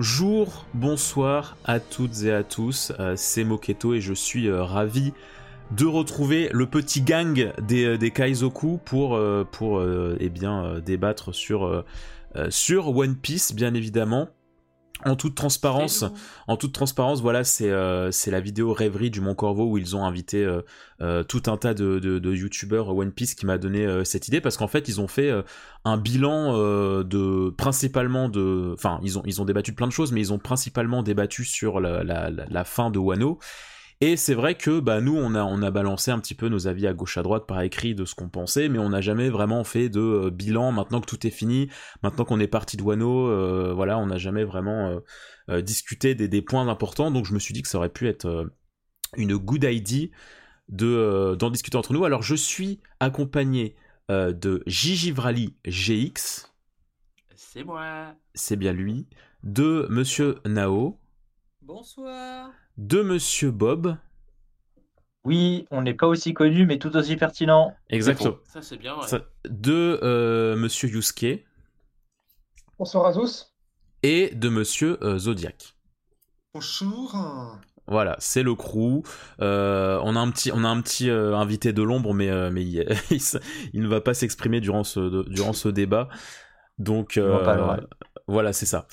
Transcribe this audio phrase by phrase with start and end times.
[0.00, 5.12] Bonjour, bonsoir à toutes et à tous, euh, c'est Moketo et je suis euh, ravi
[5.72, 9.20] de retrouver le petit gang des, euh, des Kaizoku pour,
[9.52, 9.84] pour
[10.18, 11.84] eh bien, débattre sur
[12.96, 14.30] One Piece, bien évidemment.
[15.06, 16.04] En toute transparence,
[16.46, 19.96] en toute transparence, voilà, c'est euh, c'est la vidéo rêverie du Mont Corvo où ils
[19.96, 20.62] ont invité euh,
[21.00, 24.28] euh, tout un tas de, de, de youtubeurs One Piece qui m'a donné euh, cette
[24.28, 25.42] idée parce qu'en fait ils ont fait euh,
[25.84, 29.92] un bilan euh, de principalement de, enfin ils ont ils ont débattu de plein de
[29.92, 33.38] choses mais ils ont principalement débattu sur la, la, la, la fin de Wano
[34.02, 36.66] et c'est vrai que bah nous on a on a balancé un petit peu nos
[36.66, 39.28] avis à gauche à droite par écrit de ce qu'on pensait, mais on n'a jamais
[39.28, 40.72] vraiment fait de euh, bilan.
[40.72, 41.68] Maintenant que tout est fini,
[42.02, 45.00] maintenant qu'on est parti de Wano, euh, voilà, on n'a jamais vraiment euh,
[45.50, 47.10] euh, discuté des, des points importants.
[47.10, 48.46] Donc je me suis dit que ça aurait pu être euh,
[49.16, 50.08] une good idea
[50.68, 52.04] de euh, d'en discuter entre nous.
[52.04, 53.76] Alors je suis accompagné
[54.10, 56.46] euh, de Gigi Vrali GX,
[57.34, 58.14] C'est moi.
[58.34, 59.08] c'est bien lui,
[59.42, 60.98] de Monsieur Nao,
[61.62, 62.50] Bonsoir.
[62.80, 63.96] De Monsieur Bob,
[65.24, 67.74] Oui, on n'est pas aussi connu, mais tout aussi pertinent.
[67.90, 68.36] exactement.
[68.44, 68.96] Ça c'est bien.
[68.96, 69.06] Ouais.
[69.06, 71.44] Ça- de euh, Monsieur Yusuke
[72.78, 73.52] Bonsoir à tous.
[74.02, 75.74] et de Monsieur euh, Zodiac.
[76.54, 77.58] Bonjour.
[77.86, 79.02] Voilà, c'est le crew.
[79.42, 82.50] Euh, on a un petit, on a un petit euh, invité de l'ombre, mais euh,
[82.50, 83.38] mais il, il s-
[83.74, 86.08] il ne va pas s'exprimer durant ce de- durant ce débat.
[86.78, 87.18] Donc
[88.26, 88.86] voilà, c'est ça.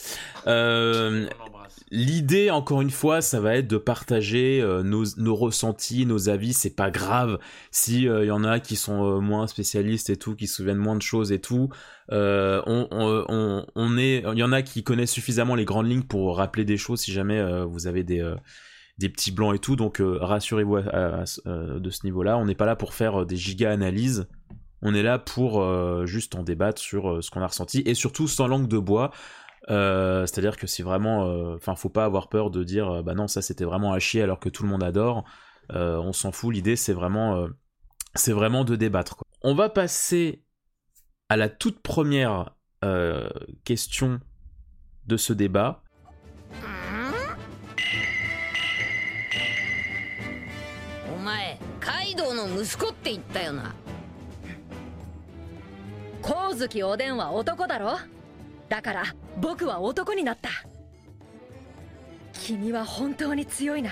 [1.91, 1.97] Euh.
[1.97, 6.53] L'idée, encore une fois, ça va être de partager euh, nos, ressentis, nos avis.
[6.53, 7.39] C'est pas grave
[7.71, 10.77] si il y en a qui sont euh, moins spécialistes et tout, qui se souviennent
[10.77, 11.70] moins de choses et tout.
[12.11, 16.65] Euh, on, est, il y en a qui connaissent suffisamment les grandes lignes pour rappeler
[16.65, 18.36] des choses si jamais euh, vous avez des euh,
[18.97, 19.76] des petits blancs et tout.
[19.76, 21.26] Donc euh, rassurez-vous euh,
[21.80, 22.37] de ce niveau-là.
[22.37, 24.27] On n'est pas là pour faire euh, des giga analyses.
[24.81, 27.93] On est là pour euh, juste en débattre sur euh, ce qu'on a ressenti et
[27.93, 29.11] surtout sans langue de bois.
[29.70, 33.14] Euh, C'est-à-dire que si vraiment, euh, enfin, faut pas avoir peur de dire, euh, bah
[33.14, 35.23] non, ça c'était vraiment à chier alors que tout le monde adore.
[35.73, 36.54] Euh, on s'en fout.
[36.54, 37.48] L'idée, c'est vraiment, euh,
[38.16, 39.17] c'est vraiment de débattre.
[39.17, 39.26] quoi.
[39.42, 40.44] On va passer
[41.30, 43.30] à la toute première euh,
[43.66, 44.20] question
[45.06, 45.83] de ce débat.
[58.70, 59.04] だから
[59.39, 60.50] 僕は男になった。
[62.33, 63.92] 君は本当に強いな。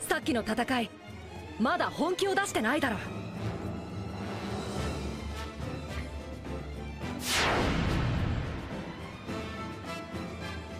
[0.00, 0.90] さっきの戦い
[1.58, 2.96] まだ本気を出してないだろ。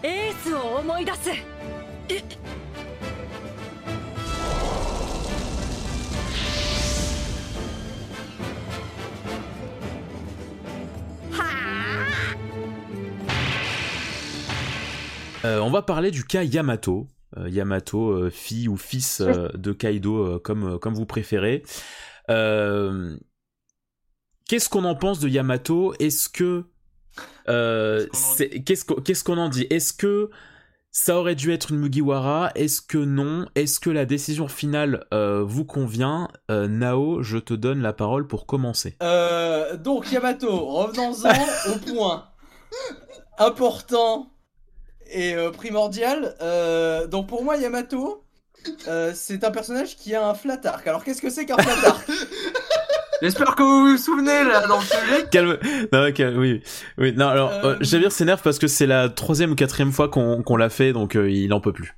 [0.03, 1.29] エースを思い出す。
[2.09, 2.23] えっ
[15.45, 17.07] Euh, on va parler du cas Yamato.
[17.37, 21.63] Euh, Yamato, euh, fille ou fils euh, de Kaido, euh, comme, euh, comme vous préférez.
[22.29, 23.17] Euh,
[24.47, 25.93] Qu'est-ce qu'on en pense de Yamato?
[25.99, 26.65] Est-ce que.
[27.49, 29.65] euh, Qu'est-ce qu'on en c'est- Qu'est-ce qu'on qu'est-ce qu'on en dit?
[29.69, 30.29] Est-ce que
[30.91, 32.51] ça aurait dû être une Mugiwara?
[32.55, 33.47] Est-ce que non?
[33.55, 36.27] Est-ce que la décision finale euh, vous convient?
[36.51, 38.95] Euh, Nao, je te donne la parole pour commencer.
[39.01, 41.31] Euh, donc Yamato, revenons-en
[41.73, 42.25] au point
[43.39, 44.29] important
[45.13, 46.35] et euh, primordial.
[46.41, 48.23] Euh, donc pour moi Yamato,
[48.87, 50.85] euh, c'est un personnage qui a un flat arc.
[50.87, 52.09] Alors qu'est-ce que c'est qu'un flat arc
[53.21, 55.25] J'espère que vous vous souvenez là dans le sujet.
[55.31, 55.57] Calme.
[55.93, 56.61] Non, calme, oui,
[56.97, 57.13] oui.
[57.15, 60.43] Non, alors, Euh, euh, Javier s'énerve parce que c'est la troisième ou quatrième fois qu'on
[60.43, 61.95] qu'on l'a fait, donc euh, il en peut plus.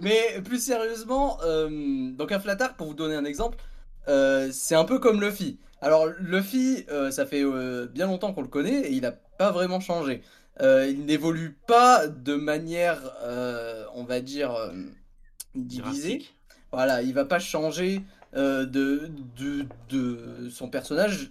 [0.00, 1.68] Mais plus sérieusement, euh,
[2.12, 3.58] donc un flat arc, pour vous donner un exemple,
[4.08, 5.58] euh, c'est un peu comme Luffy.
[5.80, 9.50] Alors Luffy, euh, ça fait euh, bien longtemps qu'on le connaît et il n'a pas
[9.52, 10.22] vraiment changé.
[10.62, 14.70] Euh, il n'évolue pas de manière, euh, on va dire, euh,
[15.54, 16.18] divisée.
[16.18, 16.36] Drastique.
[16.72, 18.02] Voilà, il va pas changer
[18.34, 21.30] de, de, de son personnage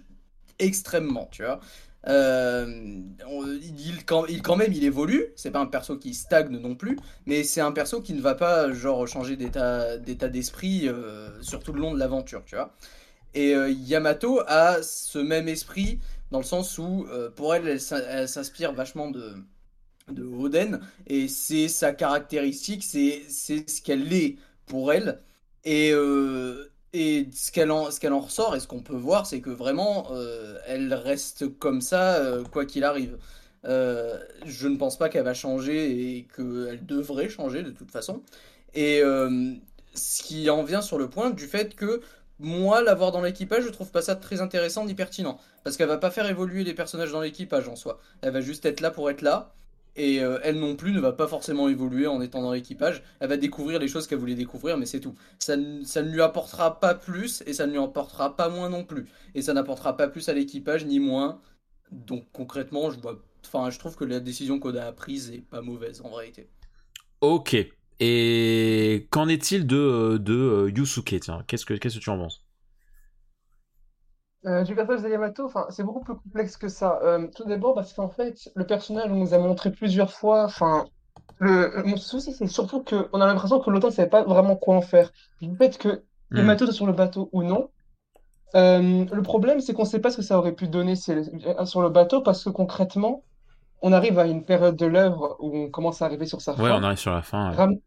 [0.58, 1.60] extrêmement, tu vois.
[2.04, 5.26] On- il, quand, il, quand même, il évolue.
[5.36, 8.34] C'est pas un perso qui stagne non plus, mais c'est un perso qui ne va
[8.34, 10.88] pas genre changer d'état d'esprit
[11.42, 12.74] sur tout le long de l'aventure, tu vois.
[13.34, 15.98] Et Yamato a ce même esprit
[16.30, 19.34] dans le sens où euh, pour elle, elle, s'in- elle s'inspire vachement de
[20.12, 24.36] de Oden et c'est sa caractéristique, c'est c'est ce qu'elle est
[24.66, 25.20] pour elle
[25.64, 29.26] et euh, et ce qu'elle en ce qu'elle en ressort et ce qu'on peut voir,
[29.26, 33.18] c'est que vraiment euh, elle reste comme ça quoi qu'il arrive.
[33.64, 38.22] Je ne pense pas qu'elle va changer et qu'elle devrait changer de toute façon.
[38.74, 39.02] Et
[39.94, 42.00] ce qui en vient sur le point du fait que
[42.38, 45.38] moi, l'avoir dans l'équipage, je trouve pas ça très intéressant ni pertinent.
[45.64, 47.98] Parce qu'elle va pas faire évoluer les personnages dans l'équipage en soi.
[48.22, 49.54] Elle va juste être là pour être là.
[49.98, 53.02] Et euh, elle non plus ne va pas forcément évoluer en étant dans l'équipage.
[53.20, 55.14] Elle va découvrir les choses qu'elle voulait découvrir, mais c'est tout.
[55.38, 59.06] Ça, ne- lui apportera pas plus et ça ne lui apportera pas moins non plus.
[59.34, 61.40] Et ça n'apportera pas plus à l'équipage ni moins.
[61.90, 63.22] Donc concrètement, je vois.
[63.70, 66.48] Je trouve que la décision qu'Oda a prise est pas mauvaise en vérité.
[67.20, 67.75] Ok.
[68.00, 72.44] Et qu'en est-il de, de euh, Yusuke Tiens, qu'est-ce que, qu'est-ce que tu en penses?
[74.46, 77.00] Euh, du personnage de Yamato, c'est beaucoup plus complexe que ça.
[77.02, 80.44] Euh, tout d'abord parce qu'en fait, le personnage, on nous a montré plusieurs fois.
[80.44, 80.84] Enfin,
[81.40, 84.76] le, mon souci, c'est surtout qu'on a l'impression que l'auteur ne savait pas vraiment quoi
[84.76, 85.12] en faire.
[85.40, 86.36] Du fait que Hmm.
[86.36, 87.70] Yamato soit sur le bateau ou non.
[88.56, 91.82] euh, le problème, c'est qu'on ne sait pas ce que ça aurait pu donner sur
[91.82, 93.24] le bateau parce que concrètement,
[93.82, 96.70] on arrive à une période de l'œuvre où on commence à arriver sur sa Ouais,
[96.70, 96.80] fin.
[96.80, 97.50] on arrive sur la fin.
[97.50, 97.56] ouais.
[97.56, 97.78] Ram-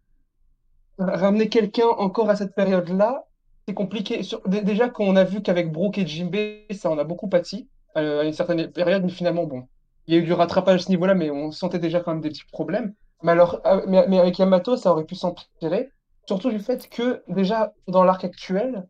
[0.98, 3.24] Ramener quelqu'un encore à cette période-là,
[3.68, 4.22] c'est compliqué.
[4.24, 8.22] Sur- Déjà qu'on a vu qu'avec Brooke et Jinbei, ça en a beaucoup pâti euh,
[8.22, 9.64] à une certaine période, mais finalement, bon,
[10.08, 12.22] il y a eu du rattrapage à ce niveau-là, mais on sentait déjà quand même
[12.22, 12.94] des petits problèmes.
[13.24, 15.90] Mais alors, euh, mais, mais avec Yamato, ça aurait pu s'empirer.
[16.28, 18.86] Surtout du fait que, déjà, dans l'arc actuel,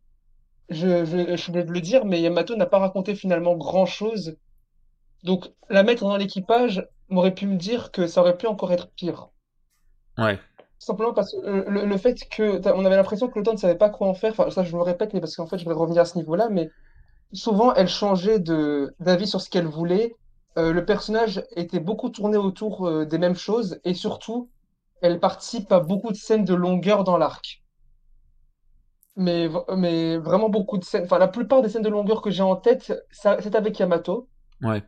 [0.69, 4.35] je, je, je de le dire, mais Yamato n'a pas raconté finalement grand-chose.
[5.23, 8.89] Donc, la mettre dans l'équipage m'aurait pu me dire que ça aurait pu encore être
[8.91, 9.29] pire.
[10.17, 10.39] Ouais.
[10.77, 13.75] Simplement parce que euh, le, le fait que on avait l'impression que l'auteur ne savait
[13.75, 15.73] pas quoi en faire, enfin ça je me répète, mais parce qu'en fait je vais
[15.73, 16.69] revenir à ce niveau-là, mais
[17.33, 20.15] souvent elle changeait de d'avis sur ce qu'elle voulait.
[20.57, 24.49] Euh, le personnage était beaucoup tourné autour euh, des mêmes choses et surtout
[25.01, 27.63] elle participe à beaucoup de scènes de longueur dans l'arc.
[29.15, 32.43] Mais, mais vraiment beaucoup de scènes, enfin la plupart des scènes de longueur que j'ai
[32.43, 34.29] en tête, c'est avec Yamato.
[34.61, 34.81] Ouais.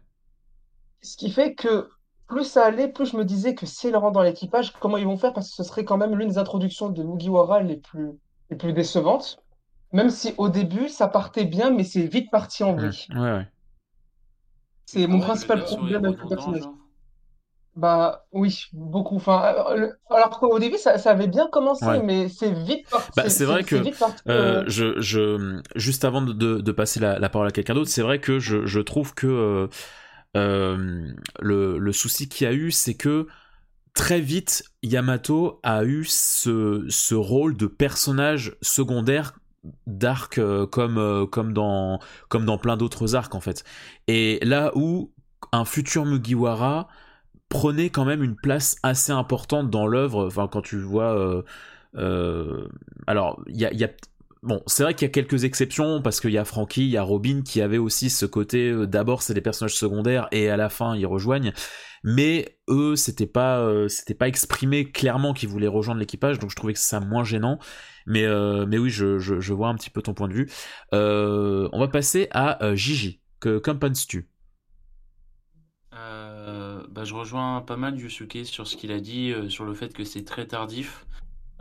[1.01, 1.89] Ce qui fait que
[2.27, 5.05] plus ça allait, plus je me disais que si elle rentre dans l'équipage, comment ils
[5.05, 5.33] vont faire?
[5.33, 8.11] Parce que ce serait quand même l'une des introductions de Mugiwara les plus,
[8.49, 9.43] les plus décevantes.
[9.93, 13.07] Même si au début, ça partait bien, mais c'est vite parti en vrille.
[13.09, 13.47] Ouais, ouais.
[14.85, 16.61] C'est Ah mon ouais, principal le perso est problème avec le redondant, personnage.
[16.63, 16.75] genre?
[17.75, 19.15] Bah oui, beaucoup.
[19.15, 21.99] Enfin, euh, alors qu'au début, ça, ça avait bien commencé, Ouais.
[21.99, 23.11] mais c'est vite parti.
[23.15, 26.99] Bah, c'est vrai que, vite parti, Euh, euh, je, je, juste avant de, de, passer
[26.99, 29.69] la, la parole à quelqu'un d'autre, c'est vrai que je, je trouve que
[30.35, 33.27] le, le souci qu'il y a eu, c'est que
[33.93, 39.37] très vite, Yamato a eu ce, rôle de personnage secondaire
[39.85, 41.99] d'arc euh, comme, euh, comme, dans,
[42.57, 43.63] plein d'autres arcs en fait.
[44.07, 45.11] Et là où
[45.51, 46.87] un futur Mugiwara
[47.49, 51.15] prenait quand même une place assez importante dans l'œuvre, enfin quand tu vois...
[51.17, 51.43] euh,
[51.97, 52.67] euh,
[53.07, 53.89] alors, il y a
[54.43, 56.97] Bon, c'est vrai qu'il y a quelques exceptions parce qu'il y a Frankie, il y
[56.97, 58.69] a Robin qui avaient aussi ce côté.
[58.71, 61.53] euh, D'abord, c'est des personnages secondaires et à la fin, ils rejoignent.
[62.03, 66.55] Mais eux, c'était pas, euh, c'était pas exprimé clairement qu'ils voulaient rejoindre l'équipage, donc je
[66.55, 67.59] trouvais que ça moins gênant.
[68.07, 70.49] Mais, euh, mais oui, je, je, je vois un petit peu ton point de vue.
[70.93, 73.21] Euh, on va passer à Gigi.
[73.39, 74.27] Que, qu'en penses-tu?
[76.89, 80.03] Bah, je rejoins pas mal Yusuke sur ce qu'il a dit, sur le fait que
[80.03, 81.05] c'est très tardif.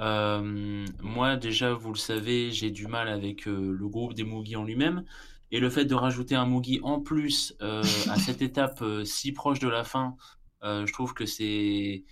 [0.01, 4.57] Euh, moi, déjà, vous le savez, j'ai du mal avec euh, le groupe des Mugi
[4.57, 5.05] en lui-même.
[5.53, 9.59] Et le fait de rajouter un Mugi en plus euh, à cette étape si proche
[9.59, 10.17] de la fin,
[10.63, 12.05] je trouve que c'est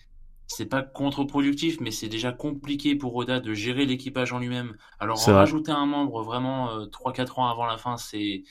[0.51, 4.75] c'est pas contre-productif, mais c'est déjà compliqué pour Oda de gérer l'équipage en lui-même.
[4.99, 5.35] Alors, en vrai.
[5.35, 8.45] rajouter un membre vraiment euh, 3-4 ans avant la fin, c'est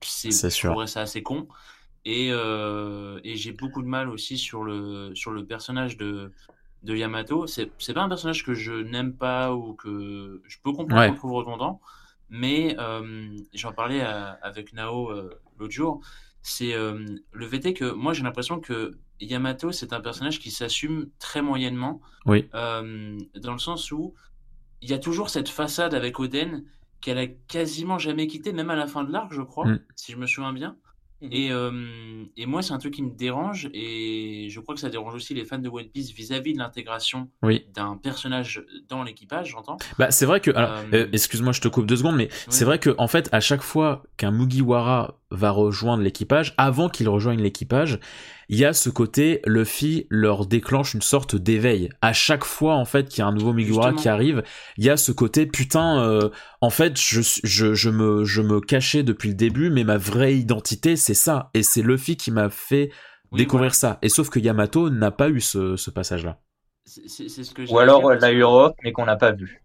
[0.00, 0.88] c'est sûr.
[0.88, 1.48] ça assez con.
[2.04, 6.32] Et, et j'ai beaucoup de mal aussi sur le, sur le personnage de,
[6.82, 7.46] de Yamato.
[7.46, 11.06] C'est c'est pas un personnage que je n'aime pas ou que je peux comprendre Ouais.
[11.08, 11.80] qu'on le trouve redondant,
[12.30, 16.00] mais euh, j'en parlais à- avec Nao euh, l'autre jour.
[16.42, 20.50] C'est euh, le fait est que moi j'ai l'impression que Yamato c'est un personnage qui
[20.50, 22.48] s'assume très moyennement, Oui.
[22.54, 24.14] euh, dans le sens où
[24.80, 26.64] il y a toujours cette façade avec Oden
[27.00, 29.80] qu'elle a quasiment jamais quittée, même à la fin de l'arc, je crois, Mm.
[29.94, 30.76] si je me souviens bien.
[31.22, 31.28] Mhm.
[31.32, 34.90] Et, euh, et moi, c'est un truc qui me dérange, et je crois que ça
[34.90, 37.66] dérange aussi les fans de One Piece vis-à-vis de l'intégration Oui.
[37.74, 39.76] d'un personnage dans l'équipage, j'entends.
[39.98, 40.50] Bah, c'est vrai que.
[40.50, 43.28] alors, Euh, euh, excuse-moi, je te coupe deux secondes, mais c'est vrai que en fait,
[43.32, 47.98] à chaque fois qu'un Mugiwara va rejoindre l'équipage, avant qu'il rejoigne l'équipage,
[48.48, 51.88] il y a ce côté Luffy leur déclenche une sorte d'éveil.
[52.02, 53.94] À chaque fois, en fait, qu'il y a un nouveau Justement.
[53.94, 54.42] qui arrive,
[54.76, 56.00] il y a ce côté putain.
[56.02, 56.28] euh,
[56.60, 60.34] en fait, je, je, je me je me cachais depuis le début, mais ma vraie
[60.36, 62.90] identité, c'est ça, et c'est Luffy qui m'a fait
[63.32, 63.94] Oui, découvrir voilà.
[63.94, 63.98] ça.
[64.02, 66.38] Et sauf que Yamato n'a pas eu ce, ce passage-là.
[66.84, 69.32] C'est c'est- c'est ce que Ou alors parce la que- Europe, mais qu'on n'a pas
[69.32, 69.62] vu.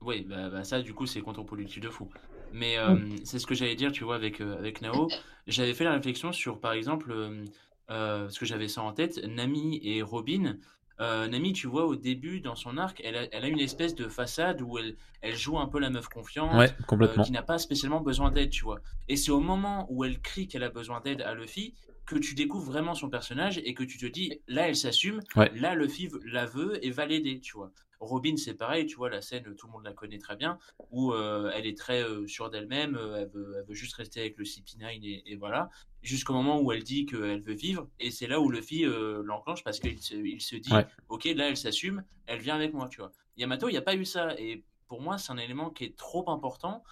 [0.00, 2.08] Oui, bah, bah ça, du coup, c'est contre-productif de fou.
[2.54, 5.08] Mais euh, c'est ce que j'allais dire, tu vois, avec, euh, avec Nao.
[5.48, 7.44] J'avais fait la réflexion sur, par exemple, euh,
[7.90, 10.56] euh, parce que j'avais ça en tête, Nami et Robin.
[11.00, 14.06] Nami, tu vois, au début, dans son arc, elle a, elle a une espèce de
[14.06, 17.24] façade où elle, elle joue un peu la meuf confiante, Ouais, complètement.
[17.24, 18.78] qui n'a pas spécialement besoin d'aide, tu vois.
[19.08, 21.74] Et c'est au moment où elle crie qu'elle a besoin d'aide à Luffy
[22.06, 25.50] que tu découvres vraiment son personnage et que tu te dis, là, elle s'assume, Ouais.
[25.54, 27.72] là, Luffy v- la veut et va l'aider, tu vois.
[28.00, 30.58] Robin, c'est pareil, tu vois, la scène, tout le monde la connaît très bien,
[30.90, 34.20] où euh, elle est très euh, sûre d'elle-même, euh, elle, veut, elle veut juste rester
[34.20, 35.70] avec le CP9 et, et voilà,
[36.02, 39.64] jusqu'au moment où elle dit qu'elle veut vivre, et c'est là où Luffy euh, l'enclenche
[39.64, 40.86] parce qu'il se, il se dit, Ouais.
[41.08, 43.12] ok, là, elle s'assume, elle vient avec moi, tu vois.
[43.38, 45.96] Yamato, il n'y a pas eu ça, et pour moi, c'est un élément qui est
[45.96, 46.82] trop important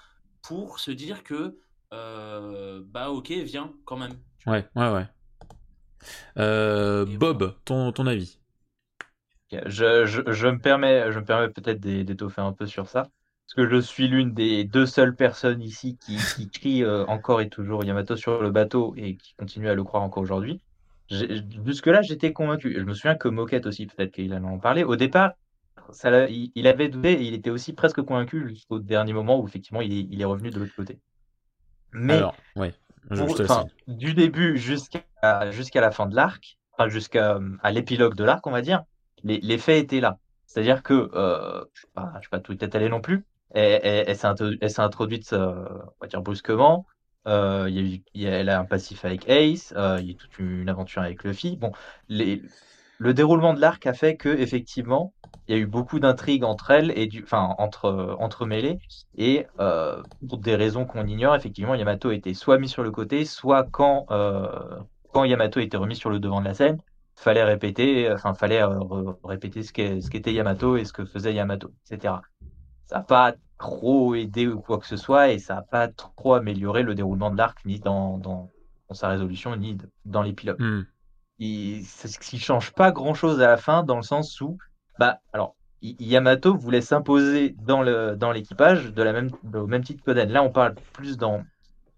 [0.41, 1.59] pour se dire que,
[1.91, 4.15] bah ok, viens quand même.
[4.47, 5.07] Ouais, ouais, ouais.
[6.39, 8.39] Euh, Bob, ton, ton avis?
[9.67, 13.03] Je, je, je me permets, je me permets peut-être d'é- d'étoffer un peu sur ça,
[13.03, 17.43] parce que je suis l'une des deux seules personnes ici qui, qui crie euh, encore
[17.43, 20.63] et toujours Yamato sur le bateau et qui continue à le croire encore aujourd'hui.
[21.11, 22.75] Jusque-là, j'étais convaincu.
[22.79, 24.85] Je me souviens que Moquette aussi, peut-être qu'il allait en parler.
[24.85, 25.33] Au départ,
[25.91, 29.47] ça, il, il avait douté et il était aussi presque convaincu jusqu'au dernier moment où
[29.49, 31.01] effectivement il est, il est revenu de l'autre côté.
[31.93, 32.73] Mais Alors, ouais,
[33.11, 33.61] je, pour- je te laisse.
[33.61, 35.03] enfin, du début jusqu'à
[35.51, 38.85] jusqu'à la fin de l'arc, enfin, jusqu'à à l'épilogue de l'arc, on va dire,
[39.25, 40.19] les, les faits étaient là.
[40.47, 43.81] C'est-à-dire que, euh, je ne sais pas, je sais pas tout étaler non plus, elle,
[43.85, 45.65] elle, elle s'est introdu- elle s'est introduite, euh,
[46.01, 46.87] on va dire brusquement.
[47.29, 49.99] Euh, il y a eu, il y a- elle a un passif avec Ace, euh,
[50.01, 51.57] il y a toute une aventure avec Luffy.
[51.57, 51.73] Bon,
[52.09, 52.43] les,
[52.99, 55.15] le déroulement de l'arc a fait que effectivement,
[55.49, 58.79] il y a eu beaucoup d'intrigues entre elles et du, enfin entre entremêlées
[59.17, 63.25] et euh, pour des raisons qu'on ignore, effectivement, Yamato était soit mis sur le côté,
[63.25, 64.49] soit quand euh,
[65.13, 66.79] quand Yamato était remis sur le devant de la scène,
[67.17, 68.79] fallait répéter, enfin fallait euh,
[69.25, 72.15] répéter ce qu'était Yamato et ce que faisait Yamato, etc.
[72.87, 76.35] Ça n'a pas trop aidé ou quoi que ce soit et ça n'a pas trop
[76.35, 78.51] amélioré le déroulement de l'arc ni dans, dans,
[78.89, 80.83] dans sa résolution ni dans l'épilogue Hmm.
[81.39, 84.59] il, ce qui change pas grand chose à la fin, dans le sens où,
[84.99, 90.03] bah, alors, Yamato voulait s'imposer dans le dans l'équipage de la même au même titre
[90.05, 90.31] qu'Oden.
[90.31, 91.43] Là, on parle plus dans,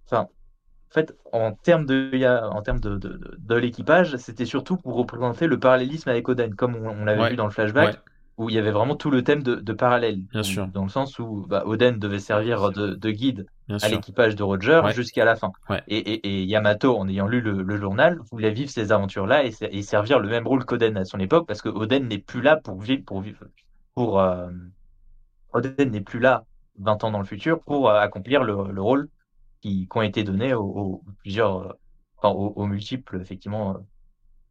[0.06, 2.10] enfin, en fait, en termes de
[2.50, 6.54] en termes de, de, de- de l'équipage, c'était surtout pour représenter le parallélisme avec Oden,
[6.56, 7.30] comme on, on l'avait Ouais.
[7.30, 8.00] vu dans le flashback, Ouais.
[8.36, 10.66] Où il y avait vraiment tout le thème de, de parallèle, Bien sûr.
[10.68, 14.42] dans le sens où bah, Oden devait servir de, de guide Bien à l'équipage de
[14.42, 14.92] Roger Ouais.
[14.92, 15.52] jusqu'à la fin.
[15.70, 15.82] Ouais.
[15.88, 19.52] Et, et- et Yamato, en ayant lu le, le journal, voulait vivre ces aventures-là et,
[19.52, 22.42] se- et servir le même rôle qu'Oden à son époque, parce que Oden n'est plus
[22.42, 23.44] là pour vivre, pour vivre,
[23.94, 24.48] pour euh,
[25.52, 26.44] Oden n'est plus là
[26.78, 29.08] 20 ans dans le futur pour euh, accomplir le, le rôle
[29.60, 31.76] qui, qui ont été donnés aux, aux plusieurs,
[32.18, 33.76] enfin, aux, aux multiples effectivement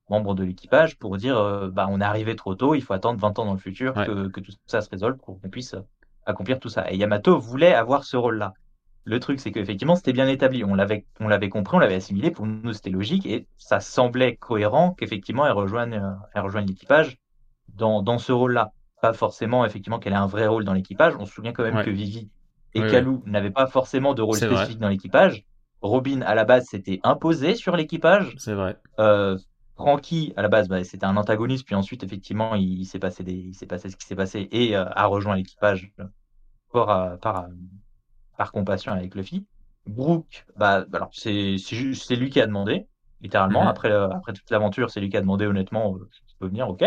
[0.10, 3.20] membres de l'équipage pour dire, euh, bah, on est arrivé trop tôt, il faut attendre
[3.20, 4.06] 20 ans dans le futur Ouais.
[4.06, 5.82] que, que tout ça se résolve pour qu'on puisse euh,
[6.26, 6.92] accomplir tout ça.
[6.92, 8.54] Et Yamato voulait avoir ce rôle-là.
[9.06, 10.64] Le truc, c'est qu'effectivement, c'était bien établi.
[10.64, 12.32] On l'avait, on l'avait compris, on l'avait assimilé.
[12.32, 17.18] Pour nous, c'était logique et ça semblait cohérent qu'effectivement, elle rejoigne, euh, elle rejoigne l'équipage
[17.76, 18.72] dans, dans ce rôle-là.
[19.02, 21.16] Pas forcément, effectivement, qu'elle ait un vrai rôle dans l'équipage.
[21.20, 21.84] On se souvient quand même Ouais.
[21.84, 22.30] que Vivi
[22.74, 24.48] et Ouais, Kalou n'avaient pas forcément de rôle vrai.
[24.48, 25.44] spécifique dans l'équipage.
[25.82, 28.34] Robin, à la base, s'était imposé sur l'équipage.
[28.38, 28.78] C'est vrai.
[29.00, 29.38] Euh,
[29.76, 33.24] Frankie, à la base, bah, c'était un antagoniste, puis ensuite, effectivement, il, il s'est passé
[33.24, 36.06] des, il s'est passé ce qui s'est passé et euh, a rejoint l'équipage euh,
[36.72, 37.50] par, euh, par, euh,
[38.38, 39.46] par compassion avec Luffy.
[39.88, 41.58] Brooke, bah, alors c'est
[42.16, 42.88] lui qui a demandé,
[43.22, 43.64] littéralement.
[43.64, 43.70] Mhm.
[43.70, 46.70] Après, euh, après toute l'aventure, c'est lui qui a demandé, honnêtement, euh, je peux venir,
[46.70, 46.84] ok.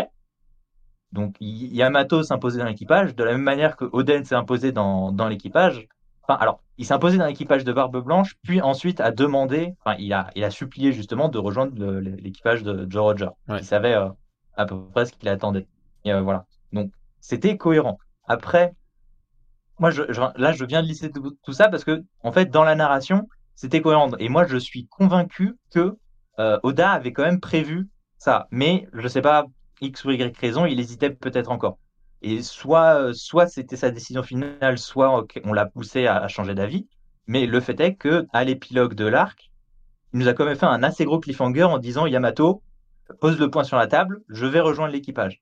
[1.11, 5.11] Donc Y- Yamato s'imposait dans l'équipage, de la même manière que Oden s'est imposé dans,
[5.11, 5.87] dans l'équipage.
[6.27, 9.95] Enfin, alors, il s'est imposé dans l'équipage de Barbe Blanche, puis ensuite a demandé, enfin,
[9.99, 13.29] il a, il a supplié justement de rejoindre l'équipage de Joe Roger.
[13.47, 13.59] Ouais.
[13.59, 14.09] Il savait euh,
[14.55, 15.67] à peu près ce qu'il attendait.
[16.03, 16.45] Et euh, voilà.
[16.73, 16.91] Donc,
[17.21, 17.97] c'était cohérent.
[18.25, 18.73] Après,
[19.79, 22.45] moi, je, je- là, je viens de lister tout, tout ça parce que, en fait,
[22.49, 24.11] dans la narration, c'était cohérent.
[24.19, 25.97] Et moi, je suis convaincu que
[26.39, 28.47] euh, Oda avait quand même prévu ça.
[28.51, 29.45] Mais je sais pas,
[29.81, 31.77] X ou Y raison, il hésitait peut-être encore.
[32.21, 36.55] Et soit, euh, soit c'était sa décision finale, soit on l'a poussé à, à changer
[36.55, 36.87] d'avis.
[37.27, 39.51] Mais le fait est que à l'épilogue de l'arc,
[40.13, 42.63] il nous a quand même fait un assez gros cliffhanger en disant Yamato,
[43.19, 45.41] pose le point sur la table, je vais rejoindre l'équipage.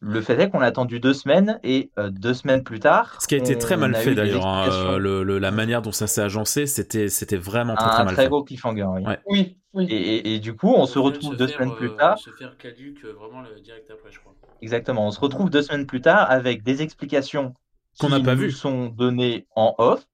[0.00, 3.20] Le fait est qu'on a attendu deux semaines et euh, deux semaines plus tard.
[3.20, 4.46] Ce qui a été très mal fait d'ailleurs.
[4.46, 7.90] hein, euh, le- le- la manière dont ça s'est agencé, c'était c'était vraiment très un
[7.90, 8.28] très mal très fait.
[8.28, 8.84] gros cliffhanger.
[8.84, 9.02] oui.
[9.04, 9.18] Ouais.
[9.26, 9.86] Oui, oui.
[9.90, 12.16] Et, et- et du coup, on se retrouve se deux faire, semaines euh, plus tard.
[12.18, 14.34] Se faire caduque euh, vraiment le direct après, je crois.
[14.62, 17.54] Exactement, on se retrouve deux semaines plus tard avec des explications
[17.98, 18.50] Qu'on qui n'a pas nous vues.
[18.52, 20.06] sont données en off,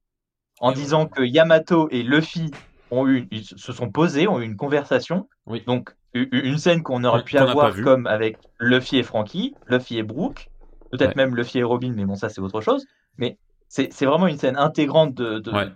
[0.60, 1.10] en Et disant voilà.
[1.10, 2.50] que Yamato et Luffy
[2.90, 5.28] ont eu, ils se sont posés, ont eu une conversation.
[5.46, 5.62] Oui.
[5.66, 10.48] Donc une scène qu'on aurait pu avoir comme avec Luffy et Frankie, Luffy et Brooke,
[10.90, 11.24] peut-être Ouais.
[11.24, 12.86] même Luffy et Robin, mais bon ça c'est autre chose.
[13.18, 13.36] Mais
[13.68, 15.66] c'est vraiment une scène intégrante de, de- Ouais.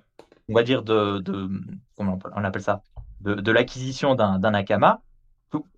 [0.49, 1.51] on va dire de, de
[1.97, 2.83] comment on appelle- ça,
[3.21, 5.01] de, de l'acquisition d'un Nakama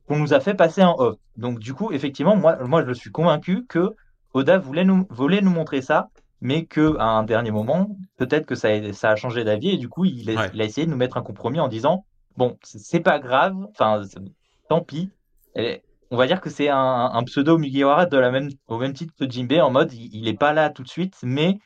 [0.06, 1.16] qu'on nous a fait passer en off.
[1.36, 3.94] Donc du coup, effectivement, moi, moi je suis convaincu que
[4.34, 6.08] Oda voulait nous, voulait nous montrer ça,
[6.42, 9.76] mais que à un dernier moment, peut-être que ça a, ça a changé d'avis et
[9.78, 10.50] du coup, il a, Ouais.
[10.52, 12.04] il a essayé de nous mettre un compromis en disant
[12.36, 13.56] bon, c'est pas grave.
[13.70, 14.02] Enfin,
[14.70, 15.10] tant pis.
[16.12, 19.12] On va dire que c'est un, un pseudo Mugiwara de la même, au même titre
[19.18, 21.58] que Jinbe, en mode il, il est pas là tout de suite, mais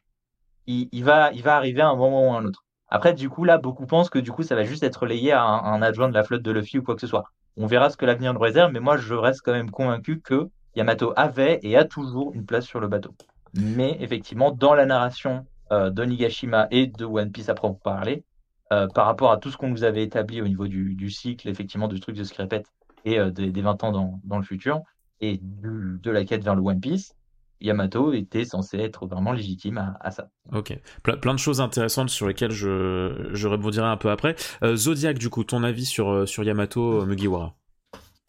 [0.66, 2.64] il, il va, il va arriver à un moment ou à un autre.
[2.88, 5.42] Après, du coup, là, beaucoup pensent que du coup, ça va juste être relayé à
[5.42, 7.24] un, un adjoint de la flotte de Luffy ou quoi que ce soit.
[7.56, 10.48] On verra ce que l'avenir nous réserve, mais moi, je reste quand même convaincu que
[10.74, 13.14] Yamato avait et a toujours une place sur le bateau.
[13.54, 18.24] Mais effectivement, dans la narration euh, de Nigashima et de One Piece à proprement parler,
[18.72, 21.48] euh, par rapport à tout ce qu'on nous avait établi au niveau du, du cycle,
[21.48, 22.66] effectivement, du truc de ce qui répète
[23.04, 24.82] et euh, des, des 20 ans dans, dans le futur,
[25.20, 27.14] et du- de la quête vers le One Piece,
[27.60, 30.28] Yamato était censé être vraiment légitime à, à ça.
[30.52, 30.78] Ok.
[31.02, 34.34] Ple- plein de choses intéressantes sur lesquelles je, je rebondirai un peu après.
[34.62, 37.54] Euh, Zodiac, du coup, ton avis sur, euh, sur Yamato Mugiwara?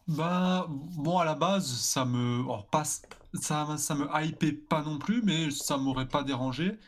[0.08, 2.44] Bah, bon, à la base, ça me.
[2.70, 2.84] pas,
[3.34, 6.78] ça, ça me hypait pas non plus, mais ça m'aurait pas dérangé.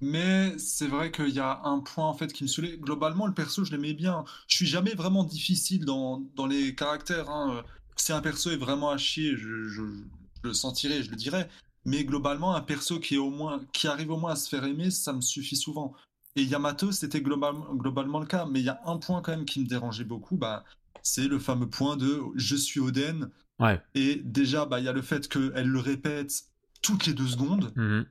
[0.00, 2.76] Mais c'est vrai qu'il y a un point en fait qui me saoulait.
[2.78, 4.24] Globalement, le perso, je l'aimais bien.
[4.48, 7.30] Je suis jamais vraiment difficile dans, dans les caractères.
[7.30, 7.62] hein.
[7.96, 11.46] Si un perso est vraiment à chier, je, je, je le sentirai, je le dirai.
[11.84, 14.64] Mais globalement, un perso qui est au moins, qui arrive au moins à se faire
[14.64, 15.94] aimer, ça me suffit souvent.
[16.34, 18.44] Et Yamato, c'était globalement, globalement le cas.
[18.44, 20.64] Mais il y a un point quand même qui me dérangeait beaucoup, bah,
[21.02, 23.30] c'est le fameux point de je suis Oden.
[23.60, 23.80] Ouais.
[23.94, 26.44] Et déjà, bah, il y a le fait qu'elle le répète
[26.82, 27.72] toutes les deux secondes.
[27.76, 28.04] Genre,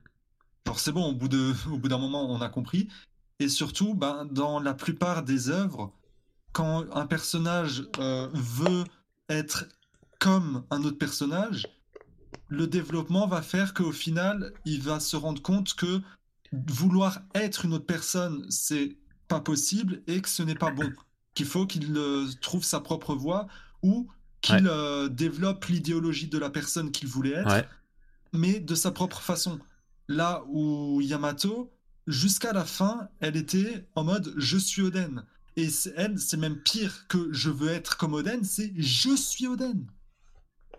[0.74, 2.88] c'est bon, au bout de, au bout d'un moment, on a compris.
[3.38, 5.92] Et surtout, ben, dans la plupart des œuvres,
[6.52, 8.84] quand un personnage euh, veut
[9.28, 9.66] être
[10.18, 11.66] comme un autre personnage,
[12.48, 16.00] le développement va faire qu'au final, il va se rendre compte que
[16.52, 18.96] vouloir être une autre personne, c'est
[19.28, 20.90] pas possible et que ce n'est pas bon.
[21.34, 23.48] Qu'il faut qu'il euh, trouve sa propre voie
[23.82, 24.08] ou
[24.40, 27.68] qu'il euh, développe l'idéologie de la personne qu'il voulait être Ouais.
[28.32, 29.58] mais de sa propre façon.
[30.08, 31.72] Là où Yamato,
[32.06, 35.24] jusqu'à la fin, elle était en mode je suis Oden.
[35.56, 39.86] Et elle, c'est même pire que je veux être comme Oden, c'est je suis Oden.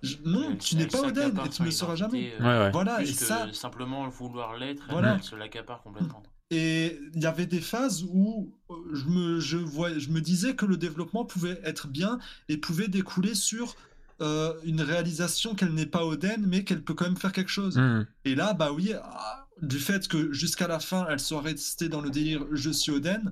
[0.03, 2.33] Je- non, Elle- tu n'es pas Oden et tu ne le seras jamais.
[2.39, 2.71] euh, Ouais, ouais.
[2.71, 5.15] Voilà, et que ça, simplement vouloir l'être, elle- Voilà.
[5.15, 6.21] elle se l'accapare complètement.
[6.51, 10.55] Et il y avait des phases où euh, je me, je, voyais, je me disais
[10.55, 13.75] que le développement pouvait être bien et pouvait découler sur
[14.21, 17.77] euh, une réalisation qu'elle n'est pas Oden, mais qu'elle peut quand même faire quelque chose.
[17.77, 18.07] Mhm.
[18.25, 22.01] Et là, bah oui, ah, du fait que jusqu'à la fin, elle soit restée dans
[22.01, 23.31] le délire je suis Oden,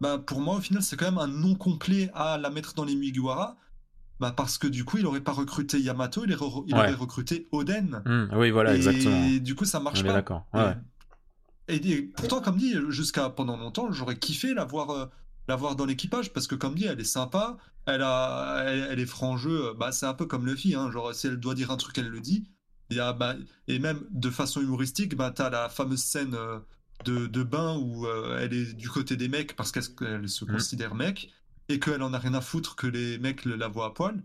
[0.00, 2.84] bah pour moi, au final, c'est quand même un nom complet à la mettre dans
[2.84, 3.56] les Mugiwara.
[4.20, 6.80] Bah parce que du coup, il aurait pas recruté Yamato, il, aurait- il Ouais.
[6.80, 8.02] aurait recruté Oden.
[8.06, 8.30] Mhm.
[8.36, 9.28] Oui, voilà, et exactement.
[9.40, 10.12] du coup, ça marche pas.
[10.14, 10.46] d'accord.
[10.54, 10.74] Ouais.
[11.68, 14.64] Et, et pourtant, comme dit, jusqu'à pendant longtemps, j'aurais kiffé la
[15.48, 17.56] voir, euh, la voir dans l'équipage parce que, comme dit, elle est sympa,
[17.86, 19.74] elle, a, elle, elle est franc jeu.
[19.78, 22.08] Bah, c'est un peu comme Luffy, hein, genre si elle doit dire un truc, elle
[22.08, 22.48] le dit.
[22.98, 23.34] A, bah,
[23.66, 26.60] et même de façon humoristique, bah, t'as la fameuse scène euh,
[27.04, 29.82] de, de bain où euh, elle est du côté des mecs parce qu'elle
[30.28, 30.52] se- Mhm.
[30.52, 31.32] considère mec
[31.68, 34.22] et qu'elle en a rien à foutre que les mecs la voient à poil.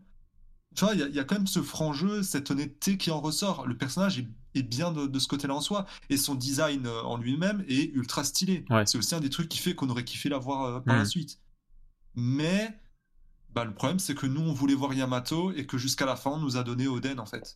[0.75, 3.19] Tu vois, il y, y a quand même ce franc jeu, cette honnêteté qui en
[3.21, 3.67] ressort.
[3.67, 5.85] Le personnage est, est bien de, de ce côté-là en soi.
[6.09, 8.65] Et son design euh, en lui-même est ultra stylé.
[8.69, 8.85] Ouais.
[8.85, 11.01] C'est aussi un des trucs qui fait qu'on aurait kiffé la voir euh, par la
[11.01, 11.07] Mhm.
[11.07, 11.39] suite.
[12.15, 12.73] Mais
[13.53, 16.31] bah, le problème, c'est que nous, on voulait voir Yamato et que jusqu'à la fin,
[16.31, 17.55] on nous a donné Oden, en fait.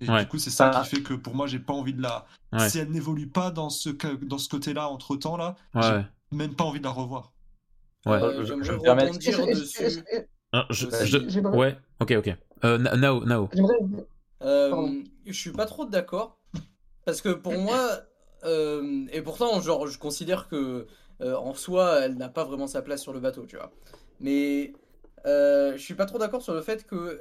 [0.00, 0.22] Et Ouais.
[0.22, 0.80] du coup, c'est ça Ah.
[0.82, 2.24] qui fait que pour moi, j'ai pas envie de la.
[2.52, 2.68] Ouais.
[2.68, 3.88] Si elle n'évolue pas dans ce,
[4.24, 5.82] dans ce côté-là, entre temps, là, Ouais,
[6.30, 7.32] j'ai même pas envie de la revoir.
[8.06, 8.12] Ouais.
[8.22, 8.62] Euh, Je- je
[11.04, 12.36] je- je- Ouais, ok, ok.
[12.64, 13.48] Euh, Na- Nao, Nao.
[13.52, 13.74] J'aimerais.
[14.42, 16.38] Euh, je suis pas trop d'accord.
[17.04, 18.02] Parce que pour moi
[18.44, 20.86] euh, et pourtant genre je considère que
[21.20, 23.72] euh, en soi elle n'a pas vraiment sa place sur le bateau tu vois.
[24.20, 24.72] Mais
[25.24, 27.20] je suis pas trop d'accord sur le fait que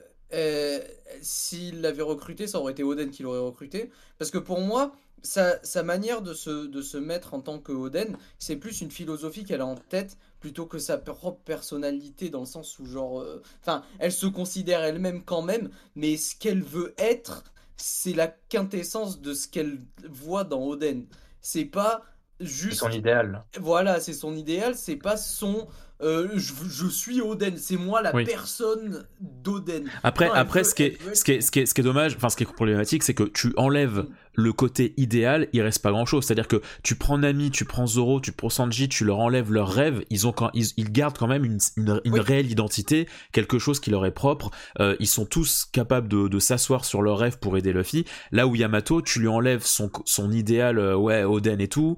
[1.21, 3.91] s'il l'avait recruté ça aurait été Oden qui l'aurait recruté.
[4.17, 7.71] Parce que pour moi sa, sa manière de se, de se mettre en tant que
[7.71, 12.41] Oden c'est plus une philosophie qu'elle a en tête plutôt que sa propre personnalité dans
[12.41, 16.61] le sens où genre euh, enfin elle se considère elle-même quand même mais ce qu'elle
[16.61, 17.43] veut être,
[17.75, 21.05] c'est la quintessence de ce qu'elle voit dans Oden.
[21.41, 22.03] C'est pas
[22.39, 22.79] juste.
[22.79, 23.43] son idéal.
[23.59, 25.67] Voilà, c'est son idéal, c'est pas son.
[26.01, 28.23] Euh, je, je suis Oden, c'est moi la Oui.
[28.25, 29.89] personne d'Oden.
[30.03, 31.65] Après, Non, après veut- ce, qui est, elle veut ce, qui est, ce, qui est,
[31.65, 34.07] ce qui est dommage, enfin ce qui est problématique, c'est que tu enlèves Mm.
[34.43, 36.23] le côté idéal, il reste pas grand chose.
[36.25, 39.69] C'est-à-dire que tu prends Nami, tu prends Zoro, tu prends Sanji, tu leur enlèves leurs
[39.71, 42.19] rêves, ils, ont quand, ils, ils gardent quand même une, une, une Oui.
[42.19, 44.51] réelle identité, quelque chose qui leur est propre.
[44.79, 48.05] Euh, ils sont tous capables de, de s'asseoir sur leurs rêves pour aider Luffy.
[48.31, 51.97] Là où Yamato, tu lui enlèves son, son idéal, euh, ouais, Oden et tout,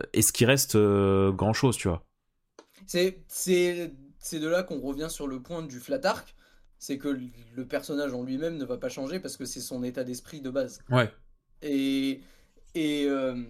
[0.00, 2.06] euh, et ce qui reste grand chose, tu vois?
[2.86, 3.20] C'est
[4.32, 6.34] de là qu'on revient sur le point du flat arc,
[6.78, 10.04] c'est que le personnage en lui-même ne va pas changer parce que c'est son état
[10.04, 10.82] d'esprit de base.
[10.90, 11.10] Ouais.
[11.62, 12.20] Et,
[12.74, 13.42] et euh,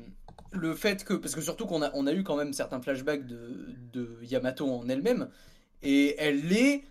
[0.53, 1.15] le fait que.
[1.15, 4.69] Parce que surtout qu'on a, on a eu quand même certains flashbacks de, de Yamato
[4.69, 5.29] en elle-même.
[5.83, 6.85] Et elle l'est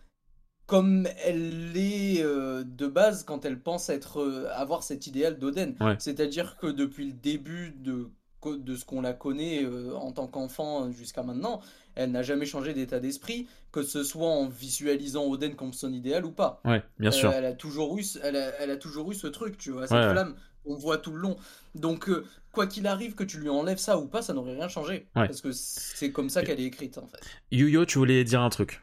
[0.65, 5.75] comme elle l'est euh, de base quand elle pense être, euh, avoir cet idéal d'Oden.
[5.82, 5.95] Ouais.
[5.99, 8.10] C'est-à-dire que depuis le début de,
[8.45, 11.62] de ce qu'on la connaît euh, en tant qu'enfant jusqu'à maintenant,
[11.95, 16.25] elle n'a jamais changé d'état d'esprit, que ce soit en visualisant Oden comme son idéal
[16.25, 16.62] ou pas.
[16.65, 17.32] Ouais, bien Euh, sûr.
[17.32, 19.88] elle a toujours eu, ce- elle a, elle a toujours eu ce truc, tu vois,
[19.88, 20.12] cette Ouais, ouais.
[20.12, 21.36] flamme qu'on voit tout le long.
[21.75, 24.67] Donc, euh, quoi qu'il arrive, que tu lui enlèves ça ou pas, ça n'aurait rien
[24.69, 25.08] changé.
[25.15, 25.27] Ouais.
[25.27, 27.19] Parce que c'est comme ça qu'elle est écrite, en fait.
[27.51, 28.82] Yuyo, tu voulais dire un truc?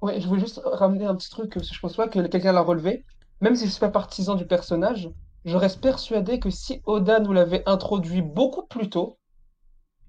[0.00, 2.52] Ouais, je voulais juste ramener un petit truc, parce que je pense pas que quelqu'un
[2.52, 3.04] l'a relevé.
[3.40, 5.10] Même si je suis pas partisan du personnage,
[5.44, 9.17] je reste persuadé que si Oda nous l'avait introduit beaucoup plus tôt,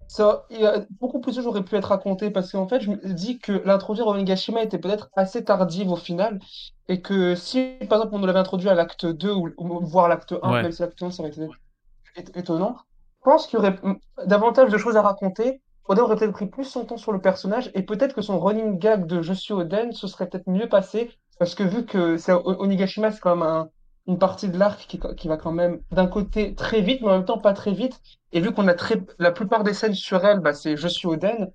[0.10, 2.92] ça, il y a- beaucoup plus tôt j'aurais pu être raconté, parce qu'en fait, je
[2.92, 6.40] me dis que l'introduire au Onigashima était peut-être assez tardive au final,
[6.88, 10.08] et que si, par exemple, on nous l'avait introduit à l'acte 2, ou, ou voire
[10.10, 10.64] l'acte 1, Ouais.
[10.64, 12.78] même si l'acte 1, ça aurait été étonnant,
[13.20, 13.96] je pense qu'il y aurait mm,
[14.26, 15.62] davantage de choses à raconter.
[15.88, 18.78] Oden aurait peut-être pris plus son temps sur le personnage et peut-être que son running
[18.80, 22.34] gag de Je suis Oden se serait peut-être mieux passé parce que vu que c'est
[22.34, 23.70] Onigashima, c'est quand même un-
[24.10, 27.12] une partie de l'arc qui, qui va quand même d'un côté très vite, mais en
[27.18, 28.02] même temps pas très vite.
[28.34, 31.08] Et vu qu'on a très, la plupart des scènes sur elle, bah, c'est Je suis
[31.08, 31.52] Oden.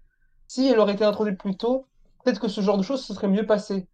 [0.48, 1.86] Si elle aurait été introduite plus tôt,
[2.24, 3.86] peut-être que ce genre de choses se serait mieux passé.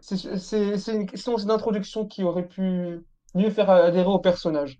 [0.00, 3.00] C'est une question d'introduction qui aurait pu
[3.34, 4.78] mieux faire adhérer au personnage.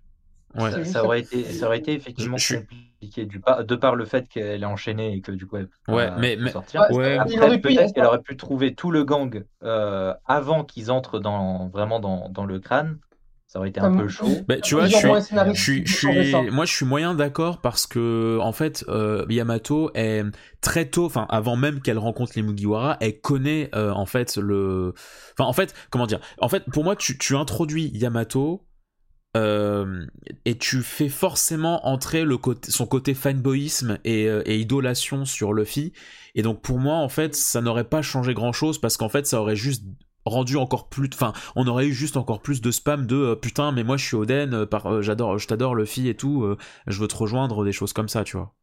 [0.55, 0.71] Ouais.
[0.71, 2.59] Ça, juste ça aurait été, ça aurait été effectivement Je- je-
[3.01, 5.67] compliqué du par, de par le fait qu'elle est enchaînée et que du coup elle
[5.85, 6.81] peut Ouais, mais- mais- sortir.
[6.91, 10.63] Ouais, Après, aurait pu y peut-être qu'elle aurait pu trouver tout le gang euh, avant
[10.63, 12.99] qu'ils entrent dans, vraiment dans, dans le crâne.
[13.47, 14.29] Ça aurait été un peu chaud.
[14.47, 15.05] Bah, tu vois, je suis,
[15.53, 19.91] je suis, je suis, moi, je suis moyen d'accord parce que, en fait, euh, Yamato
[19.93, 20.23] est
[20.61, 24.93] très tôt, enfin, avant même qu'elle rencontre les Mugiwara, elle connaît, euh, en fait, le,
[25.37, 28.63] enfin, en fait, comment dire, en fait, pour moi, tu, tu introduis Yamato,
[29.37, 30.05] euh,
[30.45, 32.25] et tu fais forcément entrer
[32.67, 35.93] son côté fanboyisme et, euh, et idolation sur Luffy.
[36.35, 39.25] Et donc, pour moi, en fait, ça n'aurait pas changé grand chose parce qu'en fait,
[39.25, 39.83] ça aurait juste
[40.25, 43.71] rendu encore plus enfin on aurait eu juste encore plus de spam de euh, putain
[43.71, 47.15] mais moi je suis Oden par j'adore je t'adore Luffy et tout je veux te
[47.15, 48.53] rejoindre des choses comme ça tu vois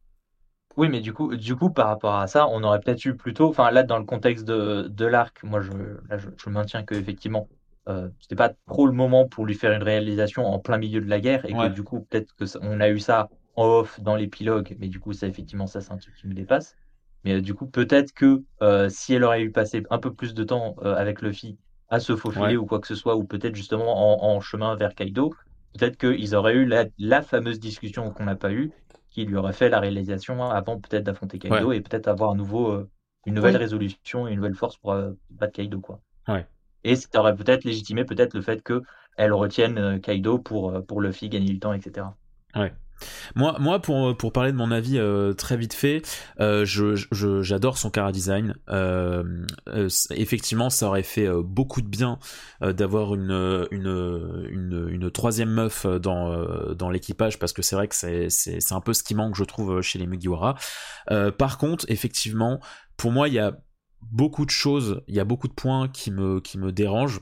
[0.77, 3.49] Oui, mais du coup, du coup, par rapport à ça, on aurait peut-être eu plutôt,
[3.49, 5.71] enfin là, dans le contexte de, de l'arc, moi, je,
[6.17, 7.49] je, je maintiens que effectivement,
[7.89, 11.09] euh, c'était pas trop le moment pour lui faire une réalisation en plein milieu de
[11.09, 11.67] la guerre, et Ouais.
[11.69, 14.87] que du coup, peut-être que ça- on a eu ça en off dans l'épilogue, mais
[14.87, 16.75] du coup, ça, effectivement, ça, c'est un truc qui me dépasse.
[17.23, 20.33] Mais euh, du coup, peut-être que euh, si elle aurait eu passé un peu plus
[20.33, 21.57] de temps euh, avec Luffy
[21.89, 22.57] à se faufiler Ouais.
[22.57, 25.33] ou quoi que ce soit, ou peut-être justement en, en chemin vers Kaido,
[25.77, 28.71] peut-être qu'ils auraient eu la, la fameuse discussion qu'on n'a pas eue,
[29.09, 32.83] qui lui aurait fait la réalisation avant peut-être d'affronter Kaido et peut-être avoir un nouveau,
[33.25, 33.59] une nouvelle Oui.
[33.59, 34.95] résolution et une nouvelle force pour
[35.29, 35.99] battre Kaido quoi.
[36.27, 36.47] Ouais.
[36.83, 38.83] Et ça aurait peut-être légitimé peut-être le fait que
[39.19, 42.07] elle retienne euh, Kaido pour euh, pour Luffy gagner du temps etc.
[43.33, 46.01] Moi, moi pour, pour parler de mon avis euh, très vite fait,
[46.37, 48.55] je, j'adore son cara design.
[50.09, 52.19] Effectivement, ça aurait fait beaucoup de bien
[52.59, 58.29] d'avoir une, une, une, troisième meuf dans, dans l'équipage parce que c'est vrai que c'est,
[58.29, 60.55] c'est, un peu ce qui manque, je trouve, chez les Mugiwara.
[61.37, 62.59] Par contre, effectivement,
[62.97, 63.57] pour moi, il y a
[64.01, 67.21] beaucoup de choses, il y a beaucoup de points qui me, dérangent.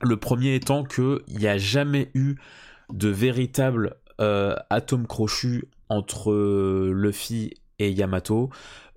[0.00, 2.36] Le premier étant que il n'y a jamais eu
[2.92, 6.32] de véritable euh, atome crochu entre
[6.92, 8.50] Luffy et Yamato.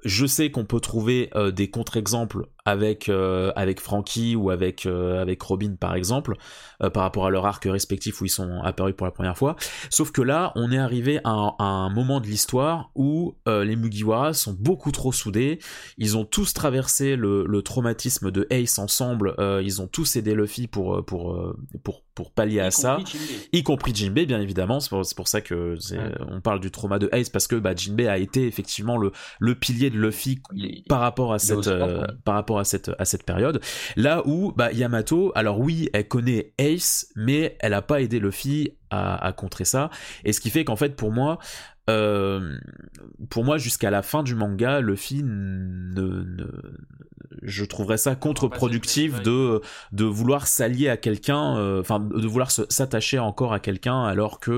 [0.04, 5.22] Je sais qu'on peut trouver euh, des contre-exemples avec euh, avec Frankie ou avec euh,
[5.22, 6.36] avec Robin par exemple
[6.84, 9.56] euh, par rapport à leur arc respectif où ils sont apparus pour la première fois.
[9.90, 13.64] Sauf que là, on est arrivé à un, à un moment de l'histoire où euh,
[13.64, 15.60] les Mugiwara sont beaucoup trop soudés.
[15.98, 19.36] Ils ont tous traversé le, le traumatisme de Ace ensemble.
[19.64, 23.50] ils ont tous aidé Luffy pour pour pour pour pallier à ça Jinbei.
[23.52, 26.12] y compris Jinbei bien évidemment c'est pour, pour ça que Ouais.
[26.32, 29.56] on parle du trauma de Ace parce que bah, Jinbei a été effectivement le, le
[29.56, 31.70] pilier de Luffy Il par rapport à cette
[32.24, 33.62] par rapport à cette à cette période.
[33.96, 38.72] Là où bah, Yamato alors oui elle connaît Ace mais elle a pas aidé Luffy
[38.90, 39.90] à, à contrer ça.
[40.24, 41.40] Et ce qui fait qu'en fait pour moi
[41.90, 42.58] euh,
[43.30, 46.46] pour moi jusqu'à la fin du manga Luffy ne, ne
[47.44, 53.20] je trouverais ça contre-productif de de vouloir s'allier à quelqu'un euh, enfin de vouloir s'attacher
[53.20, 54.52] encore à quelqu'un alors que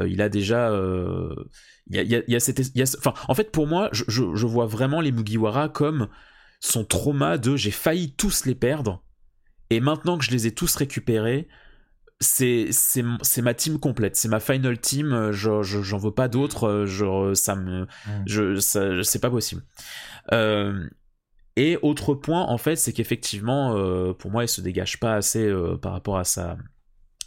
[0.00, 0.72] euh, il a déjà
[1.88, 2.84] il y a, y a- y a cette y a
[3.28, 6.08] en fait pour moi je, je, je vois vraiment les Mugiwara comme
[6.60, 9.02] son trauma de j'ai failli tous les perdre
[9.70, 11.48] et maintenant que je les ai tous récupérés
[12.22, 16.12] c'est c'est c'est ma team complète c'est ma final team euh, je je- j'en veux
[16.12, 17.86] pas d'autres euh, je ça me
[18.26, 19.62] je ça c'est pas possible.
[20.32, 20.86] Euh,
[21.56, 25.46] et autre point en fait c'est qu'effectivement euh, pour moi il se dégage pas assez
[25.46, 26.58] euh, par rapport à sa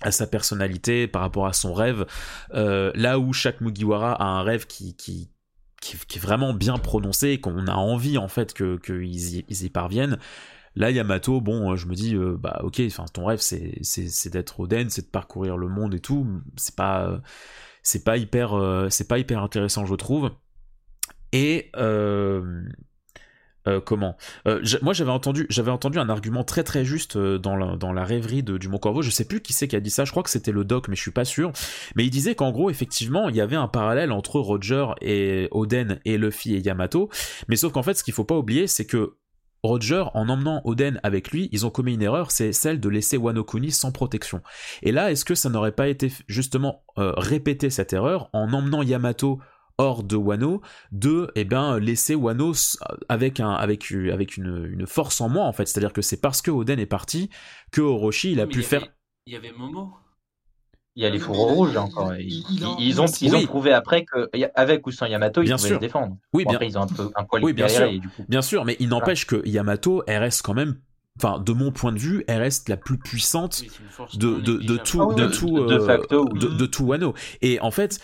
[0.01, 2.05] à sa personnalité par rapport à son rêve.
[2.53, 5.31] Euh, là où chaque Mugiwara a un rêve qui qui
[5.83, 9.69] qui, est vraiment bien prononcé, qu'on a envie en fait que qu'ils y, ils y
[9.69, 10.17] parviennent.
[10.75, 14.59] Là, Yamato, bon, je me dis, euh, bah ok, enfin ton rêve c'est c'est d'être
[14.59, 16.25] Oden, c'est de parcourir le monde et tout.
[16.55, 17.21] C'est pas
[17.83, 20.31] c'est pas hyper euh, c'est pas hyper intéressant, je trouve.
[21.31, 22.63] Et euh,
[23.67, 24.17] euh, comment?
[24.47, 27.93] Euh, Moi, j'avais entendu, j'avais entendu un argument très très juste euh, dans la, dans
[27.93, 29.01] la rêverie de, du Mont Corvo.
[29.01, 30.05] Je sais plus qui c'est qui a dit ça.
[30.05, 31.51] Je crois que c'était le doc, mais je suis pas sûr.
[31.95, 35.99] Mais il disait qu'en gros, effectivement, il y avait un parallèle entre Roger et Oden
[36.05, 37.09] et Luffy et Yamato.
[37.47, 39.15] Mais sauf qu'en fait, ce qu'il faut pas oublier, c'est que
[39.63, 43.15] Roger, en emmenant Oden avec lui, ils ont commis une erreur, c'est celle de laisser
[43.15, 44.41] Wano Kuni sans protection.
[44.81, 49.39] Et là, est-ce que ça n'aurait pas été justement répéter cette erreur en emmenant Yamato
[49.77, 52.53] hors de Wano, de eh ben laisser Wano
[53.09, 56.41] avec un avec avec une, une force en moins en fait, c'est-à-dire que c'est parce
[56.41, 57.29] que Oden est parti
[57.71, 58.91] que Orochi il a Mais pu faire avait-
[59.25, 59.93] Il y avait Momo.
[60.95, 62.13] Il y a les Oui, fourreaux rouges encore.
[62.17, 62.43] il-
[62.79, 65.77] Ils, ont, ils ont prouvé après que, avec ou sans Yamato, ils Bien pouvaient sûr.
[65.77, 66.17] se défendre.
[66.33, 67.95] Oui, Bon, bien, après, ils ont un peu un poil Oui, bien derrière sûr.
[67.95, 68.23] et du coup.
[68.29, 70.79] bien sûr, mais il n'empêche que Yamato elle reste quand même
[71.19, 73.71] enfin de mon point de vue, elle reste la plus puissante Oui,
[74.13, 74.83] de, non de, de négligeable.
[74.83, 75.31] tout, de, oui.
[75.31, 76.57] tout, De euh, facto, de, oui.
[76.57, 77.13] de tout Wano.
[77.41, 77.99] Et en fait,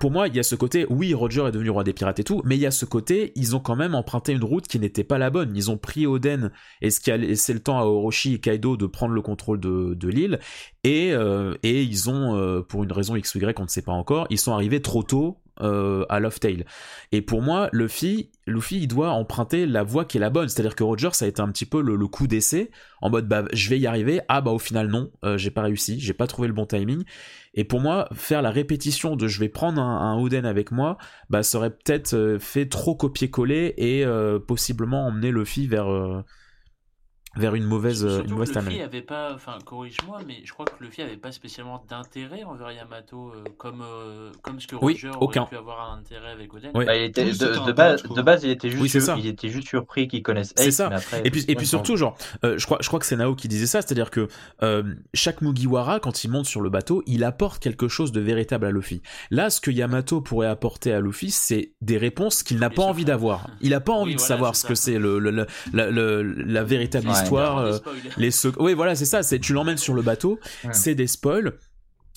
[0.00, 2.24] pour moi, il y a ce côté, oui, Roger est devenu roi des pirates et
[2.24, 4.80] tout, mais il y a ce côté, ils ont quand même emprunté une route qui
[4.80, 5.52] n'était pas la bonne.
[5.56, 6.50] Ils ont pris Oden
[6.82, 9.60] et ce qui a laissé le temps à Orochi et Kaido de prendre le contrôle
[9.60, 10.40] de, de l'île.
[10.84, 13.82] Et, euh, et ils ont, euh, pour une raison X ou Y, on ne sait
[13.82, 16.64] pas encore, ils sont arrivés trop tôt euh, à Love Tale.
[17.12, 20.48] Et pour moi, Luffy, Luffy, il doit emprunter la voie qui est la bonne.
[20.48, 23.28] C'est-à-dire que Roger, ça a été un petit peu le, le coup d'essai, en mode,
[23.28, 24.20] bah, je vais y arriver.
[24.28, 27.04] Ah, bah, au final, non, euh, j'ai pas réussi, j'ai pas trouvé le bon timing.
[27.54, 30.98] Et pour moi, faire la répétition de je vais prendre un, un Oden avec moi,
[31.30, 35.88] bah, ça aurait peut-être euh, fait trop copier-coller et euh, possiblement emmener Luffy vers,
[37.36, 40.52] vers une mauvaise, euh, Surtout une que mauvaise Luffy avait pas, enfin corrige-moi, mais je
[40.52, 44.76] crois que Luffy avait pas spécialement d'intérêt envers Yamato, euh, comme euh, comme ce que
[44.76, 45.42] Oui, Roger aucun.
[45.42, 46.72] aurait pu avoir un intérêt avec Oden.
[46.72, 49.00] Bah, il était, Oui, de, c'était de base, de base, il était juste, Oui, c'est
[49.00, 49.16] ça.
[49.18, 50.88] il était juste surpris qu'ils connaissent C'est Ace, ça.
[50.88, 51.20] mais après.
[51.24, 53.46] Et puis, et puis surtout, genre, euh, je crois, je crois que c'est Nao qui
[53.48, 54.28] disait ça, c'est-à-dire que
[54.62, 54.82] euh,
[55.14, 58.70] chaque Mugiwara, quand il monte sur le bateau, il apporte quelque chose de véritable à
[58.70, 59.02] Luffy.
[59.30, 63.04] Là, ce que Yamato pourrait apporter à Luffy, c'est des réponses qu'il n'a pas envie
[63.04, 63.48] d'avoir.
[63.60, 65.90] Il n'a pas envie Oui, de voilà, savoir ce que c'est le, le- le- la,
[65.90, 67.22] le- la véritable Ouais.
[67.24, 67.64] histoire.
[67.64, 67.96] Des euh, spoils.
[68.16, 69.22] les sec- Oui, voilà, c'est ça.
[69.22, 70.72] C'est tu l'emmènes sur le bateau, Ouais.
[70.72, 71.54] c'est des spoils.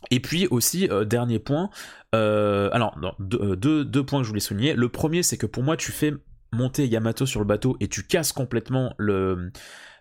[0.10, 1.70] Et puis aussi euh, dernier point.
[2.16, 4.74] Euh, alors non, deux, deux, deux points que je voulais souligner.
[4.74, 6.14] Le premier, c'est que pour moi, tu fais
[6.52, 9.52] monter Yamato sur le bateau et tu casses complètement le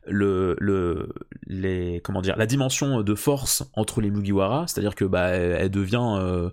[0.06, 1.10] le, le
[1.46, 5.70] les comment dire la dimension de force entre les Mugiwara, c'est-à-dire que bah elle, elle
[5.70, 6.48] devient euh,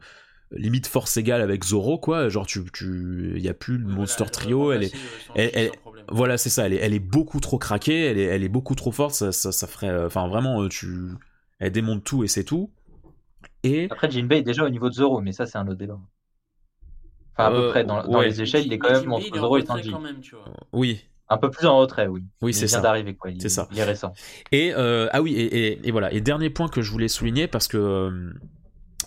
[0.52, 4.26] limite force égale avec Zoro quoi, genre tu tu il y a plus le Monster
[4.26, 4.94] voilà, Trio, elle est
[5.36, 5.72] elle-.
[6.10, 6.66] Voilà, c'est ça.
[6.66, 8.06] Elle est, elle est beaucoup trop craquée.
[8.06, 9.14] Elle est, elle est beaucoup trop forte.
[9.16, 10.88] Ça, ça, ça ferait, euh, enfin vraiment, euh, tu,
[11.60, 12.72] elle démonte tout et c'est tout.
[13.64, 16.00] Et Après, Jinbei est déjà au niveau de Zoro, mais ça, c'est un autre débat.
[17.36, 18.26] Enfin, à Euh, peu près, dans, dans ouais.
[18.26, 19.92] les échelles, il est quand même entre Zoro et retrait Sanji.
[19.92, 20.46] quand même, tu vois.
[20.74, 22.24] oui, Un peu plus en retrait, oui.
[22.42, 22.82] oui, il c'est vient ça.
[22.82, 23.32] d'arriver, quoi.
[23.32, 23.68] Il, C'est ça.
[23.72, 24.14] Il est récent.
[24.52, 26.12] Et euh, ah oui, et, et- et voilà.
[26.14, 28.34] Et dernier point que je voulais souligner parce que euh,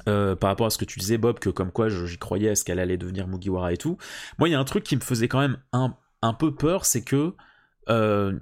[0.08, 2.50] euh, par rapport à ce que tu disais, Bob, que comme quoi je- j'y croyais
[2.50, 3.98] à ce qu'elle allait devenir Mugiwara et tout.
[4.38, 6.84] Moi, il y a un truc qui me faisait quand même un, un peu peur,
[6.84, 7.34] c'est que
[7.88, 8.38] euh,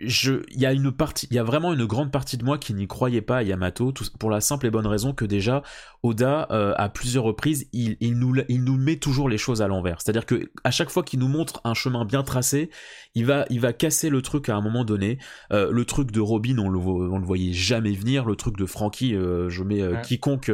[0.00, 2.58] je, il y a une partie, il y a vraiment une grande partie de moi
[2.58, 5.62] qui n'y croyait pas à Yamato, tout- pour la simple et bonne raison que déjà
[6.02, 9.68] Oda, euh, à plusieurs reprises, il, il nous, il nous met toujours les choses à
[9.68, 10.00] l'envers.
[10.02, 12.70] C'est-à-dire que à chaque fois qu'il nous montre un chemin bien tracé,
[13.14, 15.18] il va, il va casser le truc à un moment donné.
[15.52, 18.24] Euh, le truc de Robin, on le, on le voyait jamais venir.
[18.24, 20.02] Le truc de Frankie, euh, je mets Ouais.
[20.02, 20.50] quiconque.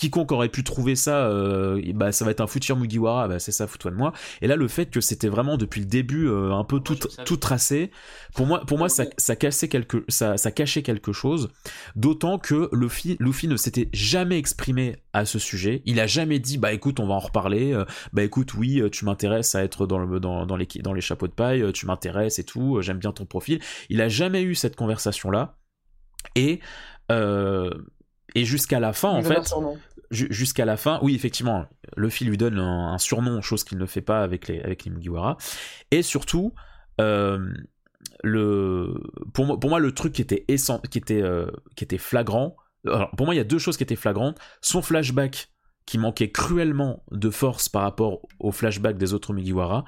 [0.00, 3.52] Quiconque aurait pu trouver ça, euh, bah ça va être un futur Mugiwara, bah c'est
[3.52, 4.14] ça, fous-toi de moi.
[4.40, 6.96] Et là, le fait que c'était vraiment depuis le début euh, un peu Moi, tout,
[6.96, 7.90] tout tracé,
[8.34, 11.50] pour moi, pour moi, ça, ça cassait quelque, ça, ça cachait quelque chose.
[11.96, 15.82] D'autant que Luffy, Luffy ne s'était jamais exprimé à ce sujet.
[15.84, 17.74] Il a jamais dit, bah écoute, on va en reparler.
[17.74, 17.84] euh,
[18.14, 21.28] bah écoute, oui, tu m'intéresses à être dans le, dans, dans les, dans les chapeaux
[21.28, 22.80] de paille, tu m'intéresses et tout.
[22.80, 23.60] J'aime bien ton profil.
[23.90, 25.58] Il a jamais eu cette conversation là.
[26.36, 26.60] Et
[27.10, 27.70] euh,
[28.34, 29.42] et jusqu'à la fin, en Il fait,
[30.10, 34.22] jusqu'à la fin, oui, effectivement, Luffy lui donne un, surnom, chose qu'il ne fait pas
[34.22, 35.36] avec les, avec les Mugiwara.
[35.90, 36.52] Et surtout,
[37.00, 37.52] euh,
[38.22, 38.94] le,
[39.32, 41.46] pour, moi, pour moi, le truc qui était, essen- qui était, euh,
[41.76, 42.56] qui était flagrant,
[43.16, 44.38] pour moi, il y a deux choses qui étaient flagrantes.
[44.62, 45.50] Son flashback,
[45.86, 49.84] qui manquait cruellement de force par rapport au flashback des autres Mugiwara,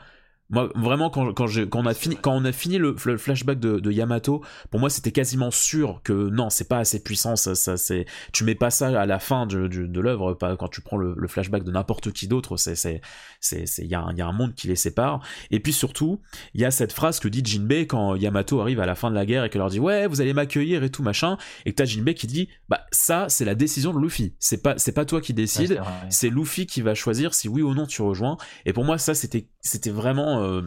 [0.53, 3.81] Moi, vraiment, quand, quand, on a fini, quand on a fini le, le flashback de,
[3.81, 7.35] de Yamato, pour moi, c'était quasiment sûr que non, c'est pas assez puissant.
[7.35, 10.69] Ça, ça, c'est, tu mets pas ça à la fin de, de, de l'œuvre, quand
[10.69, 12.57] tu prends le, le flashback de n'importe qui d'autre.
[12.57, 13.01] C'est, c'est,
[13.41, 15.21] c'est, c'est, il y a, un- y a un monde qui les sépare.
[15.51, 16.21] Et puis surtout,
[16.55, 19.15] il y a cette phrase que dit Jinbei quand Yamato arrive à la fin de
[19.15, 21.77] la guerre et que leur dit ouais, vous allez m'accueillir et tout machin, et que
[21.77, 24.35] t'as Jinbei qui dit bah ça, c'est la décision de Luffy.
[24.39, 25.79] C'est pas, c'est pas toi qui décide ouais.
[26.11, 28.37] c'est Luffy qui va choisir si oui ou non tu rejoins.
[28.67, 30.42] Et pour moi, ça, c'était, c'était vraiment.
[30.43, 30.63] Euh,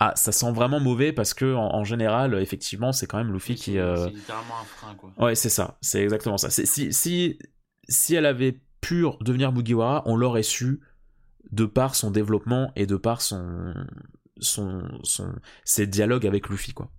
[0.00, 3.54] Ah, ça sent vraiment mauvais parce que en, en général, effectivement, c'est quand même Luffy
[3.54, 3.72] qui.
[3.72, 5.10] C'est euh, c'est littéralement un frein, quoi.
[5.18, 5.76] Ouais, c'est ça.
[5.82, 6.50] C'est exactement ça.
[6.50, 7.38] C'est- Si, si,
[7.88, 10.80] si elle avait pu devenir Mugiwara, on l'aurait su
[11.52, 13.74] de par son développement et de par son,
[14.40, 16.90] son, son, ses dialogues avec Luffy, quoi.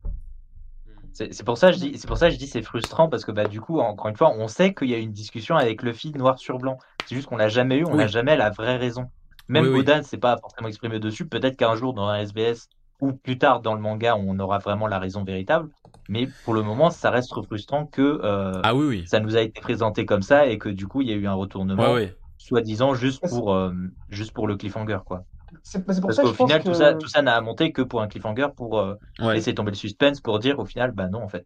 [1.14, 3.10] C'est c'est pour ça que je dis, c'est pour ça que je dis c'est frustrant
[3.10, 5.58] parce que bah du coup encore une fois on sait qu'il y a une discussion
[5.58, 6.78] avec Luffy noir sur blanc.
[7.06, 7.98] C'est juste qu'on l'a jamais eu, on Oui.
[7.98, 9.10] n'a jamais la vraie raison.
[9.48, 9.80] Même Oui.
[9.80, 11.28] Oda ne s'est pas forcément exprimé dessus.
[11.28, 14.88] Peut-être qu'un jour dans un SBS ou plus tard dans le manga on aura vraiment
[14.88, 15.70] la raison véritable.
[16.08, 19.08] Mais pour le moment ça reste frustrant que euh, Ah oui, oui.
[19.08, 21.28] ça nous a été présenté comme ça et que du coup il y a eu
[21.28, 21.96] un retournement,
[22.38, 23.72] soi-disant juste pour euh,
[24.10, 25.24] juste pour le cliffhanger quoi.
[25.64, 26.70] C'est c'est pour Parce ça que qu'au je pense final que...
[26.70, 29.36] tout ça tout ça n'a monté que pour un cliffhanger pour euh, Ouais.
[29.36, 31.46] laisser tomber le suspense pour dire au final bah non en fait.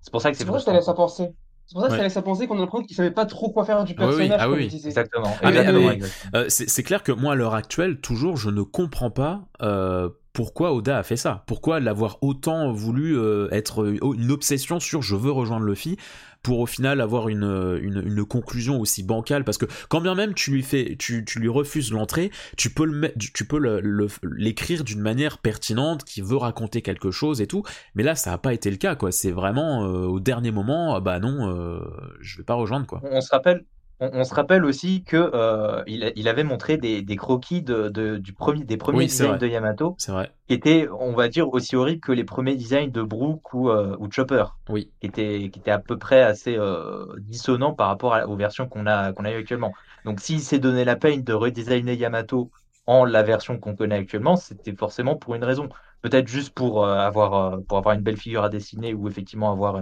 [0.00, 1.30] C'est pour ça que c'est C'est pour ça que ça à penser.
[1.66, 1.98] C'est pour ça que Ouais.
[1.98, 4.06] ça laisse à penser qu'on a l'impression qu'il savait pas trop quoi faire du Ah
[4.06, 4.28] oui, oui.
[4.28, 4.64] personnage, Ah oui.
[4.84, 5.34] Exactement.
[5.42, 5.98] Ah, mais- mais-.
[6.34, 10.08] Euh, c'est c'est clair que moi, à l'heure actuelle, toujours, je ne comprends pas euh,
[10.34, 11.42] pourquoi Oda a fait ça.
[11.46, 15.96] Pourquoi l'avoir autant voulu euh, être une obsession sur je veux rejoindre Luffy
[16.44, 17.42] pour au final avoir une,
[17.82, 21.40] une, une conclusion aussi bancale parce que quand bien même tu lui fais tu, tu
[21.40, 26.20] lui refuses l'entrée tu peux le tu peux le- le- l'écrire d'une manière pertinente qui
[26.20, 27.64] veut raconter quelque chose et tout
[27.96, 29.10] mais là ça n'a pas été le cas quoi.
[29.10, 31.80] C'est vraiment euh, au dernier moment ah bah non euh,
[32.20, 33.00] je vais pas rejoindre quoi.
[33.10, 33.64] On se rappelle,
[34.00, 38.16] on, on se rappelle aussi que euh, il, avait montré des, des croquis de, de-
[38.18, 41.74] du premier, des premiers Oui, designs de Yamato vrai qui étaient, on va dire, aussi
[41.76, 45.58] horribles que les premiers designs de Brook ou, euh, ou Chopper, oui qui étaient, qui
[45.60, 49.24] étaient à peu près assez euh, dissonants par rapport à- aux versions qu'on a, qu'on
[49.24, 49.72] a eues actuellement.
[50.04, 52.50] Donc s'il s'est donné la peine de redesigner Yamato
[52.86, 55.68] en la version qu'on connaît actuellement, c'était forcément pour une raison.
[56.02, 59.76] Peut-être juste pour, euh, avoir, pour avoir une belle figure à dessiner ou effectivement avoir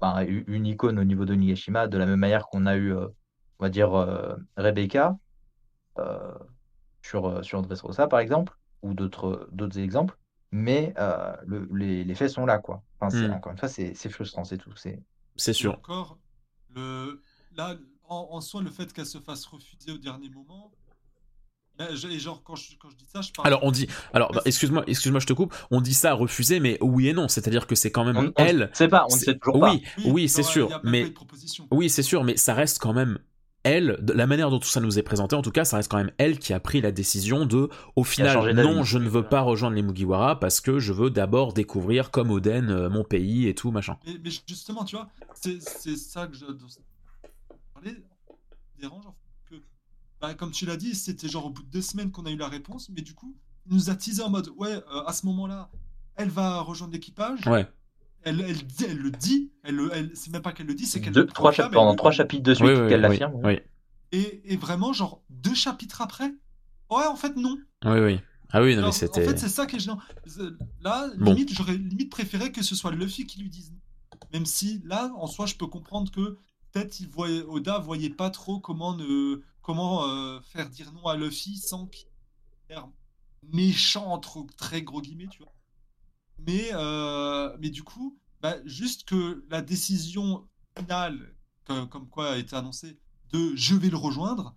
[0.00, 2.92] enfin, une- une icône au niveau de Nigashima, de la même manière qu'on a eu,
[2.94, 3.08] euh,
[3.58, 5.18] on va dire, euh, Rebecca
[5.98, 6.34] euh,
[7.02, 10.16] sur, sur Dressrosa, par exemple, ou d'autres d'autres exemples.
[10.52, 12.82] Mais euh, le- les, les faits sont là, quoi.
[12.98, 13.32] Enfin, c'est- Mm.
[13.34, 14.72] Encore une fois, c'est frustrant, c'est tout.
[15.36, 16.18] C'est sûr encore,
[16.70, 17.22] le,
[17.56, 20.72] là, en, en soi, le fait qu'elle se fasse refuser au dernier moment,
[22.18, 23.46] genre, quand je, quand je dis ça, je parle.
[23.48, 25.54] Alors on dit, alors bah, c'est- excuse-moi, excuse-moi, je te coupe.
[25.70, 27.28] On dit ça refuser, mais oui et non.
[27.28, 28.68] C'est-à-dire que c'est quand même On on elle.
[28.70, 29.72] ne sait pas, on ne c'est- sait toujours pas.
[29.72, 31.12] oui, oui, c'est sûr, mais
[31.70, 33.18] oui, c'est sûr, mais ça reste quand même
[33.62, 33.98] elle.
[34.00, 35.98] de La manière dont tout ça nous est présenté, en tout cas, ça reste quand
[35.98, 39.42] même elle qui a pris la décision de, au final, non, je ne veux pas
[39.42, 43.54] rejoindre les Mugiwara parce que je veux d'abord découvrir comme Oden euh, mon pays et
[43.54, 43.96] tout machin.
[44.06, 46.46] Mais, mais justement, tu vois, c'est c'est ça que je
[48.80, 49.04] dérange.
[49.06, 49.14] en
[50.20, 52.36] bah, comme tu l'as dit, c'était genre au bout de deux semaines qu'on a eu
[52.36, 53.34] la réponse, mais du coup,
[53.66, 55.70] il nous a teasé en mode, ouais, euh, à ce moment-là,
[56.16, 57.46] elle va rejoindre l'équipage.
[57.46, 57.66] Ouais.
[58.22, 60.84] Elle, elle, dit- elle le dit, elle, le- elle, c'est même pas qu'elle le dit,
[60.86, 63.40] c'est qu'elle le trois pendant trois chapitres de suite Oui, oui, qu'elle oui, l'affirme.
[63.42, 63.60] oui,
[64.12, 66.34] Et, et vraiment, genre, deux chapitres après,
[66.90, 67.56] ouais, en fait, non.
[67.86, 68.20] oui, oui.
[68.52, 69.24] Ah oui, non, mais Alors, en c'était.
[69.24, 70.00] fait, c'est ça qui est gênant.
[70.26, 70.40] C'est-
[70.82, 71.32] Là, Bon.
[71.32, 73.70] limite, j'aurais limite préféré que ce soit Luffy qui lui dise.
[73.70, 73.78] non.
[74.32, 76.36] Même si, là, en soi, je peux comprendre que
[76.72, 81.16] peut-être il voyait, Oda voyait pas trop comment, ne, comment euh, faire dire non à
[81.16, 82.06] Luffy sans qu'il
[82.70, 82.88] ait l'air
[83.42, 85.54] méchant, entre très gros guillemets, tu vois.
[86.38, 91.34] Mais, euh, mais du coup, bah, juste que la décision finale,
[91.66, 92.98] que- comme quoi a été annoncée,
[93.32, 94.56] de je vais le rejoindre,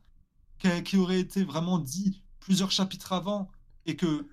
[0.58, 3.52] qui, qui aurait été vraiment dit plusieurs chapitres avant
[3.86, 4.28] et que,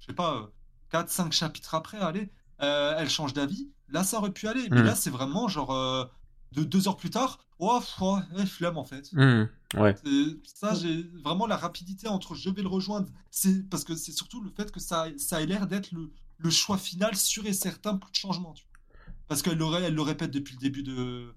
[0.00, 0.50] je sais pas,
[0.90, 4.68] 4-5 chapitres après, allez, euh, elle change d'avis, là ça aurait pu aller.
[4.70, 4.86] Mais Mhm.
[4.86, 6.04] là c'est vraiment genre euh,
[6.52, 9.12] de deux heures plus tard, oh, pff, ouais, ouais, flemme en fait.
[9.12, 9.94] Hmm, ouais.
[10.04, 14.12] C'est- Ça, j'ai vraiment la rapidité entre je vais le rejoindre, c'est parce que c'est
[14.12, 17.52] surtout le fait que ça, ça a l'air d'être le, le choix final sûr et
[17.52, 18.52] certain, plus de changement.
[18.54, 19.04] tu vois.
[19.28, 21.34] Parce qu'elle elle le répète depuis le début de,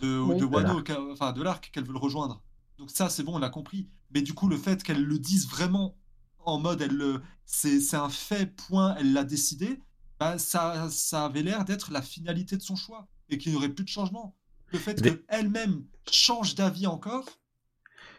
[0.00, 0.34] de, Oui.
[0.36, 2.42] de De Wano, enfin de l'arc, qu'elle veut le rejoindre.
[2.78, 3.88] Donc ça, c'est bon, on l'a compris.
[4.12, 5.96] Mais du coup, le fait qu'elle le dise vraiment
[6.44, 9.80] en mode, elle le, c'est, c'est un fait, point, elle l'a décidé,
[10.18, 13.68] bah, ça, ça avait l'air d'être la finalité de son choix et qu'il n'y aurait
[13.68, 14.36] plus de changement.
[14.72, 17.26] Le fait Des- qu'elle-même change d'avis encore,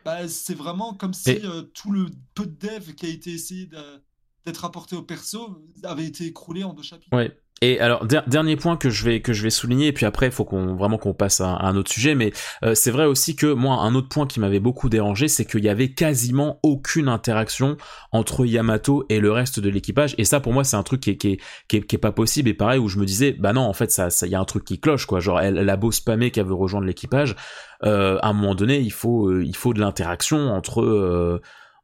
[0.05, 3.31] bah, c'est vraiment comme si Et- euh, tout le peu de dev qui a été
[3.31, 4.03] essayé de-
[4.45, 7.15] d'être apporté au perso avait été écroulé en deux chapitres.
[7.15, 7.35] Ouais.
[7.63, 10.25] Et alors der- dernier point que je vais que je vais souligner et puis après
[10.25, 12.33] il faut qu'on vraiment qu'on passe à, un autre sujet mais
[12.63, 15.63] euh, c'est vrai aussi que moi un autre point qui m'avait beaucoup dérangé c'est qu'il
[15.63, 17.77] y avait quasiment aucune interaction
[18.11, 21.11] entre Yamato et le reste de l'équipage et ça pour moi c'est un truc qui
[21.11, 23.61] est, qui est qui est pas possible et pareil où je me disais bah non
[23.61, 25.77] en fait ça ça y a un truc qui cloche quoi genre elle, elle a
[25.77, 27.35] beau spammer qu'elle veut rejoindre l'équipage
[27.83, 31.39] euh, à un moment donné il faut euh, il faut de l'interaction entre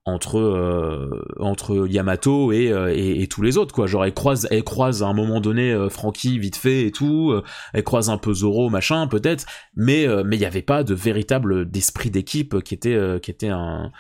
[0.08, 3.88] entre euh, entre Yamato et, euh, et, et tous les autres quoi.
[3.88, 7.32] Genre elle croise elle croise à un moment donné euh, Franky vite fait et tout
[7.32, 7.44] euh,
[7.74, 9.46] elle croise un peu Zoro machin peut-être
[9.76, 13.50] mais euh, mais il y avait pas de véritable d'esprit d'équipe qui était qui était
[13.50, 13.92] un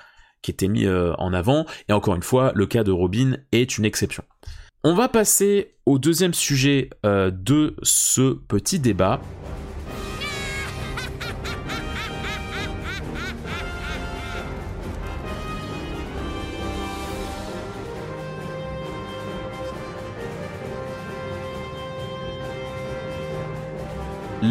[0.42, 1.66] qui était mis en avant.
[1.90, 4.24] Et encore une fois le cas de Robin est une exception.
[4.86, 9.20] On va passer au deuxième sujet de ce petit débat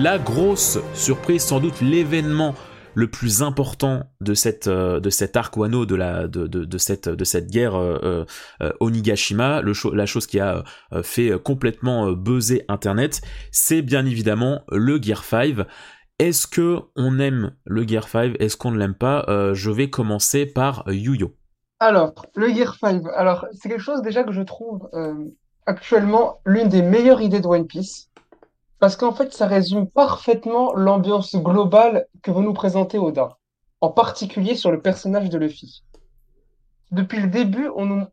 [0.02, 2.54] la grosse surprise, sans doute l'événement
[2.94, 8.24] le plus important de cette euh, de cet arc Wano de cette guerre euh,
[8.62, 10.64] euh, Onigashima, la chose qui a
[11.02, 13.20] fait complètement buzzer internet,
[13.52, 15.66] c'est bien évidemment le Gear 5.
[16.18, 19.26] Est-ce que on aime le Gear 5 Est-ce qu'on ne l'aime pas?
[19.52, 21.34] Je vais commencer par Yuyo.
[21.80, 24.88] Alors, le Gear 5, alors c'est quelque chose déjà que je trouve
[25.66, 28.08] actuellement l'une des meilleures idées de One Piece,
[28.78, 33.38] parce qu'en fait ça résume parfaitement l'ambiance globale que veut nous présenter Oda,
[33.80, 35.82] en particulier sur le personnage de Luffy.
[36.92, 37.68] Depuis le début,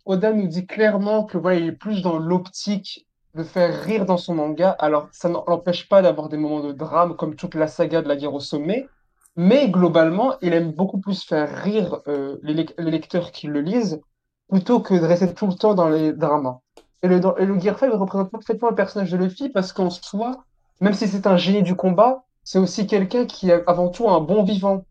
[0.05, 4.17] Oda nous dit clairement que voilà, il est plus dans l'optique de faire rire dans
[4.17, 4.71] son manga.
[4.79, 8.15] Alors, ça n'empêche pas d'avoir des moments de drame comme toute la saga de la
[8.15, 8.87] guerre au sommet,
[9.35, 13.61] mais globalement, il aime beaucoup plus faire rire euh, les, lec- les lecteurs qui le
[13.61, 14.01] lisent
[14.49, 16.59] plutôt que de rester tout le temps dans les dramas.
[17.01, 20.43] Et le, le Gear 5 représente parfaitement le personnage de Luffy parce qu'en soi,
[20.83, 24.19] même si c'est un génie du combat, c'est aussi quelqu'un qui est avant tout un
[24.19, 24.83] bon vivant.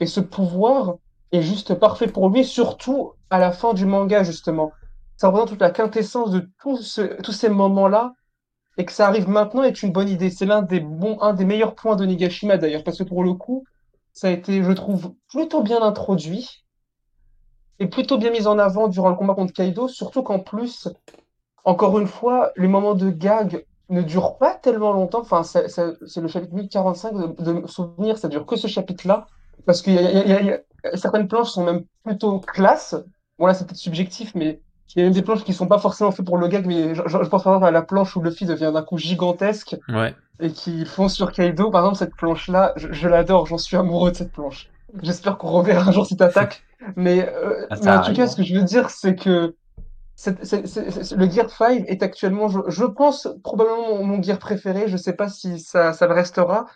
[0.00, 0.96] Et ce pouvoir
[1.30, 4.72] est juste parfait pour lui, surtout à la fin du manga, justement.
[5.16, 6.82] Ça représente toute la quintessence de tous
[7.32, 8.14] ces moments-là,
[8.76, 10.30] et que ça arrive maintenant est une bonne idée.
[10.30, 13.64] C'est l'un des des meilleurs points de Nigashima, d'ailleurs, parce que pour le coup,
[14.12, 16.64] ça a été, je trouve, plutôt bien introduit,
[17.78, 20.88] et plutôt bien mis en avant durant le combat contre Kaido, surtout qu'en plus,
[21.62, 25.20] encore une fois, les moments de gag ne durent pas tellement longtemps.
[25.20, 25.66] Enfin, c'est
[26.20, 29.26] le chapitre 1045 de, de souvenir, ça dure que ce chapitre-là.
[29.64, 29.90] Parce que
[30.94, 32.94] certaines planches sont même plutôt classe.
[33.38, 34.60] Bon, là, c'est peut-être subjectif, mais
[34.94, 36.66] il y a même des planches qui sont pas forcément faites pour le gag.
[36.66, 38.98] Mais je, je- je pense par exemple à la planche où Luffy devient d'un coup
[38.98, 40.14] gigantesque Ouais.
[40.40, 41.70] et qui fonce sur Kaido.
[41.70, 44.68] Par exemple, cette planche-là, je, je l'adore, j'en suis amoureux de cette planche.
[45.02, 46.62] J'espère qu'on reverra un jour cette attaque.
[46.96, 48.26] Mais, euh, Ah, mais en tout cas, hein.
[48.26, 49.56] ce que je veux dire, c'est que
[50.24, 54.88] le Gear 5 est actuellement, je, je pense, probablement mon, mon Gear préféré.
[54.88, 56.66] Je sais pas si ça, ça le restera,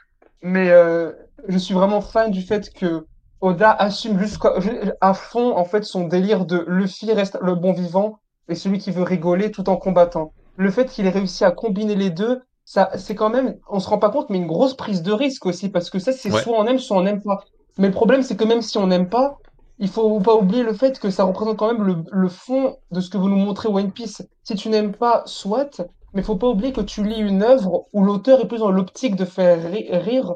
[0.43, 1.13] mais euh,
[1.49, 3.07] je suis vraiment fan du fait que
[3.41, 4.53] Oda assume jusqu'à
[5.01, 8.19] à fond en fait son délire de Luffy reste le bon vivant
[8.49, 10.35] et celui qui veut rigoler tout en combattant.
[10.57, 13.89] Le fait qu'il ait réussi à combiner les deux, ça, c'est quand même, on se
[13.89, 16.43] rend pas compte, mais une grosse prise de risque aussi parce que ça, c'est Ouais.
[16.43, 17.39] soit on aime, soit on n'aime pas.
[17.79, 19.39] Mais le problème, c'est que même si on n'aime pas,
[19.81, 23.01] il faut pas oublier le fait que ça représente quand même le, le fond de
[23.01, 24.23] ce que veut nous montrer One Piece.
[24.45, 25.83] Si tu n'aimes pas, soit,
[26.15, 29.17] mais faut pas oublier que tu lis une œuvre où l'auteur est plus dans l'optique
[29.17, 30.35] de faire ri- rire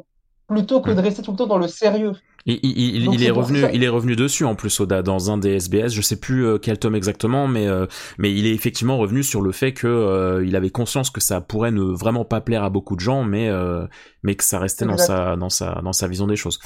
[0.49, 2.13] plutôt que de rester tout le temps dans le sérieux.
[2.47, 4.79] Il, il- il- Donc il c'est est revenu, ça- il est revenu dessus en plus
[4.81, 5.95] Oda dans un des SBS.
[5.95, 7.87] Je sais plus euh, quel tome exactement, mais euh,
[8.19, 11.41] mais il est effectivement revenu sur le fait que euh, il avait conscience que ça
[11.41, 13.87] pourrait ne vraiment pas plaire à beaucoup de gens, mais euh,
[14.23, 16.59] mais que ça restait dans sa dans sa dans sa vision des choses.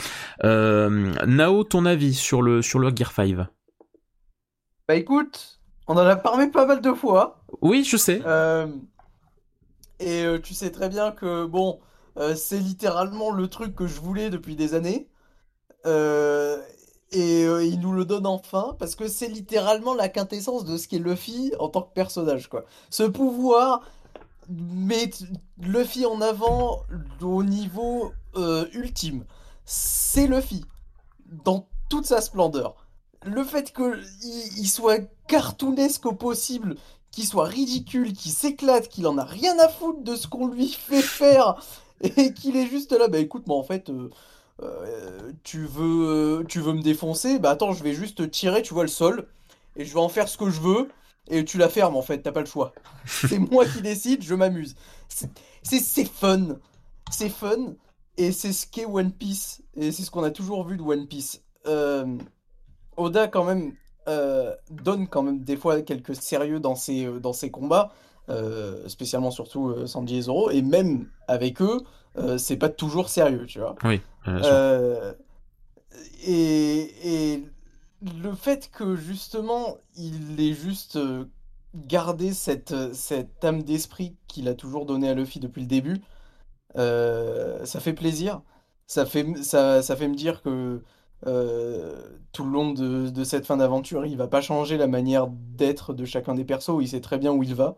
[0.44, 3.36] Euh, Nao, ton avis sur le sur le Gear 5
[4.88, 7.44] Bah écoute, on en a parlé pas mal de fois.
[7.62, 8.20] Oui, je sais.
[8.26, 8.66] Euh,
[10.00, 11.80] et euh, tu sais très bien que, bon,
[12.18, 15.08] euh, c'est littéralement le truc que je voulais depuis des années.
[15.86, 16.60] Euh,
[17.10, 20.88] et euh, il nous le donne enfin, parce que c'est littéralement la quintessence de ce
[20.88, 22.64] qu'est Luffy en tant que personnage, quoi.
[22.90, 23.82] Ce pouvoir
[24.50, 25.10] met
[25.58, 26.82] Luffy en avant
[27.22, 29.24] au niveau euh, ultime.
[29.64, 30.64] C'est Luffy,
[31.44, 32.76] dans toute sa splendeur.
[33.24, 34.04] Le fait qu'il
[34.58, 36.76] il soit cartoonesque au possible,
[37.10, 40.68] qu'il soit ridicule, qu'il s'éclate, qu'il en a rien à foutre de ce qu'on lui
[40.88, 41.56] fait faire,
[42.02, 43.90] et qu'il est juste là, bah écoute, moi en fait,
[44.62, 48.74] euh, tu veux, euh, tu veux me défoncer, bah attends, je vais juste tirer, tu
[48.74, 49.28] vois le sol,
[49.76, 50.88] et je vais en faire ce que je veux,
[51.30, 52.72] et tu la fermes en fait, t'as pas le choix.
[53.04, 54.74] C'est moi qui décide, je m'amuse.
[55.08, 55.30] C'est-
[56.12, 56.56] fun,
[57.10, 57.74] c'est fun,
[58.16, 61.06] et c'est ce qu'est One Piece, et c'est ce qu'on a toujours vu de One
[61.06, 61.42] Piece.
[61.66, 62.16] Euh,
[62.96, 63.74] Oda quand même
[64.08, 67.92] euh, donne quand même des fois quelques sérieux dans ses, dans ses combats,
[68.86, 71.82] spécialement surtout Sanji et Zoro, et même avec eux,
[72.38, 73.74] c'est pas toujours sérieux, tu vois.
[73.84, 74.00] Oui.
[74.26, 75.14] Euh,
[76.24, 77.44] et, et
[78.22, 81.24] le fait que justement il ait juste euh,
[81.74, 86.00] gardé cette, euh, cette âme d'esprit qu'il a toujours donnée à Luffy depuis le début,
[86.76, 88.42] euh, ça fait plaisir.
[88.86, 90.82] Ça fait, ça, ça fait me dire que
[91.26, 92.00] euh,
[92.32, 95.92] tout le long de, de cette fin d'aventure, il va pas changer la manière d'être
[95.92, 96.80] de chacun des persos.
[96.80, 97.76] Il sait très bien où il va.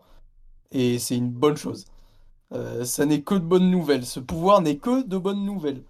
[0.71, 1.85] Et c'est une bonne chose.
[2.53, 4.05] Euh, ça n'est que de bonnes nouvelles.
[4.05, 5.83] Ce pouvoir n'est que de bonnes nouvelles.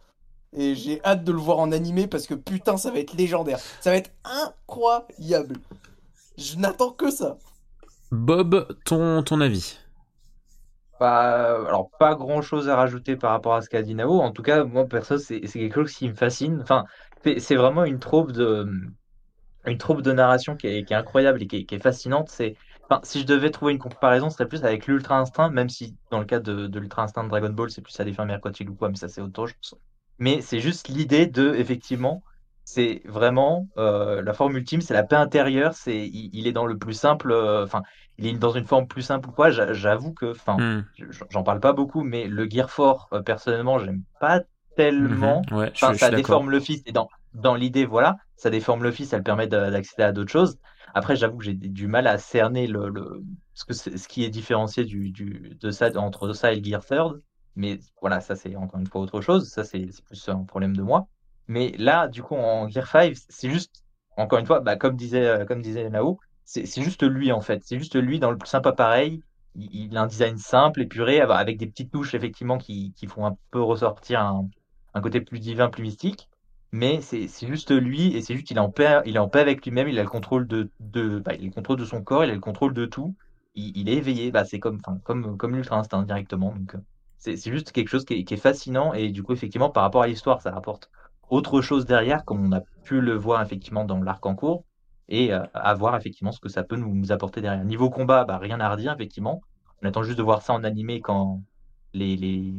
[0.54, 3.60] Et j'ai hâte de le voir en animé parce que putain, ça va être légendaire.
[3.80, 5.58] Ça va être incroyable.
[6.38, 7.38] Je n'attends que ça.
[8.12, 9.78] Bob, ton, ton avis?
[11.00, 14.20] Bah, alors, pas grand-chose à rajouter par rapport à ce qu'a dit Nao.
[14.20, 16.60] En tout cas, moi, perso, c'est c'est quelque chose qui me fascine.
[16.62, 16.86] Enfin,
[17.24, 18.70] c'est c'est vraiment une troupe de,
[19.66, 22.30] une troupe de narration qui est, qui est incroyable et qui est, qui est fascinante.
[22.30, 22.56] C'est,
[22.92, 25.98] enfin, si je devais trouver une comparaison, ce serait plus avec l'Ultra Instinct, même si
[26.12, 28.28] dans le cas de, de l'Ultra Instinct de Dragon Ball, c'est plus à des fins
[28.68, 29.80] ou quoi, mais ça, c'est autre chose.
[30.20, 32.24] Mais c'est juste l'idée de, effectivement,
[32.64, 35.74] c'est vraiment euh, la forme ultime, c'est la paix intérieure.
[35.74, 37.82] C'est, il, il est dans le plus simple, euh, enfin,
[38.18, 39.50] il est dans une forme plus simple ou quoi.
[39.50, 40.82] J'a- J'avoue que, enfin, Hmm.
[40.98, 44.42] je- j'en parle pas beaucoup, mais le Gear 4, euh, personnellement, j'aime pas
[44.76, 45.42] tellement.
[45.42, 45.58] Mhm.
[45.58, 49.10] Ouais, je, ça déforme le fils et dans, dans l'idée, voilà, ça déforme le fils,
[49.10, 50.58] ça le permet de- d'accéder à d'autres choses.
[50.94, 53.24] Après, j'avoue que j'ai du mal à cerner le, le-
[53.54, 56.86] ce, que ce qui est différencié du, du, de ça, entre ça et le Gear
[56.86, 57.22] Third.
[57.56, 59.50] Mais voilà, ça c'est encore une fois autre chose.
[59.50, 61.08] Ça, c'est plus un problème de moi.
[61.48, 63.84] Mais là, du coup, en Gear 5, c'est juste,
[64.18, 67.62] encore une fois, bah, comme disait, euh, comme disait Nao, c'est juste lui en fait.
[67.64, 69.22] C'est juste lui dans le plus sympa pareil.
[69.56, 73.26] Il, il a un design simple, épuré, avec des petites touches effectivement qui, qui font
[73.26, 74.50] un peu ressortir un,
[74.94, 76.30] un côté plus divin, plus mystique.
[76.74, 79.42] Mais c'est juste lui et c'est juste qu'il est en paix, il est en paix
[79.42, 79.90] avec lui-même.
[79.90, 82.32] Il a le contrôle de, de, bah, il a le contrôle de son corps, il
[82.32, 83.16] a le contrôle de tout.
[83.56, 84.32] Il, il est éveillé.
[84.32, 86.54] Bah, c'est comme, comme, comme l'ultra instinct directement.
[87.18, 90.02] C'est juste quelque chose qui est, qui est fascinant et du coup, effectivement, par rapport
[90.04, 90.90] à l'histoire, ça rapporte
[91.30, 94.66] autre chose derrière, comme on a pu le voir effectivement dans l'arc en cours
[95.08, 97.64] et euh, à voir effectivement ce que ça peut nous, nous apporter derrière.
[97.66, 99.42] Niveau combat, bah, rien à redire, effectivement.
[99.82, 101.42] On attend juste de voir ça en animé quand
[101.94, 102.54] les, les,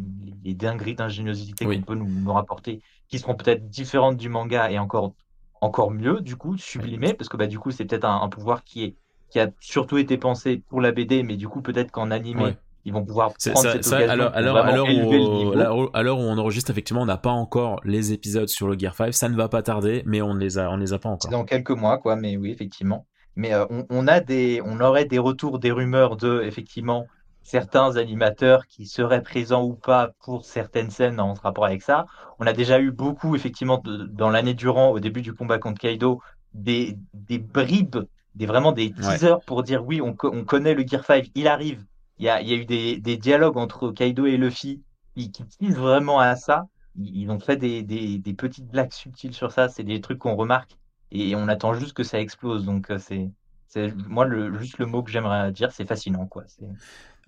[0.45, 1.77] les dingueries d'ingéniosité Oui.
[1.77, 5.15] qu'on peut nous, nous rapporter, qui seront peut-être différentes du manga et encore,
[5.61, 8.65] encore mieux, du coup, sublimées, parce que bah, du coup, c'est peut-être un, un pouvoir
[8.65, 8.97] qui, est,
[9.31, 12.93] qui a surtout été pensé pour la BD, mais du coup, peut-être qu'en animé, ils
[12.93, 16.71] vont pouvoir prendre ça- cette ça, occasion alors, alors, vraiment alors, où, où on enregistre,
[16.71, 19.13] effectivement, on n'a pas encore les épisodes sur le Gear 5.
[19.15, 21.31] Ça ne va pas tarder, mais on ne les a, on les a pas encore.
[21.31, 23.07] dans quelques mois, quoi, mais oui, effectivement.
[23.37, 27.07] Mais euh, on, on a des, on aurait des retours, des rumeurs de, effectivement,
[27.43, 32.07] certains animateurs qui seraient présents ou pas pour certaines scènes en rapport avec ça.
[32.39, 35.81] On a déjà eu beaucoup, effectivement, de- dans l'année durant, au début du combat contre
[35.81, 36.21] Kaido,
[36.55, 37.97] des, des bribes,
[38.35, 39.19] des, vraiment des Ouais.
[39.19, 41.85] teasers pour dire oui, on, co- on connaît le Gear 5, il arrive.
[42.19, 44.83] Il y a, il y a eu des, des dialogues entre Kaido et Luffy
[45.17, 46.67] qui, qui teasent vraiment à ça.
[46.97, 49.69] Ils ils ont fait des, des, petites blagues subtiles sur ça.
[49.69, 50.77] C'est des trucs qu'on remarque
[51.11, 52.65] et on attend juste que ça explose.
[52.65, 53.31] Donc euh, c'est,
[53.69, 56.45] c'est moi le, juste le mot que j'aimerais dire, c'est fascinant quoi.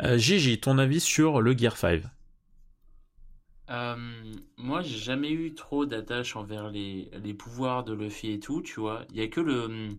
[0.02, 2.04] Euh, Gigi, ton avis sur le Gear 5
[3.70, 3.96] Euh,
[4.58, 8.80] moi, j'ai jamais eu trop d'attache envers les, les pouvoirs de Luffy et tout, tu
[8.80, 9.04] vois.
[9.10, 9.96] Il y a que le.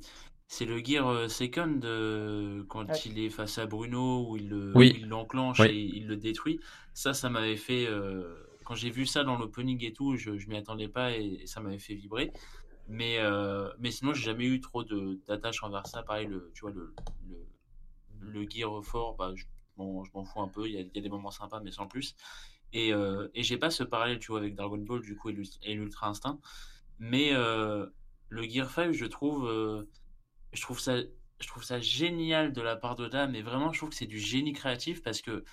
[0.48, 2.96] C'est le Gear euh, Second euh, quand Ouais.
[3.06, 5.00] il est face à Bruno où il le- Oui.
[5.08, 5.68] l'enclenche Oui.
[5.70, 6.60] et il le détruit.
[6.94, 7.88] Ça, ça m'avait fait.
[7.88, 11.40] euh, quand j'ai vu ça dans l'opening et tout, je, je m'y attendais pas et,
[11.42, 12.32] et ça m'avait fait vibrer.
[12.88, 16.04] Mais, euh, mais sinon, j'ai jamais eu trop de d'attache envers ça.
[16.04, 16.94] Pareil, le, tu vois, le,
[17.28, 17.38] le,
[18.32, 19.46] le Gear fort, bah, je
[19.78, 20.68] m'en je m'en fous un peu.
[20.68, 22.16] Il y a, il y a des moments sympas, mais sans plus.
[22.74, 25.34] Et, euh, et j'ai pas ce parallèle, tu vois, avec Dragon Ball, du coup, et
[25.34, 26.40] l'Ul- et l'Ultra Instinct.
[27.00, 27.88] Mais euh,
[28.30, 29.84] le Gear 5, je trouve, euh,
[30.54, 30.98] je trouve ça,
[31.40, 34.20] je trouve ça génial de la part d'Oda, mais vraiment, je trouve que c'est du
[34.20, 35.44] génie créatif parce que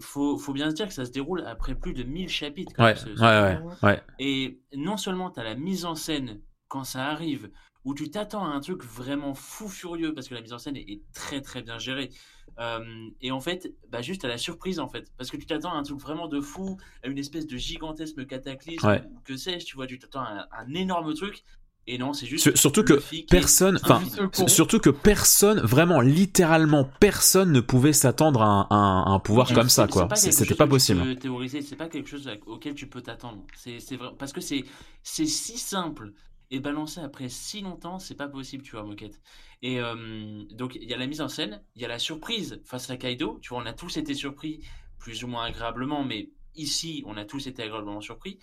[0.00, 2.72] faut, faut bien se dire que ça se déroule après plus de 1000 chapitres.
[2.74, 3.66] quand Ouais, même, ce- ce ouais, truc.
[3.82, 4.02] ouais, ouais.
[4.18, 7.50] Et non seulement tu as la mise en scène quand ça arrive,
[7.84, 10.76] où tu t'attends à un truc vraiment fou furieux, parce que la mise en scène
[10.76, 12.10] est, est très très bien gérée.
[12.58, 12.80] Euh,
[13.20, 15.76] et en fait, bah juste à la surprise en fait, parce que tu t'attends à
[15.76, 19.02] un truc vraiment de fou, à une espèce de gigantesque cataclysme, Ouais.
[19.24, 21.44] que sais-je, tu vois, tu t'attends à un, un énorme truc,
[21.86, 22.42] et non, c'est juste.
[22.42, 23.00] Sur- Surtout que
[23.30, 24.02] personne, enfin,
[24.48, 29.18] surtout que personne, vraiment, littéralement personne ne pouvait s'attendre à un, à un- à un
[29.20, 30.08] pouvoir comme ça, quoi.
[30.16, 31.16] C'était pas possible.
[31.16, 33.42] Théoriser, c'est pas quelque chose auquel tu peux t'attendre.
[33.56, 33.78] C'est
[34.18, 34.64] parce que c'est
[35.02, 36.12] c'est si simple
[36.50, 39.20] et balancé après si longtemps, c'est pas possible, tu vois, moquette.
[39.62, 42.60] Et euh, donc il y a la mise en scène, il y a la surprise
[42.64, 43.38] face à Kaido.
[43.42, 44.60] Tu vois, on a tous été surpris,
[44.98, 48.38] plus ou moins agréablement, mais ici, on a tous été agréablement surpris.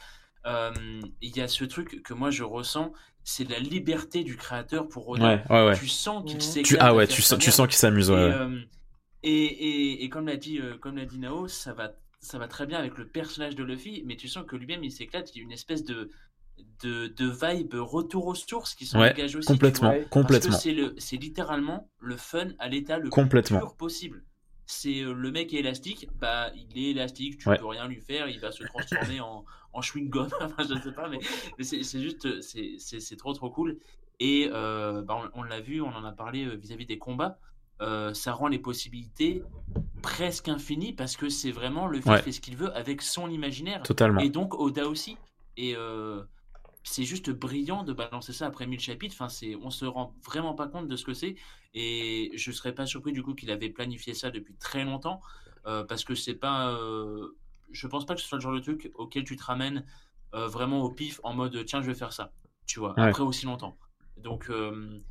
[0.45, 0.71] euh,
[1.21, 2.93] il y a ce truc que moi je ressens,
[3.23, 5.23] c'est la liberté du créateur pour Oda.
[5.25, 5.77] Ouais, ouais, ouais.
[5.77, 8.17] Tu sens qu'il s'éclate Tu, ah ouais, tu sens, tu sens qu'il s'amuse, ouais.
[8.21, 8.33] Et, ouais.
[8.33, 8.61] euh,
[9.23, 12.47] et, et, et comme l'a dit, euh, comme l'a dit Nao, ça va, ça va
[12.47, 15.39] très bien avec le personnage de Luffy, mais tu sens que lui-même il s'éclate, il
[15.39, 16.11] y a une espèce de,
[16.83, 19.47] de, de vibe retour aux sources qui sont Ouais, dégagées aussi.
[19.47, 19.97] complètement, vois.
[19.97, 20.51] Ouais, Parce complètement.
[20.55, 23.59] que c'est le, c'est littéralement le fun à l'état le Complètement.
[23.59, 24.23] plus pur possible.
[24.67, 27.57] C'est euh, le mec est élastique, bah il est élastique, tu Ouais.
[27.59, 30.81] peux rien lui faire, il va se transformer en, en chewing gum, enfin je ne
[30.81, 31.19] sais pas, mais,
[31.57, 33.77] mais c'est juste, c'est- trop trop cool.
[34.19, 37.37] Et euh, bah, on, on l'a vu, on en a parlé euh, vis-à-vis des combats,
[37.81, 39.43] euh, ça rend les possibilités
[40.01, 42.21] presque infinies parce que c'est vraiment le Ouais.
[42.21, 44.21] fait ce qu'il veut avec son imaginaire Totalement.
[44.21, 45.17] et donc Oda aussi.
[45.57, 46.23] Et euh,
[46.85, 49.15] c'est juste brillant de balancer ça après 1000 chapitres.
[49.15, 51.35] Enfin, c'est, on se rend vraiment pas compte de ce que c'est.
[51.73, 55.21] Et je serais pas surpris du coup qu'il avait planifié ça depuis très longtemps.
[55.67, 56.71] euh, parce que c'est pas.
[56.73, 57.37] euh,
[57.71, 59.85] je pense pas que ce soit le genre de truc auquel tu te ramènes
[60.35, 62.33] euh, vraiment au pif en mode tiens, je vais faire ça.
[62.67, 63.09] Tu vois, Ouais.
[63.09, 63.77] après aussi longtemps.
[64.17, 64.49] Donc.
[64.49, 65.01] euh,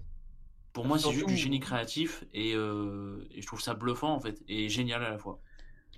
[0.73, 4.21] pour moi, c'est juste du génie créatif et, euh, et je trouve ça bluffant en
[4.21, 5.41] fait et génial à la fois.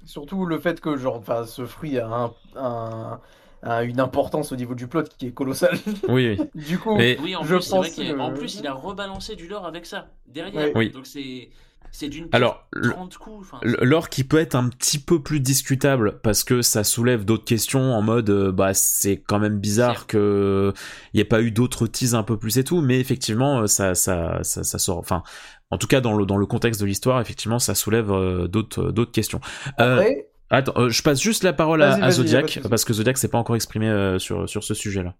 [0.04, 3.20] Surtout le fait que genre, enfin, ce fruit a, un, un-
[3.62, 5.78] a une importance au niveau du plot qui est colossale.
[6.08, 6.48] Oui, oui.
[6.66, 9.48] du coup, Mais Oui, en je plus, vrai pense que- plus, il a rebalancé du
[9.48, 10.70] lore avec ça, derrière.
[10.74, 10.90] Oui.
[10.90, 11.50] Donc c'est
[11.92, 13.36] c'est d'une Alors, pierre le- 30 coups.
[13.40, 17.24] enfin, L- L'or qui peut être un petit peu plus discutable parce que ça soulève
[17.24, 20.74] d'autres questions en mode euh, bah c'est quand même bizarre que
[21.14, 23.66] il y ait pas eu d'autres teases un peu plus et tout mais effectivement euh,
[23.66, 25.22] ça ça ça, ça sort enfin
[25.70, 28.90] en tout cas dans le dans le contexte de l'histoire effectivement ça soulève euh, d'autres
[28.90, 29.40] d'autres questions.
[29.80, 33.28] Euh, après, attends euh, je passe juste la parole à, Zodiac parce que Zodiac s'est
[33.28, 35.14] pas encore exprimé euh, sur sur ce sujet là.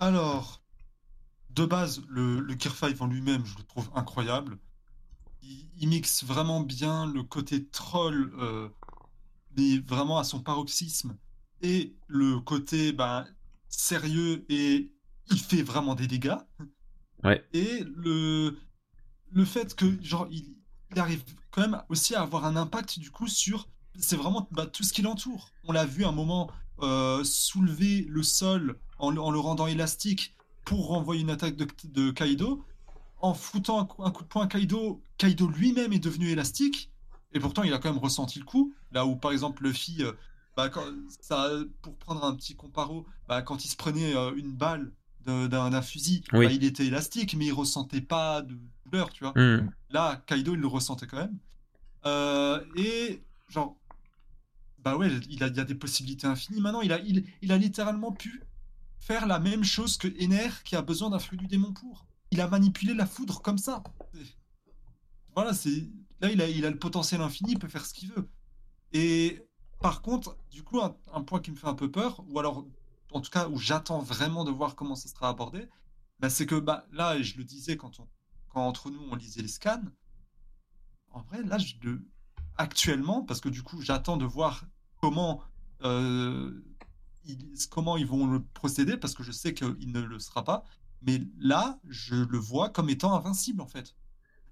[0.00, 0.62] Alors,
[1.50, 4.58] de base, le, le Gear 5 en lui-même, je le trouve incroyable.
[5.42, 8.68] Il, il mixe vraiment bien le côté troll, euh,
[9.56, 11.16] mais vraiment à son paroxysme,
[11.62, 13.26] et le côté ben,
[13.68, 14.92] sérieux, et
[15.30, 16.38] il fait vraiment des dégâts.
[17.24, 17.44] Ouais.
[17.52, 18.56] Et le,
[19.32, 20.54] le fait que, genre, il,
[20.92, 23.68] il arrive quand même aussi à avoir un impact, du coup, sur.
[23.98, 25.50] C'est vraiment bah, tout ce qui l'entoure.
[25.64, 30.34] On l'a vu un moment euh, soulever le sol en, le- en le rendant élastique
[30.64, 32.64] pour renvoyer une attaque de, de Kaido.
[33.20, 36.90] En foutant un coup, un coup de poing à Kaido, Kaido lui-même est devenu élastique.
[37.32, 38.72] Et pourtant, il a quand même ressenti le coup.
[38.92, 40.12] Là où, par exemple, Luffy, euh,
[40.56, 40.84] bah, quand-
[41.20, 41.50] ça,
[41.82, 44.92] pour prendre un petit comparo, bah, quand il se prenait euh, une balle
[45.26, 46.46] d'un fusil, Oui.
[46.46, 49.32] bah, il était élastique, mais il ressentait pas de douleur, tu vois.
[49.36, 49.68] Hmm.
[49.90, 51.36] Là, Kaido, il le ressentait quand même.
[52.06, 53.76] Euh, et genre,
[54.92, 56.60] bah ouais, il y a des possibilités infinies.
[56.60, 58.42] Maintenant, il a, il, a littéralement pu
[58.98, 62.06] faire la même chose que Ener qui a besoin d'un fruit du démon pour.
[62.30, 63.82] Il a manipulé la foudre comme ça.
[65.34, 68.10] Voilà, c'est là, il a, il a le potentiel infini, il peut faire ce qu'il
[68.12, 68.28] veut.
[68.92, 69.42] Et
[69.80, 72.66] par contre, du coup, un, point qui me fait un peu peur, ou alors,
[73.12, 75.68] en tout cas, où j'attends vraiment de voir comment ça sera abordé,
[76.18, 78.08] bah, c'est que bah, là, et je le disais quand, on,
[78.48, 79.82] quand entre nous on lisait les scans,
[81.10, 81.58] en vrai, là,
[82.56, 84.64] actuellement, parce que du coup, j'attends de voir
[85.00, 85.40] comment,
[85.84, 86.50] euh,
[87.26, 87.38] ils,
[87.70, 90.64] comment ils vont le procéder, parce que je sais qu'il ne le sera pas.
[91.02, 93.94] Mais là, je le vois comme étant invincible, en fait.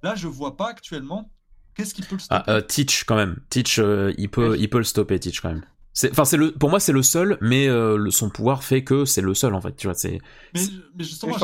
[0.03, 1.31] Là, je vois pas actuellement
[1.75, 2.45] qu'est-ce qui peut le stopper.
[2.47, 3.41] Ah, euh, Teach quand même.
[3.51, 4.59] Teach, euh, il peut, Ouais.
[4.61, 5.19] il peut le stopper.
[5.19, 5.65] Teach quand même.
[5.93, 8.85] C'est, enfin, c'est le, pour moi, c'est le seul, mais euh, le- son pouvoir fait
[8.85, 9.75] que c'est le seul en fait.
[9.77, 10.19] Tu vois, c'est.
[10.55, 10.61] mais,
[10.95, 11.35] mais justement,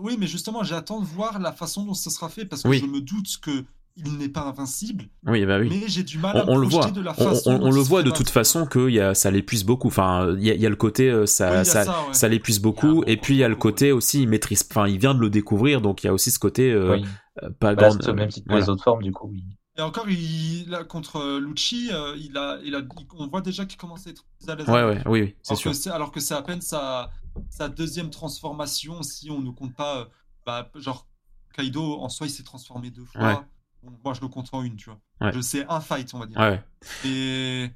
[0.00, 2.78] oui, mais justement, j'attends de voir la façon dont ça sera fait, parce que Oui.
[2.78, 3.64] je me doute que
[3.96, 5.68] il n'est pas invincible, Oui, bah oui.
[5.70, 6.90] mais j'ai du mal à on, on le voit.
[6.90, 9.14] de la On, façon on- dont on le voit de toute façon que y a,
[9.14, 9.88] ça l'épuise beaucoup.
[9.88, 12.14] Enfin, il y y a le côté euh, ça, Oui, ça, ça, ouais.
[12.14, 13.04] ça l'épuise beaucoup.
[13.06, 14.66] Et puis il y a le côté aussi il maîtrise.
[14.70, 17.04] Enfin, il vient de le découvrir, donc il y a aussi ce côté euh, Oui.
[17.42, 18.06] euh, pas Bah, grand.
[18.14, 18.60] même que voilà.
[18.64, 19.44] les autres formes, du coup, oui.
[19.78, 22.82] Et encore, il, là, contre euh, Lucci, euh, il a, il a,
[23.18, 24.68] on voit déjà qu'il commence à être plus à l'aise.
[24.68, 25.70] Ouais, ouais, oui, oui, c'est Alors sûr.
[25.70, 27.10] que c'est, alors que c'est à peine sa,
[27.48, 30.08] sa deuxième transformation, si on ne compte pas,
[30.44, 31.06] bah, genre
[31.56, 33.44] Kaido en soi, il s'est transformé deux fois.
[34.04, 35.00] Moi, je le compte en une, tu vois.
[35.20, 35.32] Ouais.
[35.32, 36.38] Je sais un fight, on va dire.
[36.38, 36.62] Ouais.
[37.04, 37.70] Et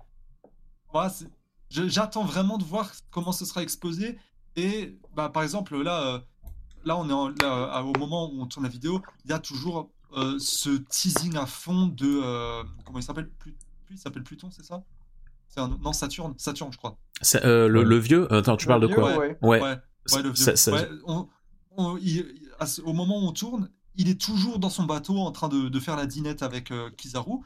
[1.70, 4.18] je- j'attends vraiment de voir comment ce sera exposé.
[4.56, 6.18] Et bah, par exemple, là, euh,
[6.84, 9.34] là on est en- là, à- au moment où on tourne la vidéo, il y
[9.34, 12.20] a toujours euh, ce teasing à fond de.
[12.22, 13.28] euh, comment il s'appelle?
[13.90, 14.82] Il s'appelle Pluton, c'est ça?
[15.58, 15.68] Un...
[15.68, 16.96] Non, Saturne, Saturne, je crois.
[17.44, 18.32] Euh, le, vieux.
[18.32, 19.16] Attends, tu Le parles de quoi?
[19.16, 19.38] ouais.
[19.42, 19.60] Ouais.
[19.60, 19.76] Ouais,
[20.12, 20.34] ouais, le vieux.
[20.34, 21.28] Ça- ça- Ouais, on-
[21.76, 24.84] on- il- il- à ce- au moment où on tourne, il est toujours dans son
[24.84, 27.38] bateau en train de, de faire la dinette avec euh, Kizaru.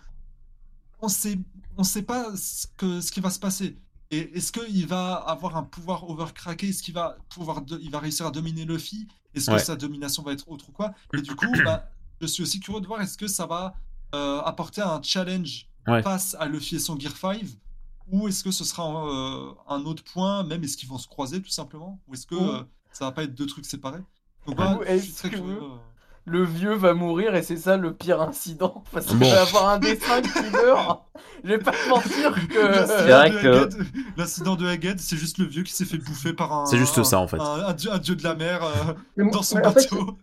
[1.03, 1.39] On sait,
[1.79, 3.77] on sait pas ce, que, ce qui va se passer.
[4.11, 6.69] Et est-ce qu'il va avoir un pouvoir overcracké?
[6.69, 9.07] Est-ce qu'il va pouvoir, de- il va réussir à dominer Luffy?
[9.35, 9.59] Est-ce Ouais.
[9.59, 10.93] que sa domination va être autre ou quoi?
[11.15, 11.89] Et du coup, bah,
[12.21, 13.75] je suis aussi curieux de voir est-ce que ça va
[14.15, 16.03] euh, apporter un challenge Ouais.
[16.03, 17.43] face à Luffy et son Gear 5
[18.13, 21.41] ou est-ce que ce sera euh, un autre point, même est-ce qu'ils vont se croiser
[21.41, 24.03] tout simplement, ou est-ce que euh, ça va pas être deux trucs séparés?
[24.47, 25.63] Donc je suis très que- curieux.
[25.63, 25.77] euh.
[26.27, 28.85] Le vieux va mourir et c'est ça le pire incident.
[28.93, 29.31] Parce qu'il Bon.
[29.31, 31.03] va avoir un dessin qui meurt.
[31.43, 32.59] Je vais pas te mentir que.
[32.67, 33.85] L'incident vrai de que-
[34.17, 36.67] L'incident de Egghead, c'est juste le vieux qui s'est fait bouffer par un.
[36.67, 37.41] C'est juste ça, en fait.
[37.41, 40.19] Un, un dieu, un dieu de la mer euh, dans son en fait, bateau.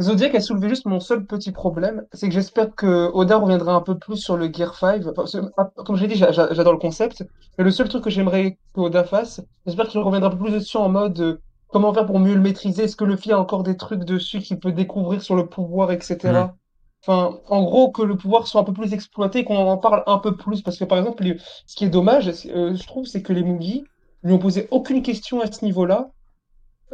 [0.00, 3.80] Zodiac a soulevé juste mon seul petit problème, c'est que j'espère que Oda reviendra un
[3.82, 5.04] peu plus sur le Gear 5.
[5.14, 7.24] Parce que, ah, comme je l'ai dit, j'a- j'a- j'adore le concept,
[7.56, 10.50] mais le seul truc que j'aimerais que Oda fasse, j'espère qu'il reviendra un peu plus
[10.52, 11.40] dessus en mode euh,
[11.76, 12.84] comment faire pour mieux le maîtriser?
[12.84, 16.54] Est-ce que Luffy a encore des trucs dessus qu'il peut découvrir sur le pouvoir, etc.
[17.02, 20.18] Enfin, en gros, que le pouvoir soit un peu plus exploité, qu'on en parle un
[20.18, 20.62] peu plus.
[20.62, 23.42] Parce que par exemple, les- ce qui est dommage, euh, je trouve, c'est que les
[23.42, 23.84] Mugi
[24.22, 26.08] lui ont posé aucune question à ce niveau-là.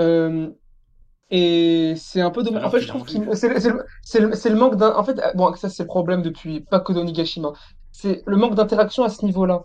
[0.01, 0.51] Euh,
[1.31, 2.65] et c'est un peu dommage.
[2.65, 3.29] En fait, je trouve l'ont qu'il vu.
[3.35, 4.95] c'est le, c'est le- c'est le- c'est le manque d'un.
[4.97, 7.53] En fait, bon, ça c'est le problème depuis pas que d'Onigashima.
[7.93, 9.65] C'est le manque d'interaction à ce niveau-là.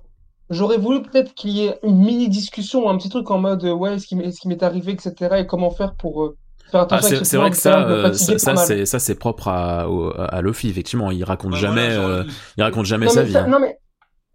[0.50, 3.74] J'aurais voulu peut-être qu'il y ait une mini discussion, un petit truc en mode euh,
[3.74, 4.16] ouais, ce qui
[4.48, 5.14] m'est arrivé, etc.
[5.40, 6.38] Et comment faire pour euh,
[6.72, 9.00] faire Ah, attention c'est avec ce c'est vrai que ça, euh, ça, ça, c'est ça
[9.00, 11.12] c'est propre à, au- à Luffy effectivement.
[11.12, 12.24] Il raconte Bah jamais, voilà, euh,
[12.58, 13.34] il raconte jamais Non, sa vie.
[13.34, 13.48] ça- hein.
[13.48, 13.78] non, mais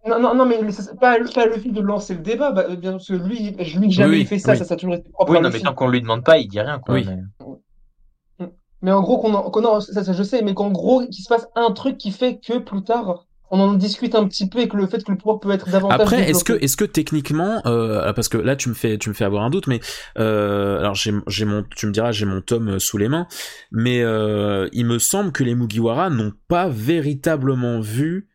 [0.05, 3.07] non, non, non, mais c'est pas, pas Luffy de lancer le débat, bah, bien parce
[3.07, 4.57] que lui, je lui jamais Oui, il fait ça, oui.
[4.59, 6.37] ça, ça a toujours été propre Oui, à non, mais tant qu'on lui demande pas,
[6.37, 6.93] il dit rien, quoi.
[6.95, 7.07] Oui.
[7.07, 8.47] mais-
[8.81, 11.23] Mais en gros, qu'on en, qu'on en- ça, ça, je sais, mais qu'en gros, qu'il
[11.23, 13.25] se passe un truc qui fait que plus tard,
[13.55, 15.69] on en discute un petit peu et que le fait que le pouvoir peut être
[15.69, 16.65] davantage Après, est-ce que, développé.
[16.65, 19.49] est-ce que techniquement, euh, parce que là tu me fais, tu me fais avoir un
[19.51, 19.79] doute, mais
[20.17, 23.27] euh, alors j'ai, j'ai mon, tu me diras, j'ai mon tome euh, sous les mains,
[23.71, 28.27] mais euh, il me semble que les Mugiwara n'ont pas véritablement vu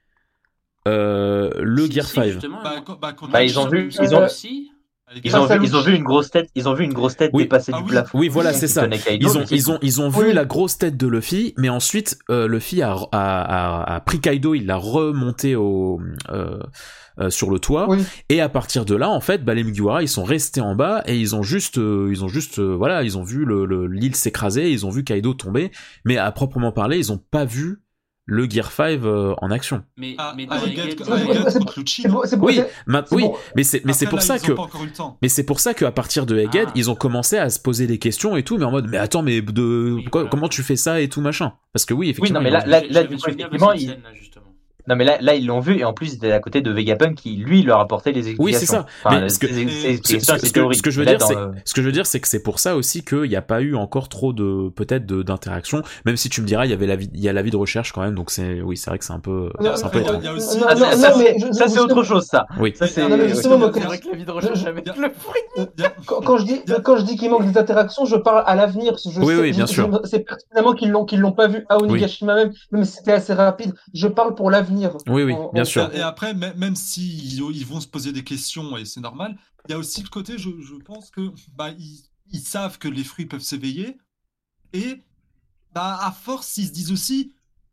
[0.86, 2.24] euh, le Si, Gear si, 5.
[2.28, 4.70] justement, Bah, quand- bah, quand Bah, on- ils ont vu- il ils ont- aussi.
[5.24, 7.30] Ils ont, vu, ils ont vu une grosse tête, ils ont vu une grosse tête
[7.32, 7.44] Oui.
[7.44, 7.90] dépasser Ah du oui.
[7.90, 8.18] plafond.
[8.18, 8.86] Oui, voilà, c'est ça.
[9.20, 10.32] Ils ont, ils ont, ils ont vu Oui.
[10.34, 14.54] la grosse tête de Luffy, mais ensuite euh, Luffy a, a, a, a pris Kaido,
[14.54, 16.00] il l'a remonté au,
[16.30, 16.58] euh,
[17.20, 17.98] euh, sur le toit, Oui.
[18.28, 21.02] et à partir de là, en fait, bah, les Mugiwara, ils sont restés en bas
[21.06, 23.86] et ils ont juste, euh, ils ont juste, euh, voilà, ils ont vu le- le-
[23.86, 25.70] l'île s'écraser, ils ont vu Kaido tomber,
[26.04, 27.80] mais à proprement parler, ils ont pas vu
[28.30, 29.82] le Gear 5 euh, en action.
[29.96, 30.46] Mais, Ah, Oui,
[33.10, 33.24] oui,
[33.56, 34.52] mais c'est, mais c'est pour là, ça que,
[35.22, 36.72] mais c'est pour ça qu'à partir de Egghead, Ah.
[36.74, 39.22] ils ont commencé à se poser des questions et tout, mais en mode, mais attends,
[39.22, 40.30] mais de, Oui, quoi- voilà.
[40.30, 42.40] comment tu fais ça et tout machin Parce que oui, Oui, effectivement.
[42.40, 43.72] non, mais là, là, là, effectivement,
[44.88, 46.70] non, mais là, là, ils l'ont vu, et en plus, ils étaient à côté de
[46.70, 48.44] Vegapunk qui, lui, leur apportait les explications.
[48.44, 48.86] Oui, c'est ça.
[49.04, 49.52] Enfin, Mais ce que- je
[51.00, 53.02] veux dire, c'est, le- ce que je veux dire, c'est que c'est pour ça aussi
[53.04, 56.64] qu'il n'y a pas eu encore trop de, peut-être d'interaction, même si tu me diras,
[56.66, 58.30] il y avait la vie, il y a la vie de recherche quand même, donc
[58.30, 60.24] c'est, oui, c'est vrai que c'est un peu, Non, c'est un peu étrange.
[60.36, 62.46] aussi- Ah, ça, c'est- ça, autre chose, ça.
[62.58, 62.72] Oui.
[62.76, 63.02] Ça, c'est.
[63.02, 65.40] Quand- vrai que la vie de recherche avec y a- le fruit.
[65.76, 68.16] Il y a- Quand, quand je dis, quand je dis qu'il manque des interactions, je
[68.16, 68.96] parle à l'avenir.
[68.98, 70.00] Je Oui, sais- oui, bien je- sûr.
[70.04, 73.32] C'est pertinemment qu'ils l'ont, qu'ils l'ont pas vu à Onigashima même, même si c'était assez
[73.34, 73.74] rapide.
[73.94, 74.77] Je parle pour l'avenir.
[75.06, 75.94] Oui, oui, En- bien en- sûr.
[75.94, 79.72] Et après, mê- même s'ils ils vont se poser des questions, et c'est normal, il
[79.72, 82.00] y a aussi le côté, je, je pense que bah, ils,
[82.30, 83.98] ils savent que les fruits peuvent s'éveiller,
[84.72, 85.02] et
[85.74, 87.32] bah, à force, ils se disent aussi,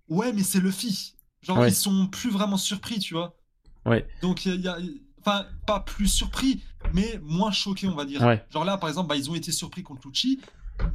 [0.09, 1.15] ouais, mais c'est Luffy.
[1.41, 1.69] Genre, Ouais.
[1.69, 3.37] ils sont plus vraiment surpris, tu vois.
[3.85, 4.07] Ouais.
[4.21, 6.61] Donc, il y a, il y a- Enfin, pas plus surpris,
[6.93, 8.21] mais moins choqués, on va dire.
[8.21, 8.45] Ouais.
[8.51, 10.39] Genre là, par exemple, bah, ils ont été surpris contre Lucci,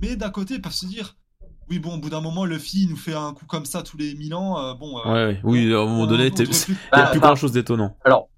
[0.01, 1.17] mais d'un côté, ils peuvent se dire,
[1.71, 3.97] oui, bon, au bout d'un moment, Luffy il nous fait un coup comme ça tous
[3.97, 4.99] les mille ans, euh, bon...
[4.99, 5.41] euh, Ouais.
[5.45, 7.97] Oui, à un moment on- donné, il n'y a Bah, plus grand chose d'étonnant.
[8.05, 8.29] Alors,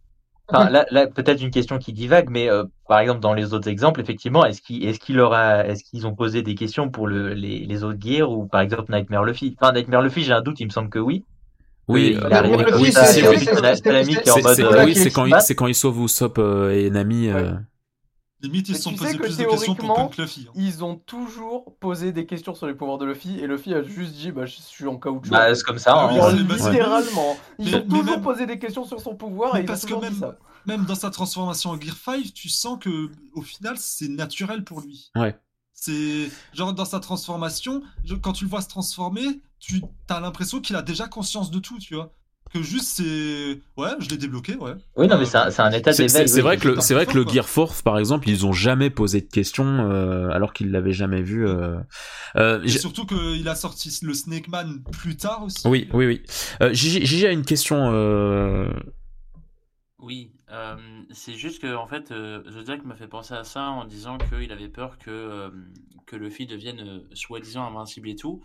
[0.48, 3.68] enfin, là, là peut-être une question qui divague, mais euh, par exemple, dans les autres
[3.68, 7.32] exemples, effectivement, est-ce qu'ils est qu'il aura, est-ce qu'ils ont posé des questions pour le,
[7.32, 9.56] les, les autres gears ou par exemple Nightmare Luffy?
[9.60, 11.24] Enfin, Nightmare Luffy, j'ai un doute, il me semble que oui.
[11.88, 12.28] Oui, euh,
[14.90, 15.24] est c'est- est quand,
[15.68, 17.28] il- sauve Usopp et Nami.
[18.42, 20.46] Limite, ils se sont posés plus de questions pour Punk Luffy.
[20.48, 20.52] hein.
[20.56, 24.14] Ils ont toujours posé des questions sur les pouvoirs de Luffy et Luffy a juste
[24.14, 25.30] dit bah je suis en caoutchouc.
[25.30, 25.94] Bah, c'est comme ça.
[25.94, 26.34] Ah hein.
[26.36, 27.36] oui, bah, littéralement.
[27.60, 29.64] Ils Mais- ont mais toujours même- posé des questions sur son pouvoir Mais et ils
[29.64, 30.38] ont parce que toujours dit même, ça.
[30.66, 34.80] même dans sa transformation en Gear 5, tu sens que au final, c'est naturel pour
[34.80, 35.10] lui.
[35.14, 35.38] Ouais.
[35.72, 37.82] C'est genre dans sa transformation,
[38.22, 41.78] quand tu le vois se transformer, tu as l'impression qu'il a déjà conscience de tout,
[41.78, 42.12] tu vois.
[42.52, 44.74] Que juste c'est ouais, je l'ai débloqué, ouais.
[44.96, 46.10] Oui, non, mais c'est un, c'est un état d'éveil.
[46.10, 46.40] c'est- c'est oui.
[46.42, 47.26] vrai que le, c'est vrai que le.
[47.26, 51.22] Gear 4, par exemple, ils ont jamais posé de questions euh, alors qu'ils l'avaient jamais
[51.22, 51.48] vu.
[51.48, 51.78] euh.
[52.36, 55.66] Euh, Et surtout qu'il a sorti le Snake Man plus tard aussi.
[55.66, 56.22] oui, oui, oui.
[56.60, 57.90] Euh, Gigi, a une question.
[57.94, 58.68] Euh...
[59.98, 60.76] Oui, euh,
[61.12, 64.50] c'est juste que en fait, euh, Zodiac m'a fait penser à ça en disant qu'il
[64.50, 65.50] avait peur que, euh,
[66.06, 68.42] que Luffy devienne euh, soi-disant invincible et tout.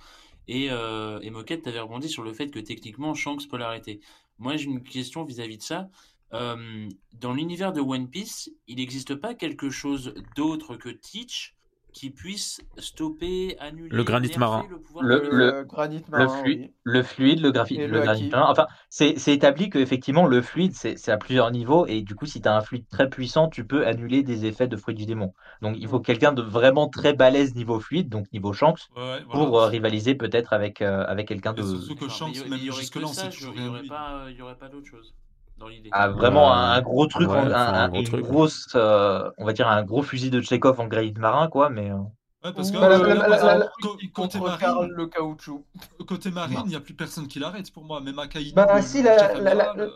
[0.47, 3.99] Et, euh, et Moquette t'avait rebondi sur le fait que techniquement Shanks peut l'arrêter.
[4.37, 5.89] Moi j'ai une question vis-à-vis de ça.
[6.33, 11.56] Euh, dans l'univers de One Piece, il n'existe pas quelque chose d'autre que Teach
[11.97, 14.67] qui puisse stopper, annuler, Le granit marin.
[14.69, 16.73] le pouvoir Le- granit Le, marin, fluide, oui.
[16.83, 18.51] le fluide, le graphite, le le granit marin.
[18.51, 22.15] Enfin, c'est c'est établi que effectivement le fluide, c'est c'est à plusieurs niveaux et du
[22.15, 24.95] coup, si tu as un fluide très puissant, tu peux annuler des effets de fruit
[24.95, 25.33] du démon.
[25.61, 29.59] Donc, il faut quelqu'un de vraiment très balèze niveau fluide, donc niveau Shanks, Ouais, pour
[29.59, 33.45] euh, rivaliser peut-être avec, euh, avec quelqu'un de surtout que Shanks, même jusque-là, il y
[33.45, 33.87] aurait rien, lui.
[33.89, 35.13] pas, il y aurait pas d'autre chose
[35.57, 35.89] dans l'idée.
[35.91, 38.25] ah, vraiment un, gros truc, Ouais, en- un, un un- gros une truc.
[38.25, 41.69] grosse, euh, on va dire un gros fusil de Chekhov en granit marin, quoi.
[41.69, 41.95] Mais euh,
[42.43, 43.69] Ouais, parce que la- la- la-
[44.13, 45.65] côté marine, le caoutchouc.
[46.07, 47.99] côté marine, il n'y a plus personne qui l'arrête pour moi.
[48.01, 49.09] Même Akainu, Bah, le- si, le
[49.43, 49.89] la- euh,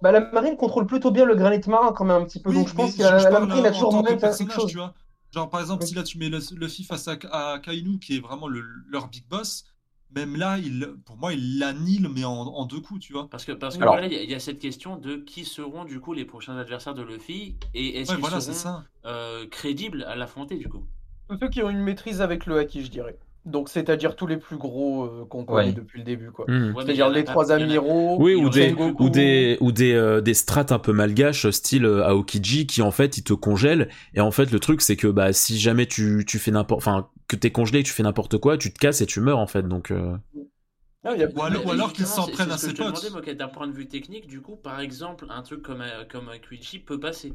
[0.00, 2.56] Bah, la marine contrôle plutôt bien le granit marin quand même un petit peu, Oui,
[2.56, 4.52] donc je pense que la, je la parle, marine a euh, toujours de faire quelque
[4.52, 4.70] chose.
[4.70, 4.94] tu vois.
[5.32, 5.88] Genre, par exemple, Oui.
[5.88, 9.06] si là tu mets le- Luffy face à, à Kainu, qui est vraiment le- leur
[9.08, 9.64] big boss,
[10.14, 13.28] même là, il, pour moi, il l'annule, mais en, en deux coups, tu vois.
[13.30, 15.16] Parce que, parce que Alors- voilà, il y, a- il y a cette question de
[15.16, 18.54] qui seront du coup les prochains adversaires de Luffy et est-ce Ouais, qu'ils voilà, seront
[18.56, 18.84] ça.
[19.06, 20.84] euh, crédibles à l'affronter du coup?
[21.28, 23.18] Tous ceux qui ont une maîtrise avec le haki, je dirais.
[23.44, 25.72] Donc, c'est-à-dire tous les plus gros euh, qu'on connaît Ouais.
[25.72, 26.44] depuis le début, quoi.
[26.46, 26.74] Hmm.
[26.76, 30.70] Ouais, C'est-à-dire les trois amiraux, Oui, ou des, ou des, ou des, euh, des strates
[30.70, 33.88] un peu malgaches, style euh, Aokiji, qui en fait, ils te congèlent.
[34.14, 37.08] Et en fait, le truc, c'est que bah, si jamais tu, tu fais n'importe, enfin,
[37.26, 39.38] que t'es congelé et que tu fais n'importe quoi, tu te casses et tu meurs,
[39.38, 39.66] en fait.
[39.66, 40.16] Donc, euh,
[41.04, 42.86] Ah, il y a- Ou alors- qu'ils justement, s'en prennent à ses je potes.
[42.86, 46.04] demandais, moi, d'un point de vue technique, du coup, par exemple, un truc comme, euh,
[46.08, 47.32] comme un Quincy peut passer.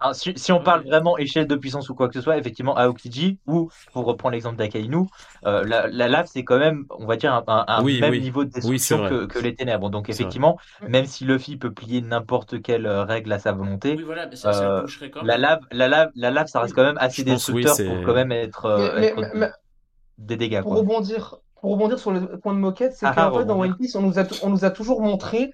[0.00, 2.74] Ah, si, si on parle vraiment échelle de puissance ou quoi que ce soit, effectivement,
[2.76, 5.06] Aokiji, ou pour reprendre l'exemple d'Akainu,
[5.44, 8.12] euh, la, la lave, c'est quand même, on va dire, un, un- un Oui, même
[8.12, 8.20] oui.
[8.20, 9.90] niveau de destruction que, que les ténèbres.
[9.90, 10.58] Donc, effectivement,
[10.88, 14.36] même si Luffy peut plier n'importe quelle euh, règle à sa volonté, Oui, voilà, mais
[14.36, 14.68] ça, ça le
[15.04, 18.02] Euh, quand la lave, la lave, la lave, ça reste quand même assez destructeur pour
[18.06, 19.50] quand même être, euh, Mais- être mais- mais-
[20.16, 20.62] des dégâts.
[20.62, 20.80] Pour Quoi.
[20.80, 23.58] rebondir, pour rebondir sur le point de moquette, c'est Ah, qu'en ah, fait, dans.
[23.60, 25.50] One Piece, on nous, a, on nous a toujours montré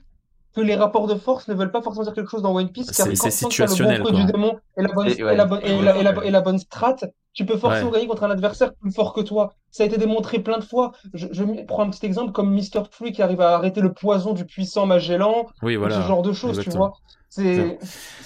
[0.55, 2.87] que les rapports de force ne veulent pas forcément dire quelque chose dans One Piece,
[2.93, 5.35] car C'est- quand, t'as le situationnel, bon du démon et la bonne, Et- ouais.
[5.35, 6.97] et la bonne, et la, bonne strat,
[7.33, 7.95] tu peux forcément Ouais.
[7.97, 9.55] gagner contre un adversaire plus fort que toi.
[9.73, 10.93] Ça a été démontré plein de fois.
[11.13, 12.85] Je, je prends un petit exemple comme Mr.
[12.91, 16.01] Free qui arrive à arrêter le poison du puissant Magellan, oui, voilà.
[16.01, 16.93] ce genre de choses, tu vois.
[17.35, 17.79] C'est.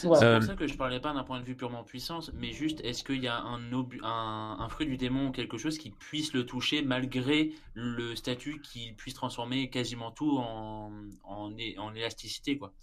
[0.02, 0.20] Voilà.
[0.20, 2.52] c'est Euh, pour ça que je parlais pas d'un point de vue purement puissance, mais
[2.52, 5.78] juste est-ce qu'il y a un, obu- un, un fruit du démon ou quelque chose
[5.78, 10.92] qui puisse le toucher malgré le statut qui puisse transformer quasiment tout en,
[11.24, 12.74] en, élasticité quoi?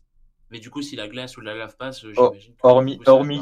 [0.51, 2.53] Mais du coup, si la glace ou la lave passe, j'imagine.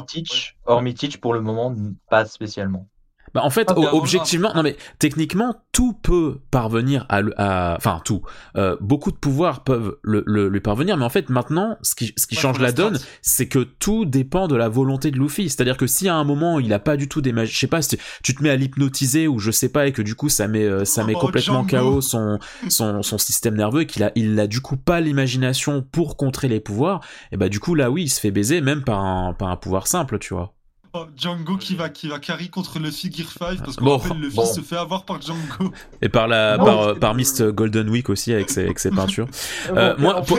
[0.06, 1.74] Teach, hormis Teach, pour le moment,
[2.08, 2.88] pas spécialement.
[3.34, 8.22] Bah en fait, Ah, objectivement, non mais techniquement, tout peut parvenir à, enfin tout,
[8.56, 12.12] Euh, beaucoup de pouvoirs peuvent le, le- lui parvenir, mais en fait maintenant, ce qui,
[12.16, 15.48] ce qui Ouais, change la donne, c'est que tout dépend de la volonté de Luffy.
[15.50, 17.66] C'est-à-dire que si à un moment il a pas du tout des magies, je sais
[17.66, 20.14] pas, si tu, tu te mets à l'hypnotiser ou je sais pas et que du
[20.14, 21.94] coup ça met euh, ça met Oh, complètement Django.
[21.96, 25.82] KO son son son système nerveux et qu'il a il a du coup pas l'imagination
[25.82, 27.00] pour contrer les pouvoirs,
[27.32, 29.56] et bah du coup là oui il se fait baiser même par un par un
[29.56, 30.54] pouvoir simple, tu vois.
[31.16, 34.36] Django qui va, qui va carry contre Luffy Gear 5, parce qu'on Bon, rappelle, Luffy
[34.36, 34.44] bon.
[34.46, 35.72] se fait avoir par Django.
[36.02, 38.90] Et par la Non, par, euh, par Mist Golden Week aussi avec ses avec ses
[38.92, 39.26] peintures.
[39.70, 40.38] Euh, Bon, moi, pour,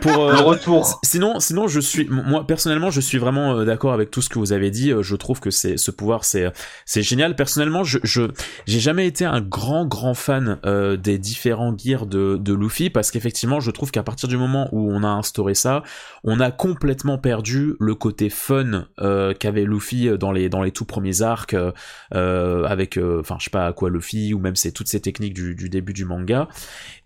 [0.00, 1.00] pour, euh, Le retour.
[1.04, 4.38] sinon, sinon, je suis, moi personnellement, je suis vraiment euh, d'accord avec tout ce que
[4.38, 4.90] vous avez dit.
[4.92, 6.50] Euh, Je trouve que c'est ce pouvoir, c'est
[6.86, 7.36] c'est génial.
[7.36, 8.22] Personnellement, je je
[8.66, 13.10] j'ai jamais été un grand grand fan euh, des différents gears de de Luffy parce
[13.10, 15.82] qu'effectivement, je trouve qu'à partir du moment où on a instauré ça,
[16.24, 20.84] on a complètement perdu le côté fun euh, qu'avait Luffy dans les dans les tout
[20.84, 21.72] premiers arcs euh,
[22.14, 25.34] euh, avec, euh, enfin, je sais pas quoi Luffy ou même c'est toutes ces techniques
[25.34, 26.48] du, du début du manga.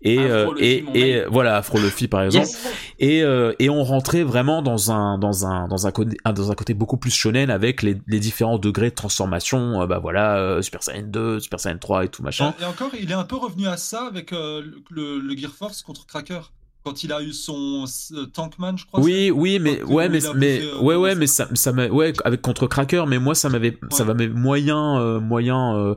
[0.01, 2.67] Et euh, voilà, Afro Luffy par exemple Yes.
[2.99, 6.55] et euh, et on rentrait vraiment dans un dans un dans un côté dans un
[6.55, 10.61] côté beaucoup plus shonen avec les, les différents degrés de transformation euh, bah voilà euh,
[10.61, 13.37] Super Saiyan 2 Super Saiyan 3 et tout machin Et encore, il est un peu
[13.37, 16.51] revenu à ça avec euh, le, le Gear Force contre Cracker.
[16.85, 19.01] Quand il a eu son euh, Tankman, je crois.
[19.01, 22.41] oui oui mais ouais mais mais euh, ouais ouais mais ça ça m'a ouais avec
[22.43, 24.13] contre Cracker mais moi ça m'avait ça Ouais.
[24.13, 25.95] m'avait moyen euh, moyen euh,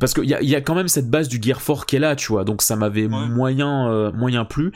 [0.00, 1.94] parce qu'il y a, il y a quand même cette base du Gear 4 qui
[1.96, 3.28] est là, tu vois, donc ça m'avait Ouais.
[3.28, 4.72] moyen euh, moyen plu.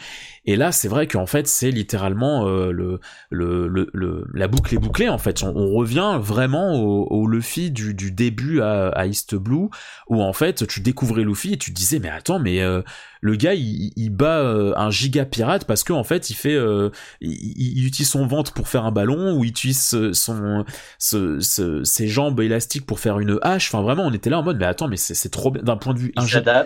[0.47, 4.73] Et là, c'est vrai qu'en fait, c'est littéralement euh, le, le, le, le- la boucle
[4.75, 5.09] est bouclée.
[5.09, 9.35] En fait, on, on revient vraiment au, au Luffy du, du début à, à East
[9.35, 9.69] Blue,
[10.09, 12.81] où en fait, tu découvrais Luffy et tu te disais, mais attends, mais euh,
[13.21, 16.91] le gars, il, il bat euh, un giga pirate parce qu'en fait, il fait, euh,
[17.21, 19.81] il, il utilise son ventre pour faire un ballon, ou il utilise
[20.13, 20.65] son,
[20.99, 23.69] ce- ce- ses jambes élastiques pour faire une hache.
[23.73, 25.95] Enfin, vraiment, on était là en mode, mais attends, mais c'est trop bien d'un point
[25.95, 26.23] de vue d'un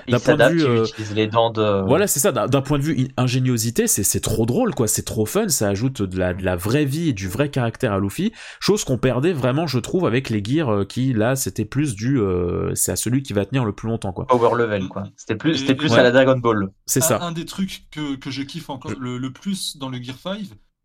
[0.06, 1.82] il point de vue, il euh, utilise les dents de.
[1.86, 2.32] voilà, c'est ça.
[2.32, 4.86] D'un point de vue in- ingéniosité, c'est c'est trop drôle, quoi.
[4.86, 5.48] C'est trop fun.
[5.48, 8.32] Ça ajoute de la, de la vraie vie et du vrai caractère à Luffy.
[8.60, 12.18] Chose qu'on perdait vraiment, je trouve, avec les gears euh, qui, là, c'était plus du,
[12.18, 14.26] euh, c'est à celui qui va tenir le plus longtemps, quoi.
[14.26, 15.04] Power level, quoi.
[15.16, 15.98] C'était plus, c'était plus ouais.
[15.98, 16.68] à la Dragon Ball.
[16.86, 17.20] C'est ça.
[17.22, 20.40] un des trucs que, que je kiffe encore le, le plus dans le Gear 5,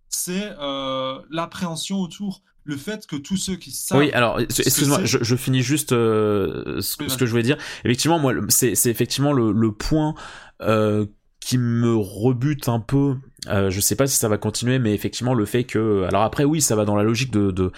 [0.09, 2.41] c'est euh, l'appréhension autour.
[2.63, 3.99] le fait que tous ceux qui savent.
[3.99, 7.17] Oui, alors excuse-moi, je, je finis juste euh, ce, Oui, ce vas-y.
[7.17, 7.57] que je voulais dire.
[7.83, 10.13] Effectivement, moi, c'est c'est effectivement le, le point
[10.61, 11.05] euh,
[11.39, 13.15] qui me rebute un peu.
[13.47, 16.43] Euh, je sais pas si ça va continuer, mais effectivement le fait que, alors après
[16.43, 17.71] oui, ça va dans la logique de de,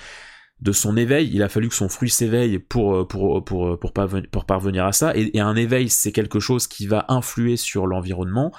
[0.61, 1.29] de son éveil.
[1.33, 4.85] Il a fallu que son fruit s'éveille pour euh, pour pour pour parvenir, pour parvenir
[4.85, 5.15] à ça.
[5.15, 8.51] Et, et un éveil, c'est quelque chose qui va influer sur l'environnement.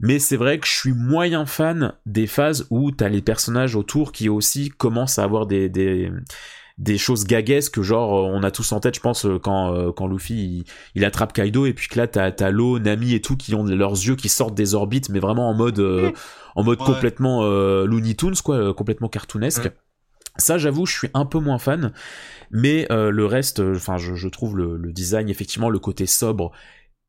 [0.00, 4.12] Mais c'est vrai que je suis moyen fan des phases où t'as les personnages autour
[4.12, 6.12] qui aussi commencent à avoir des, des,
[6.78, 9.90] des choses gaguesques, genre euh, on a tous en tête, je pense, euh, quand, euh,
[9.90, 13.20] quand Luffy il, il attrape Kaido et puis que là t'as t'as Lo, Nami et
[13.20, 16.12] tout qui ont leurs yeux qui sortent des orbites, mais vraiment en mode euh,
[16.54, 16.86] en mode Ouais.
[16.86, 19.64] complètement euh, Looney Tunes quoi, euh, complètement cartoonesque.
[19.64, 19.72] Ouais.
[20.38, 21.92] Ça, j'avoue, je suis un peu moins fan,
[22.50, 26.06] mais euh, le reste, euh, enfin, je, je trouve le, le design, effectivement, le côté
[26.06, 26.52] sobre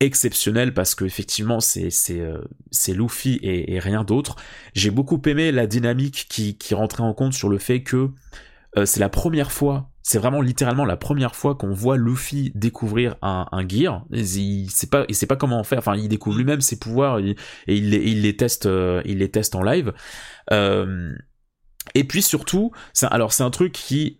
[0.01, 2.39] exceptionnel parce que effectivement c'est c'est euh,
[2.71, 4.37] c'est Luffy et, et rien d'autre.
[4.73, 8.09] J'ai beaucoup aimé la dynamique qui qui rentrait en compte sur le fait que
[8.77, 13.15] euh, c'est la première fois, c'est vraiment littéralement la première fois qu'on voit Luffy découvrir
[13.21, 14.05] un, un gear.
[14.13, 15.79] Et Il sait pas, il sait pas comment en faire.
[15.79, 17.35] Enfin, il découvre lui-même ses pouvoirs et,
[17.67, 19.91] et il, les, il les teste, euh, il les teste en live.
[20.51, 21.13] Euh,
[21.95, 22.71] et puis surtout,
[23.09, 24.19] alors c'est un truc qui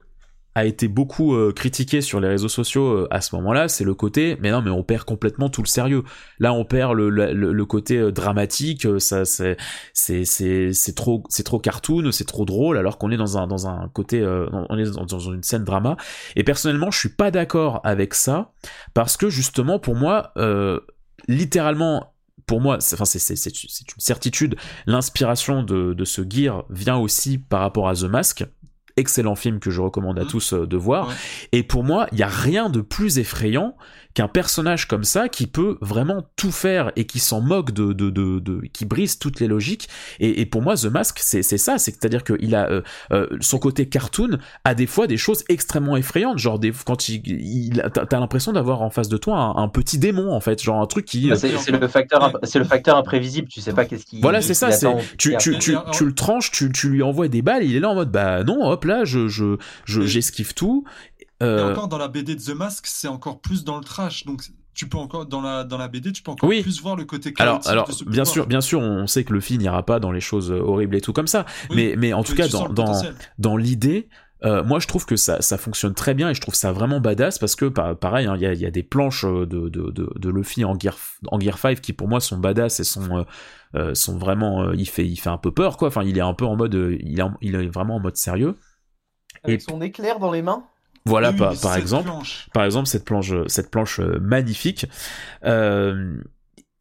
[0.56, 3.94] a été beaucoup euh, critiqué sur les réseaux sociaux euh, à ce moment-là, c'est le
[3.94, 6.04] côté, mais non, mais on perd complètement tout le sérieux.
[6.40, 9.58] Là, on perd le, le, côté euh, dramatique, ça, c'est,
[9.94, 13.48] c'est, c'est, c'est trop, c'est trop cartoon, c'est trop drôle, alors qu'on est dans un,
[13.48, 15.98] dans un côté, on est dans, une scène drama.
[16.36, 18.52] Et personnellement, je suis pas d'accord avec ça
[18.94, 20.34] parce que justement, pour moi,
[21.28, 22.14] littéralement.
[22.50, 23.06] Pour moi, c'est- enfin,
[23.96, 24.56] une certitude.
[24.88, 28.44] L'inspiration de, de ce gear vient aussi par rapport à The Mask.
[28.98, 30.28] Excellent film que je recommande à Mhm.
[30.30, 31.08] tous euh, de voir.
[31.10, 31.14] Ouais.
[31.52, 33.78] Et pour moi, il y a rien de plus effrayant
[34.20, 38.10] qu'un personnage comme ça qui peut vraiment tout faire et qui s'en moque de, de,
[38.10, 39.88] de, de- qui brise toutes les logiques.
[40.20, 42.82] Et, et pour moi, The Mask, c'est c'est ça, c'est-à-dire qu'il a euh,
[43.14, 47.22] euh, son côté cartoon a des fois des choses extrêmement effrayantes, genre des quand il,
[47.28, 50.82] il t'as l'impression d'avoir en face de toi un, un petit démon en fait, genre
[50.82, 53.48] un truc qui Bah, euh, c'est le facteur, c'est le facteur imprévisible.
[53.48, 54.20] Tu sais pas qu'est-ce qui.
[54.20, 54.70] voilà, c'est ça.
[54.72, 57.90] C'est tu, tu, tu, le tranches, tu, tu lui envoies des balles, il est là
[57.90, 59.56] en mode bah non, hop là, je je
[59.86, 60.02] je
[61.19, 63.84] Et- Et Euh, encore dans la BD de The Mask, c'est encore plus dans le
[63.84, 64.26] trash.
[64.26, 66.62] Donc tu peux encore dans la dans la BD, tu peux encore Oui.
[66.62, 68.28] plus voir le côté alors, alors de ce bien pouvoir.
[68.28, 70.96] sûr, bien sûr, on sait que le film n'ira pas dans les choses euh, horribles
[70.96, 73.02] et tout comme ça, Oui, mais mais en tout cas dans dans
[73.38, 74.10] dans l'idée,
[74.46, 77.00] euh, moi je trouve que ça, ça fonctionne très bien et je trouve ça vraiment
[77.02, 79.44] badass parce que pa- pareil, hein, il y, a, il y a des planches de,
[79.46, 80.96] de, de, de Luffy en Gear,
[81.28, 83.26] en Gear 5 qui pour moi sont badass et sont,
[83.76, 84.64] euh, sont vraiment.
[84.64, 86.56] euh, il, fait, il fait un peu peur quoi, enfin il est un peu en
[86.56, 86.74] mode.
[87.02, 88.56] il, est en- il est vraiment en mode sérieux.
[89.44, 90.64] Avec Et- son éclair dans les mains.
[91.10, 92.06] Voilà Oui, par, exemple.
[92.06, 92.48] planche.
[92.54, 94.86] Par exemple, cette planche, cette planche euh, magnifique.
[95.44, 96.18] Euh,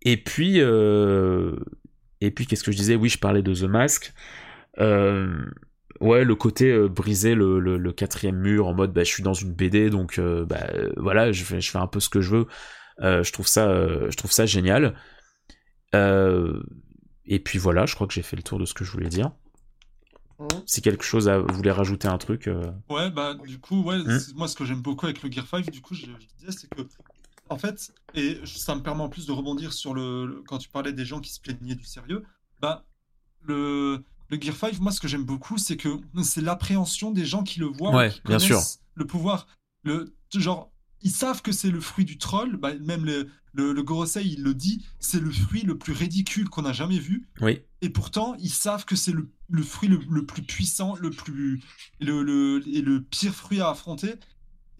[0.03, 1.57] et puis, euh,
[2.21, 2.95] et puis, qu'est-ce que je disais?
[2.95, 4.13] Oui, je parlais de The Mask.
[4.79, 5.47] Euh,
[6.01, 9.23] ouais, le côté euh, briser le, le, le quatrième mur en mode, bah, je suis
[9.23, 12.09] dans une BD, donc euh, bah, euh, voilà, je fais, je fais un peu ce
[12.09, 12.47] que je veux.
[13.01, 14.95] Euh, je trouve ça, euh, je trouve ça génial.
[15.95, 16.61] Euh,
[17.25, 19.09] et puis voilà, je crois que j'ai fait le tour de ce que je voulais
[19.09, 19.31] dire.
[20.39, 20.63] Mhm.
[20.67, 22.47] Si quelque chose à, vous voulez rajouter un truc.
[22.47, 24.19] euh, Ouais, bah du coup, ouais, Hmm.
[24.37, 26.69] moi ce que j'aime beaucoup avec le Gear 5, du coup, je, je disais, c'est
[26.71, 26.83] que,
[27.49, 30.69] en fait, et ça me permet en plus de rebondir sur le, le- quand tu
[30.69, 32.23] parlais des gens qui se plaignaient du sérieux,
[32.61, 32.85] bah,
[33.43, 35.89] le, le Gear 5, moi ce que j'aime beaucoup, c'est que
[36.23, 38.61] c'est l'appréhension des gens qui le voient, ou Ouais, qui bien sûr.
[38.95, 39.47] le pouvoir.
[39.85, 40.71] Le, genre,
[41.03, 43.29] ils savent que c'est le fruit du troll, bah, même le,
[43.59, 46.99] le, le Gorosei, il le dit, c'est le fruit le plus ridicule qu'on a jamais
[46.99, 47.29] vu.
[47.41, 47.61] Oui.
[47.83, 51.61] Et pourtant, ils savent que c'est le, le fruit le, le plus puissant, le plus
[52.01, 54.15] le, le, et le pire fruit à affronter.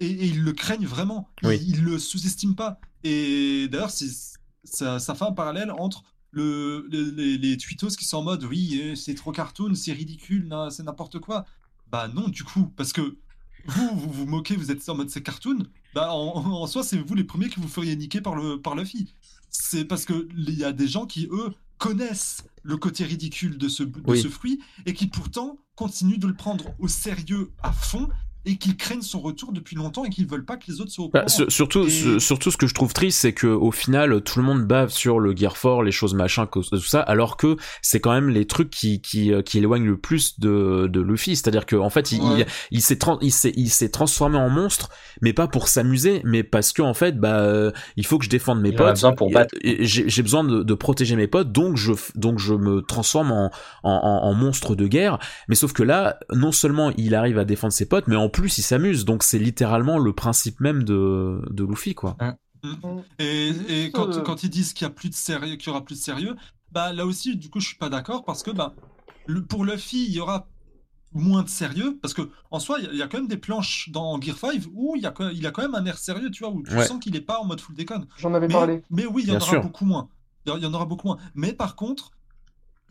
[0.01, 1.29] Et, et ils le craignent vraiment.
[1.43, 1.61] Ils, Oui.
[1.67, 2.81] ils le sous-estiment pas.
[3.05, 8.19] Et d'ailleurs, ça, ça fait un parallèle entre le, le- les, les tweetos qui sont
[8.19, 11.47] en mode oui, euh, c'est trop cartoon, c'est ridicule, c'est n'importe quoi.
[11.91, 13.17] Bah non, du coup, parce que
[13.69, 15.59] vous, vous vous moquez, vous êtes en mode c'est cartoon?
[15.95, 18.75] Bah en, en soi, c'est vous les premiers que vous feriez niquer par le par
[18.75, 19.15] Luffy.
[19.51, 23.69] C'est parce que il y a des gens qui eux connaissent le côté ridicule de
[23.69, 24.21] ce de Oui.
[24.21, 28.09] ce fruit et qui pourtant continuent de le prendre au sérieux à fond
[28.45, 31.07] et qui craignent son retour depuis longtemps et qui veulent pas que les autres soient
[31.07, 34.39] au Bah, surtout, Et- surtout, ce que je trouve triste, c'est que au final, tout
[34.39, 38.01] le monde bave sur le Gear 4, les choses machin, tout ça, alors que c'est
[38.01, 41.37] quand même les trucs qui qui, euh, qui éloignent le plus de, de Luffy.
[41.37, 42.41] C'est-à-dire qu'en fait, il, Ouais.
[42.71, 44.89] il, il s'est tran- il s'est il s'est transformé en monstre,
[45.21, 48.31] mais pas pour s'amuser, mais parce que en fait, bah, euh, il faut que je
[48.31, 48.91] défende mes Il en potes.
[48.95, 49.55] besoin pour Et- battre.
[49.63, 53.51] et J'ai besoin de, de protéger mes potes, donc je donc je me transforme en,
[53.83, 55.19] en, en, en monstre de guerre.
[55.49, 58.59] Mais sauf que là, non seulement il arrive à défendre ses potes, mais en plus
[58.59, 59.05] il s'amuse.
[59.05, 62.17] Donc c'est littéralement le principe même de, de Luffy, quoi.
[63.19, 63.53] Et, et
[63.83, 65.95] Juste, quand, quand ils disent qu'il y a plus de sérieux, qu'il y aura plus
[65.97, 66.37] de sérieux,
[66.73, 68.75] bah là aussi, du coup, je suis pas d'accord parce que bah
[69.27, 70.49] le- pour Luffy, il y aura
[71.13, 73.29] moins de sérieux parce que en soi, il y a- il y, a quand même
[73.29, 75.85] des planches dans Gear 5 où il y a, quand- il a quand même un
[75.87, 76.85] air sérieux, tu vois, où tu Ouais.
[76.85, 78.07] sens qu'il est pas en mode full déconne.
[78.19, 78.83] J'en avais Mais, parlé.
[78.91, 79.63] mais oui, il y en Bien aura sûr.
[79.63, 80.09] beaucoup moins.
[80.45, 81.19] Il y en- il y en aura beaucoup moins.
[81.35, 82.11] Mais par contre,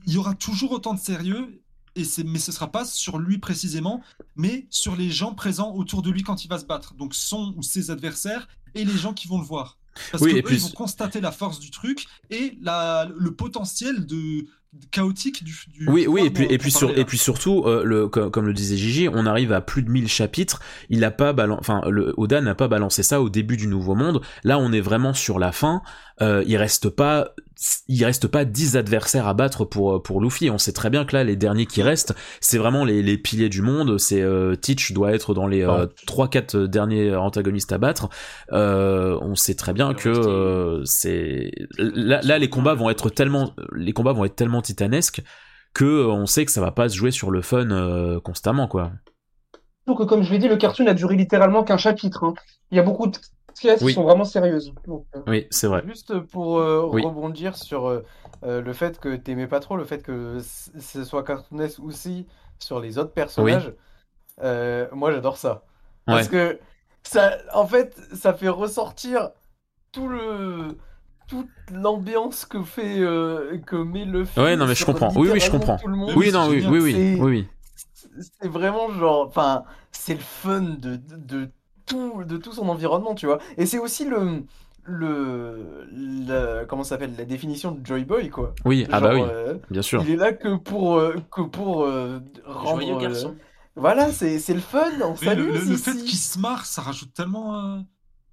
[0.08, 1.62] il y aura toujours autant de sérieux,
[1.98, 4.02] et c'est, mais ce sera pas sur lui précisément,
[4.36, 6.94] mais sur les gens présents autour de lui quand il va se battre.
[6.96, 9.78] Donc son ou ses adversaires et les gens qui vont le voir.
[10.12, 13.10] Parce Oui, que et eux, puis- ils vont constater la force du truc et la,
[13.18, 14.46] le potentiel de,
[14.92, 18.08] chaotique du, du Oui, oui, et puis, et puis, sur, et puis surtout, euh, le,
[18.08, 20.62] comme, comme le disait Gigi, on arrive à plus de 1000 chapitres.
[20.90, 24.22] Il a pas enfin, le Oda n'a pas balancé ça au début du Nouveau Monde.
[24.44, 25.82] Là, on est vraiment sur la fin.
[26.22, 27.34] Euh, il reste pas,
[27.88, 30.50] il reste pas 10 adversaires à battre pour pour Luffy.
[30.50, 33.50] On sait très bien que là, les derniers qui restent, c'est vraiment les, les piliers
[33.50, 33.98] du monde.
[33.98, 38.10] C'est euh, Teach doit être dans les euh, 3-4 derniers antagonistes à battre.
[38.52, 43.54] Euh, on sait très bien que euh, c'est là, là, les combats vont être tellement,
[43.76, 45.22] les combats vont être tellement titanesques
[45.74, 48.68] que euh, on sait que ça va pas se jouer sur le fun euh, constamment
[48.68, 48.92] quoi.
[49.88, 52.26] Que, comme je l'ai dit, le cartoon a duré littéralement qu'un chapitre.
[52.26, 52.34] hein.
[52.72, 53.18] Il y a beaucoup de
[53.58, 53.88] sketches Oui.
[53.90, 54.74] qui sont vraiment sérieuses.
[54.86, 55.84] Donc, euh, Oui, c'est vrai.
[55.86, 57.04] Juste pour euh, Oui.
[57.04, 58.04] rebondir sur euh,
[58.44, 62.28] le fait que t'aimais pas trop, le fait que ce soit cartoonesque aussi
[62.60, 63.74] sur les autres personnages,
[64.44, 65.64] euh, moi j'adore ça.
[66.06, 66.32] Parce Ouais.
[66.32, 66.60] que
[67.04, 69.32] ça, en fait, ça fait ressortir
[69.92, 70.78] tout le,
[71.28, 74.46] toute l'ambiance que fait, euh, que met le film.
[74.46, 75.12] Ouais, non, mais je comprends.
[75.16, 75.78] Oui, oui, je comprends.
[75.78, 76.10] tout le monde.
[76.10, 77.48] Mais Oui, oui, non, c'est oui, oui, oui, oui, oui.
[78.42, 81.52] C'est vraiment genre, enfin, c'est le fun de, de, de
[81.88, 83.40] tout, de tout son environnement, tu vois.
[83.58, 84.44] Et c'est aussi le,
[84.84, 88.54] le, le- comment ça s'appelle, la définition de Joy Boy, quoi.
[88.66, 90.02] Oui, ah bah oui, euh, bien sûr.
[90.04, 92.82] il est là que pour, euh, que pour euh, rendre.
[92.82, 93.36] Joyeux euh, garçon.
[93.76, 97.14] Voilà, c'est c'est le fun, on s'amuse le- le fait qu'il se marre, ça rajoute
[97.14, 97.56] tellement.
[97.58, 97.78] euh,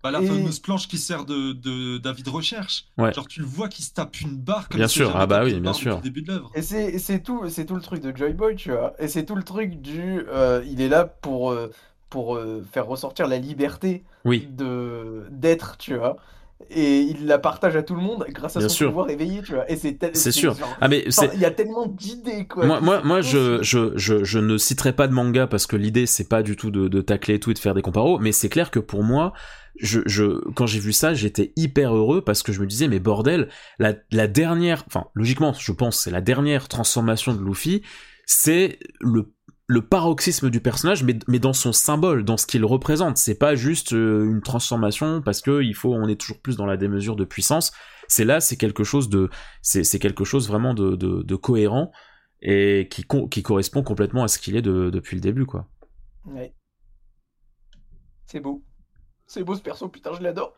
[0.02, 2.86] bah, la Et- fameuse planche qui sert de, de d'avis de recherche.
[2.98, 3.12] Ouais.
[3.12, 5.59] Genre, tu le vois qui se tape une barre comme Bien sûr, ah bah oui,
[5.61, 6.00] bien sûr.
[6.00, 6.50] début de l'œuvre.
[6.55, 8.94] Et c'est c'est tout, c'est tout le truc de Joy Boy, tu vois.
[8.98, 10.22] Et c'est tout le truc du.
[10.28, 11.70] euh, il est là pour, euh,
[12.14, 16.14] pour euh, faire ressortir la liberté Oui, de d'être, tu vois.
[16.70, 18.88] Et il la partage à tout le monde grâce à Bien son sûr.
[18.90, 19.68] pouvoir éveillé, tu vois.
[19.70, 20.54] Et c'est tel- c'est sûr.
[20.54, 21.04] genre- Ah mais
[21.34, 22.64] il y a tellement d'idées, quoi.
[22.64, 26.06] moi, moi, moi, je, je, je, je ne citerai pas de manga parce que l'idée
[26.06, 28.30] c'est pas du tout de, de tacler et tout et de faire des comparos, mais
[28.30, 29.32] c'est clair que pour moi,
[29.80, 33.00] je, je, quand j'ai vu ça, j'étais hyper heureux parce que je me disais mais
[33.00, 33.48] bordel,
[33.80, 37.82] la, la dernière, enfin logiquement, je pense c'est la dernière transformation de Luffy,
[38.26, 39.34] c'est le
[39.66, 43.16] le paroxysme du personnage, mais, mais dans son symbole, dans ce qu'il représente.
[43.16, 46.66] C'est pas juste euh, une transformation parce que il faut, on est toujours plus dans
[46.66, 47.72] la démesure de puissance.
[48.06, 49.30] C'est là, c'est quelque chose de,
[49.62, 51.90] c'est quelque chose vraiment de, de, cohérent
[52.42, 55.66] et qui, qui correspond complètement à ce qu'il est de- depuis le début, quoi.
[56.26, 56.54] Ouais.
[58.26, 58.62] C'est beau.
[59.26, 60.54] C'est beau ce perso, putain, je l'adore.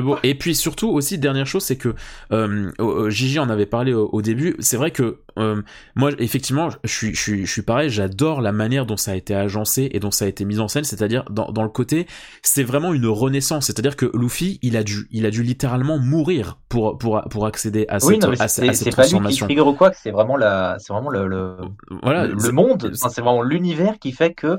[0.00, 0.16] Beau.
[0.22, 1.94] Et puis surtout aussi dernière chose c'est que
[2.32, 5.62] euh, euh, Gigi en avait parlé au, au début c'est vrai que euh,
[5.94, 9.14] moi effectivement je suis je suis je suis pareil j'adore la manière dont ça a
[9.14, 12.06] été agencé et dont ça a été mis en scène c'est-à-dire dans, dans le côté
[12.42, 16.58] c'est vraiment une renaissance c'est-à-dire que Luffy il a dû il a dû littéralement mourir
[16.68, 19.02] pour pour pour accéder à cette Oui, non, mais à, c'est à c'est cette pas
[19.02, 21.56] lui qui transformation ou quoi, que c'est vraiment la, c'est vraiment le, le,
[22.02, 24.58] voilà le- le c'est- monde, enfin, c'est vraiment l'univers qui fait que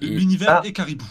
[0.00, 0.62] L'univers ah.
[0.64, 1.04] et Caribou.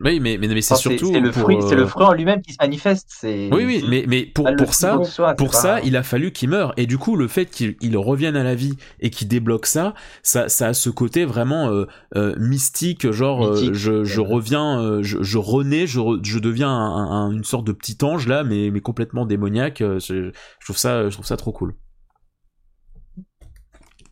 [0.00, 2.58] Oui mais mais, mais c'est surtout c'est le pour, euh, fruit en lui-même qui se
[2.60, 3.18] manifeste.
[3.22, 6.02] Oui oui mais mais pour ça fruit en soi, c'est pour pas- ça, il a
[6.02, 6.74] fallu qu'il meure.
[6.76, 9.94] Et du coup, le fait qu'il il revienne à la vie et qu'il débloque ça,
[10.22, 13.74] ça, ça a ce côté vraiment euh, euh, mystique, genre Mythique.
[13.74, 14.26] je, je Ouais.
[14.34, 18.70] reviens, je, je renais, je, deviens un- un- une sorte de petit ange là, mais,
[18.70, 19.78] mais complètement démoniaque.
[19.80, 20.30] Je
[20.64, 21.74] trouve ça, je trouve ça trop cool.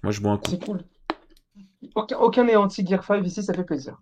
[0.03, 0.51] Moi, je bois un coup.
[0.51, 0.81] c'est cool.
[1.95, 3.97] Aucun, aucun n'est anti-Gear 5 ici, ça fait plaisir.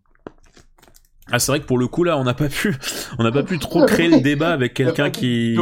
[1.33, 2.77] Ah, c'est vrai que pour le coup là, on n'a pas pu,
[3.19, 5.57] on n'a pas pu trop créer le débat avec quelqu'un qui.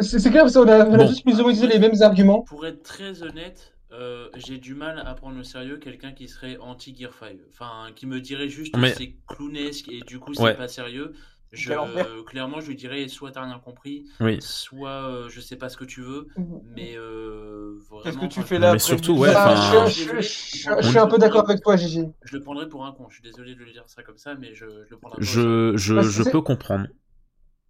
[0.00, 1.08] C'est clair, parce qu'on a, on a Bon.
[1.08, 2.42] juste plus ou moins utilisé les mêmes arguments.
[2.42, 6.56] Pour être très honnête, euh, j'ai du mal à prendre au sérieux quelqu'un qui serait
[6.60, 7.36] anti-Gear 5.
[7.50, 10.54] Enfin, qui me dirait juste Mais- que c'est clownesque et du coup c'est Ouais.
[10.54, 11.12] pas sérieux.
[11.50, 14.36] Je, euh, clairement, je lui dirais soit t'as rien compris, Oui.
[14.40, 16.28] soit euh, je sais pas ce que tu veux,
[16.76, 18.02] mais euh, vraiment.
[18.04, 20.88] Qu'est-ce que tu fais là Mais après surtout, ouais, Ah, enfin, je, je- je- je
[20.88, 22.04] suis un peu d'accord avec toi, Gigi.
[22.24, 23.06] Je le prendrais pour un con.
[23.08, 25.22] Je suis désolé de le dire ça comme ça, mais je, je le prendrais.
[25.22, 26.86] Je, je, peux comprendre.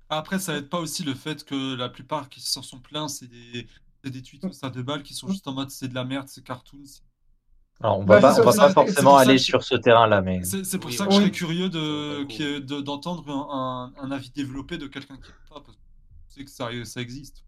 [0.08, 3.28] Après, ça aide pas aussi le fait que la plupart qui s'en sont plaints, c'est
[3.28, 3.68] des,
[4.02, 6.26] c'est des tweets ça de balles qui sont juste en mode c'est de la merde,
[6.28, 6.78] c'est cartoon.
[6.84, 7.02] c'est-
[7.80, 10.78] Alors, on Bah, va pas, on va forcément aller que- sur ce terrain-là, mais C'est
[10.78, 11.14] pour Oui, ça que oui.
[11.16, 15.76] je serais curieux de, de- d'entendre un, un- avis développé de quelqu'un qui pas, parce
[16.36, 17.44] que que ça, ça existe.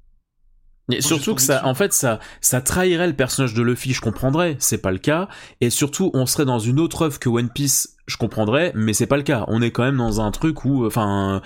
[0.93, 4.57] Et surtout que ça, en fait, ça, ça trahirait le personnage de Luffy, je comprendrais,
[4.59, 5.28] c'est pas le cas.
[5.61, 9.06] Et surtout, on serait dans une autre œuvre que One Piece, je comprendrais, mais c'est
[9.06, 9.44] pas le cas.
[9.48, 11.40] On est quand même dans un truc où, enfin,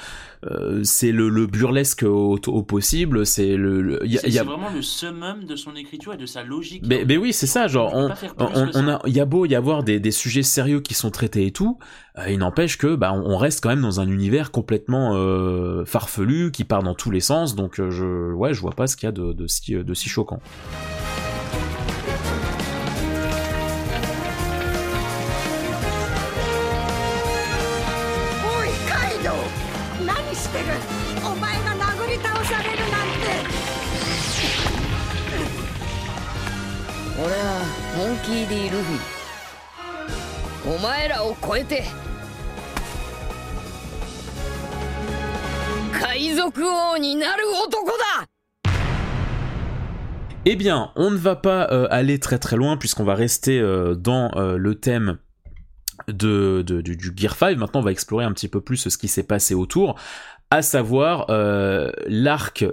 [0.46, 3.26] euh, c'est le, le, burlesque au, au possible.
[3.26, 4.44] C'est le, y a...
[4.44, 6.82] vraiment le summum de son écriture et de sa logique.
[6.86, 7.68] Mais, mais oui, c'est ça.
[7.68, 10.80] Genre, on, on, on a, il y a beau y avoir des, des sujets sérieux
[10.80, 11.78] qui sont traités et tout.
[12.18, 16.50] Euh, il n'empêche que, bah, on reste quand même dans un univers complètement euh, farfelu
[16.50, 17.54] qui part dans tous les sens.
[17.54, 20.08] Donc, je, ouais, je vois pas ce qu'il y a de, de, si, de si
[20.08, 20.40] choquant.
[38.33, 41.83] モンキー・ディ・ルフィお前らを超えて
[45.93, 48.25] 海賊王になる男だ
[50.45, 53.93] Eh bien, on ne va pas euh, aller très très loin puisqu'on va rester euh,
[53.93, 55.19] dans euh, le thème
[56.07, 57.59] de, de, du, du, Gear 5.
[57.59, 59.99] Maintenant, on va explorer un petit peu plus ce qui s'est passé autour,
[60.49, 62.65] à savoir euh, l'arc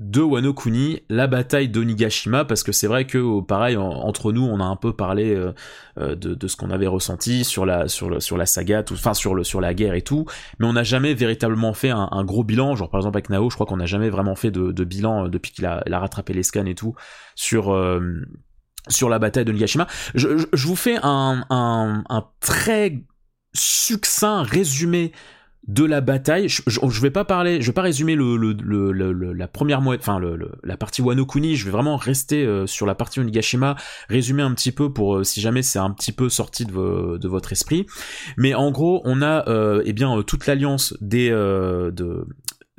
[0.00, 4.42] de Wano Kuni, la bataille d'Onigashima, parce que c'est vrai que oh, pareil entre nous,
[4.42, 5.52] on a un peu parlé euh,
[5.98, 10.26] euh, de, ce qu'on avait ressenti sur la saga, enfin sur la guerre et tout,
[10.58, 12.74] mais on n'a jamais véritablement fait un, gros bilan.
[12.74, 15.28] Genre par exemple avec Nao, je crois qu'on n'a jamais vraiment fait de, bilan euh,
[15.28, 16.94] depuis qu'il a, rattrapé les scans et tout
[17.36, 19.86] sur la bataille de Nigashima.
[20.16, 23.04] Je, vous fais un très
[23.54, 25.12] succinct résumé
[25.68, 26.48] de la bataille.
[26.48, 28.52] Je, je, je, vais pas parler, je vais pas résumer le, le,
[28.92, 30.20] le, la première moitié, enfin
[30.62, 31.56] la partie Wano Kuni.
[31.56, 33.76] Je vais vraiment rester euh, sur la partie Onigashima,
[34.08, 37.28] résumer un petit peu pour euh, si jamais c'est un petit peu sorti de, de,
[37.28, 37.86] votre esprit.
[38.36, 42.26] Mais en gros, on a euh, eh bien toute l'alliance des de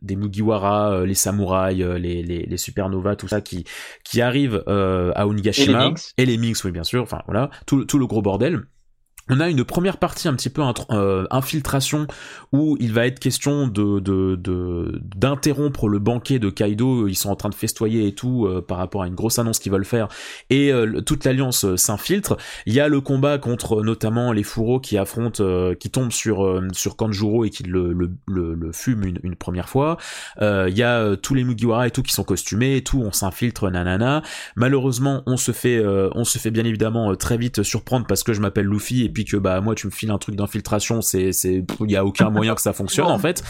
[0.01, 3.63] des Mugiwara, les samouraïs, les, les, les supernovas, tout ça qui
[4.03, 7.01] qui arrive à Onigashima et les Minx, oui bien sûr.
[7.01, 8.65] Enfin voilà, tout, tout le gros bordel
[9.27, 10.61] on a une première partie un petit peu
[10.91, 12.05] euh, infiltration
[12.51, 14.35] où il va être question de
[15.15, 17.07] d'interrompre le banquet de Kaido.
[17.07, 19.57] Ils sont en train de festoyer et tout euh, par rapport à une grosse annonce
[19.57, 20.09] qu'ils veulent faire
[20.51, 22.37] et euh, toute l'alliance s'infiltre.
[22.67, 26.95] Il y a le combat contre notamment les fourreaux qui affrontent, qui tombent sur sur
[26.95, 29.97] Kanjuro et qui le le, le, fument une, première fois.
[30.39, 33.01] il y a tous les Mugiwara et tout qui sont costumés et tout.
[33.01, 34.21] On s'infiltre nanana.
[34.55, 35.83] Malheureusement, on se fait
[36.13, 39.37] on se fait bien évidemment très vite surprendre parce que je m'appelle Luffy puis que
[39.37, 42.53] bah moi tu me files un truc d'infiltration, c'est c'est il y a aucun moyen
[42.53, 43.43] que ça fonctionne en fait.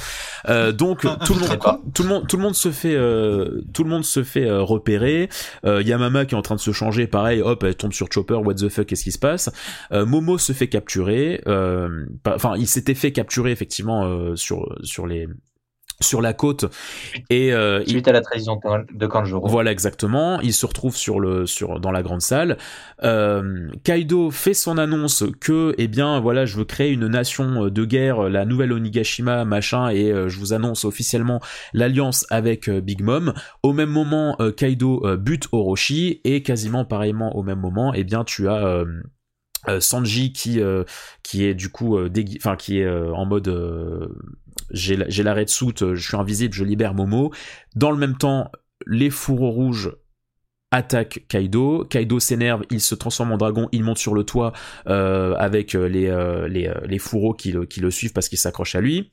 [0.47, 1.59] Euh, donc tout le monde
[1.93, 4.61] tout le monde tout le monde se fait euh, tout le monde se fait euh,
[4.61, 5.27] repérer.
[5.65, 8.35] Euh, Yamama qui est en train de se changer, pareil, hop, elle tombe sur Chopper,
[8.35, 9.49] what the fuck, qu'est-ce qui se passe?
[9.91, 11.41] Euh, Momo se fait capturer.
[11.47, 15.27] Euh, enfin, il s'était fait capturer effectivement sur sur les
[16.01, 16.65] sur la côte
[17.29, 18.09] et euh, suite il...
[18.09, 18.59] à la trahison
[18.93, 19.47] de Kanjuro.
[19.47, 22.57] Voilà exactement, il se retrouve sur le sur dans la grande salle.
[23.03, 27.85] Euh, Kaido fait son annonce que eh bien voilà, je veux créer une nation de
[27.85, 31.39] guerre, la nouvelle Onigashima machin et euh, je vous annonce officiellement
[31.73, 33.33] l'alliance avec euh, Big Mom.
[33.63, 38.23] Au même moment, euh, Kaido bute Orochi et quasiment pareillement au même moment, eh bien
[38.23, 38.85] tu as
[39.67, 40.83] euh, Sanji qui euh,
[41.23, 43.49] qui est du coup euh, enfin qui est en mode
[44.71, 47.31] j'ai l'arrêt de soute, je suis invisible, je libère Momo.
[47.75, 48.51] Dans le même temps,
[48.85, 49.91] les fourreaux rouges
[50.71, 51.85] attaquent Kaido.
[51.85, 54.53] Kaido s'énerve, il se transforme en dragon, il monte sur le toit
[54.85, 56.11] avec les
[56.87, 59.11] les fourreaux qui le suivent parce qu'ils s'accrochent à lui.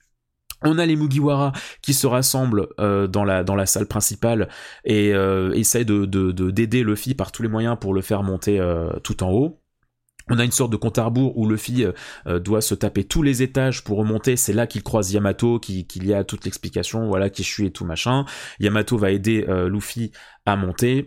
[0.65, 4.49] On a les Mugiwara qui se rassemblent euh, dans la salle principale
[4.85, 8.61] et euh, essayent de d'aider de, Luffy par tous les moyens pour le faire monter
[8.61, 9.62] euh, tout en haut.
[10.33, 11.85] On a une sorte de compte à rebours où Luffy
[12.27, 14.37] euh, doit se taper tous les étages pour remonter.
[14.37, 17.85] C'est là qu'il croise Yamato, qu'il y a toute l'explication, voilà, qui suis et tout
[17.85, 18.25] machin.
[18.59, 20.11] Yamato va aider euh, Luffy
[20.47, 21.05] à monter.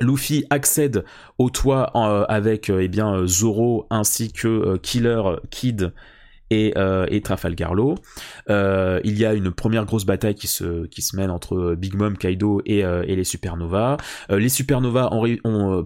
[0.00, 1.04] Luffy accède
[1.38, 2.88] au toit euh, avec eh
[3.26, 5.20] Zoro ainsi que Killer
[5.50, 5.92] Kid
[6.50, 7.96] et, euh, et Trafalgar Law.
[8.50, 11.94] Euh, il y a une première grosse bataille qui se, qui se mène entre Big
[11.94, 13.96] Mom, Kaido et, euh, et les Supernovas.
[14.30, 15.10] Euh, les Supernovas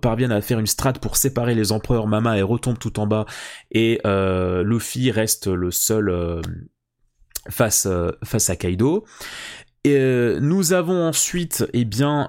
[0.01, 2.07] parviennent à faire une strat pour séparer les empereurs.
[2.07, 3.27] Mama et retombe tout en bas
[3.71, 6.41] et euh, Luffy reste le seul euh,
[7.49, 7.89] face,
[8.25, 9.05] face à Kaido.
[9.85, 12.29] Nous avons ensuite, eh bien,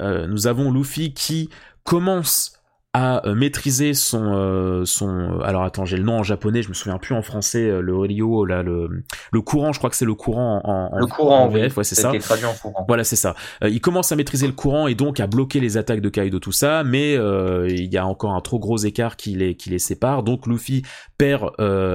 [0.00, 1.50] nous avons Luffy qui
[1.84, 2.63] commence
[2.94, 6.74] à euh, maîtriser son euh, son alors attends j'ai le nom en japonais je me
[6.74, 9.02] souviens plus en français euh, le Ryo là le
[9.32, 11.78] le courant je crois que c'est le courant en, en le courant en VF oui,
[11.78, 12.12] ouais c'est ça.
[12.12, 12.84] en courant.
[12.86, 13.34] voilà c'est ça.
[13.62, 16.52] Il commence à maîtriser le courant et donc à bloquer les attaques de Kaido tout
[16.52, 20.22] ça mais il y a encore un trop gros écart qui les qui les sépare.
[20.22, 20.82] Donc Luffy
[21.18, 21.50] perd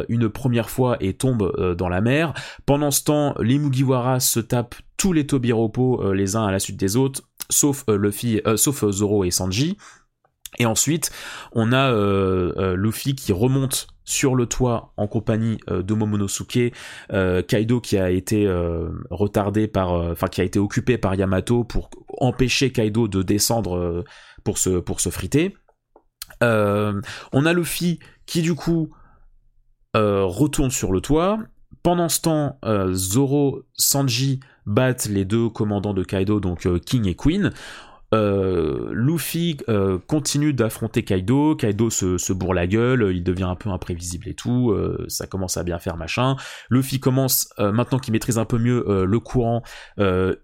[0.10, 2.34] une première fois et tombe dans la mer.
[2.66, 6.78] Pendant ce temps les Mugiwara se tapent tous les Tobiropo les uns à la suite
[6.78, 9.78] des autres sauf Luffy sauf Zoro et Sanji
[10.58, 11.12] et ensuite,
[11.54, 16.74] on a euh, euh, Luffy qui remonte sur le toit en compagnie euh, de Momonosuke,
[17.48, 18.48] Kaido qui a été
[19.12, 21.90] retardé par, enfin qui a été occupé par Yamato pour
[22.20, 24.04] empêcher Kaido de descendre
[24.44, 25.56] pour se pour se friter.
[26.42, 28.92] On a Luffy qui du coup
[29.94, 31.40] retourne sur le toit.
[31.82, 32.60] Pendant ce temps,
[32.92, 37.52] Zoro, Sanji battent les deux commandants de Kaido, donc King et Queen.
[38.14, 43.70] Euh, Luffy euh, continue d'affronter Kaido, Kaido se, bourre la gueule, il devient un peu
[43.70, 46.36] imprévisible et tout, euh, ça commence à bien faire machin.
[46.70, 49.64] Luffy commence, maintenant qu'il maîtrise un peu mieux le courant,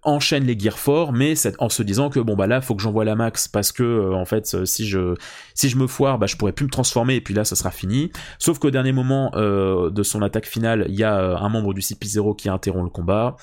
[0.02, 3.04] enchaîne les gears forts, mais en se disant que bon bah là faut que j'envoie
[3.04, 6.70] la max parce que en fait si je me foire, bah je pourrais plus me
[6.70, 8.10] transformer et puis là ça sera fini.
[8.38, 12.36] Sauf qu'au dernier moment de son attaque finale, il y a un membre du CP0
[12.36, 13.36] qui interrompt le combat,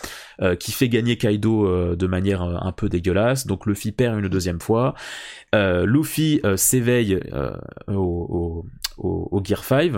[0.59, 3.47] qui fait gagner Kaido de manière un peu dégueulasse.
[3.47, 4.93] Donc Luffy perd une deuxième fois.
[5.53, 7.53] Euh, Luffy euh, s'éveille euh,
[7.87, 8.65] au,
[9.43, 9.93] Gear 5.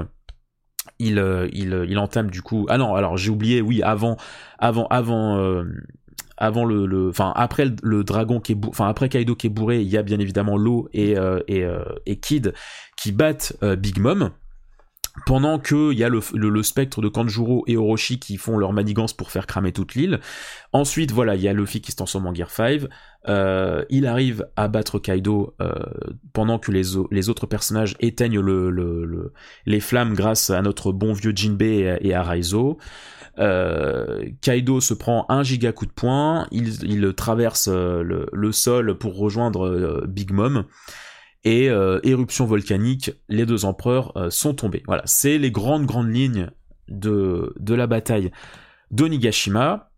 [0.99, 1.17] Il,
[1.51, 2.67] il, il entame du coup.
[2.69, 3.61] Ah non, alors j'ai oublié.
[3.61, 4.17] Oui, avant,
[4.59, 5.63] avant, avant.
[6.37, 9.87] avant le, enfin après le, dragon qui est, enfin après Kaido qui est bourré, il
[9.87, 11.15] y a bien évidemment Law et
[11.47, 12.53] et, Kid
[12.97, 14.31] qui battent Big Mom
[15.25, 18.57] pendant que il y a le, le, le spectre de Kanjuro et Orochi qui font
[18.57, 20.19] leur manigance pour faire cramer toute l'île.
[20.73, 22.81] Ensuite, voilà, il y a Luffy qui se transforme en Gear 5.
[23.27, 25.71] Euh, il arrive à battre Kaido euh,
[26.33, 29.33] pendant que les, au- les autres personnages éteignent le, le- le-
[29.65, 32.77] les flammes grâce à notre bon vieux Jinbei et, à- Raizo.
[33.39, 40.05] Euh, Kaido se prend un giga coup de poing, il, traverse le, sol pour rejoindre
[40.07, 40.65] Big Mom
[41.43, 41.65] et
[42.03, 44.83] éruption volcanique, les deux empereurs sont tombés.
[44.87, 46.49] Voilà, c'est les grandes grandes lignes
[46.87, 48.31] de la bataille
[48.91, 49.91] d'Onigashima.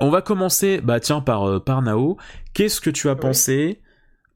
[0.00, 2.16] On va commencer, bah tiens, par, euh, par Nao.
[2.54, 3.20] Qu'est-ce que tu as Oui.
[3.20, 3.80] pensé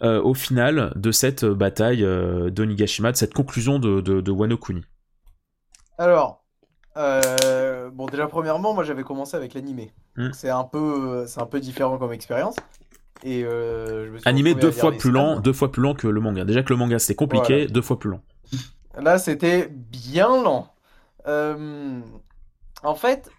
[0.03, 4.31] euh, au final de cette euh, bataille euh, d'Onigashima, de cette conclusion de, de, de
[4.33, 4.83] Wano Kuni
[5.99, 6.43] Alors,
[6.97, 9.93] euh, bon, déjà, premièrement, moi j'avais commencé avec l'animé.
[10.17, 10.31] Hmm.
[10.33, 12.57] C'est un peu, c'est un peu différent comme expérience.
[13.25, 16.21] Et je me suis Animé deux fois plus lent, deux fois plus lent que le
[16.21, 16.45] manga.
[16.45, 17.67] Déjà que le manga c'était compliqué, Voilà.
[17.69, 18.21] deux fois plus lent.
[19.01, 20.69] Là, c'était bien lent.
[22.85, 23.31] En fait,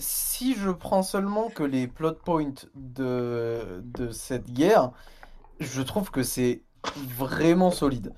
[0.00, 4.90] si je prends seulement que les plot points de, cette guerre,
[5.60, 6.62] je trouve que c'est
[7.16, 8.12] vraiment solide.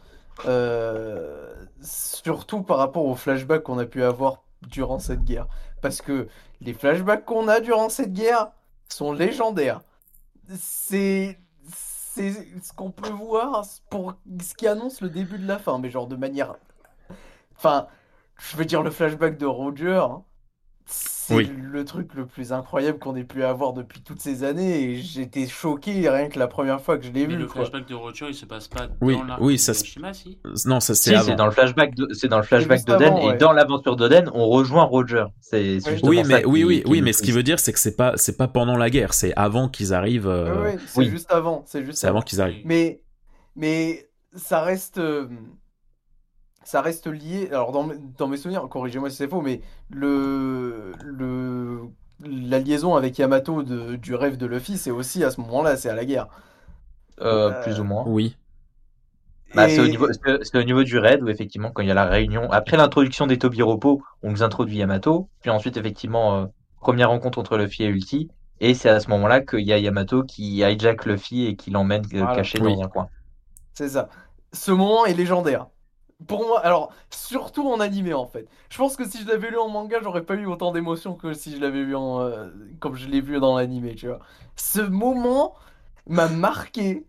[0.47, 1.53] Euh,
[1.83, 5.47] surtout par rapport aux flashbacks qu'on a pu avoir durant cette guerre.
[5.83, 6.29] Parce que
[6.61, 8.53] les flashbacks qu'on a durant cette guerre
[8.89, 9.81] sont légendaires.
[10.57, 11.39] C'est
[12.15, 12.33] c'est
[12.63, 16.07] ce qu'on peut voir pour ce qui annonce le début de la fin, mais genre
[16.07, 16.57] de manière
[17.57, 17.87] Enfin,
[18.39, 20.25] je veux dire, le flashback de Roger, hein,
[20.87, 21.51] c'est Oui.
[21.57, 24.83] le truc le plus incroyable qu'on ait pu avoir depuis toutes ces années.
[24.83, 27.37] Et j'étais choqué rien que la première fois que je l'ai vu.
[27.37, 27.63] le quoi.
[27.65, 30.13] flashback de Roger, il se passe pas Oui, dans l'arc oui, de ça se- Hiroshima,
[30.13, 33.35] si Non, ça c'est Si, dans le flashback de- c'est dans le flashback d'Oden ouais.
[33.35, 35.25] et dans l'aventure d'Oden, on rejoint Roger.
[35.41, 36.01] C'est Oui.
[36.03, 38.37] Oui, mais oui, oui, oui, mais ce qui veut dire c'est que c'est pas c'est
[38.37, 40.29] pas pendant la guerre, c'est avant qu'ils arrivent.
[40.29, 41.09] euh, ouais, c'est oui.
[41.09, 41.63] juste avant.
[41.67, 42.63] C'est juste C'est avant qu'ils arrivent.
[42.67, 43.01] Mais,
[43.57, 45.29] mais ça reste, euh,
[46.65, 47.49] ça reste lié.
[47.51, 49.61] Alors dans, mes- dans mes souvenirs, corrigez-moi si c'est faux, mais
[49.91, 51.81] le, le,
[52.21, 55.89] la liaison avec Yamato de- du rêve de Luffy, c'est aussi à ce moment-là, c'est
[55.91, 56.29] à la guerre.
[57.21, 58.05] Euh, Euh, plus ou moins.
[58.07, 58.37] Oui.
[59.55, 61.89] Bah, c'est au Et- niveau, c'est c'est au niveau du raid où effectivement quand il
[61.89, 66.39] y a la réunion, après l'introduction des Tobiropo, on nous introduit Yamato, puis ensuite effectivement
[66.43, 66.47] euh,
[66.81, 68.29] première rencontre entre Luffy et Ulti,
[68.61, 72.03] et c'est à ce moment-là qu'il y a Yamato qui hijack Luffy et qui l'emmène
[72.11, 72.35] Voilà.
[72.35, 72.75] caché Oui.
[72.77, 73.11] dans un coin.
[73.75, 74.09] C'est ça.
[74.53, 75.67] Ce moment est légendaire.
[76.27, 78.49] Pour moi, alors, surtout en animé en fait.
[78.71, 81.33] Je pense que si je l'avais lu en manga, j'aurais pas eu autant d'émotions que
[81.35, 82.21] si je l'avais vu en.
[82.21, 82.51] euh,
[82.81, 84.21] comme je l'ai vu dans l'animé, tu vois.
[84.57, 85.55] Ce moment
[86.07, 87.07] m'a marqué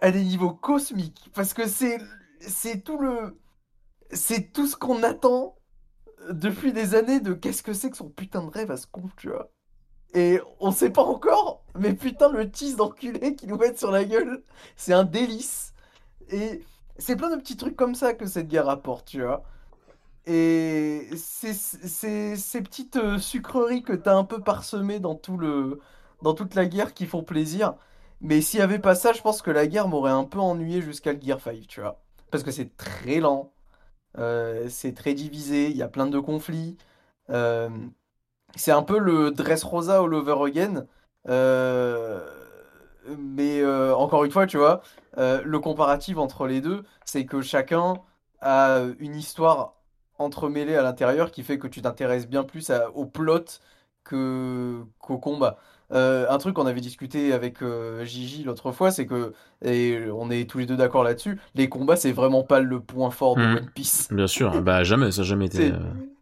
[0.00, 1.30] à des niveaux cosmiques.
[1.34, 1.98] Parce que c'est.
[2.40, 3.38] C'est tout le.
[4.12, 5.56] C'est tout ce qu'on attend
[6.30, 9.04] depuis des années de qu'est-ce que c'est que son putain de rêve à ce con,
[9.16, 9.50] tu vois.
[10.14, 14.04] Et on sait pas encore, mais putain, le tease d'enculé qu'ils nous mettent sur la
[14.04, 14.42] gueule,
[14.76, 15.74] c'est un délice.
[16.30, 16.64] Et
[16.98, 19.44] c'est plein de petits trucs comme ça que cette guerre apporte, tu vois.
[20.26, 25.80] Et c'est ces petites euh, sucreries que t'as un peu parsemées dans tout le,
[26.22, 27.74] dans toute la guerre qui font plaisir.
[28.20, 30.82] Mais s'il y avait pas ça, je pense que la guerre m'aurait un peu ennuyé
[30.82, 32.02] jusqu'à le Gear 5, tu vois.
[32.30, 33.52] Parce que c'est très lent,
[34.18, 36.76] euh, c'est très divisé, il y a plein de conflits.
[37.30, 37.70] euh,
[38.56, 40.86] c'est un peu le Dressrosa all over again.
[41.28, 42.35] euh,
[43.18, 44.82] mais euh, encore une fois, tu vois,
[45.18, 47.94] euh, le comparatif entre les deux, c'est que chacun
[48.40, 49.74] a une histoire
[50.18, 53.44] entremêlée à l'intérieur qui fait que tu t'intéresses bien plus à- au plot
[54.04, 55.58] que, qu'au combat.
[55.92, 57.58] euh, un truc qu'on avait discuté avec
[58.04, 61.94] Gigi l'autre fois, c'est que, et on est tous les deux d'accord là-dessus, les combats,
[61.96, 63.56] c'est vraiment pas le point fort de Mhm.
[63.58, 64.08] One Piece.
[64.12, 65.70] Bien sûr, bah jamais, ça a jamais été.
[65.70, 65.72] C'est,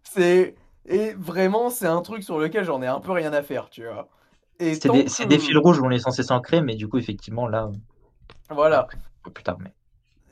[0.02, 0.54] c'est,
[0.86, 3.84] et vraiment, c'est un truc sur lequel j'en ai un peu rien à faire, tu
[3.84, 4.08] vois.
[4.58, 7.70] C'est des, des fils rouges où on est censé s'ancrer, mais du coup, effectivement, là,
[8.50, 8.88] Voilà.
[9.32, 9.58] plus tard.
[9.60, 9.72] Mais...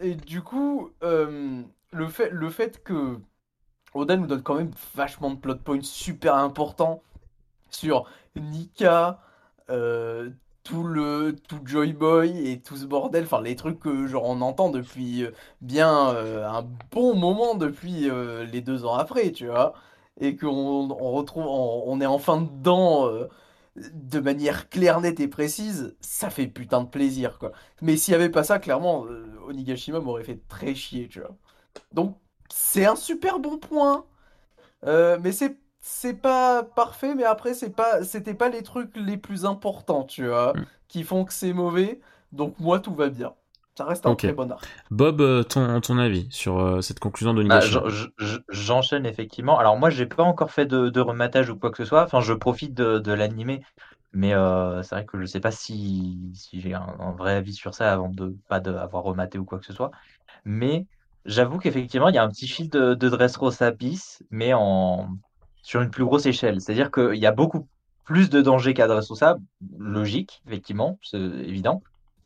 [0.00, 1.62] Et du coup, euh,
[1.92, 3.18] le fait, le fait que
[3.94, 7.02] Oda nous donne quand même vachement de plot points super importants
[7.70, 9.20] sur Nika,
[9.70, 10.30] euh,
[10.64, 14.40] tout le tout Joy Boy et tout ce bordel, enfin les trucs que genre on
[14.42, 15.32] entend depuis euh,
[15.62, 18.10] bien euh, un bon moment depuis
[18.52, 19.74] les deux ans après, tu vois,
[20.20, 20.48] et qu'on
[20.90, 23.08] on retrouve, on, on est enfin dedans
[23.76, 27.52] de manière claire, nette et précise, ça fait putain de plaisir, quoi.
[27.80, 31.36] Mais s'il y avait pas ça, clairement, euh, Onigashima m'aurait fait très chier, tu vois.
[31.92, 32.18] Donc,
[32.50, 34.06] c'est un super bon point.
[34.86, 39.16] Euh, mais c'est c'est pas parfait, mais après, c'est pas c'était pas les trucs les
[39.18, 40.66] plus importants, tu vois, Mm.
[40.88, 42.00] qui font que c'est mauvais.
[42.32, 43.34] Donc, moi, tout va bien.
[43.76, 44.68] Ça reste un très bon arc.
[44.90, 47.82] Bob, euh, ton, ton avis sur euh, cette conclusion de Bah, Nigashima
[48.48, 49.58] J'enchaîne effectivement.
[49.58, 52.04] Alors moi, j'ai pas encore fait de, de rematage ou quoi que ce soit.
[52.04, 53.62] Enfin, je profite de, de l'animé,
[54.12, 57.54] mais euh, c'est vrai que je sais pas si, si j'ai un, un vrai avis
[57.54, 59.90] sur ça avant de pas d'avoir rematé ou quoi que ce soit.
[60.44, 60.86] Mais
[61.24, 65.08] j'avoue qu'effectivement, il y a un petit fil de, de Dressrosa bis, mais en
[65.62, 66.60] sur une plus grosse échelle.
[66.60, 67.68] C'est-à-dire qu'il y a beaucoup
[68.04, 69.36] plus de danger qu'à Dressrosa,
[69.78, 71.82] logique, effectivement, c'est évident.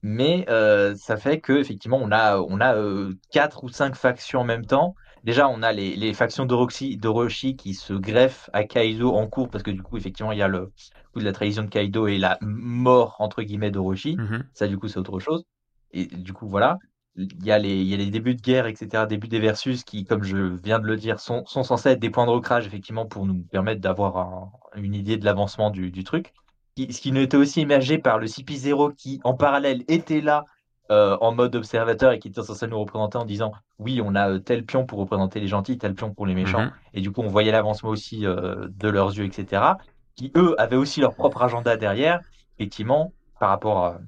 [0.08, 4.40] Mais euh, ça fait que effectivement, on a on a euh, quatre ou cinq factions
[4.40, 4.94] en même temps.
[5.24, 9.64] Déjà, on a les, les factions d'Orochi qui se greffent à Kaido en cours parce
[9.64, 10.72] que du coup, effectivement, il y a le
[11.12, 14.16] coup de la trahison de Kaido et la mort entre guillemets d'Orochi.
[14.16, 14.48] Mhm.
[14.54, 15.44] Ça, du coup, c'est autre chose.
[15.92, 16.78] Et du coup, voilà.
[17.16, 19.82] Il y a les, il y a les débuts de guerre, etc., débuts des versus
[19.84, 22.66] qui, comme je viens de le dire, sont, sont censés être des points de recrage,
[22.66, 26.34] effectivement, pour nous permettre d'avoir un- une idée de l'avancement du, du truc.
[26.76, 30.44] Qui- Ce qui nous était aussi émergé par le CP0 qui, en parallèle, était là
[30.92, 34.30] euh, en mode observateur et qui était censé nous représenter en disant oui, on a
[34.30, 36.66] euh, tel pion pour représenter les gentils, tel pion pour les méchants.
[36.66, 36.72] Mhm.
[36.94, 39.78] Et du coup, on voyait l'avancement aussi euh, de leurs yeux, etc.
[40.14, 42.20] Qui, eux, avaient aussi leur propre agenda derrière,
[42.58, 44.00] effectivement, par rapport à,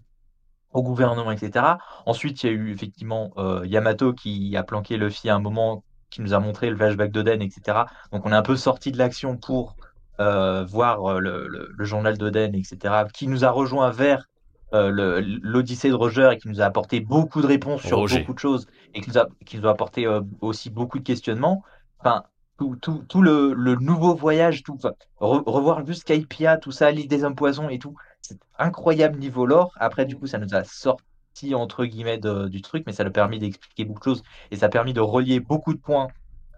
[0.72, 1.78] au gouvernement, etc.
[2.06, 5.84] Ensuite, il y a eu effectivement euh, Yamato qui a planqué Luffy à un moment,
[6.10, 7.86] qui nous a montré le flashback d'Oden, etc.
[8.12, 9.76] Donc on est un peu sorti de l'action pour
[10.20, 13.04] euh, voir euh, le, le- le journal d'Oden, etc.
[13.12, 14.26] Qui nous a rejoint vers
[14.74, 18.38] euh, l'Odyssée de Roger et qui nous a apporté beaucoup de réponses sur beaucoup de
[18.38, 21.62] choses et qui nous a, qui nous a apporté euh, aussi beaucoup de questionnements.
[22.00, 22.24] Enfin,
[22.58, 26.90] tout, tout, tout le, le nouveau voyage, tout, enfin, re- revoir juste Skypia, tout ça,
[26.90, 29.72] l'île des hommes poissons et tout, c'est incroyable niveau lore.
[29.78, 33.10] Après, du coup, ça nous a sorti entre guillemets de- du truc, mais ça a
[33.10, 36.08] permis d'expliquer beaucoup de choses et ça a permis de relier beaucoup de points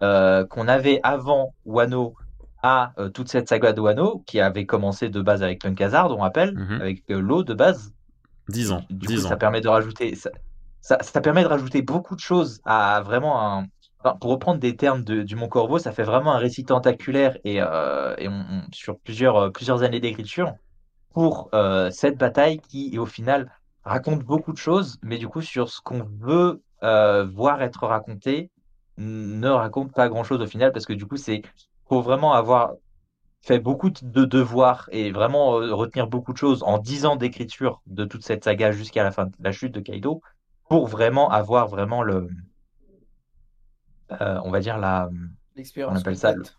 [0.01, 2.15] euh, qu'on avait avant Wano
[2.63, 6.11] à euh, toute cette saga de Wano qui avait commencé de base avec Punk Hazard,
[6.11, 6.81] on rappelle, Mhm.
[6.81, 7.93] avec euh, l'eau de base.
[8.49, 8.83] 10 ans.
[8.89, 9.29] Du 10 coup, ans.
[9.29, 10.29] ça permet de rajouter, ça,
[10.81, 13.67] ça, ça permet de rajouter beaucoup de choses à vraiment un.
[14.03, 17.37] enfin, pour reprendre des termes de- du Mont Corbeau, ça fait vraiment un récit tentaculaire
[17.43, 20.53] et, euh, et on- on- sur plusieurs, plusieurs années d'écriture
[21.13, 21.49] pour
[21.91, 23.51] cette bataille qui, au final,
[23.83, 28.49] raconte beaucoup de choses, mais du coup, sur ce qu'on veut voir être raconté,
[28.97, 31.41] ne raconte pas grand-chose au final, parce que du coup, c'est
[31.91, 32.71] faut vraiment avoir
[33.41, 37.81] fait beaucoup de devoirs et vraiment euh, retenir beaucoup de choses en 10 ans d'écriture
[37.85, 40.21] de toute cette saga jusqu'à la fin de la chute de Kaido
[40.69, 42.29] pour vraiment avoir vraiment le
[44.13, 45.09] euh, on va dire la
[45.57, 46.57] L'expérience On appelle ça complète.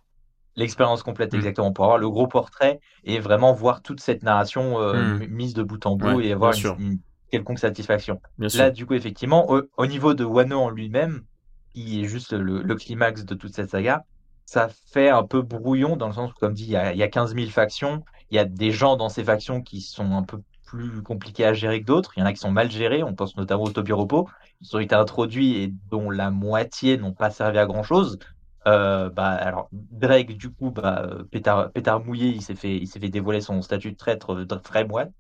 [0.57, 1.37] l'expérience complète Mm.
[1.37, 5.27] exactement pour avoir le gros portrait et vraiment voir toute cette narration euh, Mm.
[5.29, 6.99] mise de bout en bout Ouais, et avoir une, une
[7.31, 8.21] quelconque satisfaction.
[8.37, 8.59] Bien sûr.
[8.59, 11.25] Là, du coup, effectivement, au, au niveau de Wano en lui-même,
[11.73, 14.05] qui est juste le, le climax de toute cette saga,
[14.45, 17.03] ça fait un peu brouillon dans le sens où, comme dit, il y a, y
[17.03, 18.05] a 15 000 factions.
[18.31, 21.53] Il y a des gens dans ces factions qui sont un peu plus compliqués à
[21.53, 22.13] gérer que d'autres.
[22.17, 23.03] Il y en a qui sont mal gérés.
[23.03, 24.29] On pense notamment au Tobiropo.
[24.61, 28.19] Ils ont été introduits et dont la moitié n'ont pas servi à grand-chose.
[28.67, 33.61] Euh, bah, alors, Drake, du coup, bah, pétard, mouillé, il s'est fait, fait dévoiler son
[33.61, 35.13] statut de traître euh, de vrai moine,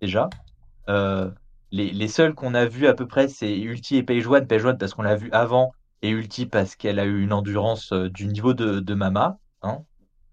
[0.00, 0.28] déjà.
[0.88, 1.30] Euh,
[1.72, 4.46] les, les seuls qu'on a vus à peu près, c'est Ulti et Page One.
[4.46, 7.92] Page One parce qu'on l'a vu avant, et Ulti parce qu'elle a eu une endurance
[7.92, 9.38] euh, du niveau de, de Mama.
[9.62, 9.84] Hein.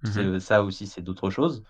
[0.04, 0.40] C'est- Mhm.
[0.40, 1.64] Ça aussi, c'est d'autres choses.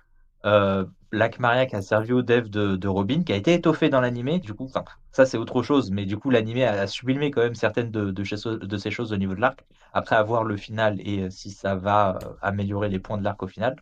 [0.45, 3.89] Euh, Black Maria qui a servi au dev de, de Robin, qui a été étoffé
[3.89, 4.75] dans l'animé, du coup,
[5.11, 8.11] ça c'est autre chose, mais du coup, l'animé a, a sublimé quand même certaines de,
[8.11, 11.29] de, ces- de ces choses au niveau de l'arc, après avoir le final et euh,
[11.29, 13.75] si ça va euh, améliorer les points de l'arc au final.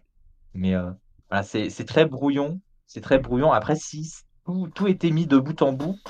[0.53, 0.91] Mais euh,
[1.29, 3.51] voilà, c'est c'est très brouillon, c'est très brouillon.
[3.51, 4.11] Après, si
[4.45, 6.01] tout, tout était mis de bout en bout,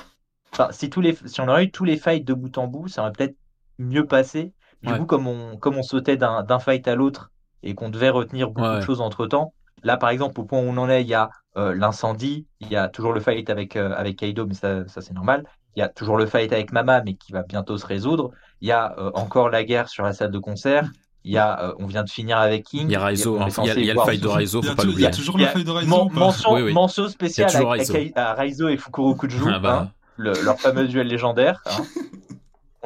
[0.52, 2.88] enfin, si, tous les, si on aurait eu tous les fights de bout en bout,
[2.88, 3.36] ça aurait peut-être
[3.78, 4.52] mieux passé.
[4.82, 4.98] Du Ouais.
[4.98, 7.30] coup, comme on, comme on sautait d'un fight à l'autre
[7.62, 8.76] et qu'on devait retenir beaucoup Ouais.
[8.76, 11.14] de choses entre temps, là, par exemple, au point où on en est, il y
[11.14, 14.86] a euh, l'incendie, il y a toujours le fight avec, euh, avec Kaido, mais ça,
[14.88, 15.44] ça c'est normal.
[15.74, 18.30] Il y a toujours le fight avec Mama, mais qui va bientôt se résoudre.
[18.60, 20.88] Il y a euh, encore la guerre sur la salle de concert.
[21.24, 22.86] Il y a, euh, on vient de finir avec King.
[22.88, 24.76] Il y a Raizo, il y a, le fight de Raizo, Il y faut a
[24.76, 25.08] pas tou- il y l'oublier.
[25.08, 26.72] a toujours le feuille de Raizo mention, Oui, oui.
[26.72, 27.94] mention spéciale Il y a toujours à, Raizo.
[28.14, 29.78] à- à Raizo et Fukuro Kuju, Ah bah.
[29.82, 31.60] hein, le- leur fameux duel légendaire.
[31.66, 31.70] hein.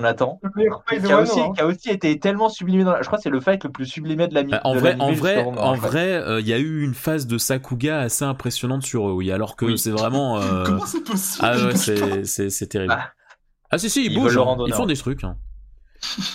[0.01, 0.41] On attend.
[0.89, 1.53] Qui a, aussi, hein.
[1.55, 3.03] qui a aussi été tellement sublimé dans la...
[3.03, 4.97] Je crois que c'est le fight le plus sublimé de la Bah, en de vrai,
[4.99, 5.75] en vrai, en
[6.29, 9.57] euh, il y a eu une phase de Sakuga assez impressionnante sur eux, oui, alors
[9.57, 9.79] que Oui.
[9.79, 10.39] c'est vraiment.
[10.41, 11.47] euh, Comment c'est possible?
[11.47, 12.95] Ah ouais, c'est c'est c'est terrible.
[12.95, 13.11] Bah,
[13.71, 14.57] ah si si, ils, ils bougent, hein.
[14.67, 15.23] ils font des trucs.
[15.25, 15.37] hein.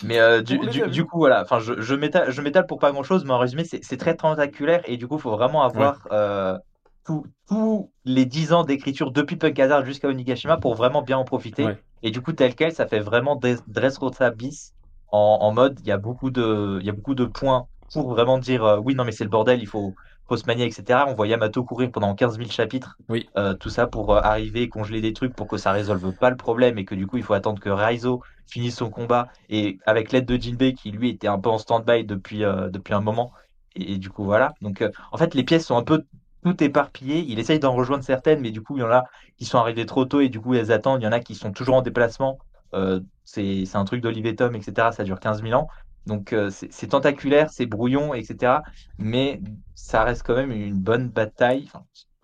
[0.04, 3.26] Mais euh, du, coup, voilà, enfin, je, je m'étale je m'étale pour pas grand chose,
[3.26, 6.58] mais en résumé, c'est c'est très tentaculaire et du coup, il faut vraiment avoir euh,
[7.06, 11.26] tous tous les 10 ans d'écriture depuis Punk Hazard jusqu'à Onigashima pour vraiment bien en
[11.26, 11.66] profiter.
[11.66, 11.78] Ouais.
[12.06, 14.74] Et du coup, tel quel, ça fait vraiment Dres- Dressrosa bis
[15.10, 18.10] en, en mode, il y a beaucoup de, il y a beaucoup de points pour
[18.10, 19.96] vraiment dire euh, oui, non, mais c'est le bordel, il faut,
[20.28, 21.08] faut se manier, etc.
[21.08, 23.28] On voit Yamato courir pendant 15 000 chapitres, Oui.
[23.38, 26.38] euh, tout ça pour euh, arriver congeler des trucs pour que ça résolve pas le
[26.38, 30.12] problème et que du coup, il faut attendre que Raizo finisse son combat et avec
[30.12, 33.34] l'aide de Jinbei qui lui était un peu en stand-by depuis, euh, depuis un moment.
[33.76, 34.54] Et, et du coup, voilà.
[34.62, 36.04] Donc, en fait, les pièces sont un peu
[36.46, 37.26] tout éparpillées.
[37.28, 39.06] Il essaye d'en rejoindre certaines, mais du coup, il y en a
[39.38, 41.02] qui sont arrivées trop tôt et du coup, elles attendent.
[41.02, 42.38] Il y en a qui sont toujours en déplacement.
[42.76, 44.90] Euh, c'est un truc d'Olive Tom, etc.
[44.92, 45.68] Ça dure 15 000 ans.
[46.06, 48.58] Donc, euh, c'est tentaculaire, c'est brouillon, etc.
[49.00, 49.42] Mais
[49.74, 51.68] ça reste quand même une bonne bataille.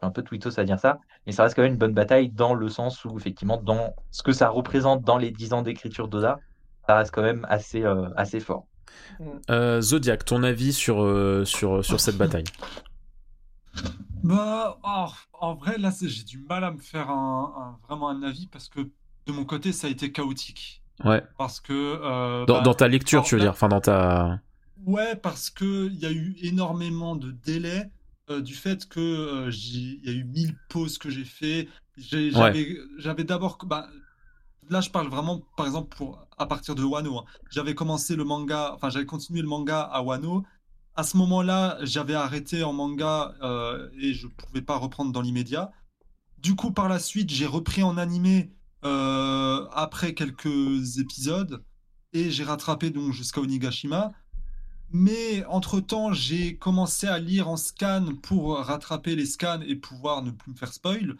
[0.04, 2.54] Un peu tweetos à dire ça, mais ça reste quand même une bonne bataille dans
[2.54, 6.40] le sens où, effectivement, dans ce que ça représente dans les 10 ans d'écriture d'Oda,
[6.88, 8.66] ça reste quand même assez, euh, assez fort.
[9.80, 12.44] Zodiac, ton avis sur cette bataille?
[14.24, 15.08] Bah, oh,
[15.40, 18.70] en vrai, là, j'ai du mal à me faire un, un- vraiment un avis parce
[18.70, 18.82] que
[19.26, 20.82] de mon côté, ça a été chaotique.
[21.04, 21.24] Ouais.
[21.38, 21.74] Parce que.
[21.74, 24.40] euh, Dans, bah, dans ta lecture, alors, tu veux dire, enfin dans ta.
[24.86, 27.90] Ouais, parce que il y a eu énormément de délais
[28.30, 31.68] euh, du fait que euh, il y a eu 1000 pauses que j'ai fait.
[32.12, 32.68] Ouais.
[32.98, 33.88] J'avais d'abord, bah,
[34.70, 37.20] là je parle vraiment, par exemple pour à partir de Wano.
[37.20, 37.26] hein.
[37.52, 40.44] J'avais commencé le manga, enfin j'avais continué le manga à Wano.
[40.96, 45.72] À ce moment-là, j'avais arrêté en manga euh, et je pouvais pas reprendre dans l'immédiat.
[46.38, 48.52] Du coup, par la suite, j'ai repris en animé
[48.84, 51.64] euh, après quelques épisodes
[52.14, 54.12] et j'ai rattrapé donc jusqu'à Onigashima.
[54.94, 60.32] Mais entre-temps, j'ai commencé à lire en scan pour rattraper les scans et pouvoir ne
[60.32, 61.16] plus me faire spoil.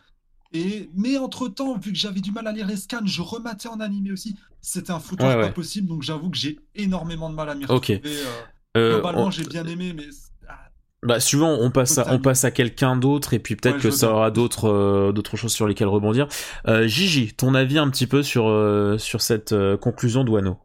[0.54, 3.80] Et, mais entre-temps, vu que j'avais du mal à lire les scans, je rematais en
[3.80, 4.36] animé aussi.
[4.60, 7.66] C'était un foutoir Ouais, pas possible, donc j'avoue que j'ai énormément de mal à m'y
[7.66, 8.02] retrouver.
[8.06, 8.42] Euh,
[8.86, 10.08] Globalement, on- j'ai bien aimé, mais
[10.48, 10.70] ah,
[11.04, 13.90] Bah, suivant, on passe à, on passe à quelqu'un d'autre et puis peut-être Ouais, que
[13.90, 16.28] ça aura d'autres euh, d'autres choses sur lesquelles rebondir.
[16.68, 20.60] Euh, Gigi, ton avis un petit peu sur euh, sur cette euh, conclusion de Wano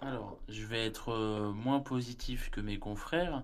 [0.00, 3.42] Alors, je vais être euh, moins positif que mes confrères.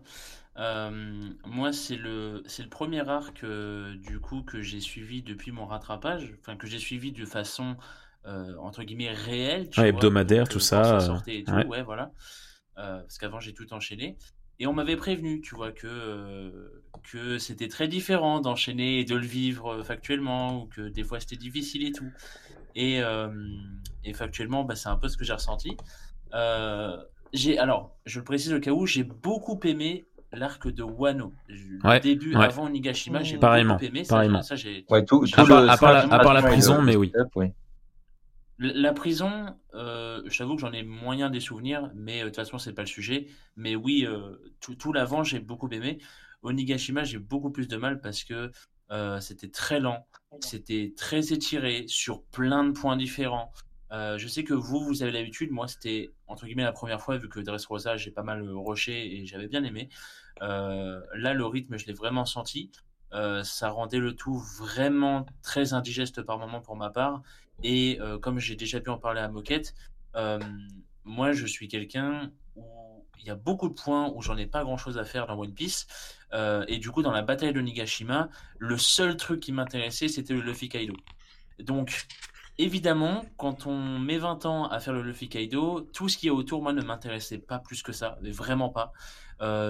[0.59, 5.52] Euh, moi, c'est le, c'est le premier arc euh, du coup que j'ai suivi depuis
[5.52, 7.76] mon rattrapage, enfin que j'ai suivi de façon
[8.26, 11.44] euh, entre guillemets réelle, tu Ouais, vois, hebdomadaire, donc, tout euh, ça, euh, sortait et
[11.44, 11.66] tout, ouais.
[11.66, 12.12] ouais, voilà.
[12.81, 14.16] Euh, parce qu'avant j'ai tout enchaîné.
[14.59, 19.15] Et on m'avait prévenu, tu vois, que, euh, que c'était très différent d'enchaîner et de
[19.15, 22.11] le vivre euh, factuellement, ou que des fois c'était difficile et tout.
[22.74, 23.28] Et, euh,
[24.05, 25.77] et factuellement, bah, c'est un peu ce que j'ai ressenti.
[26.35, 26.97] Euh,
[27.32, 31.35] j'ai, alors, je le précise au cas où, j'ai beaucoup aimé l'arc de Wano.
[31.85, 32.44] Ouais, le début, ouais.
[32.44, 34.05] avant Nigashima, j'ai Pareillement, beaucoup aimé.
[34.05, 34.43] Ça, pareillement.
[34.43, 36.97] ça, j'ai, Ouais, tout, À tout part- le à part la- à part prison, mais
[36.97, 37.12] oui.
[38.62, 42.37] La prison, euh, je t'avoue que j'en ai moyen des souvenirs, mais euh, de toute
[42.37, 43.27] façon, c'est pas le sujet.
[43.57, 45.99] Mais oui, euh, tout, tout l'avant, j'ai beaucoup aimé.
[46.43, 48.53] Onigashima, j'ai beaucoup plus de mal parce que
[49.20, 50.05] c'était très lent,
[50.41, 53.53] c'était très étiré sur plein de points différents.
[53.93, 55.53] Je sais que vous, vous avez l'habitude.
[55.53, 59.27] Moi, c'était entre guillemets la première fois, vu que Dressrosa, j'ai pas mal rushé et
[59.27, 59.91] j'avais bien aimé.
[60.41, 62.73] Là, le rythme, je l'ai vraiment senti.
[63.12, 67.23] Ça rendait le tout vraiment très indigeste par moment pour ma part.
[67.62, 69.74] Et euh, comme j'ai déjà pu en parler à Moquette,
[70.16, 70.39] euh,
[71.05, 72.65] moi je suis quelqu'un où
[73.19, 75.39] il y a beaucoup de points où j'en ai pas grand chose à faire dans
[75.39, 75.87] One Piece.
[76.32, 80.32] Euh, et du coup, dans la bataille de Nigashima, le seul truc qui m'intéressait c'était
[80.32, 80.95] le Luffy Kaido.
[81.59, 82.07] Donc,
[82.57, 86.31] évidemment, quand on met 20 ans à faire le Luffy Kaido, tout ce qui est
[86.31, 88.93] autour, moi, ne m'intéressait pas plus que ça, mais vraiment pas.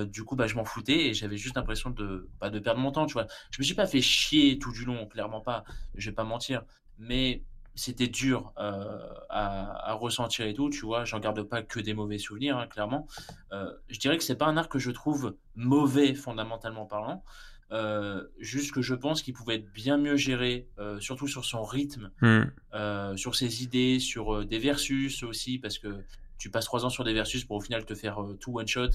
[0.05, 2.93] Du coup, bah, je m'en foutais et j'avais juste l'impression de, bah, de perdre mon
[2.93, 3.27] temps, tu vois.
[3.51, 5.65] Je me suis pas fait chier tout du long, clairement pas,
[5.95, 6.62] je vais pas mentir,
[6.99, 7.43] mais
[7.81, 8.98] c'était dur euh,
[9.31, 11.07] à, à ressentir et tout, tu vois.
[11.07, 13.09] J'en garde pas que des mauvais souvenirs, hein, clairement.
[13.52, 17.24] Euh, je dirais que c'est pas un arc que je trouve mauvais fondamentalement parlant.
[17.73, 22.11] Euh, juste que je pense qu'il pouvait être bien mieux géré, surtout sur son rythme,
[22.20, 23.16] Hmm.
[23.16, 26.05] sur ses idées, sur des versus aussi, parce que
[26.36, 28.90] tu passes trois ans sur des versus pour au final te faire tout one shot.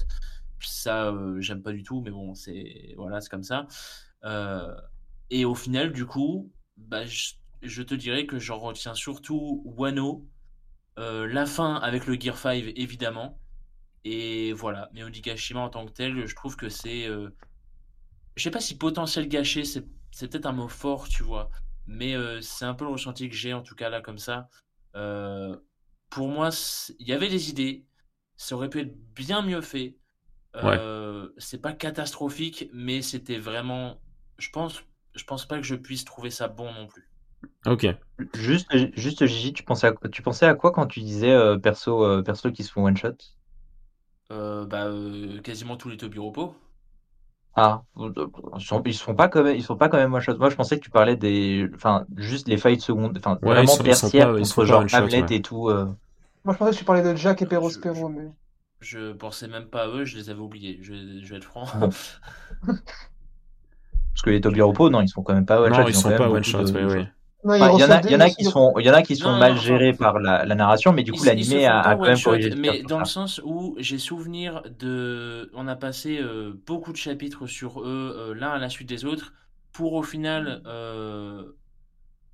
[0.60, 3.66] ça, j'aime pas du tout, mais bon, c'est voilà, c'est comme ça.
[5.30, 7.32] Et au final, du coup, bah, je,
[7.68, 10.26] je te dirais que j'en retiens surtout Wano,
[10.98, 13.38] euh, la fin avec le Gear 5, évidemment.
[14.04, 17.06] Et voilà, mais Onigashima en tant que tel, je trouve que c'est.
[17.08, 17.30] euh,
[18.36, 19.82] je sais pas si potentiel gâché, c'est
[20.28, 21.50] peut-être un mot fort, tu vois.
[21.86, 24.48] Mais euh, c'est un peu le ressenti que j'ai, en tout cas, là, comme ça.
[24.96, 25.56] Euh,
[26.10, 26.50] pour moi,
[26.98, 27.86] il y avait des idées.
[28.36, 29.98] Ça aurait pu être bien mieux fait.
[31.38, 34.00] C'est pas catastrophique, mais c'était vraiment.
[34.38, 34.82] Je pense,
[35.14, 37.08] je pense pas que je puisse trouver ça bon non plus.
[37.66, 37.84] Ok.
[38.34, 42.04] Juste, juste Gigi, tu pensais à, tu pensais à quoi quand tu disais euh, perso,
[42.04, 43.16] euh, perso qui se font one shot?
[44.30, 46.54] Euh, bah, euh, quasiment tous les Tobiropo.
[47.58, 50.20] Ah, ils sont, ils se font pas quand même, ils sont pas quand même one
[50.20, 50.36] shot.
[50.36, 53.64] Moi, je pensais que tu parlais des, enfin, juste les fights secondes, enfin, Ouais, vraiment
[53.64, 55.30] ils sont- ils sont tertiaires ils contre sont genre Hamlet ouais.
[55.30, 55.68] et tout.
[55.70, 55.86] euh.
[56.44, 58.30] Moi, je pensais que tu parlais de Jack et Je- Perospero, je- mais.
[58.80, 60.78] Je pensais même pas à eux, je les avais oubliés.
[60.82, 61.66] Je, je vais être franc.
[64.14, 65.82] Parce que les Tobiropo, non, ils sont quand même pas one shot.
[65.82, 67.08] non, ils ont sont quand même pas one shot, de- ouais, de ouais.
[67.54, 69.16] Enfin, il y en a, y en a qui sont, il y en a qui
[69.16, 71.96] sont Non, mal non, gérés par la, la narration, mais du coup, l'animé a, a
[71.96, 76.52] quand même corrigé mais dans le sens où j'ai souvenir de, on a passé euh,
[76.66, 79.32] beaucoup de chapitres sur eux, euh, l'un à la suite des autres,
[79.72, 81.42] pour au final, euh,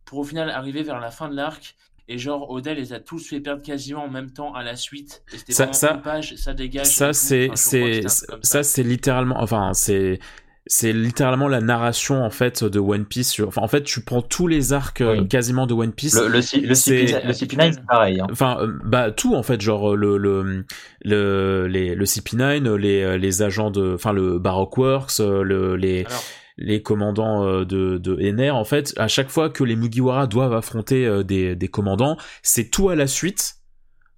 [0.05, 1.75] pour au final arriver vers la fin de l'arc.
[2.09, 5.23] Et genre, Oda les a tous fait perdre quasiment en même temps à la suite.
[5.33, 6.87] Et c'était Ça- ça- une page, ça dégage.
[6.87, 10.19] Ça, c'est, Enfin, ça, c'est littéralement, enfin, c'est,
[10.67, 13.31] c'est littéralement la narration en fait de One Piece.
[13.31, 15.29] sur- Enfin, en fait, tu prends tous les arcs euh, Oui.
[15.29, 16.15] quasiment de One Piece.
[16.21, 18.21] Le, le, C- le, C'est- CP9, le CP9, c'est pareil.
[18.21, 18.27] Hein.
[18.31, 20.65] Enfin, euh, bah tout en fait, genre le le
[21.05, 26.05] le les, le CP9, les les agents de, enfin le Baroque Works, euh, le les
[26.07, 26.23] Alors,
[26.59, 28.55] les commandants euh, de de NR.
[28.55, 32.71] En fait, à chaque fois que les Mugiwara doivent affronter euh, des des commandants, c'est
[32.71, 33.55] tout à la suite.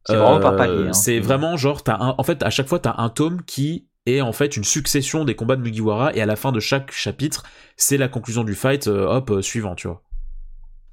[0.06, 0.88] C'est vraiment par Euh, palier.
[0.88, 0.92] Hein.
[0.92, 4.20] C'est vraiment genre t'as un, en fait à chaque fois t'as un tome qui est
[4.20, 7.44] en fait une succession des combats de Mugiwara et à la fin de chaque chapitre
[7.76, 10.02] c'est la conclusion du fight euh, hop euh, suivant tu vois.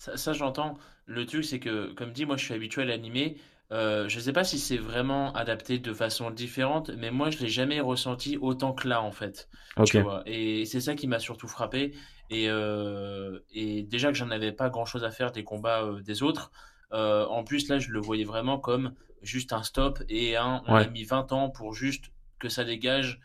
[0.01, 0.79] Ça, ça, j'entends.
[1.05, 3.37] Le truc, c'est que, comme dit, moi, je suis habitué à l'animé.
[3.71, 7.49] Euh, je sais pas si c'est vraiment adapté de façon différente, mais moi, je l'ai
[7.49, 9.47] jamais ressenti autant que là, en fait.
[9.77, 9.91] Ok.
[9.91, 10.23] Tu vois.
[10.25, 11.93] Et c'est ça qui m'a surtout frappé.
[12.31, 16.23] Et, euh, et déjà que j'en avais pas grand-chose à faire des combats euh, des
[16.23, 16.49] autres.
[16.91, 20.63] en plus, là, je le voyais vraiment comme juste un stop et un.
[20.67, 22.05] On a mis 20 ans pour juste
[22.41, 23.19] que ça dégage.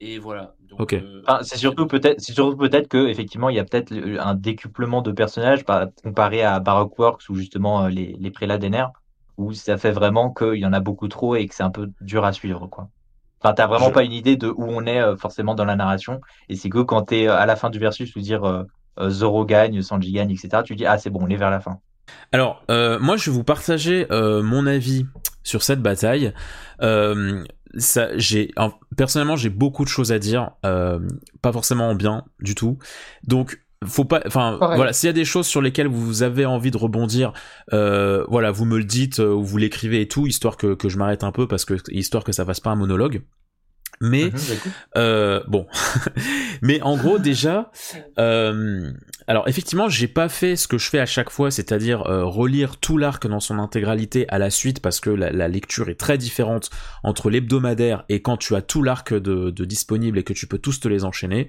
[0.00, 0.54] Et voilà.
[0.68, 0.94] Donc, Ok.
[0.94, 4.34] euh, Enfin, c'est surtout peut-être, c'est surtout peut-être que effectivement il y a peut-être un
[4.34, 8.86] décuplement de personnages par, comparé à Baroque Works ou justement euh, les, les prélats d'Ener,
[9.36, 11.88] où ça fait vraiment qu'il y en a beaucoup trop et que c'est un peu
[12.00, 12.88] dur à suivre quoi.
[13.40, 15.76] Enfin, t'as vraiment Je- pas une idée de où on est euh, forcément dans la
[15.76, 18.64] narration et c'est que quand t'es à la fin du versus ou dire euh,
[19.08, 20.62] Zoro gagne, Sanji gagne, etc.
[20.64, 21.78] Tu dis ah c'est bon, on est vers la fin.
[22.32, 25.06] Alors, euh, moi, je vais vous partager euh, mon avis
[25.44, 26.32] sur cette bataille.
[26.82, 27.44] Euh,
[27.78, 31.00] ça, j'ai en- personnellement, j'ai beaucoup de choses à dire, euh,
[31.40, 32.78] pas forcément en bien du tout.
[33.26, 34.22] Donc, faut pas.
[34.26, 37.32] Enfin, voilà, s'il y a des choses sur lesquelles vous avez envie de rebondir,
[37.72, 40.88] euh, voilà, vous me le dites euh, ou vous l'écrivez et tout, histoire que que
[40.88, 43.22] je m'arrête un peu parce que histoire que ça fasse pas un monologue.
[44.00, 44.72] Mais Mhm, j'écoute.
[44.96, 45.66] euh, bon,
[46.62, 47.70] mais en gros déjà,
[48.18, 48.90] euh,
[49.32, 52.76] alors effectivement, j'ai pas fait ce que je fais à chaque fois, c'est-à-dire euh, relire
[52.76, 56.68] tout l'arc dans son intégralité à la suite parce que la, lecture est très différente
[57.02, 60.80] entre l'hebdomadaire et quand tu as tout l'arc de, disponible et que tu peux tous
[60.80, 61.48] te les enchaîner.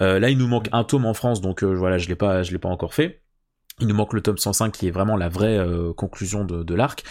[0.00, 2.44] Euh, là, il nous manque un tome en France, donc euh, voilà, je l'ai pas,
[2.44, 3.24] je l'ai pas encore fait.
[3.80, 5.58] Il nous manque le tome 105 qui est vraiment la vraie
[5.96, 7.02] conclusion de, de l'arc.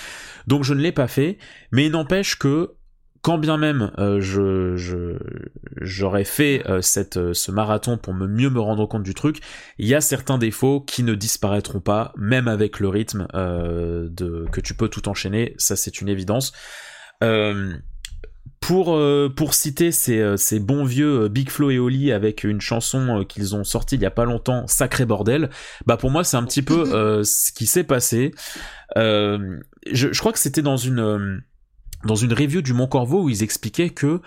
[0.48, 1.38] Donc je ne l'ai pas fait,
[1.74, 2.76] mais il n'empêche que
[3.24, 5.18] quand bien même euh, je
[5.82, 9.40] j'aurais fait euh, cette euh, ce marathon pour me mieux me rendre compte du truc,
[9.80, 14.62] il y a certains défauts qui ne disparaîtront pas, même avec le rythme de que
[14.62, 16.52] tu peux tout enchaîner, ça c'est une évidence.
[18.60, 18.98] Pour
[19.36, 23.64] pour citer ces, ces bons vieux Big Flo et Oli avec une chanson qu'ils ont
[23.64, 25.50] sortie il y a pas longtemps, Sacré bordel,
[25.86, 28.34] bah pour moi c'est un petit peu ce qui s'est passé.
[28.98, 29.60] Euh,
[29.92, 31.42] je, je crois que c'était dans une
[32.04, 34.22] dans une review du Mont Corvo où ils expliquaient que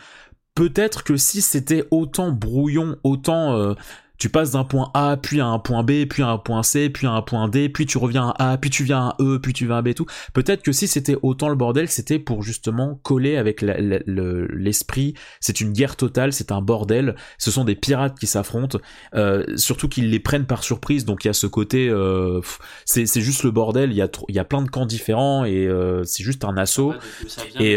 [0.54, 3.74] peut-être que si c'était autant brouillon, autant euh,
[4.18, 6.88] tu passes d'un point A, puis à un point B, puis à un point C,
[6.90, 9.38] puis à un point D, puis tu reviens à A, puis tu viens à E,
[9.40, 10.06] puis tu vas à B, et tout.
[10.32, 15.14] Peut-être que si c'était autant le bordel, c'était pour justement coller avec le- l'esprit.
[15.40, 17.14] C'est une guerre totale, c'est un bordel.
[17.38, 18.78] Ce sont des pirates qui s'affrontent.
[19.14, 22.40] Euh, surtout qu'ils les prennent par surprise, donc il y a ce côté, euh,
[22.84, 23.90] c'est juste le bordel.
[23.90, 26.44] Il y a trop- il y a plein de camps différents et euh, c'est juste
[26.44, 26.92] un assaut.
[27.60, 27.76] et,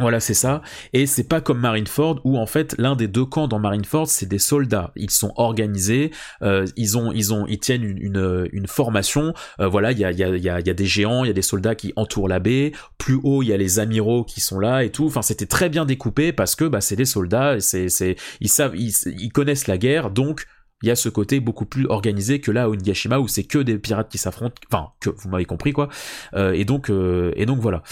[0.00, 0.02] euh.
[0.02, 0.62] Voilà, c'est ça.
[0.92, 4.26] Et c'est pas comme Marineford où en fait l'un des deux camps dans Marineford c'est
[4.26, 4.92] des soldats.
[4.96, 6.10] Ils sont organisés,
[6.42, 9.34] euh, ils ont, ils ont, ils tiennent une, une, une formation.
[9.60, 11.30] Euh, voilà, il y a, y a, y a, y a des géants, il y
[11.30, 12.72] a des soldats qui entourent la baie.
[12.98, 15.06] Plus haut, il y a les amiraux qui sont là et tout.
[15.06, 17.60] Enfin, c'était très bien découpé parce que bah c'est des soldats.
[17.60, 20.46] C'est, c'est, ils savent, ils, ils connaissent la guerre, donc
[20.82, 23.58] il y a ce côté beaucoup plus organisé que là à Onigashima où c'est que
[23.58, 24.60] des pirates qui s'affrontent.
[24.72, 25.88] Enfin, que vous m'avez compris quoi.
[26.34, 27.82] Euh, et donc, euh, et donc voilà.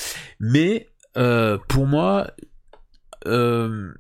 [0.41, 0.89] Mais
[1.19, 2.31] euh, pour moi,
[3.27, 3.93] euh,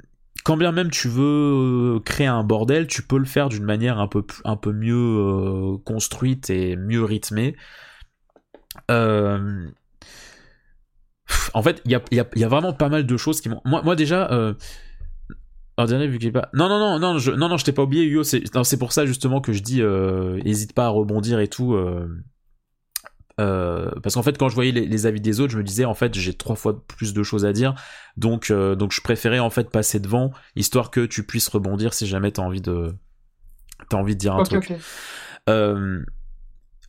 [0.44, 3.98] quand bien même tu veux euh, créer un bordel, tu peux le faire d'une manière
[3.98, 7.56] un peu, un peu mieux construite et mieux rythmée.
[11.54, 11.94] En fait, il y
[12.44, 13.60] a, vraiment pas mal de choses qui m'ont.
[13.64, 14.30] Moi, moi déjà.
[14.30, 14.54] Euh...
[15.76, 16.48] Alors, dernier, vu est pas.
[16.54, 18.24] Non, non, non, non, je, non, non, je t'ai pas oublié, Hugo.
[18.24, 19.82] C'est pour ça justement que je dis,
[20.44, 21.76] hésite pas à rebondir et tout.
[23.38, 25.84] Euh, parce qu'en fait, quand je voyais les, les, avis des autres, je me disais
[25.84, 27.74] en fait j'ai trois fois plus de choses à dire,
[28.16, 32.06] donc euh, donc je préférais en fait passer devant, histoire que tu puisses rebondir si
[32.06, 32.94] jamais t'as envie de
[33.88, 34.72] t'as envie de dire un truc.
[35.48, 36.04] Euh,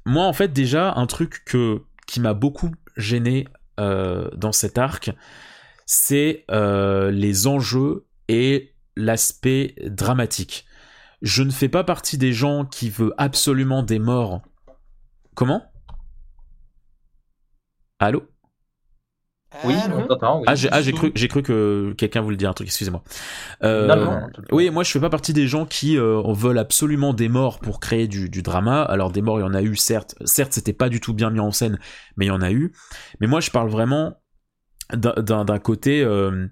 [0.05, 3.47] moi, en fait, déjà un truc que qui m'a beaucoup gêné
[3.77, 5.11] dans cet arc,
[5.85, 10.65] c'est les enjeux et l'aspect dramatique.
[11.21, 14.41] Je ne fais pas partie des gens qui veulent absolument des morts.
[15.35, 15.68] Comment?
[17.99, 18.27] Allô?
[19.63, 20.39] Oui, Ah, on t'entend.
[20.39, 20.45] Oui.
[20.47, 23.03] Ah, j'ai ah, cru, j'ai cru que quelqu'un voulait dire un truc, excusez-moi.
[23.63, 24.27] Euh, Non, non, non.
[24.51, 27.79] oui, moi je fais pas partie des gens qui euh, veulent absolument des morts pour
[27.79, 28.83] créer du, du drama.
[28.83, 30.15] Alors des morts, il y en a eu, certes.
[30.25, 31.79] Certes, c'était pas du tout bien mis en scène,
[32.15, 32.71] mais il y en a eu.
[33.19, 34.15] Mais moi, je parle vraiment
[34.93, 36.47] d'un- côté, euh,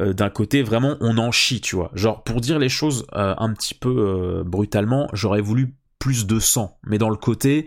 [0.00, 1.90] euh, d'un côté vraiment, on en chie, tu vois.
[1.94, 6.40] Genre pour dire les choses euh, un petit peu euh, brutalement, j'aurais voulu plus de
[6.40, 7.66] sang, mais dans le côté,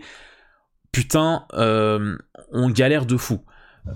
[0.92, 2.16] putain, euh,
[2.54, 3.40] on galère de fou.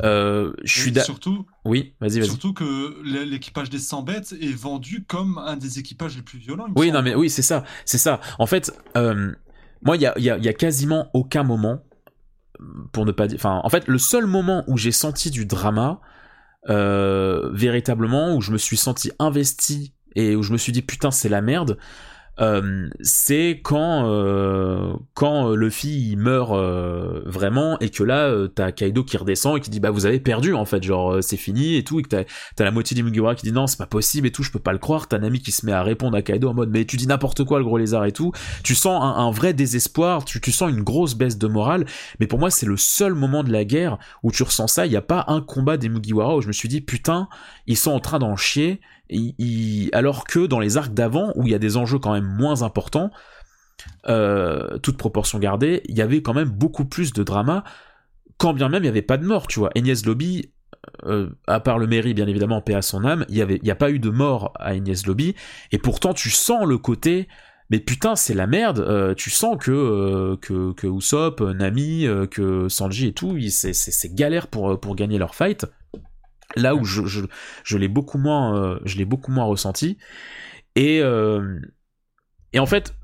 [0.03, 2.27] Euh, je suis surtout, Oui, vas-y, vas-y.
[2.29, 6.39] surtout que l'é- l'équipage des 100 bêtes est vendu comme un des équipages les plus
[6.39, 6.67] violents.
[6.77, 8.21] Oui, non, mais oui, c'est ça, c'est ça.
[8.39, 9.33] En fait, euh,
[9.83, 11.83] moi, il y a, il y, a, il y a quasiment aucun moment,
[12.93, 16.01] pour ne pas dire, enfin, en fait, le seul moment où j'ai senti du drama,
[16.69, 21.11] euh, véritablement, où je me suis senti investi et où je me suis dit putain,
[21.11, 21.79] c'est la merde.
[22.41, 28.73] Euh, c'est quand euh, quand Luffy il meurt euh, vraiment et que là euh, t'as
[28.73, 31.37] Kaido qui redescend et qui dit bah vous avez perdu en fait genre euh, c'est
[31.37, 32.25] fini et tout et que t'as
[32.57, 34.59] T'as la moitié des Mugiwara qui dit non, c'est pas possible et tout, je peux
[34.59, 35.09] pas le croire.
[35.09, 37.45] T'as Nami qui se met à répondre à Kaido en mode mais tu dis n'importe
[37.45, 38.33] quoi, le gros lézard et tout.
[38.65, 41.87] Tu sens un, un vrai désespoir, tu, tu sens une grosse baisse de morale.
[42.21, 44.87] Mais pour moi, c'est le seul moment de la guerre où tu ressens ça.
[44.87, 47.29] Il y a pas un combat des Mugiwara où je me suis dit putain,
[47.67, 48.81] ils sont en train d'en chier.
[49.93, 52.63] Alors que dans les arcs d'avant, où il y a des enjeux quand même moins
[52.63, 53.11] importants,
[54.09, 57.65] euh, toute proportion gardée, il y avait quand même beaucoup plus de drama.
[58.37, 59.71] Quand bien même il y avait pas de mort, tu vois.
[59.77, 60.53] Agnès Lobby,
[61.05, 63.67] euh, à part le mairie, bien évidemment, paix à son âme, il y avait, il
[63.67, 65.35] y a pas eu de mort à Agnès Lobby,
[65.73, 67.29] et pourtant tu sens le côté,
[67.71, 68.81] mais putain, c'est la merde.
[68.81, 74.79] euh, tu sens que que que Usopp, Nami, que Sanji et tout, c'est galère pour
[74.81, 75.67] pour gagner leur fight.
[76.57, 77.21] Là où je je,
[77.65, 79.99] je l'ai beaucoup moins euh, je l'ai beaucoup moins ressenti
[80.75, 81.61] et euh,
[82.57, 82.95] en fait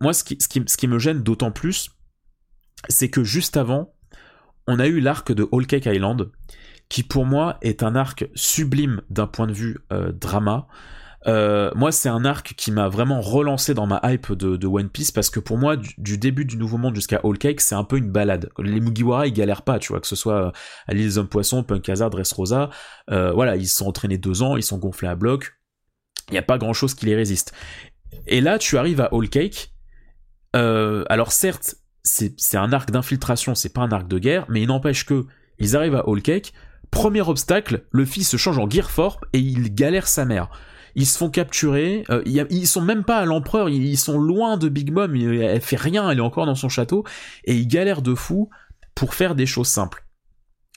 [0.00, 1.90] moi ce qui me gêne d'autant plus
[2.88, 3.94] c'est que juste avant
[4.66, 6.30] on a eu l'arc de Whole Island
[6.88, 10.66] qui pour moi est un arc sublime d'un point de vue euh, drama.
[11.26, 15.10] Euh, moi, c'est un arc qui m'a vraiment relancé dans ma hype de, One Piece
[15.10, 17.96] parce que pour moi, du, début du Nouveau Monde jusqu'à Whole Cake, c'est un peu
[17.96, 18.50] une balade.
[18.58, 20.50] Les Mugiwara, ils galèrent pas, tu vois, que ce soit euh,
[20.86, 22.70] à l'île des Hommes Poissons, Punk Hazard, Dressrosa.
[23.10, 25.54] Euh, voilà, ils se sont entraînés deux ans, ils sont gonflés à bloc.
[26.28, 27.52] Il n'y a pas grand chose qui les résiste.
[28.26, 29.72] Et là, tu arrives à Whole Cake.
[30.56, 34.68] Euh, alors certes, c'est un arc d'infiltration, c'est pas un arc de guerre, mais il
[34.68, 35.26] n'empêche que
[35.58, 36.52] ils arrivent à Whole Cake.
[36.90, 40.50] Premier obstacle, le fils se change en Gearforp et il galère sa mère.
[40.94, 44.68] Ils se font capturer, euh, ils sont même pas à l'empereur, ils, sont loin de
[44.68, 47.04] Big Mom, elle fait rien, elle est encore dans son château,
[47.44, 48.48] et ils galèrent de fou
[48.94, 50.04] pour faire des choses simples.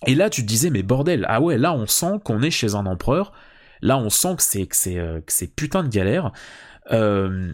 [0.06, 2.76] Et là, tu te disais, mais bordel, ah ouais, là on sent qu'on est chez
[2.76, 3.32] un empereur,
[3.82, 5.22] là on sent que c'est que euh,
[5.56, 6.32] putain de galère.
[6.92, 7.52] Euh,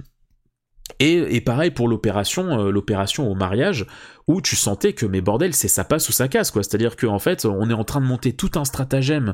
[1.00, 3.86] et, et pareil pour l'opération, l'opération au mariage,
[4.28, 6.64] où tu sentais que mais bordel, c'est ça passe ou ça casse quoi.
[6.64, 9.34] C'est-à-dire qu'en fait, on est en train de monter tout un stratagème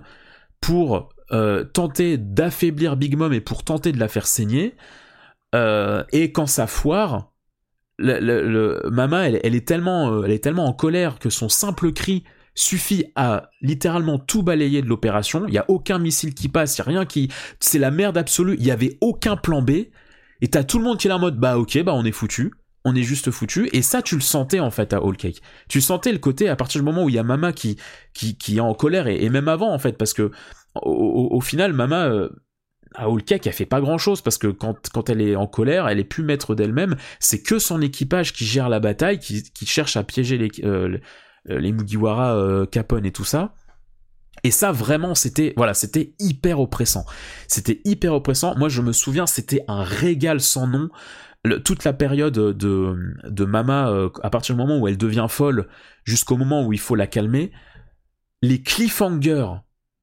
[0.61, 4.75] pour euh, tenter d'affaiblir Big Mom et pour tenter de la faire saigner.
[5.55, 7.31] Euh, et quand ça foire,
[7.97, 12.23] le, Mama, elle, est tellement, euh, elle est tellement en colère que son simple cri
[12.55, 15.45] suffit à littéralement tout balayer de l'opération.
[15.47, 17.29] Il y a aucun missile qui passe, il a rien qui,
[17.59, 18.55] c'est la merde absolue.
[18.59, 19.71] Il y avait aucun plan B.
[20.41, 22.53] Et t'as tout le monde qui est en mode bah ok bah on est foutu,
[22.85, 23.69] on est juste foutu.
[23.73, 25.41] Et ça tu le sentais en fait à Whole Cake.
[25.67, 27.77] Tu sentais le côté à partir du moment où il y a Mama qui
[28.13, 30.31] qui qui est en colère et même avant en fait parce que
[30.81, 32.29] au, final, Mama, euh,
[32.99, 35.87] Whole Cake, elle fait pas grand chose parce que quand, quand elle est en colère,
[35.87, 36.95] elle est plus maître d'elle-même.
[37.19, 40.99] C'est que son équipage qui gère la bataille, qui, qui cherche à piéger les, euh,
[41.45, 43.53] les, les Mugiwara, euh, Capone et tout ça.
[44.43, 47.05] Et ça, vraiment, c'était, voilà, c'était hyper oppressant.
[47.47, 48.55] C'était hyper oppressant.
[48.57, 50.89] Moi, je me souviens, c'était un régal sans nom.
[51.63, 52.53] Toute la période de,
[53.23, 55.67] de Mama, euh, à partir du moment où elle devient folle,
[56.03, 57.51] jusqu'au moment où il faut la calmer,
[58.41, 59.47] les cliffhangers.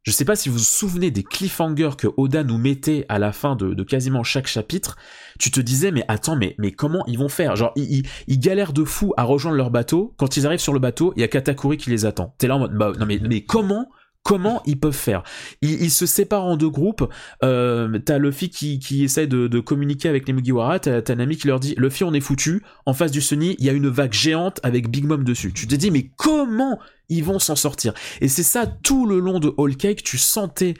[0.06, 3.32] Je sais pas si vous vous souvenez des cliffhangers que Oda nous mettait à la
[3.32, 4.96] fin de, quasiment chaque chapitre.
[5.40, 7.56] Tu te disais, mais attends, mais, mais comment ils vont faire?
[7.56, 10.14] Genre, ils, ils, ils galèrent de fou à rejoindre leur bateau.
[10.16, 12.36] Quand ils arrivent sur le bateau, il y a Katakuri qui les attend.
[12.38, 13.88] T'es là en mode, bah, non mais, mais comment
[14.26, 15.22] Comment ils peuvent faire?
[15.62, 17.08] Ils, ils se séparent en deux groupes.
[17.44, 20.80] Euh, t'as Luffy qui, qui essaie de, de communiquer avec les Mugiwara.
[20.80, 22.64] T'as t'as Nami qui leur dit Luffy, on est foutu.
[22.86, 25.52] En face du Sunny, il y a une vague géante avec Big Mom dessus.
[25.52, 27.94] Tu te dis, mais comment ils vont s'en sortir?
[28.20, 30.02] Et c'est ça tout le long de Whole Cake.
[30.02, 30.74] Tu sentais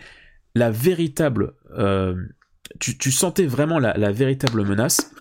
[0.56, 1.55] la véritable.
[1.78, 2.16] euh,
[2.81, 5.12] tu, tu sentais vraiment la, la véritable menace.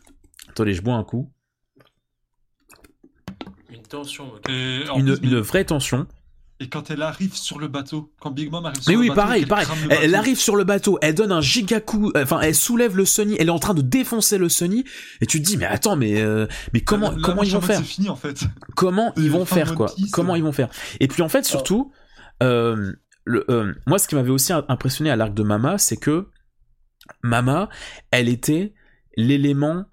[0.49, 1.31] Attendez, je bois un coup.
[3.69, 4.34] Une tension.
[4.34, 4.49] ok.
[4.49, 6.07] Et, en Une, plus, une vraie tension.
[6.61, 9.07] Et quand elle arrive sur le bateau, quand Big Mom arrive sur Mais le oui,
[9.10, 9.68] bateau, pareil, qu'elle pareil.
[9.90, 12.95] Elle, elle arrive sur le bateau, elle donne un giga coup, euh, enfin, elle soulève
[12.95, 14.86] le Sunny, elle est en train de défoncer le Sunny,
[15.19, 17.86] et tu te dis, mais attends, mais, euh, mais comment, comment ils vont faire mode,
[17.86, 18.45] C'est fini en fait.
[18.76, 20.38] Comment ils C'est vont faire quoi Comment euh.
[20.38, 20.69] ils vont faire
[21.02, 21.91] Et puis en fait, surtout,
[22.41, 22.94] euh,
[23.26, 26.27] le, euh, moi, ce qui m'avait aussi impressionné à l'arc de Mama, c'est que
[27.22, 27.69] Mama,
[28.11, 28.73] elle était
[29.18, 29.86] l'élément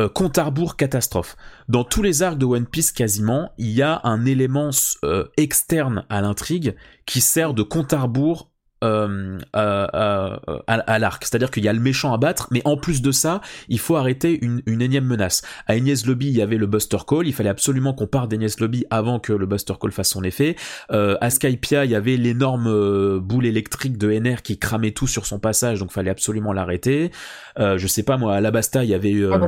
[0.00, 1.36] euh, compte à rebours catastrophe.
[1.68, 4.70] Dans tous les arcs de One Piece quasiment, il y a un élément
[5.04, 6.76] euh, externe à l'intrigue
[7.06, 8.50] qui sert de compte à rebours
[8.84, 11.24] euh, à, à- à- à l'arc.
[11.24, 13.96] C'est-à-dire qu'il y a le méchant à battre, mais en plus de ça, il faut
[13.96, 15.42] arrêter une, une énième menace.
[15.66, 18.54] À Enies Lobby, il y avait le Buster Call, il fallait absolument qu'on parte d'Enies
[18.60, 20.56] Lobby avant que le Buster Call fasse son effet.
[20.92, 25.06] Euh, à Skypia, il y avait l'énorme euh, boule électrique de NR qui cramait tout
[25.06, 27.10] sur son passage, donc fallait absolument l'arrêter.
[27.58, 29.46] Euh, je sais pas moi, à Labasta, il y avait euh, Ah, bah,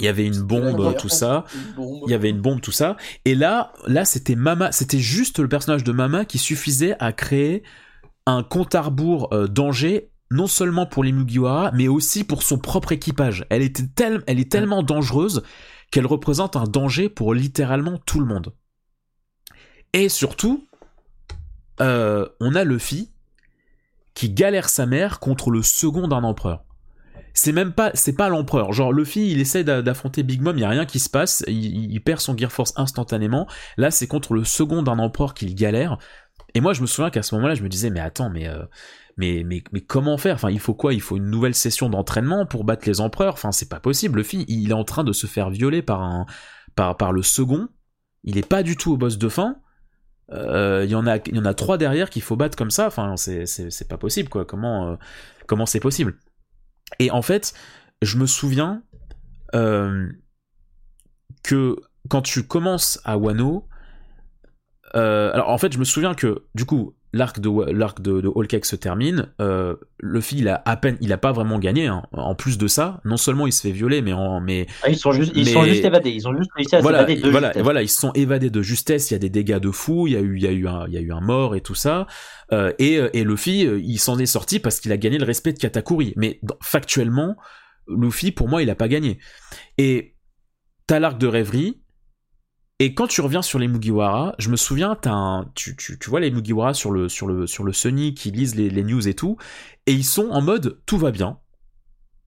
[0.00, 1.44] il y avait une bombe, tout ça.
[1.76, 2.02] Bombe.
[2.06, 2.96] Il y avait une bombe, tout ça.
[3.24, 7.62] Et là, là, c'était Mama, c'était juste le personnage de Mama qui suffisait à créer
[8.26, 12.58] un compte à rebours euh, danger, non seulement pour les Mugiwara, mais aussi pour son
[12.58, 13.46] propre équipage.
[13.50, 15.42] Elle est tellement dangereuse
[15.90, 18.54] qu'elle représente un danger pour littéralement tout le monde.
[19.92, 20.66] Et surtout,
[21.80, 23.12] euh, on a Luffy
[24.14, 26.64] qui galère sa mère contre le second d'un empereur.
[27.32, 28.72] C'est même pas, c'est pas l'empereur.
[28.72, 31.44] Genre Luffy, il essaie d'a- d'affronter Big Mom, il y a rien qui se passe,
[31.48, 33.48] il, il perd son Gear Force instantanément.
[33.76, 35.98] Là, c'est contre le second d'un empereur qu'il galère.
[36.54, 38.64] Et moi, je me souviens qu'à ce moment-là, je me disais, mais attends, mais, euh,
[39.16, 40.36] mais, mais, mais comment faire?
[40.36, 40.94] Enfin, il faut quoi?
[40.94, 43.34] Il faut une nouvelle session d'entraînement pour battre les empereurs?
[43.34, 44.18] Enfin, c'est pas possible.
[44.18, 46.26] Luffy, il est en train de se faire violer par un,
[46.76, 47.68] par, par le second.
[48.22, 49.56] Il est pas du tout au boss de fin.
[50.32, 52.86] Euh, Il y en a, y en a trois derrière qu'il faut battre comme ça.
[52.86, 54.44] Enfin, c'est, pas possible, quoi.
[54.44, 54.96] Comment, euh,
[55.46, 56.18] comment c'est possible?
[57.00, 57.52] Et en fait,
[58.00, 58.82] je me souviens
[61.42, 61.76] que
[62.08, 63.68] quand tu commences à Wano,
[64.94, 68.64] euh, alors en fait, je me souviens que du coup, l'arc de l'arc de, de
[68.64, 69.28] se termine.
[69.40, 71.86] Euh, Luffy, il a à peine, il a pas vraiment gagné.
[71.86, 72.02] hein.
[72.12, 74.96] En plus de ça, non seulement il se fait violer, mais en, mais Ah, ils
[74.96, 76.10] sont juste, ils sont juste évadés.
[76.10, 77.62] Ils ont juste réussi à voilà, s'évader de voilà, justesse.
[77.62, 79.10] voilà, ils se sont évadés de justesse.
[79.10, 80.06] Il y a des dégâts de fou.
[80.06, 81.54] Il y a eu, il y a eu un, il y a eu un mort
[81.54, 82.06] et tout ça.
[82.52, 85.52] Euh, et et Luffy, euh, il s'en est sorti parce qu'il a gagné le respect
[85.52, 86.14] de Katakuri.
[86.16, 87.36] Mais factuellement,
[87.88, 89.18] Luffy, pour moi, il a pas gagné.
[89.78, 90.16] Et
[90.86, 91.80] t'as l'arc de rêverie.
[92.80, 94.98] Et quand tu reviens sur les Mugiwara, je me souviens,
[95.54, 95.76] tu,
[96.08, 99.14] vois les Mugiwara sur le, sur le, sur le Sunny qui lisent les, news et
[99.14, 99.36] tout,
[99.86, 101.38] et ils sont en mode tout va bien.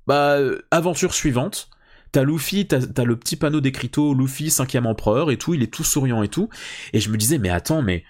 [0.05, 1.69] Bah, euh, aventure suivante.
[2.13, 5.73] T'as Luffy, t'as t'as le petit panneau d'écriteau Luffy, cinquième empereur et tout, il est
[5.73, 6.47] tout souriant et tout.
[6.93, 8.05] Et je me disais, mais attends, mais.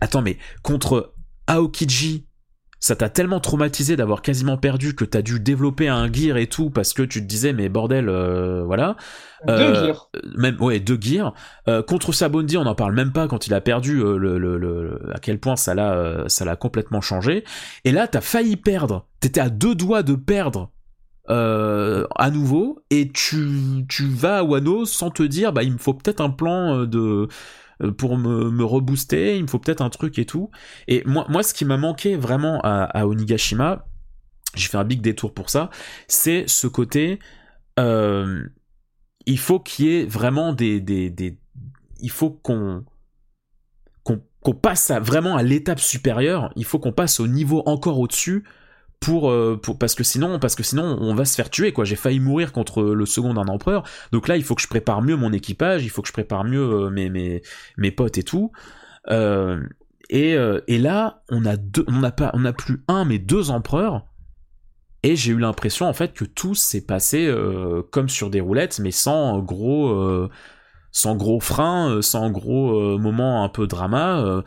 [0.00, 1.12] Attends, mais contre
[1.46, 2.24] Aokiji,
[2.80, 6.70] ça t'a tellement traumatisé d'avoir quasiment perdu que t'as dû développer un gear et tout
[6.70, 8.96] parce que tu te disais, mais bordel, euh, voilà.
[9.46, 10.10] Deux Euh, gears.
[10.36, 11.32] même ouais deux gears
[11.68, 14.58] Euh, contre Sabondi on n'en parle même pas quand il a perdu euh, le, le-
[14.58, 17.44] le- à quel point ça l'a euh, ça l'a complètement changé
[17.84, 20.70] et là t'as failli perdre t'étais à deux doigts de perdre
[21.30, 25.78] euh, à nouveau et tu tu vas à Wano sans te dire bah il me
[25.78, 27.28] faut peut-être un plan de
[27.98, 30.50] pour me, me rebooster il me faut peut-être un truc et tout
[30.88, 33.86] et moi moi ce qui m'a manqué vraiment à, Onigashima
[34.54, 35.70] j'ai fait un big détour pour ça
[36.08, 37.18] c'est ce côté
[37.78, 38.44] euh,
[39.26, 41.38] il faut qu'il y ait vraiment des, des, des
[42.00, 42.84] il faut qu'on
[44.42, 46.50] qu'on passe vraiment à l'étape supérieure.
[46.56, 48.44] Il faut qu'on passe au niveau encore au-dessus
[49.08, 51.84] euh, pour parce que sinon parce que sinon on va se faire tuer quoi.
[51.84, 53.82] J'ai failli mourir contre le second d'un empereur.
[54.12, 56.44] Donc là il faut que je prépare mieux mon équipage, il faut que je prépare
[56.44, 57.42] mieux euh, mes mes
[57.78, 58.52] mes potes et tout.
[59.10, 59.62] Euh,
[60.10, 60.36] et,
[60.66, 64.06] et là, on a deux, on n'a pas, on plus un mais deux empereurs.
[65.04, 67.32] Et j'ai eu l'impression en fait que tout s'est passé
[67.92, 70.28] comme sur des roulettes, mais sans gros,
[70.90, 74.42] sans gros frein, sans gros moment un peu drama.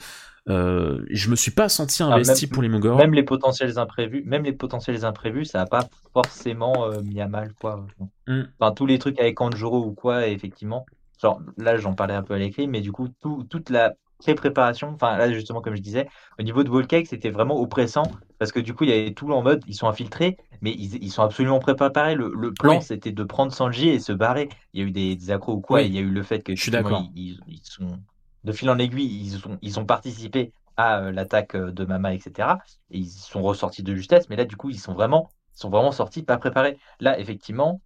[0.50, 2.98] Euh, je me suis pas senti Ah, investi même- pour les Mogor.
[2.98, 7.28] Même les potentiels imprévus, même les potentiels imprévus, ça n'a pas forcément euh, mis à
[7.28, 7.86] mal quoi.
[8.28, 8.42] Mm.
[8.60, 10.86] Enfin tous les trucs avec Kanjuro ou quoi, effectivement.
[11.22, 14.92] Genre là j'en parlais un peu à l'écrit, mais du coup tout, toute la pré-préparation,
[14.94, 16.08] enfin là justement comme je disais,
[16.40, 18.04] au niveau de Wall Cake c'était vraiment oppressant
[18.40, 21.02] parce que du coup il y avait tout en mode ils sont infiltrés, mais ils,
[21.04, 22.16] ils sont absolument préparés.
[22.16, 22.82] Le, le plan Oui.
[22.82, 24.50] c'était de prendre Sanji et se barrer.
[24.74, 25.88] Il y a eu des, des accros ou quoi, Oui.
[25.88, 27.04] il y a eu le fait que Je suis d'accord.
[27.16, 28.00] ils, ils- ils sont
[28.44, 32.14] de fil en aiguille, ils ont, ils ont participé à euh, l'attaque euh, de Mama,
[32.14, 32.62] etc.
[32.92, 35.92] Et ils sont ressortis de justesse, mais là, du coup, ils sont vraiment, sont vraiment
[35.92, 36.78] sortis pas préparés.
[37.00, 37.82] Là, effectivement,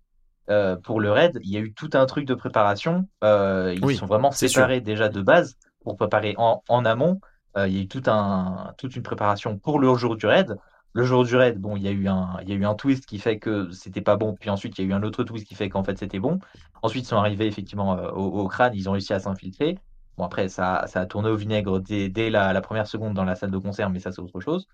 [0.50, 3.08] euh, pour le raid, il y a eu tout un truc de préparation.
[3.24, 7.20] Euh, ils Oui, sont vraiment séparés déjà de base pour préparer en, en amont.
[7.58, 10.56] Il y a eu tout un, toute une préparation pour le jour du raid.
[10.94, 12.76] Le jour du raid, bon, il y a eu un, il y a eu un
[12.76, 15.24] twist qui fait que c'était pas bon, puis ensuite il y a eu un autre
[15.24, 16.38] twist qui fait qu'en fait c'était bon.
[16.84, 19.78] Ensuite, ils sont arrivés effectivement au, au crâne, ils ont réussi à s'infiltrer.
[20.18, 23.24] Bon, après, ça, ça a tourné au vinaigre dès, dès la, la première seconde dans
[23.24, 24.68] la salle de concert, mais ça, c'est autre chose.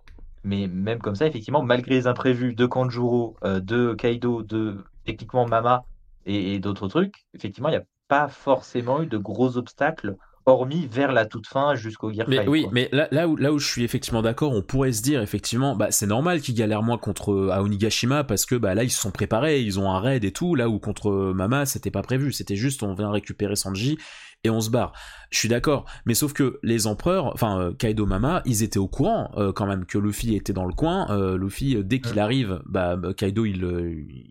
[0.44, 5.48] Mais même comme ça, effectivement, malgré les imprévus de Kanjuro, euh, de Kaido, de techniquement
[5.48, 5.86] Mama
[6.26, 10.88] et, et d'autres trucs, effectivement, il n'y a pas forcément eu de gros obstacles, hormis
[10.92, 12.72] vers la toute fin jusqu'au Gear Mais 5, oui, quoi.
[12.74, 15.76] mais là, là, où, là où je suis effectivement d'accord, on pourrait se dire effectivement,
[15.76, 19.00] bah c'est normal qu'ils galèrent moins contre euh, Aonigashima parce que bah là ils se
[19.00, 22.02] sont préparés, ils ont un raid et tout, là où contre euh, Mama c'était pas
[22.02, 23.98] prévu, c'était juste on vient récupérer Sanji
[24.44, 24.94] et on se barre.
[25.30, 28.88] Je suis d'accord, mais sauf que les empereurs, enfin euh, Kaido Mama, ils étaient au
[28.88, 31.08] courant euh, quand même que Luffy était dans le coin.
[31.10, 33.64] Euh, Luffy dès qu'il arrive, bah bah, Kaido il,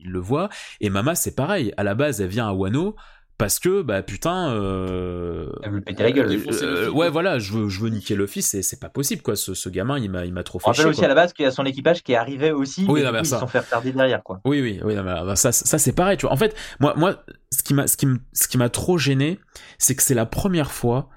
[0.04, 0.48] il le voit
[0.80, 1.72] et Mama c'est pareil.
[1.76, 2.94] À la base elle vient à Wano.
[3.42, 6.30] Parce que bah putain, euh, Elle veut péter la gueule.
[6.30, 9.34] euh, euh, ouais voilà, je veux je veux niquer Luffy, c'est c'est pas possible quoi.
[9.36, 10.90] Ce, ce gamin il m'a il m'a trop On fait rappelle chier.
[10.90, 11.06] aussi quoi.
[11.06, 13.24] à la base qu'il y a son équipage qui arrivait aussi, Oui, mais non, coup,
[13.24, 13.36] ça.
[13.36, 14.40] ils se sont fait retarder derrière, quoi.
[14.44, 16.32] Oui, oui, oui, non, mais, bah, ça, ça c'est pareil, tu vois.
[16.32, 19.40] En fait, moi, moi, ce qui m'a, ce qui me- ce qui m'a trop gêné,
[19.78, 21.08] c'est que c'est la première fois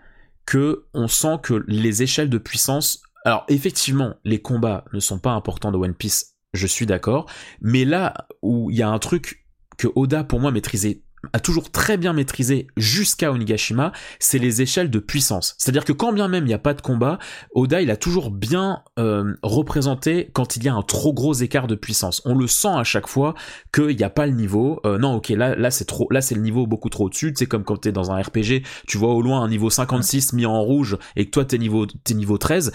[0.48, 3.02] que on sent que les échelles de puissance.
[3.24, 7.28] Alors, effectivement, les combats ne sont pas importants de One Piece, je suis d'accord.
[7.62, 9.46] Mais là où il y a un truc
[9.78, 11.02] que Oda, pour moi, maîtrisait
[11.34, 15.56] a toujours très bien maîtrisé jusqu'à Onigashima, c'est les échelles de puissance.
[15.58, 17.20] C'est-à-dire que quand bien même il n'y a pas de combat,
[17.54, 21.68] Oda il a toujours bien euh, représenté quand il y a un trop gros écart
[21.68, 22.22] de puissance.
[22.26, 23.36] On le sent à chaque fois
[23.74, 24.80] qu'il n'y a pas le niveau.
[24.86, 27.34] Euh, non, ok, là, c'est trop, là c'est le niveau beaucoup trop au-dessus.
[27.36, 30.46] C'est comme quand t'es dans un RPG, tu vois au loin un niveau 56 mis
[30.46, 32.72] en rouge et que toi t'es niveau, t'es niveau 13.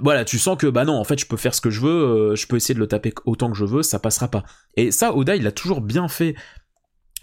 [0.00, 1.90] Voilà, tu sens que bah non, en fait je peux faire ce que je veux,
[2.32, 4.44] euh, je peux essayer de le taper autant que je veux, ça passera pas.
[4.76, 6.34] Et ça, Oda il a toujours bien fait.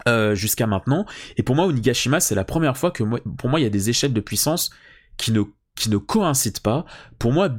[0.08, 1.06] Euh, jusqu'à maintenant
[1.36, 3.90] et pour moi Onigashima c'est la première fois que pour moi il y a des
[3.90, 4.70] échelles de puissance
[5.16, 5.42] qui ne
[5.76, 6.84] qui ne coïncident pas
[7.18, 7.50] pour moi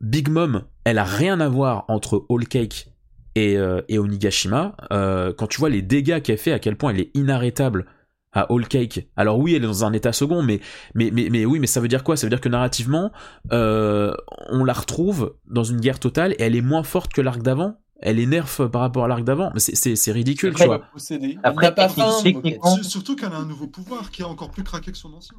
[0.00, 2.92] Big Mom, elle a rien à voir entre Whole Cake
[3.34, 4.76] et, euh, et Onigashima.
[4.92, 7.86] Euh, quand tu vois les dégâts qu'elle fait, à quel point elle est inarrêtable
[8.32, 9.08] à Whole Cake.
[9.16, 10.60] Alors oui, elle est dans un état second, mais
[10.94, 12.16] mais mais, mais oui, mais ça veut dire quoi?
[12.16, 13.10] Ça veut dire que narrativement,
[13.52, 14.12] euh,
[14.50, 17.76] on la retrouve dans une guerre totale et elle est moins forte que l'arc d'avant?
[18.00, 19.50] Elle est nerf par rapport à l'arc d'avant.
[19.54, 20.78] Mais c'est c'est c'est ridicule, tu Après, vois.
[20.92, 21.38] Possédé.
[21.42, 24.64] Après, pas faim, techniquement, Sur- Surtout qu'elle a un nouveau pouvoir qui est encore plus
[24.64, 25.36] craqué que son ancien.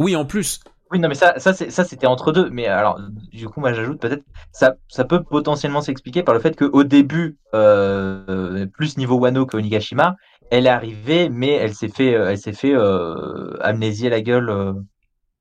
[0.00, 0.60] Oui, en plus.
[0.90, 2.50] Oui, non, mais ça, ça, c'était entre deux.
[2.50, 3.00] Mais alors,
[3.32, 7.38] du coup, moi, j'ajoute peut-être, ça, ça peut potentiellement s'expliquer par le fait qu'au début,
[7.54, 10.16] euh, plus niveau Wano que Onigashima,
[10.50, 14.50] elle est arrivée, mais elle s'est fait, euh, elle s'est fait euh, amnésier la gueule
[14.50, 14.74] euh,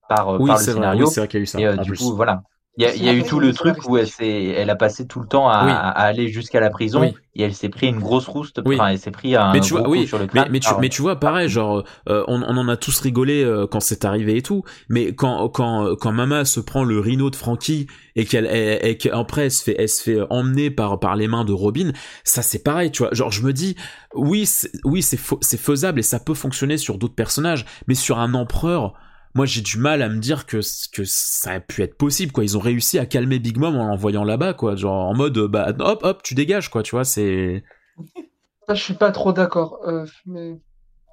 [0.08, 0.84] par, euh, Oui, par le c'est vrai.
[0.84, 1.06] scénario.
[1.06, 1.60] Oui, c'est vrai qu'il y a eu ça.
[1.60, 2.00] Et euh, du plus.
[2.00, 2.44] coup, voilà.
[2.78, 5.20] Il y a, il y a eu tout le truc où elle, a passé tout
[5.20, 5.72] le temps à, Oui.
[5.72, 7.14] à aller jusqu'à la prison Oui.
[7.36, 8.62] et elle s'est pris une grosse rouste.
[8.66, 8.76] Oui.
[8.76, 10.48] Enfin, elle s'est pris un mais tu gros vois, coup oui, sur le mais, crâne.
[10.52, 13.44] mais, tu, par- mais tu vois, pareil, genre, euh, on, on en a tous rigolé
[13.44, 17.30] euh, quand c'est arrivé et tout, mais quand, quand, quand Mama se prend le rhino
[17.30, 20.98] de Frankie et qu'elle, et, et qu'après elle se fait, elle se fait emmener par,
[20.98, 21.92] par les mains de Robin,
[22.24, 23.14] ça c'est pareil, tu vois.
[23.14, 23.76] Genre, je me dis,
[24.16, 27.96] oui, c'est, oui, c'est, fau- c'est faisable et ça peut fonctionner sur d'autres personnages, mais
[27.96, 28.94] sur un empereur,
[29.34, 30.58] moi j'ai du mal à me dire que,
[30.92, 32.44] que ça a pu être possible, quoi.
[32.44, 34.76] Ils ont réussi à calmer Big Mom en l'envoyant là-bas, quoi.
[34.76, 37.64] Genre, en mode, bah, hop, hop, tu dégages, quoi, tu vois, c'est.
[38.68, 39.80] Ça, je suis pas trop d'accord.
[39.88, 40.60] euh, mais...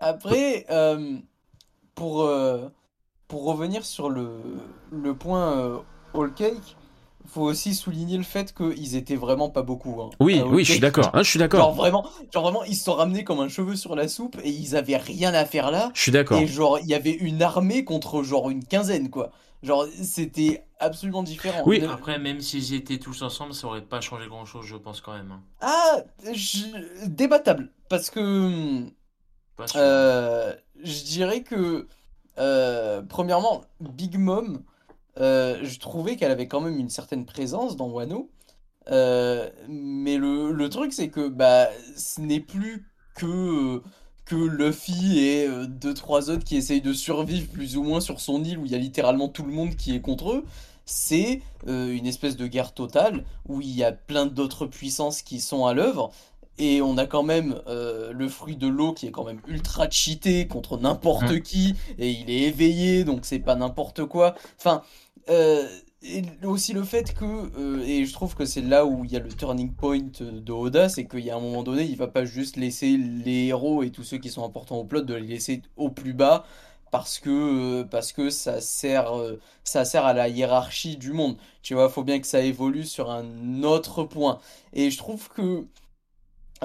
[0.01, 1.19] Après, euh,
[1.95, 2.69] pour, euh,
[3.29, 4.41] pour revenir sur le,
[4.93, 5.79] le point euh,
[6.15, 6.78] All Cake,
[7.39, 10.01] faut aussi souligner le fait qu'ils étaient vraiment pas beaucoup.
[10.03, 11.11] hein, Oui, All oui, je suis d'accord.
[11.13, 11.73] Ah, je suis Genre d'accord.
[11.75, 14.75] vraiment, genre vraiment, ils se sont ramenés comme un cheveu sur la soupe et ils
[14.77, 15.91] avaient rien à faire là.
[15.95, 16.39] Je suis d'accord.
[16.41, 19.31] Et genre, il y avait une armée contre genre une quinzaine, quoi.
[19.63, 21.63] Genre, c'était absolument différent.
[21.67, 21.83] Oui.
[21.85, 25.13] Après, même s'ils étaient tous ensemble, ça aurait pas changé grand chose, je pense quand
[25.15, 25.33] même.
[25.33, 25.43] hein.
[25.61, 25.99] Ah,
[26.33, 27.71] je- débattable.
[27.89, 28.85] Parce que
[29.57, 29.81] Pas sûr.
[29.81, 30.53] euh,
[30.83, 31.89] je dirais que,
[32.39, 34.63] euh, premièrement, Big Mom,
[35.21, 38.31] euh, je trouvais qu'elle avait quand même une certaine présence dans Wano.
[38.91, 43.83] Euh, mais le, le truc, c'est que bah, ce n'est plus que,
[44.25, 48.21] que Luffy et euh, deux, trois autres qui essayent de survivre plus ou moins sur
[48.21, 50.45] son île où il y a littéralement tout le monde qui est contre eux.
[50.87, 55.41] C'est euh, une espèce de guerre totale où il y a plein d'autres puissances qui
[55.41, 56.11] sont à l'œuvre.
[56.61, 59.89] Et on a quand même euh, le fruit de l'eau qui est quand même ultra
[59.91, 61.41] cheaté contre n'importe Mm.
[61.43, 61.75] qui.
[61.99, 64.35] Et il est éveillé, donc c'est pas n'importe quoi.
[64.59, 64.83] Enfin, euh,
[66.03, 67.25] et aussi le fait que,
[67.59, 70.53] euh, et je trouve que c'est là où il y a le turning point de
[70.53, 73.83] Oda, c'est qu'il y a un moment donné, il va pas juste laisser les héros
[73.83, 76.45] et tous ceux qui sont importants au plot de les laisser au plus bas
[76.91, 81.37] parce que, euh, parce que ça sert, euh, ça sert à la hiérarchie du monde.
[81.63, 84.39] Tu vois, faut bien que ça évolue sur un autre point.
[84.73, 85.67] Et je trouve que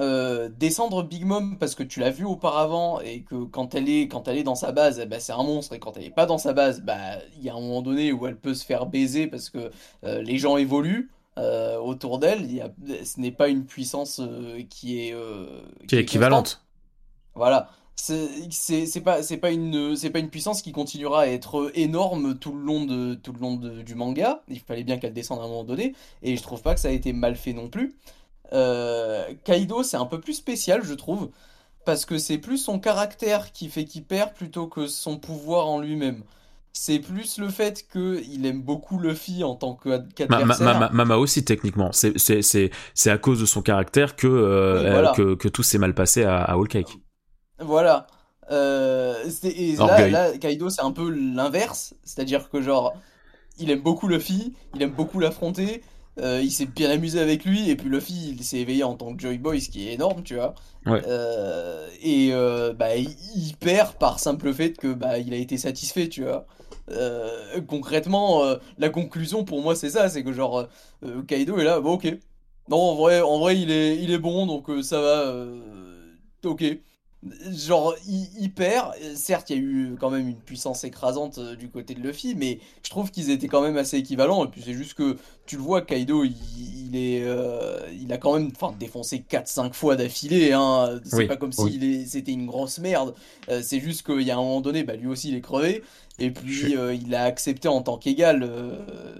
[0.00, 4.08] euh, descendre Big Mom parce que tu l'as vu auparavant et que quand elle est,
[4.08, 6.10] quand elle est dans sa base, eh ben, c'est un monstre et quand elle est
[6.10, 8.64] pas dans sa base, bah, il y a un moment donné où elle peut se
[8.64, 9.70] faire baiser parce que
[10.04, 12.48] euh, les gens évoluent euh, autour d'elle.
[13.04, 14.20] Ce n'est pas une puissance
[14.70, 15.14] qui est,
[15.86, 16.00] Qui est constante.
[16.00, 16.62] équivalente.
[17.34, 17.68] Voilà.
[17.96, 22.52] C'est pas, c'est pas une, c'est pas une puissance qui continuera à être énorme tout
[22.52, 24.42] le long, de, tout le long de- du manga.
[24.48, 25.94] Il fallait bien qu'elle descende à un moment donné.
[26.22, 27.94] Et je trouve pas que ça a été mal fait non plus.
[28.52, 31.30] Euh, Kaido, c'est un peu plus spécial, je trouve.
[31.84, 35.80] Parce que c'est plus son caractère qui fait qu'il perd plutôt que son pouvoir en
[35.80, 36.22] lui-même.
[36.72, 40.66] C'est plus le fait qu'il aime beaucoup Luffy en tant qu'adversaire.
[40.66, 41.90] ma- ma- Mama aussi techniquement.
[41.92, 45.12] C'est à cause de son caractère que euh, voilà.
[45.12, 46.98] que, que tout s'est mal passé à, à Whole Cake.
[47.60, 48.06] Voilà.
[48.50, 49.14] Euh,
[49.44, 51.94] et là, là, Kaido, c'est un peu l'inverse.
[52.02, 52.94] C'est-à-dire que, genre,
[53.58, 55.82] il aime beaucoup Luffy, il aime beaucoup l'affronter,
[56.20, 59.14] euh, il s'est bien amusé avec lui, et puis Luffy, il s'est éveillé en tant
[59.14, 60.54] que Joy Boy, ce qui est énorme, tu vois.
[60.86, 61.02] Ouais.
[61.06, 65.56] Euh, et euh, bah, il, il perd par simple fait que bah, il a été
[65.58, 66.46] satisfait, tu vois.
[67.66, 68.42] Concrètement,
[68.78, 70.68] la conclusion pour moi, c'est ça c'est que, genre,
[71.26, 72.06] Kaido est là, bon, ok.
[72.68, 75.34] Non, en vrai, en vrai il, est, il est bon, donc ça va.
[76.44, 76.64] ok.
[77.50, 77.94] Genre,
[78.54, 78.92] perd.
[79.14, 82.34] Certes, il y a eu quand même une puissance écrasante euh, du côté de Luffy,
[82.34, 84.44] mais je trouve qu'ils étaient quand même assez équivalents.
[84.44, 88.18] Et puis c'est juste que tu le vois, Kaido, il, il est, euh, il a
[88.18, 90.52] quand même enfin, défoncé 4-5 fois d'affilée.
[90.52, 91.00] Hein.
[91.04, 91.78] C'est Oui, pas comme oui.
[91.80, 93.14] si c'était une grosse merde.
[93.48, 95.82] Euh, c'est juste qu'il y a un moment donné, bah, lui aussi, il est crevé.
[96.18, 98.48] Et puis, Je euh, il a accepté en tant qu'égal,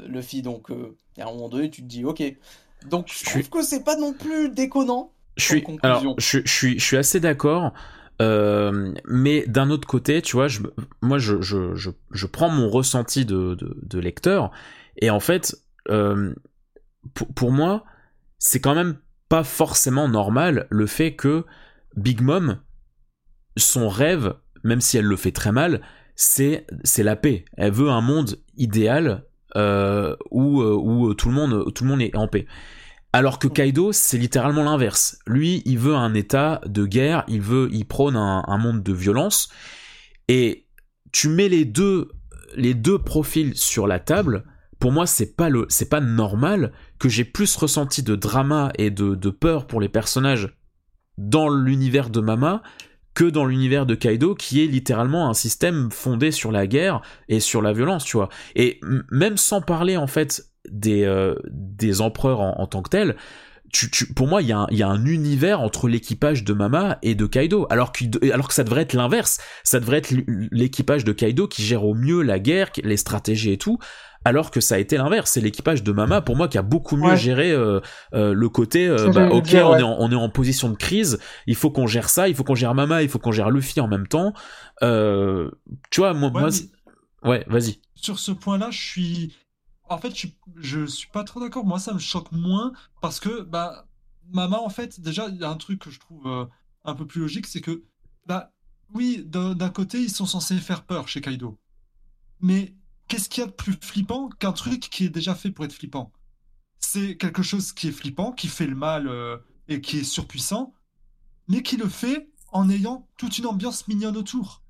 [0.06, 0.42] Luffy.
[0.42, 0.70] Donc,
[1.18, 2.22] à un moment donné, tu te dis, ok.
[2.88, 5.13] Donc, je Je trouve que c'est pas non plus déconnant.
[5.36, 7.72] Je suis alors je, je suis je suis assez d'accord.
[8.22, 10.60] Euh, mais d'un autre côté, tu vois, je,
[11.02, 14.52] moi, je, je, je, je prends mon ressenti de, de, de lecteur,
[14.96, 15.56] et en fait,
[15.90, 16.32] euh,
[17.14, 17.84] pour, pour moi,
[18.38, 18.98] c'est quand même
[19.28, 21.44] pas forcément normal le fait que
[21.96, 22.58] Big Mom,
[23.56, 25.80] son rêve, même si elle le fait très mal,
[26.14, 27.44] c'est c'est la paix.
[27.56, 29.24] Elle veut un monde idéal
[29.56, 32.46] euh, où où tout le monde tout le monde est en paix.
[33.14, 35.20] Alors que Kaido, c'est littéralement l'inverse.
[35.28, 38.92] Lui, il veut un état de guerre, il veut, il prône un, un monde de
[38.92, 39.50] violence.
[40.26, 40.66] Et
[41.12, 42.08] tu mets les deux,
[42.56, 44.42] les deux profils sur la table.
[44.80, 48.90] Pour moi, c'est pas le, c'est pas normal que j'ai plus ressenti de drama et
[48.90, 50.58] de, de peur pour les personnages
[51.16, 52.64] dans l'univers de Mama
[53.14, 57.38] que dans l'univers de Kaido, qui est littéralement un système fondé sur la guerre et
[57.38, 58.28] sur la violence, tu vois.
[58.56, 58.80] Et
[59.12, 63.16] même sans parler en fait des, euh, des empereurs en, en tant que tels,
[63.72, 66.44] tu, tu- pour moi, il y, a un- il y a un univers entre l'équipage
[66.44, 68.04] de Mama et de Kaido, alors, que
[68.54, 69.38] ça devrait être l'inverse.
[69.64, 70.14] Ça devrait être
[70.52, 73.78] l'équipage de Kaido qui gère au mieux la guerre, les stratégies et tout,
[74.24, 75.32] alors que ça a été l'inverse.
[75.32, 77.16] C'est l'équipage de Mama, pour moi, qui a beaucoup mieux Ouais.
[77.16, 77.80] géré euh,
[78.14, 79.80] euh, le côté, euh, bah, ok, dire, on, ouais.
[79.80, 81.18] est en, on est en position de crise,
[81.48, 83.80] il faut qu'on gère ça, il faut qu'on gère Mama, il faut qu'on gère Luffy
[83.80, 84.34] en même temps.
[84.82, 85.50] Euh,
[85.90, 86.50] tu vois, moi, Ouais, moi
[87.24, 87.80] mais- ouais, vas-y.
[87.96, 89.36] sur ce point-là, je suis.
[89.88, 91.64] En fait, je, je suis pas trop d'accord.
[91.64, 93.86] Moi, ça me choque moins parce que, bah,
[94.30, 96.46] Mama, en fait, déjà, il y a un truc que je trouve euh,
[96.84, 97.84] un peu plus logique, c'est que,
[98.26, 98.52] bah,
[98.94, 101.58] oui, d'un côté, ils sont censés faire peur chez Kaido.
[102.40, 102.74] Mais
[103.08, 105.72] qu'est-ce qu'il y a de plus flippant qu'un truc qui est déjà fait pour être
[105.72, 106.12] flippant?
[106.78, 109.38] C'est quelque chose qui est flippant, qui fait le mal euh,
[109.68, 110.74] et qui est surpuissant,
[111.48, 114.62] mais qui le fait en ayant toute une ambiance mignonne autour.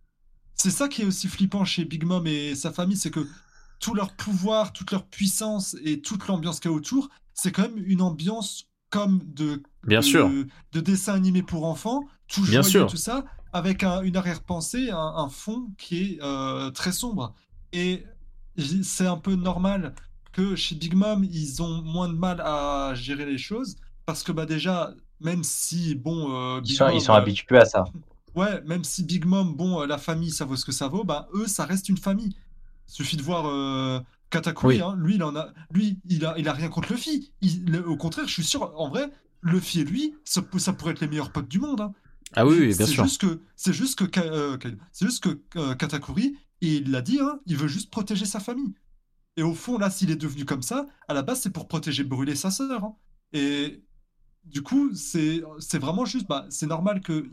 [0.54, 3.28] C'est ça qui est aussi flippant chez Big Mom et sa famille, c'est que
[3.80, 7.62] tout leur pouvoir, toute leur puissance et toute l'ambiance qu'il y a autour, c'est quand
[7.62, 10.30] même une ambiance comme de, Bien de, sûr.
[10.72, 12.86] de dessin animé pour enfants, tout Bien joyeux, sûr.
[12.86, 17.34] tout ça, avec un- une arrière-pensée, un, un fond qui est euh, très sombre.
[17.72, 18.04] Et
[18.82, 19.94] c'est un peu normal
[20.32, 23.76] que chez Big Mom, ils ont moins de mal à gérer les choses,
[24.06, 27.58] parce que bah déjà, même si, bon, euh, Ils sont, Mom, ils sont euh, habitués
[27.58, 27.84] à ça.
[28.34, 31.28] Ouais, même si Big Mom, bon, la famille, ça vaut ce que ça vaut, bah
[31.34, 32.34] eux, ça reste une famille.
[32.86, 34.00] Suffit de voir euh,
[34.30, 34.80] Katakuri, Oui.
[34.82, 37.32] hein, lui, il en a, lui, il a, il a rien contre Luffy.
[37.40, 39.10] Il- le- au contraire, je suis sûr, en vrai,
[39.42, 41.80] Luffy et lui, ça, pourrait être les meilleurs potes du monde.
[41.80, 41.92] hein.
[42.36, 43.04] Ah oui, oui, bien c'est sûr.
[43.04, 44.56] Juste que, c'est juste que, euh,
[44.92, 48.40] c'est juste que euh, Katakuri, et il l'a dit, hein, il veut juste protéger sa
[48.40, 48.74] famille.
[49.36, 52.04] Et au fond, là, s'il est devenu comme ça, à la base, c'est pour protéger
[52.04, 52.84] brûler sa sœur.
[52.84, 52.96] hein.
[53.32, 53.82] Et
[54.44, 57.28] du coup, c'est, c'est vraiment juste, bah, c'est normal que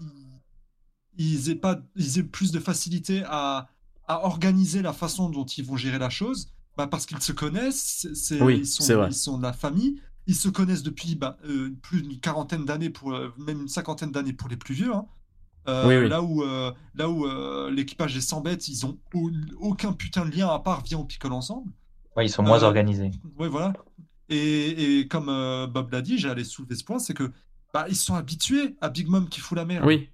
[1.17, 3.69] ils aient pas, ils aient plus de facilité à,
[4.07, 8.07] à organiser la façon dont ils vont gérer la chose, bah, parce qu'ils se connaissent,
[8.13, 9.07] c'est, Oui, ils sont, c'est vrai.
[9.09, 12.89] ils sont de la famille, ils se connaissent depuis bah, euh, plus d'une quarantaine d'années
[12.89, 14.93] pour, euh, même une cinquantaine d'années pour les plus vieux.
[14.93, 15.05] hein.
[15.67, 16.09] Euh, Oui, oui.
[16.09, 19.29] Là où, euh, là où euh, l'équipage des 100 bêtes, ils ont au-
[19.59, 21.71] aucun putain de lien à part viens on picole ensemble.
[22.17, 23.11] Ouais, ils sont moins Euh, organisés.
[23.37, 23.73] Ouais, voilà.
[24.29, 27.31] Et, et comme euh, Bob l'a dit, j'allais soulever ce point, c'est que
[27.73, 29.85] bah, ils sont habitués à Big Mom qui fout la merde.
[29.85, 30.09] Oui,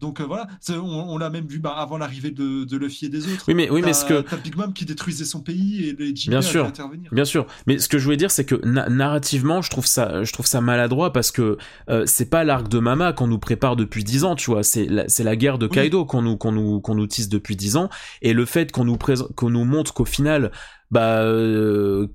[0.00, 3.08] Donc euh, voilà, on, on l'a même vu bah, avant l'arrivée de, de Luffy et
[3.08, 3.44] des autres.
[3.48, 6.12] oui, mais oui, mais ce que T'as Big Mom qui détruisait son pays et les
[6.12, 6.66] Bien sûr.
[6.66, 7.10] intervenir.
[7.12, 10.22] Bien sûr, mais ce que je voulais dire, c'est que na- narrativement, je trouve ça,
[10.24, 11.58] je trouve ça maladroit parce que
[11.90, 14.62] euh, c'est pas l'arc de Mama qu'on nous prépare depuis dix ans, tu vois.
[14.62, 15.72] C'est la, c'est la guerre de Oui.
[15.72, 17.88] Kaido qu'on nous, qu'on nous, qu'on nous tisse depuis dix ans,
[18.22, 20.50] et le fait qu'on nous présente, qu'on nous montre qu'au final,
[20.90, 22.08] bah, euh,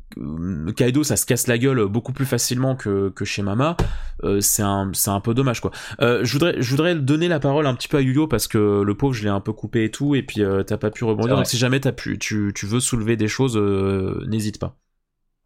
[0.75, 3.77] Kaido, ça se casse la gueule beaucoup plus facilement que, que chez Mama,
[4.23, 5.71] euh, c'est un, c'est un peu dommage, quoi.
[6.01, 8.81] Euh, je voudrais, je voudrais donner la parole un petit peu à Yuyo parce que
[8.81, 11.03] le pauvre, je l'ai un peu coupé et tout, et puis euh, t'as pas pu
[11.03, 11.35] rebondir.
[11.35, 14.77] Donc si jamais t'as pu, tu, tu veux soulever des choses, euh, n'hésite pas.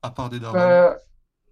[0.02, 0.56] À part des darons.
[0.58, 0.94] Euh,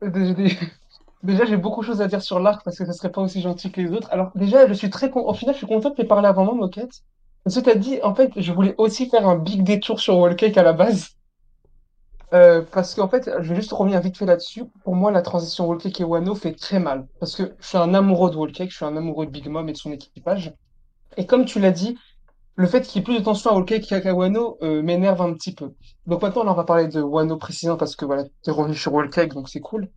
[0.01, 0.57] dé- dé-
[1.23, 3.41] Déjà, j'ai beaucoup de choses à dire sur l'arc parce que ça serait pas aussi
[3.41, 4.09] gentil que les autres.
[4.11, 5.21] Alors, déjà, je suis très con...
[5.27, 7.03] Au final, je suis content de t'aies parlé avant moi, Moquette.
[7.43, 10.35] Parce que t'as dit, en fait, je voulais aussi faire un big détour sur Wall
[10.35, 11.14] Cake à la base.
[12.33, 14.63] Euh, parce qu'en fait, je vais juste revenir vite fait là-dessus.
[14.83, 17.07] Pour moi, la transition Wall Cake et Wano fait très mal.
[17.19, 19.47] Parce que je suis un amoureux de Wall Cake, je suis un amoureux de Big
[19.47, 20.53] Mom et de son équipage.
[21.17, 21.97] Et comme tu l'as dit,
[22.55, 25.21] le fait qu'il y ait plus de tension à Wall Cake qu'à Wano euh, m'énerve
[25.21, 25.73] un petit peu.
[26.07, 28.93] Donc maintenant, là, on va parler de Wano précisément parce que voilà, t'es revenu sur
[28.93, 29.89] Wall Cake, donc c'est cool.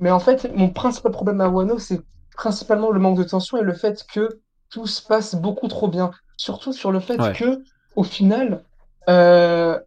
[0.00, 2.00] Mais en fait, mon principal problème à Wano, c'est
[2.36, 4.40] principalement le manque de tension et le fait que
[4.70, 6.10] tout se passe beaucoup trop bien.
[6.36, 7.32] Surtout sur le fait Ouais.
[7.32, 7.62] que,
[7.96, 8.62] au final,
[9.08, 9.78] euh,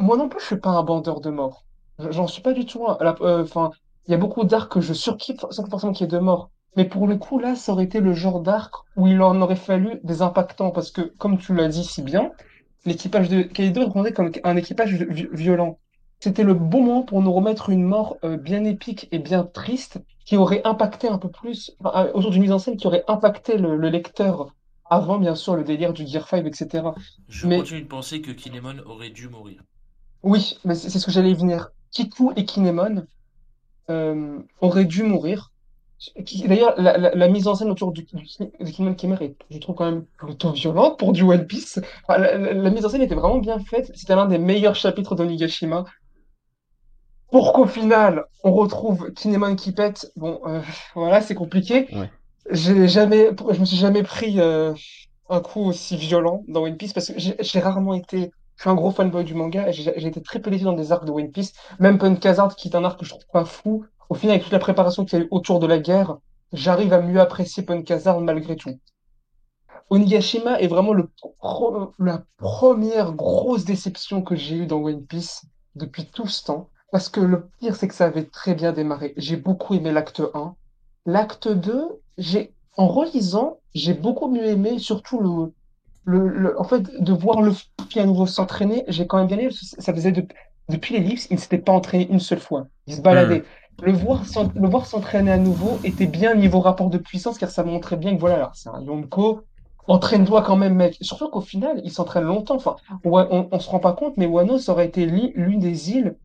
[0.00, 1.64] moi non plus, je suis pas un bandeur de morts.
[1.98, 2.86] Je- J'en suis pas du tout.
[2.86, 3.70] euh, Enfin,
[4.06, 6.50] il y a beaucoup d'arcs que je surkiffe sans forcément qu'il y ait de morts.
[6.76, 9.56] Mais pour le coup, là, ça aurait été le genre d'arc où il en aurait
[9.56, 10.70] fallu des impactants.
[10.70, 12.32] Parce que, comme tu l'as dit si bien,
[12.84, 15.78] l'équipage de Kaido est comme un équipage vi- violent.
[16.20, 19.98] C'était le bon moment pour nous remettre une mort euh, bien épique et bien triste
[20.24, 23.04] qui aurait impacté un peu plus, enfin, euh, autour d'une mise en scène qui aurait
[23.08, 24.48] impacté le lecteur
[24.90, 26.84] avant, bien sûr, le délire du Gear 5, etc.
[27.28, 29.62] Je Mais- continue de penser que Kinemon aurait dû mourir.
[30.22, 31.70] Oui, mais c'est ce que j'allais y venir.
[31.90, 33.06] Kiku et Kinemon
[33.90, 35.52] euh, auraient dû mourir.
[36.46, 38.24] D'ailleurs, la, la- la mise en scène autour du, du,
[38.60, 41.80] du Kinemon qui meurt est, je trouve, quand même plutôt violente pour du One Piece.
[42.04, 43.90] Enfin, la, la- la mise en scène était vraiment bien faite.
[43.94, 45.84] C'était l'un des meilleurs chapitres d'Onigashima.
[47.30, 50.10] Pour qu'au final, on retrouve Kinemon qui pète.
[50.16, 50.60] Bon, euh,
[50.94, 51.86] voilà, c'est compliqué.
[51.94, 52.10] Ouais.
[52.50, 54.72] J'ai jamais, je me suis jamais pris euh,
[55.28, 56.92] un coup aussi violent dans One Piece?
[56.92, 58.32] Parce que j'ai rarement été.
[58.56, 61.04] Je suis un gros fanboy du manga et j'ai été très pénétré dans des arcs
[61.04, 61.52] de One Piece.
[61.78, 63.84] Même Punk Hazard, qui est un arc que je trouve pas fou.
[64.08, 66.18] Au final, avec toute la préparation qu'il y a eu autour de la guerre,
[66.52, 68.80] j'arrive à mieux apprécier Punk Hazard malgré tout.
[69.90, 71.08] Onigashima est vraiment le
[71.98, 75.44] la première grosse déception que j'ai eue dans One Piece
[75.76, 76.68] depuis tout ce temps.
[76.90, 79.12] Parce que le pire, c'est que ça avait très bien démarré.
[79.16, 80.54] J'ai beaucoup aimé l'acte 1.
[81.06, 85.52] L'acte 2, j'ai, en relisant, j'ai beaucoup mieux aimé, surtout le,
[86.04, 87.52] le, le- en fait, de voir le
[87.96, 90.26] à nouveau s'entraîner, j'ai quand même bien aimé, ça faisait de-
[90.68, 92.66] depuis l'ellipse, il ne s'était pas entraîné une seule fois.
[92.86, 93.44] Il se baladait.
[93.82, 97.50] Le voir, s'en- le voir s'entraîner à nouveau était bien niveau rapport de puissance, car
[97.50, 99.40] ça montrait bien que voilà, alors, c'est un Yonko.
[99.86, 100.96] Entraîne-toi quand même, mec.
[101.00, 102.56] Surtout qu'au final, il s'entraîne longtemps.
[102.56, 106.16] Enfin, on, on se rend pas compte, mais Wano, ça aurait été l'une des îles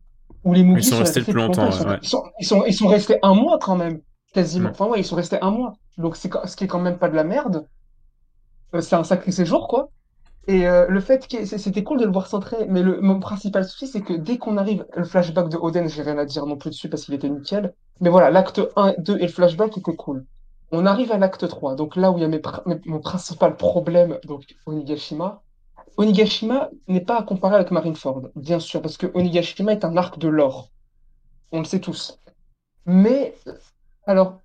[0.44, 1.98] où les Moogies Ils sont restés le plus longtemps, Ils sont, ouais.
[2.02, 4.00] ils sont, ils sont, ils sont restés un mois quand même,
[4.34, 4.66] quasiment.
[4.68, 4.72] Ouais.
[4.72, 5.74] Enfin, ouais, ils sont restés un mois.
[5.98, 7.66] Donc, c'est, ce qui est quand même pas de la merde.
[8.74, 9.90] Euh, C'est un sacré séjour, quoi.
[10.46, 13.64] Et euh, le fait que c'était cool de le voir s'entraîner, mais le, mon principal
[13.64, 16.56] souci, c'est que dès qu'on arrive, le flashback de Oden, j'ai rien à dire non
[16.56, 17.74] plus dessus parce qu'il était nickel.
[18.00, 20.26] Mais voilà, l'acte 1, 2 et le flashback étaient cool.
[20.70, 22.42] On arrive à l'acte 3, donc là où il y a mes
[22.86, 25.42] mon principal problème, donc Onigashima.
[25.96, 30.18] Onigashima n'est pas à comparer avec Marineford, bien sûr, parce que Onigashima est un arc
[30.18, 30.70] de l'or.
[31.52, 32.20] On le sait tous.
[32.86, 33.34] Mais,
[34.06, 34.42] alors,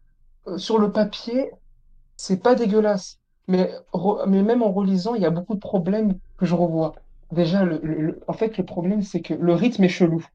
[0.48, 1.52] euh, sur le papier,
[2.18, 3.20] c'est pas dégueulasse.
[3.48, 6.96] Mais, re- mais même en relisant, il y a beaucoup de problèmes que je revois.
[7.32, 10.26] Déjà, le, le- le- en fait, le problème, c'est que le rythme est chelou.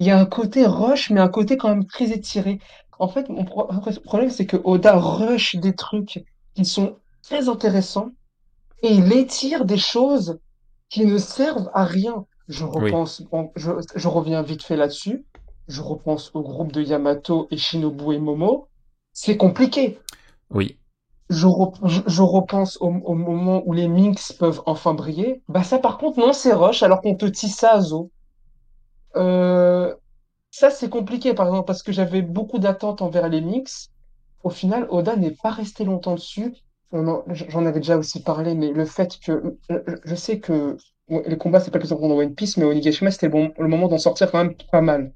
[0.00, 2.60] Il y a un côté rush, mais un côté quand même très étiré.
[2.98, 3.68] En fait, mon pro-
[4.04, 6.24] problème, c'est que Oda rush des trucs
[6.54, 8.12] qui sont très intéressants
[8.82, 10.38] et il étire des choses
[10.90, 12.26] qui ne servent à rien.
[12.48, 15.24] Je repense, bon, je, je reviens vite fait là-dessus.
[15.70, 18.66] Je repense au groupe de Yamato et Shinobu et Momo.
[19.12, 20.00] C'est compliqué.
[20.50, 20.76] Oui.
[21.28, 25.42] Je, rep- je, je repense au, au moment où les Minx peuvent enfin briller.
[25.48, 28.10] Bah ça par contre non c'est rush alors qu'on te tisse ça à Zo.
[29.14, 29.94] Euh,
[30.50, 33.90] ça c'est compliqué par exemple parce que j'avais beaucoup d'attentes envers les Minx.
[34.42, 36.52] Au final Oda n'est pas resté longtemps dessus.
[36.92, 39.56] J'en avais déjà aussi parlé mais le fait que
[40.04, 40.76] je, sais que
[41.08, 43.52] les combats c'est pas le plus important dans One Piece mais Onigashima c'était le, bon,
[43.56, 45.12] le moment d'en sortir quand même pas mal.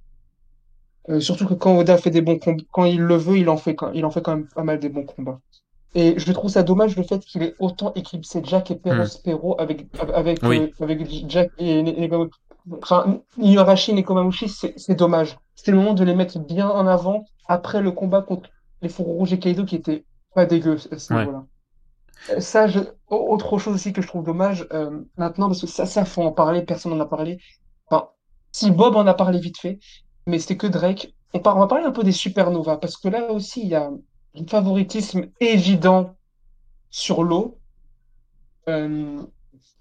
[1.11, 3.57] Euh, surtout que quand Oda fait des bons combats, quand il le veut, il en
[3.57, 5.41] fait quand, il en fait quand même pas mal des bons combats.
[5.95, 9.87] Et je trouve ça dommage le fait qu'il ait autant éclipsé Jack et Perospero avec,
[10.15, 10.59] avec, Oui.
[10.81, 12.33] euh, avec Jack et Ne- Nekomamushi.
[12.83, 15.39] Enfin, et Nekomamushi, c'est dommage.
[15.55, 18.51] C'était le moment de les mettre bien en avant après le combat contre
[18.83, 20.05] les Fourreaux Rouges et Kaido qui était
[20.35, 21.21] pas dégueu ce Ouais.
[21.21, 21.45] niveau-là.
[22.31, 22.81] Euh, Ça, je...
[23.09, 26.23] au- autre chose aussi que je trouve dommage euh, maintenant, parce que ça, ça faut
[26.23, 27.39] en parler, personne n'en a parlé.
[27.89, 28.09] Enfin,
[28.53, 29.79] si Bob en a parlé vite fait,
[30.27, 31.15] mais c'était que Drake.
[31.33, 33.75] On, par- on va parler un peu des supernovas, parce que là aussi, il y
[33.75, 33.91] a
[34.37, 36.15] un favoritisme évident
[36.91, 37.59] sur l'eau.
[38.69, 39.21] Euh,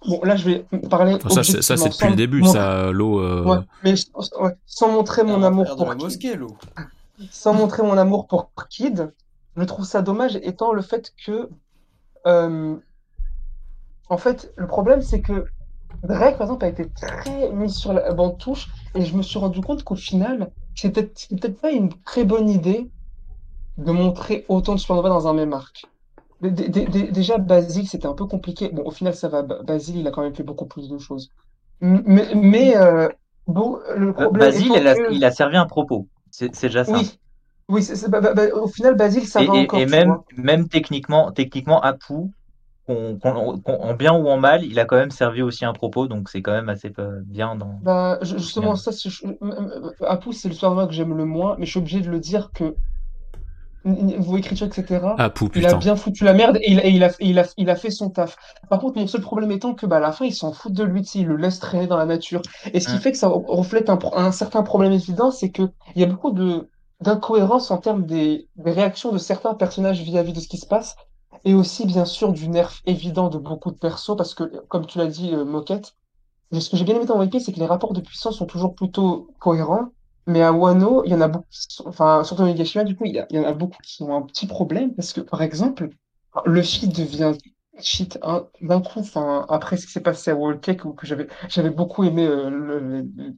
[0.07, 3.19] bon, là, je vais parler ça, c'est- ça, c'est depuis le début, mon- ça, l'eau.
[3.19, 3.93] euh, Ouais, mais
[4.39, 6.57] ouais, sans montrer mon amour la pour Kid, mosquée, l'eau.
[7.31, 9.13] sans montrer mon amour pour Kid,
[9.55, 11.49] je trouve ça dommage, étant le fait que,
[12.25, 12.75] euh,
[14.09, 15.45] en fait, le problème, c'est que
[16.01, 19.39] Drake, par exemple, a été très mis sur la bande touche, et je me suis
[19.39, 22.91] rendu compte qu'au final, c'est peut-être pas une très bonne idée
[23.77, 25.85] de montrer autant de supernova dans un même arc.
[26.41, 28.69] Dé- dé- dé- dé- Déjà, Basile, c'était un peu compliqué.
[28.69, 29.43] Bon, au final, ça va.
[29.43, 31.29] Ba- Basile, il a quand même fait beaucoup plus de choses.
[31.81, 33.09] Mais, mais euh,
[33.47, 36.07] bon, le problème Basile, il a, que- il a servi un propos.
[36.31, 36.93] C'est déjà ça.
[36.93, 37.17] Oui,
[37.69, 40.25] oui, bah, bah, bah, au final, Basile, ça Et, va et- encore, et même, vois.
[40.37, 42.13] même techniquement, techniquement, Apu,
[42.85, 45.73] qu'on- qu'on- qu'on- en bien ou en mal, il a quand même servi aussi un
[45.73, 47.79] propos, donc c'est quand même assez euh, bien dans.
[47.83, 49.25] Bah, ju- justement, ça, c'est- je-
[50.05, 52.75] Apu, c'est le que j'aime le moins, mais je suis obligé de le dire que
[53.85, 55.15] niveau écriture, etc.
[55.17, 57.39] Ah, pou, Il a bien foutu la merde et il, et il a, et il
[57.39, 58.37] a, il a fait son taf.
[58.69, 60.83] Par contre, mon seul problème étant que bah, à la fin, il s'en fout de
[60.83, 62.41] lui, tu sais, il le laisse traîner dans la nature.
[62.73, 62.99] Et ce qui Mm.
[62.99, 65.63] fait que ça reflète un, certain problème évident, c'est que
[65.95, 66.69] il y a beaucoup de
[67.01, 70.95] d'incohérence en termes des, des réactions de certains personnages vis-à-vis de ce qui se passe,
[71.45, 74.97] et aussi, bien sûr, du nerf évident de beaucoup de persos, parce que, comme tu
[74.97, 75.95] l'as dit, euh, Moquette,
[76.53, 78.75] ce que j'ai bien aimé dans Piece, c'est que les rapports de puissance sont toujours
[78.75, 79.89] plutôt cohérents.
[80.27, 82.95] Mais à Wano, il y en a beaucoup qui sont, enfin, surtout à Onigashima, du
[82.95, 85.89] coup, il y, en a beaucoup qui ont un petit problème parce que, par exemple,
[86.45, 87.33] Luffy devient
[87.81, 91.27] shit hein, d'un coup, enfin, après ce qui s'est passé à Whole Cake, où j'avais,
[91.49, 93.35] j'avais beaucoup aimé euh, le, le-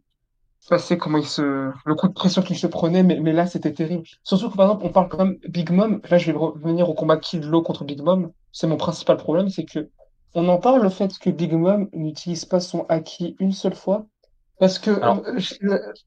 [0.70, 3.74] passer comment il se, le coup de pression qu'il se prenait, mais, mais là, c'était
[3.74, 4.04] terrible.
[4.24, 6.02] Surtout que, par exemple, on parle quand même Big Mom.
[6.10, 8.32] Là, je vais revenir au combat Kid Law contre Big Mom.
[8.52, 9.90] C'est mon principal problème, c'est que
[10.34, 14.06] on en parle le fait que Big Mom n'utilise pas son haki une seule fois.
[14.60, 15.56] Parce que Alors- euh, je-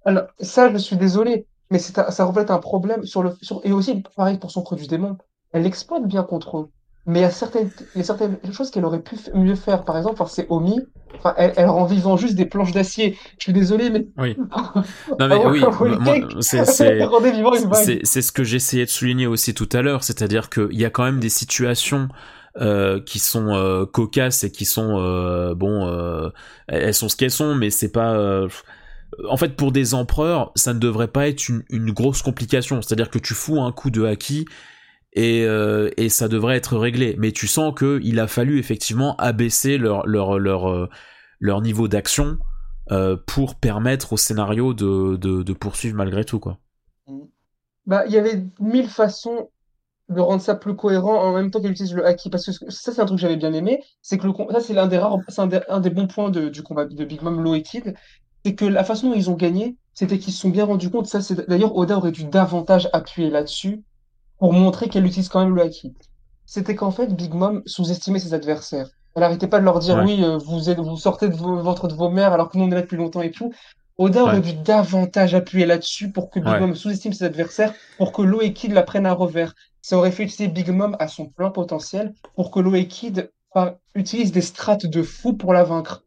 [0.04, 3.60] alors, ça, je suis désolé, mais c'est un- ça reflète un problème sur le sur,
[3.64, 5.16] et aussi pareil pour son produit démon.
[5.52, 6.70] Elle exploite bien contre eux,
[7.08, 9.84] mais il y a certaines il y a certaines choses qu'elle aurait pu mieux faire.
[9.84, 10.78] Par exemple, c'est Omi,
[11.16, 13.16] enfin, elle, elle rend vivant juste des planches d'acier.
[13.38, 14.36] Je suis désolé, mais Oui.
[15.18, 15.62] Non, mais oui,
[16.40, 21.04] c'est- ce que j'essayais de souligner aussi tout à l'heure, c'est-à-dire qu'il y a quand
[21.04, 22.08] même des situations
[22.60, 26.30] euh, qui sont euh, cocasses et qui sont euh, bon,
[26.66, 28.42] elles sont ce qu'elles sont, mais c'est pas.
[29.30, 32.82] En fait, pour des empereurs, ça ne devrait pas être une, une grosse complication.
[32.82, 34.44] C'est-à-dire que tu fous un coup de haki
[35.18, 37.16] et, euh, et ça devrait être réglé.
[37.18, 40.88] Mais tu sens que il a fallu effectivement abaisser leur leur leur euh,
[41.40, 42.38] leur niveau d'action
[42.92, 46.58] euh, pour permettre au scénario de, de, poursuivre malgré tout quoi.
[47.84, 49.50] Bah, il y avait mille façons
[50.08, 52.30] de rendre ça plus cohérent en même temps qu'elle utilise le haki.
[52.30, 53.82] Parce que ça, c'est un truc que j'avais bien aimé.
[54.02, 56.62] C'est que le, ça, c'est l'un des rares, un des, un des bons points du
[56.62, 57.94] combat de Big Mom, Law et Kid.
[58.44, 61.06] C'est que la façon dont ils ont gagné, c'était qu'ils se sont bien rendus compte.
[61.06, 63.82] Ça, c'est, d'ailleurs, Oda aurait dû davantage appuyer là-dessus
[64.38, 65.94] pour montrer qu'elle utilise quand même le haki.
[66.46, 68.88] C'était qu'en fait, Big Mom sous-estimait ses adversaires.
[69.16, 70.04] Elle arrêtait pas de leur dire, Ouais.
[70.04, 72.64] oui, euh, vous êtes, vous sortez de vos, ventre de vos mères alors que nous,
[72.64, 73.52] on est là depuis longtemps et tout.
[73.98, 74.40] Oda aurait Ouais.
[74.40, 76.60] dû davantage appuyer là-dessus pour que Big Ouais.
[76.60, 79.54] Mom sous-estime ses adversaires, pour que Law et Kid la prennent à revers.
[79.82, 83.30] Ça aurait fait utiliser Big Mom à son plein potentiel pour que Law et Kid
[83.50, 86.04] enfin, utilisent des strates de fou pour la vaincre.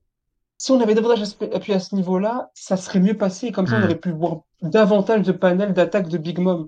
[0.57, 3.75] Si on avait davantage appuyé à ce niveau-là, ça serait mieux passé et comme ça,
[3.75, 3.83] on Hmm.
[3.85, 6.67] aurait pu voir davantage de panels d'attaque de Big Mom.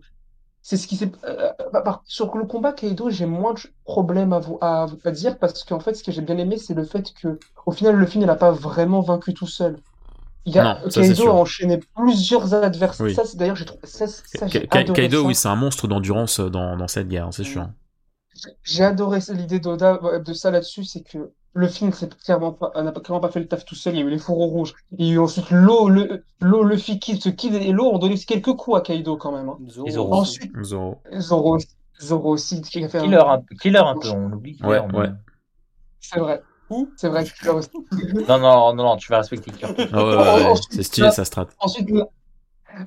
[0.65, 1.11] C'est ce qui s'est.
[1.25, 5.11] euh, bah, par- sur le combat Kaido, j'ai moins de problèmes à, vous, à, à
[5.11, 7.97] dire parce qu'en fait, ce que j'ai bien aimé, c'est le fait que, au final,
[7.97, 9.77] Luffy ne l'a pas vraiment vaincu tout seul.
[10.45, 13.05] Il y a, Non, Kaido a enchaîné plusieurs adversaires.
[13.05, 13.13] Oui.
[13.13, 15.27] Ça, c'est- d'ailleurs, j'ai trouvé ça, ça, Ka- Ka- adoré Kaido, ça.
[15.27, 17.67] oui, c'est un monstre d'endurance dans, dans cette guerre, c'est sûr.
[18.63, 22.71] J'ai adoré l'idée d'Oda ouais, de ça là-dessus, c'est que le film s'est clairement pas,
[22.81, 23.93] n'a pas- clairement pas fait le taf tout seul.
[23.93, 24.73] Il y a eu les fourreaux rouges.
[24.97, 27.21] Il y a eu ensuite l'eau, le, l'eau, le Kid.
[27.21, 29.49] Ce Kid et l'eau ont donné quelques coups à Kaido quand même.
[29.49, 29.57] hein.
[29.67, 29.87] Zoro
[30.21, 30.39] aussi.
[30.39, 31.01] Ensuite, Zoro.
[31.19, 31.57] Zoro,
[32.01, 34.67] Zoro aussi, qui a fait un- Killer un peu, killer un peu, on oublie Killer.
[34.69, 35.09] Ouais, mais- ouais.
[35.99, 36.41] C'est vrai.
[36.97, 37.23] C'est vrai.
[37.23, 37.69] Killer aussi.
[38.27, 39.73] Non, non, non, non, tu vas respecter Killer.
[39.93, 40.15] Ah ouais,
[40.51, 41.47] ouais, c'est stylé sa strat.
[41.59, 42.07] Ensuite, l'un-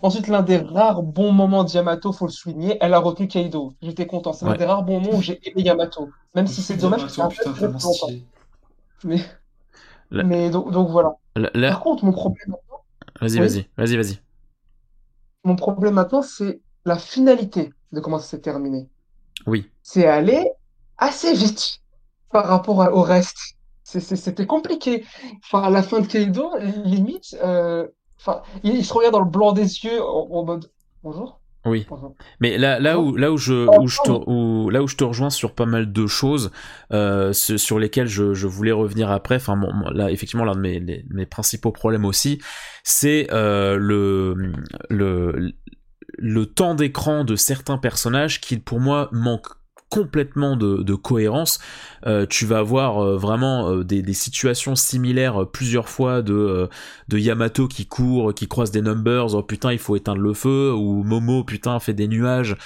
[0.02, 3.74] ensuite, l'un des rares bons moments d'Yamato, faut le souligner, elle a retenu Kaido.
[3.80, 4.32] J'étais content.
[4.32, 6.08] C'est l'un des rares bons moments où j'ai aimé Yamato.
[6.34, 7.92] Même si c'est dommage, Yamato, que putain, fait très vraiment longtemps.
[7.92, 8.24] stylé.
[9.04, 9.20] Mais,
[10.10, 11.16] La- mais donc, donc voilà.
[11.36, 12.56] Là, là- Par contre, mon problème,
[13.20, 13.48] vas-y, Oui.
[13.48, 14.18] vas-y, vas-y, vas-y.
[15.44, 18.88] mon problème maintenant, c'est la finalité de comment ça s'est terminé.
[19.46, 19.70] Oui.
[19.82, 20.50] C'est allé
[20.98, 21.80] assez vite
[22.30, 23.38] par rapport au reste.
[23.84, 25.04] C'était compliqué.
[25.44, 26.50] Enfin, à la fin de Kaido,
[26.84, 27.86] limite, euh,
[28.18, 30.70] enfin, il, il se regarde dans le blanc des yeux en, en mode
[31.04, 31.40] bonjour.
[31.66, 31.86] Oui.
[32.40, 34.96] Mais là, là où, là où je, Oh, où je te, où- là où je
[34.96, 36.50] te rejoins sur pas mal de choses,
[36.92, 39.36] euh, sur lesquelles je, je voulais revenir après.
[39.36, 42.40] Enfin, mon- là, effectivement, l'un de mes, les- mes principaux problèmes aussi,
[42.84, 44.52] c'est euh, le,
[44.90, 45.52] le,
[46.18, 49.52] le temps d'écran de certains personnages qui, pour moi, manquent
[49.88, 51.58] complètement de, de cohérence.
[52.06, 56.68] Euh, tu vas avoir euh, vraiment euh, des, situations similaires euh, plusieurs fois de,
[57.08, 60.72] de Yamato qui court, qui croise des numbers, oh putain il faut éteindre le feu,
[60.72, 62.56] ou Momo putain fait des nuages.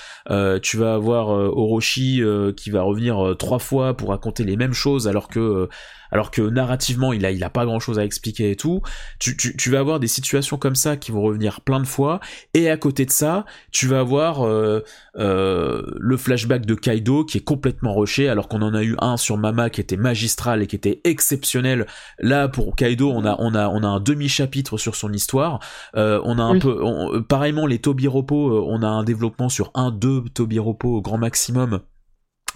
[0.62, 2.22] Tu vas avoir Orochi
[2.56, 5.68] qui va revenir trois fois pour raconter les mêmes choses alors que
[6.12, 8.80] alors que narrativement il a il a pas grand chose à expliquer et tout.
[9.18, 12.20] Tu, tu, tu vas avoir des situations comme ça qui vont revenir plein de fois
[12.54, 14.80] et à côté de ça tu vas avoir euh,
[15.16, 19.16] euh, le flashback de Kaido qui est complètement rushé alors qu'on en a eu un
[19.16, 21.86] sur Mama qui était magistral et qui était exceptionnel.
[22.18, 25.60] Là pour Kaido on a on a on a un demi chapitre sur son histoire.
[25.96, 26.58] Euh, on a un Oui.
[26.60, 30.96] peu on- euh, pareillement les Tobiropo euh, on a un développement sur un deux Tobiropo
[30.96, 31.80] au grand maximum.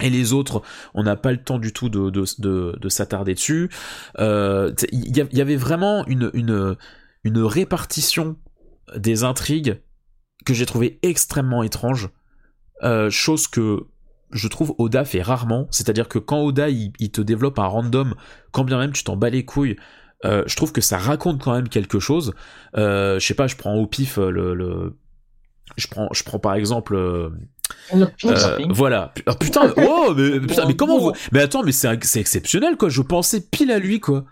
[0.01, 0.63] Et les autres,
[0.93, 3.71] on n'a pas le temps du tout de, de, de, de s'attarder dessus.
[4.19, 6.67] Euh, Il y, avait vraiment une,
[7.25, 8.37] répartition
[8.97, 9.81] des intrigues
[10.45, 12.11] que j'ai trouvé extrêmement étrange.
[12.83, 13.87] Euh, chose que
[14.33, 15.69] je trouve Oda fait rarement.
[15.71, 18.15] C'est-à-dire que quand Oda il, te développe un random,
[18.51, 19.77] quand bien même tu t'en bats les couilles,
[20.25, 22.35] euh, je trouve que ça raconte quand même quelque chose.
[22.75, 24.97] Je sais pas, je prends au pif le...
[25.77, 27.31] Je prends, je prends par exemple euh,
[27.95, 29.13] euh, voilà.
[29.27, 31.13] Ah, putain, oh, mais, putain, mais comment vous...
[31.33, 32.89] Mais attends, mais c'est c'est exceptionnel, quoi.
[32.89, 34.25] Je pensais pile à lui, quoi.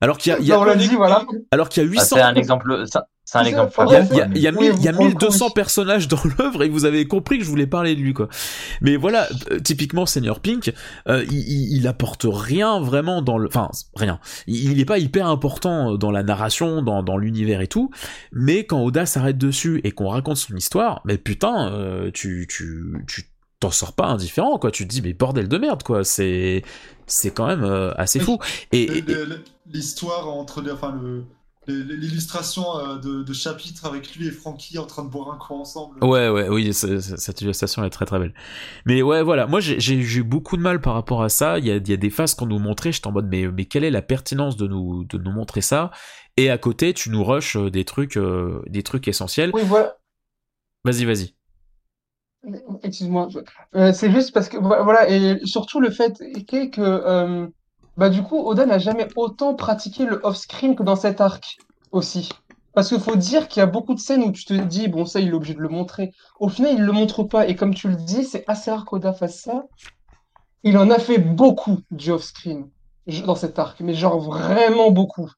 [0.00, 1.24] Alors qu'il y a, il y a- on l'a dit, voilà.
[1.50, 2.16] alors qu'il y a Ah, 800...
[2.16, 2.84] c'est un exemple,
[3.30, 4.58] c'est un exemple Il y a, bon, il y a- mais- il y a Oui,
[4.60, 5.54] mille- vous il y a prenez 1200 compte.
[5.54, 8.28] personnages dans l'œuvre et vous avez compris que je voulais parler de lui quoi.
[8.80, 10.72] Mais voilà, euh, typiquement Senior Pink,
[11.08, 14.18] euh, il, il, il apporte rien vraiment dans le, enfin rien.
[14.46, 17.90] Il, il est pas hyper important dans la narration, dans, dans l'univers et tout.
[18.32, 22.94] Mais quand Oda s'arrête dessus et qu'on raconte son histoire, mais putain, euh, tu tu
[23.06, 23.24] tu
[23.60, 24.70] t'en sors pas indifférent quoi.
[24.70, 26.02] Tu te dis mais bordel de merde quoi.
[26.02, 26.62] C'est
[27.06, 28.38] c'est quand même euh, assez fou.
[28.72, 28.88] Et,
[29.70, 31.24] L'histoire entre les, enfin le-
[31.68, 35.54] l'illustration euh, de, de chapitre avec lui et Frankie en train de boire un coup
[35.54, 36.00] ensemble.
[36.02, 38.34] Ouais, ouais, oui, c'est- c'est- cette illustration est très très belle.
[38.86, 41.58] Mais ouais, voilà, moi j'ai j'ai eu beaucoup de mal par rapport à ça.
[41.58, 43.48] Il y a, il y a des phases qu'on nous montrait, j'étais en mode, mais,
[43.48, 45.90] mais quelle est la pertinence de nous, de nous montrer ça?
[46.36, 49.50] Et à côté, tu nous rushes euh, des trucs, euh, des trucs essentiels.
[49.52, 49.96] Oui, voilà.
[50.84, 51.34] Vas-y, vas-y.
[52.82, 53.28] Excuse-moi.
[53.74, 57.46] Euh, c'est juste parce que vo- voilà et surtout le fait est que euh,
[57.98, 61.58] bah du coup Oda n'a jamais autant pratiqué le off-screen que dans cet arc
[61.92, 62.30] aussi.
[62.72, 65.04] Parce qu'il faut dire qu'il y a beaucoup de scènes où tu te dis bon
[65.04, 66.12] ça il est obligé de le montrer.
[66.40, 69.12] Au final il le montre pas et comme tu le dis c'est assez rare qu'Oda
[69.12, 69.64] fasse ça.
[70.62, 72.70] Il en a fait beaucoup du off-screen
[73.26, 75.30] dans cet arc mais genre vraiment beaucoup.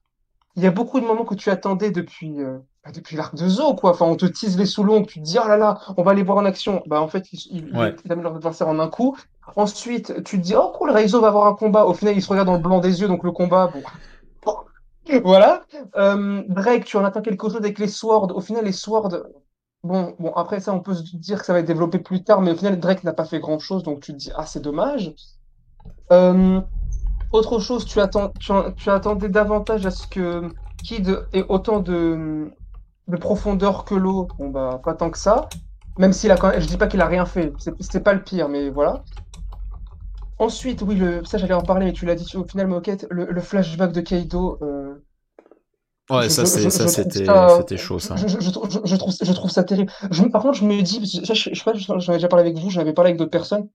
[0.55, 3.47] Il y a beaucoup de moments que tu attendais depuis, euh, bah, depuis l'arc de
[3.47, 3.91] Zo, quoi.
[3.91, 6.23] Enfin, on te tease les sous tu te dis, ah là là, on va les
[6.23, 6.83] voir en action.
[6.87, 7.95] Bah, en fait, ils il, Ouais.
[8.03, 9.17] il amène leur adversaire en un coup.
[9.55, 11.85] Ensuite, tu te dis, oh cool, Reizo va avoir un combat.
[11.85, 13.81] Au final, il se regarde dans le blanc des yeux, donc le combat, bon.
[15.23, 15.63] Voilà.
[15.97, 18.35] Euh, Drake, tu en attends quelque chose avec les swords.
[18.35, 19.09] Au final, les swords,
[19.83, 22.41] bon, bon, après ça, on peut se dire que ça va être développé plus tard,
[22.41, 25.13] mais au final, Drake n'a pas fait grand-chose, donc tu te dis, ah, c'est dommage.
[26.11, 26.61] Euh,
[27.33, 30.49] autre chose, tu, attends, tu, attendais davantage à ce que
[30.83, 32.51] Kid ait autant de,
[33.07, 34.27] de profondeur que l'eau.
[34.37, 35.49] Bon, bah, pas tant que ça.
[35.97, 38.23] Même s'il a quand même, je dis pas qu'il a rien fait, c'est pas le
[38.23, 39.03] pire, mais voilà.
[40.41, 43.25] Ensuite, oui, le, ça j'allais en parler, mais tu l'as dit au final, Moquette, le,
[43.25, 44.57] le flashback de Kaido.
[44.63, 44.95] euh,
[46.09, 48.15] Ouais, je- ça, je- c'était ça- chaud, ça.
[48.17, 49.91] je, je- je trouve, je- je trouve, je trouve ça terrible.
[50.09, 52.43] Je, par contre, je me dis, ça, je, je sais pas, j'en ai déjà parlé
[52.49, 53.69] avec vous, j'en avais parlé avec d'autres personnes.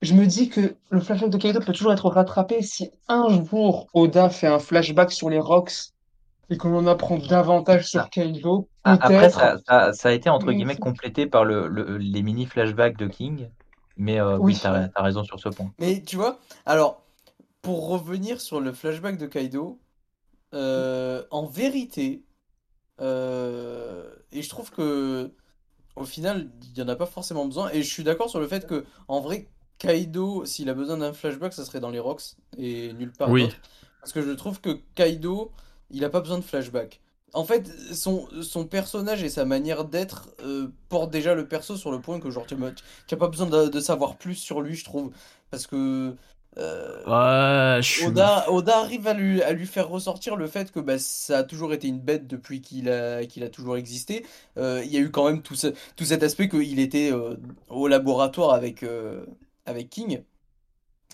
[0.00, 3.88] Je me dis que le flashback de Kaido peut toujours être rattrapé si un jour
[3.92, 5.90] Oda fait un flashback sur les Rocks
[6.50, 8.08] et qu'on en apprend davantage sur Ah.
[8.10, 8.68] Kaido.
[8.84, 9.38] Ah, Après, Peut-être.
[9.40, 13.06] ça, ça, ça a été entre guillemets complété par le, le- les mini flashbacks de
[13.06, 13.48] King.
[13.96, 14.58] Mais euh, Oui.
[14.60, 15.72] t'as, t'as raison sur ce point.
[15.78, 17.02] Mais tu vois, alors,
[17.60, 19.78] pour revenir sur le flashback de Kaido,
[20.54, 22.24] euh, en vérité,
[23.00, 25.32] euh, et je trouve que
[25.96, 27.70] au final, il n'y en a pas forcément besoin.
[27.70, 29.48] Et je suis d'accord sur le fait que, en vrai,
[29.78, 33.48] Kaido, s'il a besoin d'un flashback, ça serait dans les Rocks et nulle part Oui.
[34.00, 35.52] Parce que je trouve que Kaido,
[35.90, 37.01] il a pas besoin de flashback.
[37.34, 41.90] En fait, son, son personnage et sa manière d'être euh, portent déjà le perso sur
[41.90, 42.72] le point que, genre, tu n'as
[43.18, 45.12] pas besoin de, de savoir plus sur lui, je trouve.
[45.50, 46.14] Parce que.
[46.58, 48.10] euh, Ouais, je suis.
[48.10, 51.44] Oda, Oda arrive à lui, à lui faire ressortir le fait que bah, ça a
[51.44, 54.26] toujours été une bête depuis qu'il a, qu'il a toujours existé.
[54.58, 57.36] Euh, il y a eu quand même tout, ce- tout cet aspect qu'il était euh,
[57.68, 58.82] au laboratoire avec,
[59.66, 60.22] avec King.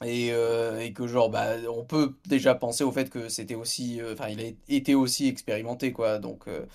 [0.04, 4.00] Et, euh, et que genre bah on peut déjà penser au fait que c'était aussi
[4.00, 6.18] euh, enfin il a été aussi expérimenté quoi.
[6.20, 6.66] Donc euh,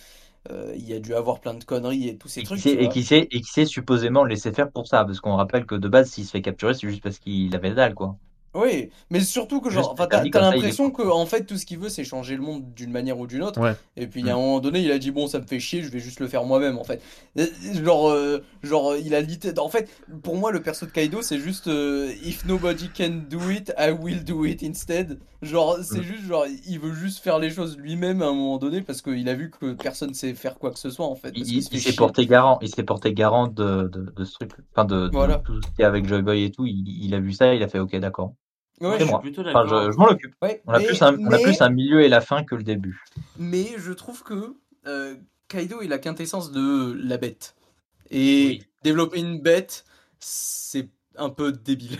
[0.76, 2.74] il y a dû avoir plein de conneries et tous ces Et qui trucs sait,
[2.74, 5.36] tu et qui sait, et qui sait supposément le laisser faire pour ça, parce qu'on
[5.36, 7.96] rappelle que de base, s'il se fait capturer, c'est juste parce qu'il avait la dalle,
[7.96, 8.18] quoi.
[8.56, 11.80] Oui, mais surtout que genre, enfin, t'as, est l'impression que en fait tout ce qu'il
[11.80, 13.60] veut c'est changer le monde d'une manière ou d'une autre.
[13.60, 13.76] Ouais.
[13.98, 14.42] Et puis il y a un Mm.
[14.42, 16.44] moment donné il a dit bon ça me fait chier, je vais juste le faire
[16.44, 17.02] moi-même en fait.
[17.84, 19.90] Genre, euh, genre il a litté- en fait
[20.22, 23.90] pour moi le perso de Kaido c'est juste euh, if nobody can do it, I
[23.92, 25.20] will do it instead.
[25.42, 26.04] Genre c'est Mm.
[26.04, 29.28] juste genre il veut juste faire les choses lui-même à un moment donné parce qu'il
[29.30, 31.30] a vu que personne sait faire quoi que ce soit en fait.
[31.30, 31.98] Il, Parce qu'il il- se fait il s'est chier.
[31.98, 35.40] porté garant, il s'est porté garant de, de, de ce truc, enfin de, de Voilà.
[35.40, 36.66] tout ce qu'il y a avec Joy Boy et tout.
[36.68, 38.34] Il, il a vu ça, il a fait OK, d'accord.
[38.82, 39.86] Ouais, je suis plutôt Enfin, d'accord.
[39.86, 40.36] je, je m'en occupe.
[40.42, 42.44] ouais, On a, mais- plus un, on a mais- plus un milieu et la fin
[42.44, 43.04] que le début.
[43.38, 44.56] Mais je trouve que
[44.88, 45.16] euh,
[45.48, 47.56] Kaido est la quintessence de la bête.
[48.10, 48.68] Et Oui.
[48.84, 49.86] développer une bête,
[50.20, 52.00] c'est un peu débile.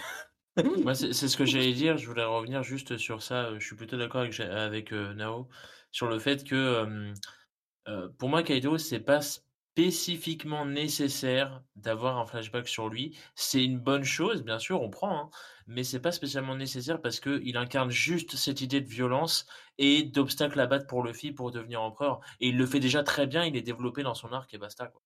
[0.86, 1.98] Moi, c'est ce que j'allais dire.
[1.98, 3.46] Je voulais revenir juste sur ça.
[3.46, 5.48] euh, Je suis plutôt d'accord avec, avec euh, Nao
[5.92, 6.56] sur le fait que
[7.88, 13.18] euh, pour moi, Kaido, c'est pas spécifiquement nécessaire d'avoir un flashback sur lui.
[13.36, 15.30] C'est une bonne chose, bien sûr, on prend, hein,
[15.68, 19.46] mais c'est pas spécialement nécessaire parce que il incarne juste cette idée de violence
[19.78, 22.22] et d'obstacles à battre pour Luffy pour devenir empereur.
[22.40, 23.46] Et il le fait déjà très bien.
[23.46, 24.88] Il est développé dans son arc et basta.
[24.88, 25.02] Quoi.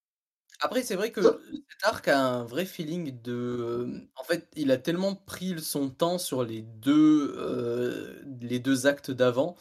[0.60, 4.08] Après, c'est vrai que cet arc a un vrai feeling de.
[4.16, 9.12] En fait, il a tellement pris son temps sur les deux, euh, les deux actes
[9.12, 9.56] d'avant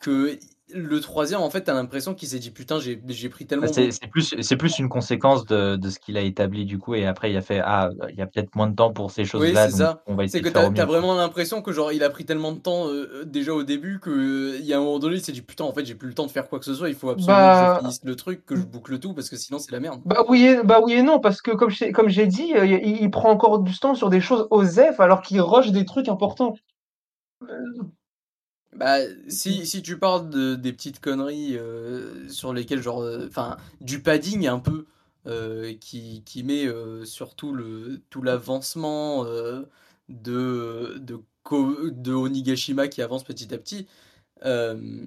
[0.00, 0.38] que
[0.74, 3.66] le troisième, en fait, t'as l'impression qu'il s'est dit putain, j'ai j'ai pris tellement.
[3.66, 6.78] Bah, C'est c'est plus, c'est plus une conséquence de, de ce qu'il a établi du
[6.78, 9.10] coup, et après il a fait Ah, il y a peut-être moins de temps pour
[9.10, 10.02] ces Oui, choses-là, c'est donc ça.
[10.06, 10.86] on va C'est essayer que de faire t'as au t'as mieux.
[10.88, 10.98] quoi.
[11.00, 14.10] vraiment l'impression que genre il a pris tellement de temps euh, déjà au début que
[14.10, 16.08] euh, il y a un moment donné il s'est dit putain en fait j'ai plus
[16.08, 18.00] le temps de faire quoi que ce soit il faut absolument Bah- que je finisse
[18.04, 20.00] le truc que je boucle tout parce que sinon c'est la merde.
[20.04, 22.64] Bah oui, et, bah oui et non, parce que comme j'ai comme j'ai dit, euh,
[22.66, 25.84] il, il prend encore du temps sur des choses aux F alors qu'il rush des
[25.84, 26.54] trucs importants.
[28.74, 34.00] Bah si, si tu parles de, des petites conneries euh, sur lesquelles genre enfin du
[34.02, 34.86] padding un peu
[35.26, 39.62] euh, qui, qui met euh, surtout le tout l'avancement euh,
[40.08, 43.86] de de, Onigashima qui avance petit à petit
[44.44, 45.04] euh,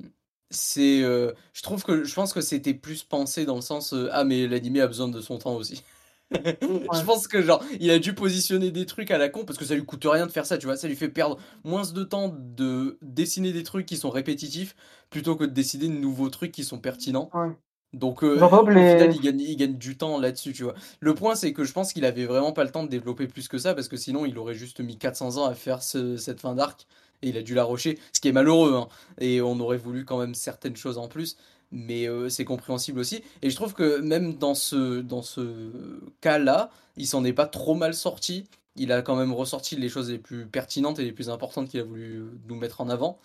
[0.51, 4.09] c'est euh, je trouve que je pense que c'était plus pensé dans le sens euh,
[4.11, 5.83] ah mais l'anime a besoin de son temps aussi
[6.91, 9.65] je pense que genre il a dû positionner des trucs à la con parce que
[9.65, 10.75] ça lui coûte rien de faire ça tu vois.
[10.77, 14.75] Ça lui fait perdre moins de temps de dessiner des trucs qui sont répétitifs
[15.09, 17.33] plutôt que de dessiner de nouveaux trucs qui sont pertinents.
[17.33, 17.55] Ouais.
[17.93, 20.75] donc euh, au final il gagne, il gagne du temps là-dessus tu vois.
[21.01, 23.47] Le point c'est que je pense qu'il avait vraiment pas le temps de développer plus
[23.47, 26.41] que ça parce que sinon il aurait juste mis 400 ans à faire ce- cette
[26.41, 26.87] fin d'arc
[27.21, 28.87] et il a dû la rusher ce qui est malheureux hein.
[29.19, 31.37] et on aurait voulu quand même certaines choses en plus
[31.75, 33.23] mais euh, c'est compréhensible aussi.
[33.41, 37.75] Et je trouve que même dans ce dans ce cas-là il s'en est pas trop
[37.75, 38.47] mal sorti.
[38.77, 41.79] Il a quand même ressorti les choses les plus pertinentes et les plus importantes qu'il
[41.81, 43.19] a voulu nous mettre en avant.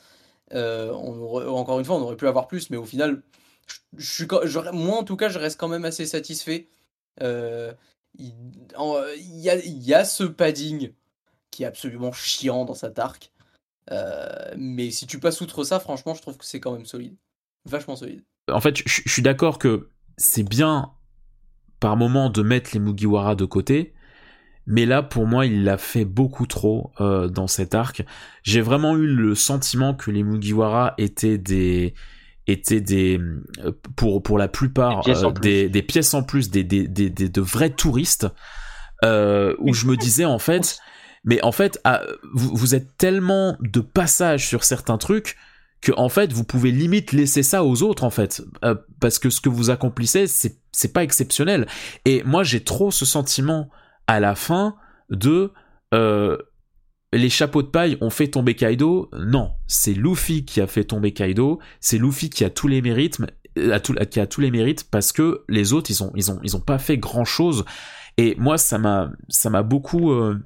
[0.55, 3.23] Euh, encore une fois on aurait pu avoir plus mais au final
[3.97, 4.25] je,
[4.73, 6.69] moi en tout cas je reste quand même assez satisfait.
[7.23, 7.73] Euh,
[8.19, 8.35] il,
[9.41, 10.93] y a, il y a ce padding
[11.51, 13.33] qui est absolument chiant dans arc
[13.93, 17.17] Euh, mais si tu passes outre ça franchement je trouve que c'est quand même solide.
[17.65, 20.91] Vachement solide En fait, je suis d'accord que c'est bien
[21.81, 23.95] par moment de mettre les Mugiwara de côté,
[24.67, 28.05] mais là, pour moi, il l'a fait beaucoup trop euh, dans cet arc.
[28.43, 31.95] J'ai vraiment eu le sentiment que les Mugiwara étaient des
[32.47, 33.19] étaient des
[33.65, 35.43] euh, pour pour la plupart Des pièces en euh, plus.
[35.43, 38.27] des, des pièces en plus des des, des, des- de vrais touristes
[39.05, 40.79] euh, où je me disais en fait
[41.25, 42.03] mais en fait ah,
[42.35, 45.37] vous, vous êtes tellement de passage sur certains trucs
[45.81, 48.43] que en fait vous pouvez limite laisser ça aux autres en fait.
[48.65, 51.67] Euh, parce que ce que vous accomplissez c'est c'est pas exceptionnel.
[52.05, 53.71] Et moi j'ai trop ce sentiment
[54.07, 54.77] à la fin
[55.11, 55.53] de
[55.95, 56.37] euh,
[57.13, 59.11] les chapeaux de paille ont fait tomber Kaido.
[59.19, 61.59] Non c'est Luffy qui a fait tomber Kaido.
[61.81, 63.19] C'est Luffy qui a tous les mérites
[63.59, 66.39] euh, tout- qui a tous les mérites parce que les autres ils ont ils ont
[66.45, 67.65] ils ont pas fait grand chose
[68.17, 70.39] et moi ça m'a ça m'a beaucoup euh,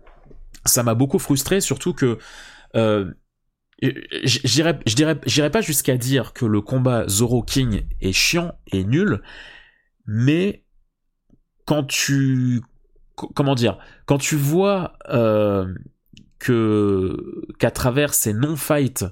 [0.64, 2.18] ça m'a beaucoup frustré surtout que
[2.76, 3.12] euh,
[3.82, 8.84] dirais, je dirais, j'irais pas jusqu'à dire que le combat Zoro King est chiant et
[8.84, 9.22] nul,
[10.06, 10.64] mais
[11.64, 12.62] quand tu,
[13.34, 15.72] comment dire, quand tu vois euh,
[16.38, 19.04] que qu'à travers ces non-fights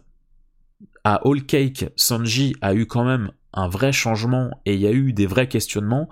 [1.05, 4.93] à All Cake, Sanji a eu quand même un vrai changement et il y a
[4.93, 6.09] eu des vrais questionnements.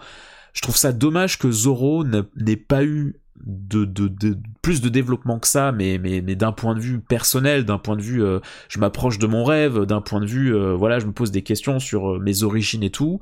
[0.52, 5.46] Je trouve ça dommage que Zoro n'ait pas eu de, de, plus de développement que
[5.46, 8.78] ça, mais, mais, mais d'un point de vue personnel, d'un point de vue, euh, je
[8.78, 11.78] m'approche de mon rêve, d'un point de vue, euh, voilà, je me pose des questions
[11.78, 13.20] sur euh, mes origines et tout.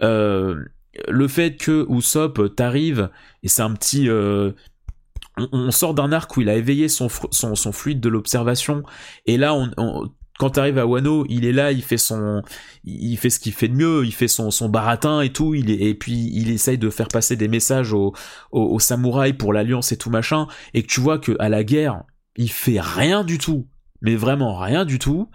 [0.00, 3.10] le fait que Usopp t'arrive,
[3.42, 4.08] et c'est un petit...
[5.36, 8.82] On, on, sort d'un arc où il a éveillé son, son, son fluide de l'observation,
[9.26, 10.10] et là, on, on
[10.40, 12.40] quand t'arrives à Wano, il est là, il fait son,
[12.82, 16.30] il fait ce qu'il fait de mieux, il fait son, baratin et tout, et puis
[16.32, 18.14] il essaye de faire passer des messages aux,
[18.50, 22.04] aux, samouraïs pour l'alliance et tout machin, et que tu vois que à la guerre,
[22.36, 23.68] il fait rien du tout,
[24.00, 25.28] mais vraiment rien du tout.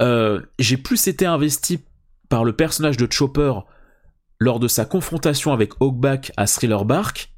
[0.00, 1.80] Euh, j'ai plus été investi
[2.30, 3.52] par le personnage de Chopper
[4.38, 7.34] lors de sa confrontation avec Hawkback à Thriller Bark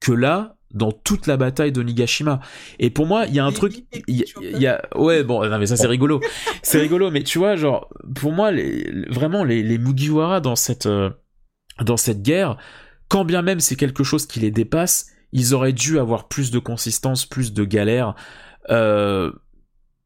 [0.00, 2.40] que là dans toute la bataille de Nigashima.
[2.78, 5.66] Et pour moi, il y a un truc, il y, a, ouais, bon, non, mais
[5.66, 6.20] ça c'est rigolo,
[6.62, 10.86] c'est rigolo, mais tu vois, genre, pour moi, les, vraiment les, les Mugiwara dans cette,
[10.86, 11.10] euh,
[11.80, 12.58] dans cette guerre,
[13.08, 16.58] quand bien même c'est quelque chose qui les dépasse, ils auraient dû avoir plus de
[16.58, 18.14] consistance, plus de galère.
[18.70, 19.32] Euh,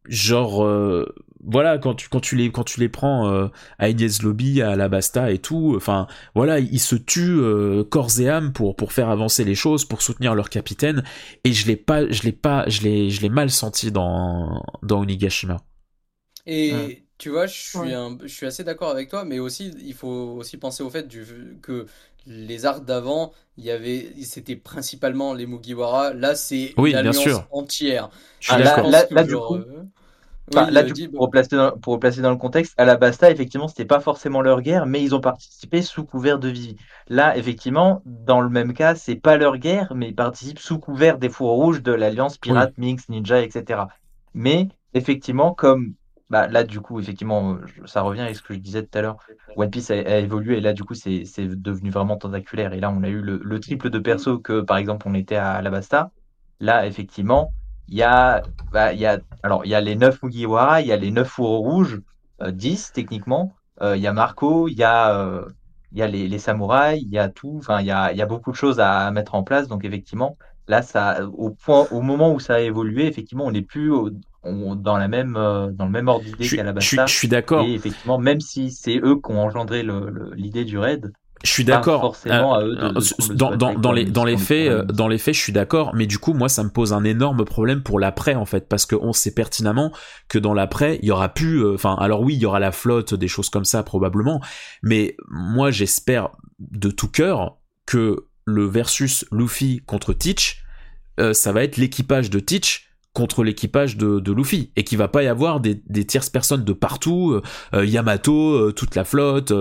[0.07, 3.49] genre, euh, voilà quand tu quand tu les quand tu les prends euh,
[3.79, 8.21] à Ines Lobby à la Basta et tout enfin voilà ils se tuent euh, corps
[8.21, 11.05] et âme pour pour faire avancer les choses pour soutenir leur capitaine
[11.45, 15.01] et je l'ai pas je l'ai pas je l'ai je l'ai mal senti dans dans
[15.01, 15.59] Onigashima.
[16.47, 19.95] Et tu vois je suis un, je suis assez d'accord avec toi mais aussi il
[19.95, 21.25] faut aussi penser au fait du,
[21.63, 21.87] que
[22.29, 26.13] les arcs d'avant, il y avait, c'était principalement les Mugiwara.
[26.13, 28.11] Là, c'est oui, une alliance entière.
[28.49, 29.59] Ah, là, là, là, du coup,
[30.53, 34.01] là, pour, replacer dans, pour replacer dans le contexte, à la Basta, effectivement, c'était pas
[34.01, 36.77] forcément leur guerre, mais ils ont participé sous couvert de Vivi.
[37.09, 41.19] Là, effectivement, dans le même cas, c'est pas leur guerre, mais ils participent sous couvert
[41.19, 43.83] des fours rouges de l'Alliance Pirate, Mix, Ninja, etc.
[44.35, 45.95] Mais effectivement, comme
[46.31, 47.57] bah, là, du coup, effectivement,
[47.87, 49.17] ça revient avec ce que je disais tout à l'heure.
[49.57, 52.75] One Piece a, évolué et là, du coup, c'est devenu vraiment tentaculaire.
[52.75, 55.37] Et là, on a eu le, le triple de perso que, par exemple, on était
[55.37, 56.11] à Alabasta.
[56.61, 57.53] Là, effectivement,
[57.89, 58.43] il y a,
[58.73, 61.11] bah, il y a, alors, il y a les 9 Mugiwara, il y a les
[61.11, 62.01] 9 fourreaux rouges,
[62.47, 63.55] 10 euh, techniquement.
[63.81, 65.45] Euh, il y a Marco, il y a, euh,
[65.93, 67.57] il y a les, les, samouraïs, il y a tout.
[67.59, 69.69] Enfin, il y a, il y a beaucoup de choses à mettre en place.
[69.69, 70.37] Donc, effectivement,
[70.67, 73.93] là, ça, au point, au moment où ça a évolué, effectivement, on n'est plus
[74.45, 76.85] dans la même, dans le même ordre d'idée qu'à la base.
[76.85, 77.65] Je suis d'accord.
[77.65, 79.83] Et effectivement, même si c'est eux qui ont engendré
[80.35, 81.13] l'idée du raid,
[81.45, 82.17] je suis d'accord.
[82.27, 82.93] Euh,
[83.31, 85.95] dans, dans, dans, les, dans les faits, euh, dans les faits, je suis d'accord.
[85.95, 88.87] Mais du coup, moi, ça me pose un énorme problème pour l'après, en fait, parce
[88.87, 89.93] qu'on sait pertinemment
[90.29, 91.65] que dans l'après, il y aura plus.
[91.65, 94.41] Euh, enfin, alors oui, il y aura la flotte, des choses comme ça probablement.
[94.83, 100.65] Mais moi, j'espère de tout cœur que le versus Luffy contre Teach,
[101.33, 102.88] ça va être l'équipage de Teach
[103.19, 106.73] contre l'équipage de, Luffy et qu'il va pas y avoir des, des tierces personnes de
[106.73, 107.43] partout, euh,
[107.75, 109.53] euh, Yamato, euh, toute la flotte,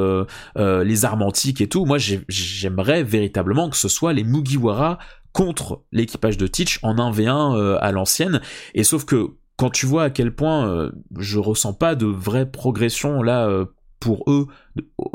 [0.55, 1.83] les armes antiques et tout.
[1.85, 4.99] Moi, j'aimerais véritablement que ce soit les Mugiwara
[5.31, 8.41] contre l'équipage de Teach en 1v1 à l'ancienne.
[8.75, 13.23] Et sauf que quand tu vois à quel point je ressens pas de vraie progression
[13.23, 13.65] là
[13.99, 14.45] pour eux,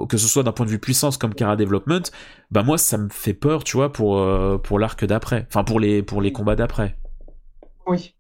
[0.09, 2.03] que ce soit d'un point de vue puissance comme Kara Development,
[2.51, 4.21] bah moi ça me fait peur, tu vois, pour
[4.63, 6.97] pour l'arc d'après, enfin pour les pour les combats d'après.
[7.87, 8.15] Oui.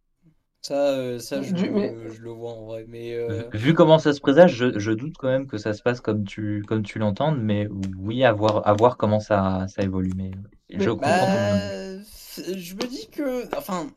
[0.62, 2.84] Ça, euh, ça je, le vois en vrai.
[2.88, 5.82] Mais, euh, Vu comment ça se présage, je, je, doute quand même que ça se
[5.82, 7.68] passe comme tu, comme tu l'entends, mais
[7.98, 10.12] oui, à voir, à voir comment ça, ça évolue.
[10.16, 10.30] Mais,
[10.70, 11.98] je bah,
[12.36, 13.88] Je me dis que, enfin,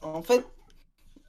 [0.00, 0.42] en fait,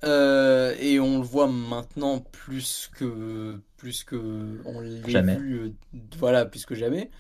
[0.06, 5.74] euh, et on le voit maintenant plus que, plus que on l'a vu,
[6.18, 7.12] voilà, plus que jamais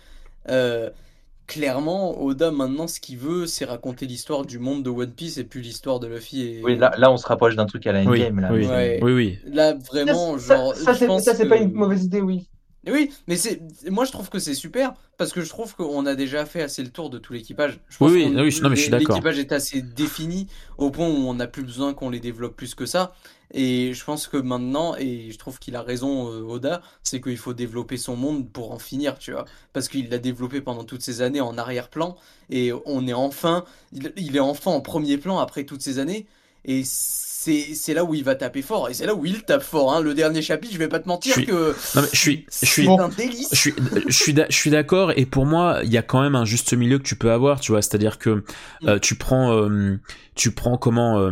[1.47, 5.43] clairement, Oda maintenant, ce qu'il veut, c'est raconter l'histoire du monde de One Piece et
[5.43, 6.41] puis l'histoire de Luffy.
[6.41, 6.61] Et...
[6.63, 8.47] Oui, là, là, on se rapproche d'un truc à la endgame.
[8.51, 8.97] Oui, là.
[9.01, 10.75] Oui, oui, Là, vraiment, genre.
[10.75, 12.47] Ça, ça c'est pas une mauvaise idée, oui.
[12.89, 16.15] Oui, mais c'est moi je trouve que c'est super parce que je trouve qu'on a
[16.15, 17.79] déjà fait assez le tour de tout l'équipage.
[17.99, 19.15] Oui, oui, non, mais je suis d'accord.
[19.15, 22.75] L'équipage est assez défini au point où on n'a plus besoin qu'on les développe plus
[22.75, 23.13] que ça.
[23.53, 27.37] Et je pense que maintenant, et je trouve qu'il a raison, euh, Oda, c'est qu'il
[27.37, 29.45] faut développer son monde pour en finir, tu vois.
[29.73, 32.15] Parce qu'il l'a développé pendant toutes ces années en arrière-plan,
[32.49, 36.27] et on est enfin, il, est enfin en premier plan après toutes ces années,
[36.65, 39.93] et c'est là où il va taper fort, et c'est là où il tape fort.
[39.93, 40.01] Hein.
[40.01, 42.89] Le dernier chapitre, je vais pas te mentir que non, mais je suis, je suis,
[42.89, 43.47] un délice.
[43.53, 43.73] Je suis,
[44.07, 46.73] je suis, je suis d'accord, et pour moi, il y a quand même un juste
[46.73, 47.81] milieu que tu peux avoir, tu vois.
[47.81, 48.43] C'est-à-dire que mm.
[48.89, 49.97] euh, tu prends, euh,
[50.35, 51.31] tu prends comment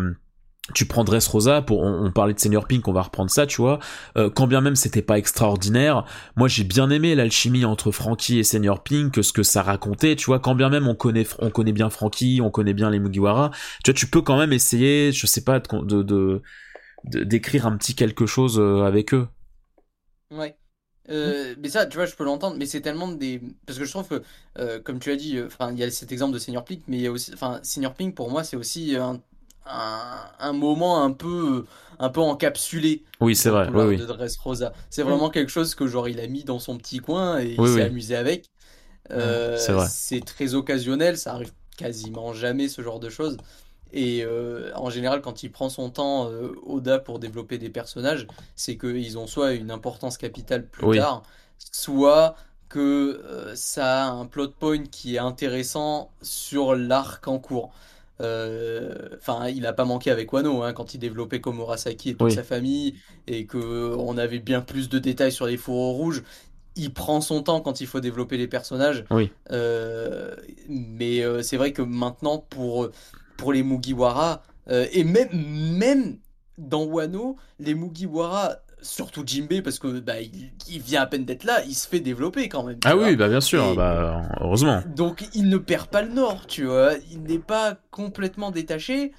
[0.74, 3.80] tu prends Dressrosa pour on, parlait de Senior Pink on va reprendre ça tu vois
[4.18, 8.44] euh, quand bien même c'était pas extraordinaire moi j'ai bien aimé l'alchimie entre Frankie et
[8.44, 11.72] Senior Pink ce que ça racontait tu vois quand bien même on connaît on connaît
[11.72, 13.52] bien Frankie on connaît bien les Mugiwara
[13.84, 16.42] tu vois tu peux quand même essayer je sais pas de
[17.04, 19.28] d'écrire un petit quelque chose euh, avec eux
[20.32, 20.58] Ouais.
[21.08, 23.40] Euh, mais ça, tu vois, je peux l'entendre, mais c'est tellement des.
[23.68, 26.34] Parce que je trouve que, comme tu as dit, enfin, il y a cet exemple
[26.34, 27.32] de Senior Pink, mais il y a aussi.
[27.32, 29.22] Enfin, Senior Pink, pour moi, c'est aussi un,
[29.66, 31.66] un, un moment un peu,
[32.00, 34.74] un peu encapsulé oui c'est vrai oui de Dressrosa.
[34.90, 37.68] C'est vraiment quelque chose que, genre, il a mis dans son petit coin et il
[37.68, 37.82] s'est oui.
[37.82, 38.50] amusé avec.
[39.12, 39.88] Euh, c'est vrai.
[39.90, 43.38] c'est très occasionnel, ça arrive quasiment jamais, ce genre de choses.
[43.94, 48.28] Et euh, en général, quand il prend son temps, euh, Oda, pour développer des personnages,
[48.56, 50.98] c'est qu'ils ont soit une importance capitale plus Oui.
[50.98, 51.24] tard,
[51.72, 52.36] soit
[52.70, 57.72] que euh, ça a un plot point qui est intéressant sur l'arc en cours.
[58.22, 62.28] Euh, Enfin, il a pas manqué avec Wano hein, quand il développait Komurasaki et toute
[62.28, 62.32] Oui.
[62.32, 62.96] sa famille
[63.28, 66.24] et que on avait bien plus de détails sur les fourreaux rouges.
[66.76, 69.06] Il prend son temps quand il faut développer les personnages.
[69.12, 69.32] Oui.
[69.52, 70.36] Euh,
[70.70, 72.90] mais euh, c'est vrai que maintenant, pour,
[73.38, 75.30] pour les Mugiwara, et même,
[75.78, 76.18] même
[76.58, 81.44] dans Wano, les Mugiwara, surtout Jinbei, parce que bah, il, il vient à peine d'être
[81.44, 82.80] là, il se fait développer quand même.
[82.86, 83.08] ah vois.
[83.08, 86.66] oui bah bien sûr Et- bah heureusement Donc il ne perd pas le nord, tu
[86.66, 86.94] vois.
[87.12, 89.12] Il n'est pas complètement détaché.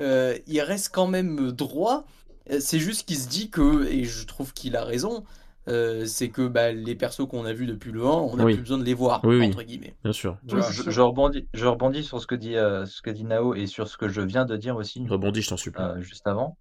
[0.00, 2.04] Euh, il reste quand même droit.
[2.50, 5.24] Euh, C'est juste qu'il se dit que, et je trouve qu'il a raison,
[5.68, 8.52] euh, c'est que bah, les persos qu'on a vus depuis le 1, on n'a Oui.
[8.54, 9.46] plus besoin de les voir, Oui, oui.
[9.46, 9.94] entre guillemets.
[10.04, 13.54] bien sûr Je, rebondis, je rebondis sur ce que dit, euh, ce que dit Nao
[13.54, 16.26] et sur ce que je viens de dire aussi rebondis je t'en supplie euh, juste
[16.26, 16.58] avant.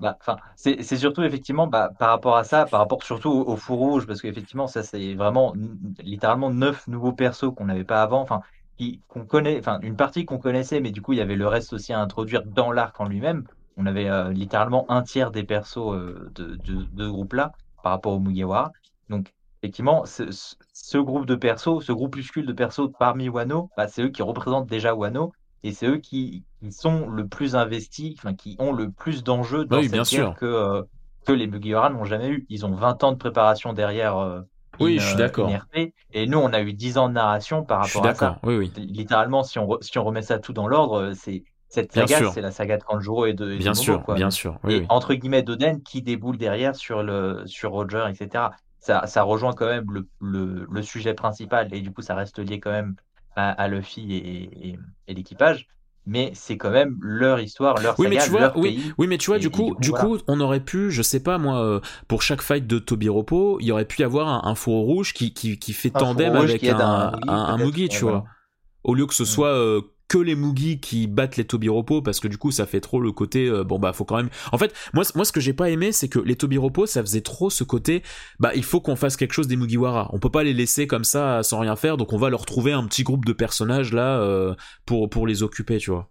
[0.00, 0.18] Bah,
[0.56, 4.20] c'est surtout effectivement bah, par rapport à ça, par rapport surtout au, four rouge, parce
[4.20, 5.54] qu'effectivement, ça c'est vraiment
[6.02, 8.42] littéralement neuf nouveaux persos qu'on n'avait pas avant, enfin,
[9.08, 11.72] qu'on connaît, enfin, une partie qu'on connaissait, mais du coup, il y avait le reste
[11.72, 13.44] aussi à introduire dans l'arc en lui-même.
[13.76, 18.12] On avait euh, littéralement un tiers des persos euh, de, de, ce groupe-là par rapport
[18.12, 18.72] au Mugiwara.
[19.08, 24.10] Donc, effectivement, ce groupe de persos, ce groupuscule de persos parmi Wano, bah, c'est eux
[24.10, 25.32] qui représentent déjà Wano
[25.64, 29.64] et c'est eux qui, qui sont le plus investis, enfin, qui ont le plus d'enjeux
[29.64, 30.34] dans Oui, cette bien guerre sûr.
[30.36, 30.82] que, euh,
[31.26, 32.46] que les Mugiwara n'ont jamais eu.
[32.48, 34.42] Ils ont 20 ans de préparation derrière euh,
[34.80, 35.50] Oui, une, je suis euh, d'accord.
[36.12, 38.30] et nous, on a eu 10 ans de narration par rapport à ça.
[38.30, 41.14] d'accord oui oui Littéralement, si on, re- si on remet ça tout dans l'ordre, euh,
[41.14, 44.02] c'est cette saga, c'est la saga de Kanjuro et de, et de bien Momo, sûr
[44.04, 44.14] quoi.
[44.14, 48.04] bien sûr oui et oui entre guillemets d'Oden qui déboule derrière sur le sur Roger,
[48.08, 48.44] etc.
[48.78, 52.38] Ça, ça rejoint quand même le, le, le sujet principal et du coup ça reste
[52.38, 52.94] lié quand même
[53.36, 55.68] à, à Luffy et, et, et l'équipage.
[56.06, 58.94] Mais c'est quand même leur histoire, leur Oui mais saga, tu vois, leur oui, pays.
[58.98, 60.14] oui mais tu vois Et- du coup, du coup, du voilà.
[60.16, 63.66] coup, on aurait pu, je sais pas moi, euh, pour chaque fight de Tobiropo, il
[63.66, 66.34] y aurait pu y avoir un, un fourreau rouge qui, qui, qui fait Un tandem
[66.36, 67.58] avec un, un Mugi, un, un peut-être.
[67.58, 68.28] Mugi, tu Ouais, vois.
[68.84, 69.26] Au lieu que ce Mm.
[69.26, 72.80] soit euh, que les Mugi qui battent les Tobiropo, parce que du coup ça fait
[72.80, 74.30] trop le côté, euh, bon bah faut quand même.
[74.52, 77.50] En fait, moi, ce que j'ai pas aimé, c'est que les Tobiropo, ça faisait trop
[77.50, 78.02] ce côté,
[78.38, 80.10] bah il faut qu'on fasse quelque chose des Mugiwara.
[80.12, 82.72] On peut pas les laisser comme ça sans rien faire, donc on va leur trouver
[82.72, 84.54] un petit groupe de personnages là euh,
[84.86, 86.10] pour les occuper, tu vois.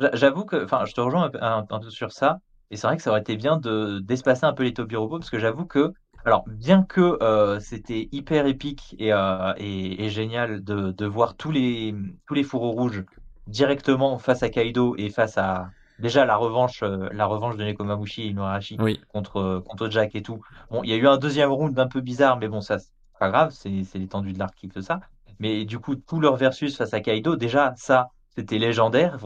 [0.00, 2.38] J'a- J'avoue que, enfin, je te rejoins un, peu- un- un peu sur ça,
[2.70, 5.30] et c'est vrai que ça aurait été bien de d'espacer un peu les Tobiropo, parce
[5.30, 5.92] que j'avoue que,
[6.24, 11.36] alors, bien que euh, c'était hyper épique et, euh, et, et génial de, de voir
[11.36, 11.94] tous les
[12.26, 13.04] tous les fourreaux rouges
[13.46, 18.22] directement face à Kaido et face à déjà la revanche, euh, la revanche de Nekomamushi
[18.22, 19.00] et Inuarashi Oui.
[19.08, 20.40] contre contre Jack et tout.
[20.70, 22.92] Bon, il y a eu un deuxième round un peu bizarre, mais bon, ça c'est
[23.18, 25.00] pas grave, c'est c'est l'étendue de l'arc qui fait ça.
[25.38, 29.18] Mais du coup, tout leur versus face à Kaido, déjà ça, c'était légendaire.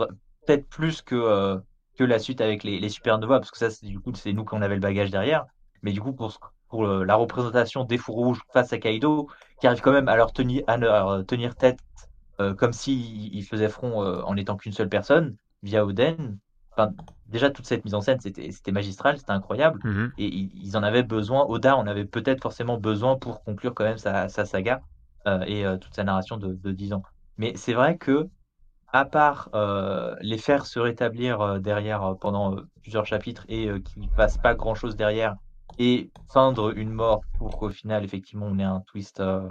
[0.47, 1.61] peut-être plus que,
[1.97, 4.45] que la suite avec les, les Supernovas, parce que ça, c'est du coup, c'est nous
[4.45, 5.47] qui en avait le bagage derrière.
[5.83, 6.39] Mais du coup, pour,
[6.75, 9.29] pour euh, la représentation des fours rouges face à Kaido,
[9.61, 11.79] qui arrive quand même à leur tenir, à leur euh, tenir tête
[12.41, 16.37] euh, comme s'ils ils faisaient front euh, en étant qu'une seule personne, via Oden.
[16.73, 16.93] Enfin,
[17.29, 19.79] déjà, toute cette mise en scène, c'était magistral, c'était incroyable.
[19.85, 20.13] Mhm.
[20.19, 21.45] Et ils, en avaient besoin.
[21.47, 24.81] Oda en avait peut-être forcément besoin pour conclure quand même sa, sa saga
[25.29, 27.05] euh, et toute sa narration de, de 10 ans.
[27.39, 28.27] Mais c'est vrai que
[28.93, 29.51] à part
[30.21, 34.95] les faire se rétablir derrière pendant plusieurs chapitres et euh, qu'il ne passe pas grand-chose
[34.95, 35.37] derrière
[35.79, 39.21] et feindre une mort pour qu'au final, effectivement, on ait un twist.
[39.21, 39.49] euh,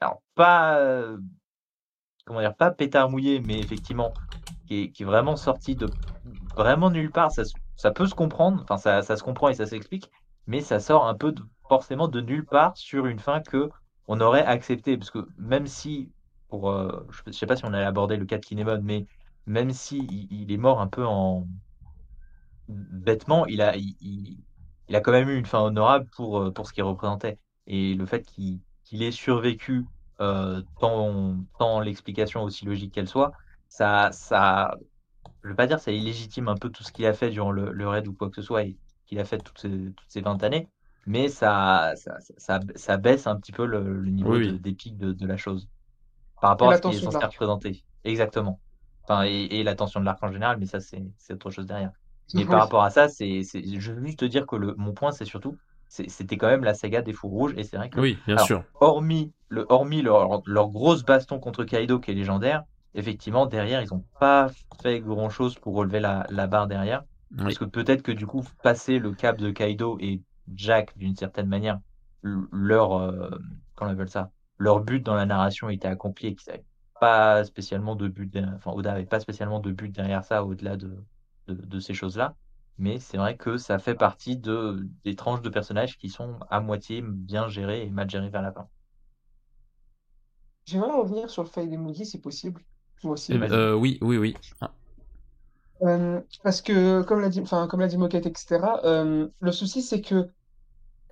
[0.00, 0.78] alors, pas.
[0.78, 1.18] euh,
[2.24, 4.14] comment dire, pas pétard mouillé, mais effectivement,
[4.66, 5.96] qui est, vraiment sorti de
[6.56, 7.30] vraiment nulle part.
[7.32, 7.42] Ça,
[7.76, 10.10] ça peut se comprendre, enfin, ça, ça se comprend et ça s'explique,
[10.46, 11.34] mais ça sort un peu
[11.68, 13.70] forcément de nulle part sur une fin que
[14.06, 14.96] on aurait accepté.
[14.96, 16.12] Parce que même si,
[16.48, 19.06] pour, euh, je sais pas si on allait aborder le cas de Kinemon, mais
[19.46, 19.98] même si
[20.30, 21.46] il est mort un peu en
[22.68, 24.44] bêtement, il a, il, il-
[24.88, 27.38] il a quand même eu une fin honorable pour, euh, pour ce qu'il représentait.
[27.66, 29.88] Et le fait qu'il qu'il ait survécu,
[30.20, 33.32] euh, tant, tant l'explication aussi logique qu'elle soit,
[33.68, 34.76] ça, ça,
[35.42, 37.72] je veux pas dire ça illégitime un peu tout ce qu'il a fait durant le,
[37.72, 40.20] le raid ou quoi que ce soit et qu'il a fait toutes ces, toutes ces
[40.22, 40.68] 20 années,
[41.06, 44.58] mais ça, ça, ça, ça baisse un petit peu le, le niveau Oui, de- oui.
[44.58, 45.68] d'épique de, de la chose
[46.40, 47.84] par rapport Et à ce qui est censé représenter.
[48.04, 48.60] Exactement.
[49.04, 51.92] Enfin, et, et l'attention de l'arc en général, mais ça, c'est c'est autre chose derrière.
[52.32, 54.92] Mais par rapport à ça, c'est, c'est, je veux juste te dire que le, mon
[54.92, 55.56] point, c'est surtout,
[55.88, 58.46] c'était quand même la saga des fours rouges, et c'est vrai que, Oui, bien alors,
[58.46, 58.64] sûr.
[58.80, 63.88] hormis, le, hormis leur, leur grosse baston contre Kaido qui est légendaire, effectivement, derrière, ils
[63.92, 64.48] n'ont pas
[64.82, 67.04] fait grand-chose pour relever la, la barre derrière.
[67.32, 67.44] Oui.
[67.44, 70.22] Parce que peut-être que du coup, passer le cap de Kaido et
[70.54, 71.78] Jack, d'une certaine manière,
[72.22, 73.30] leur, euh,
[73.74, 76.64] comment on appelle ça, leur but dans la narration était accompli et qu'ils n'avaient
[77.00, 80.96] pas spécialement de but, enfin, Oda avait pas spécialement de but derrière ça au-delà de,
[81.46, 82.36] de, de ces choses-là.
[82.78, 86.60] Mais c'est vrai que ça fait partie de, des tranches de personnages qui sont à
[86.60, 88.68] moitié bien gérées et mal gérées vers la fin.
[90.66, 92.62] J'aimerais revenir sur le des Mugi si possible.
[93.02, 93.32] Moi aussi.
[93.34, 94.34] Eh ben, euh, oui, oui, oui.
[94.60, 94.72] Ah,
[95.82, 99.82] Euh, parce que, comme l'a dit, enfin, comme l'a dit Moquette, etc., euh, le souci,
[99.82, 100.30] c'est que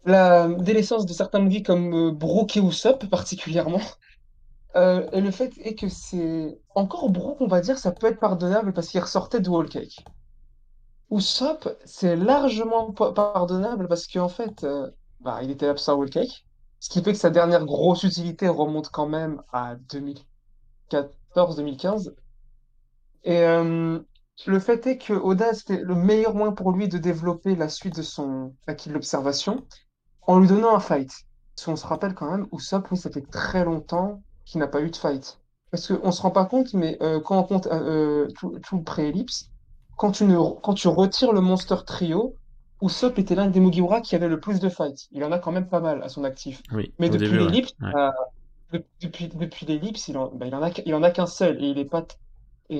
[0.04, 3.80] la délaissance de certains Mugi comme euh, Brook et Usopp, particulièrement,
[4.76, 8.20] euh, et le fait est que c'est encore Brook, on va dire, ça peut être
[8.20, 10.04] pardonnable parce qu'il ressortait de Whole Cake.
[11.12, 16.10] Usopp, c'est largement pa- pardonnable parce qu'en fait, euh, bah, il était absent à Whole
[16.10, 16.44] Cake,
[16.80, 22.14] ce qui fait que sa dernière grosse utilité remonte quand même à 2014-2015.
[23.24, 23.98] Et euh,
[24.46, 27.96] le fait est que Oda, c'était le meilleur moyen pour lui de développer la suite
[27.96, 29.66] de son acquis de l'observation
[30.22, 31.10] en lui donnant un fight.
[31.56, 34.82] Parce qu'on se rappelle quand même, Usopp, oui, ça fait très longtemps qu'il n'a pas
[34.82, 35.40] eu de fight.
[35.70, 37.68] Parce qu'on se rend pas compte, mais euh, quand on compte
[38.36, 39.51] tout, tout le pré-ellipse,
[40.02, 42.36] quand tu, ne, quand tu retires le Monster Trio,
[42.82, 45.06] Usopp était l'un des Mugiwara qui avait le plus de fights.
[45.12, 46.60] Il en a quand même pas mal à son actif.
[46.72, 47.92] oui, Mais depuis l'ellipse, Ouais.
[47.96, 48.10] euh,
[48.72, 51.62] de- depuis, depuis l'ellipse, il en, bah, il en a, il en a qu'un seul
[51.62, 52.04] et il est pas,
[52.70, 52.78] et,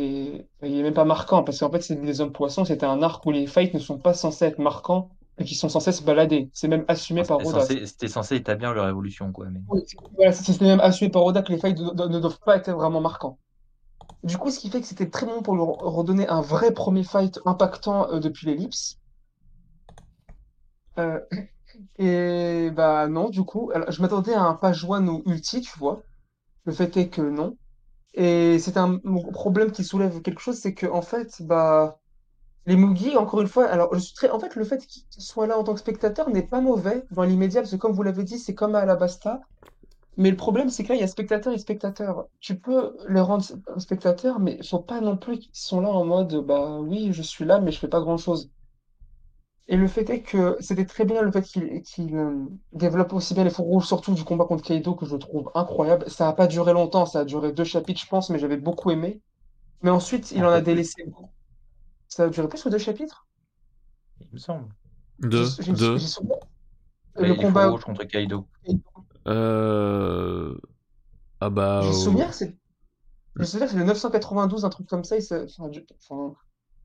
[0.62, 2.64] et il est même pas marquant parce qu'en fait, c'est des hommes poissons.
[2.64, 5.68] C'était un arc où les fights ne sont pas censés être marquants et qui sont
[5.68, 6.50] censés se balader.
[6.54, 7.60] C'est même assumé par C'était Oda.
[7.60, 9.46] censé, c'était censé établir leur évolution, quoi.
[9.50, 9.60] Mais...
[9.68, 12.70] Oui, c'est- voilà, c'est même assumé par Oda que les fights ne doivent pas être
[12.72, 13.38] vraiment marquants.
[14.24, 16.72] Du coup, ce qui fait que c'était très bon pour lui re- redonner un vrai
[16.74, 18.98] premier fight impactant euh, depuis l'ellipse.
[20.98, 21.20] Euh,
[21.98, 26.02] et bah non, du coup, je m'attendais à un page one ou ulti, tu vois.
[26.66, 27.58] Le fait est que non.
[28.14, 28.98] Et c'est un
[29.32, 32.00] problème qui soulève quelque chose, c'est que en fait, bah
[32.66, 35.46] les Mugi, encore une fois, alors je suis très, en fait, le fait qu'ils soient
[35.48, 38.24] là en tant que spectateurs n'est pas mauvais dans l'immédiat, parce que comme vous l'avez
[38.24, 39.40] dit, c'est comme à Alabasta.
[40.16, 42.26] Mais le problème, c'est que là, il y a spectateurs et spectateurs.
[42.40, 43.44] Tu peux les rendre
[43.78, 47.22] spectateurs, mais il faut pas non plus qu'ils sont là en mode, bah oui, je
[47.22, 48.50] suis là, mais je fais pas grand-chose.
[49.68, 53.32] Et le fait est que c'était très bien le fait qu'il qu'il, euh, développe aussi
[53.34, 56.08] bien les fours rouges, surtout du combat contre Kaido, que je trouve incroyable.
[56.10, 58.90] Ça n'a pas duré longtemps, ça a duré deux chapitres, je pense, mais j'avais beaucoup
[58.90, 59.20] aimé.
[59.82, 61.30] Mais ensuite, il Un en a délaissé beaucoup.
[62.08, 63.26] Ça a duré plus que deux chapitres?
[64.20, 64.68] Il me semble.
[65.18, 65.96] Deux, J'ai deux.
[67.14, 67.68] Bah, Le les fours combat.
[67.70, 68.46] rouges contre Kaido.
[69.28, 70.54] Euh...
[71.40, 71.80] Ah bah...
[71.82, 72.56] J'ai euh, souvenir que c'est.
[73.42, 75.16] Souvenir que c'est le 992, un truc comme ça.
[75.16, 76.34] et ça- enfin, je- enfin,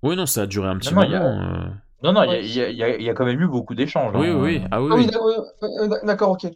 [0.04, 1.26] Oui, non, ça a duré un petit Non, non, moment.
[1.26, 1.70] euh.
[2.04, 2.46] Non, non, il y a, Ouais.
[2.46, 4.14] il y a- il y a- il y a quand même eu beaucoup d'échanges.
[4.16, 4.40] Oui, hein.
[4.40, 5.06] oui, ah oui, Ah oui, oui.
[5.08, 5.34] d'accord, oui,
[5.64, 6.48] euh, euh, d'accord, ok.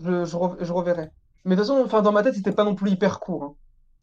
[0.00, 1.10] Je, je, re- je reverrai.
[1.44, 3.42] Mais de toute façon, enfin, dans ma tête, c'était pas non plus hyper court.
[3.44, 3.54] hein.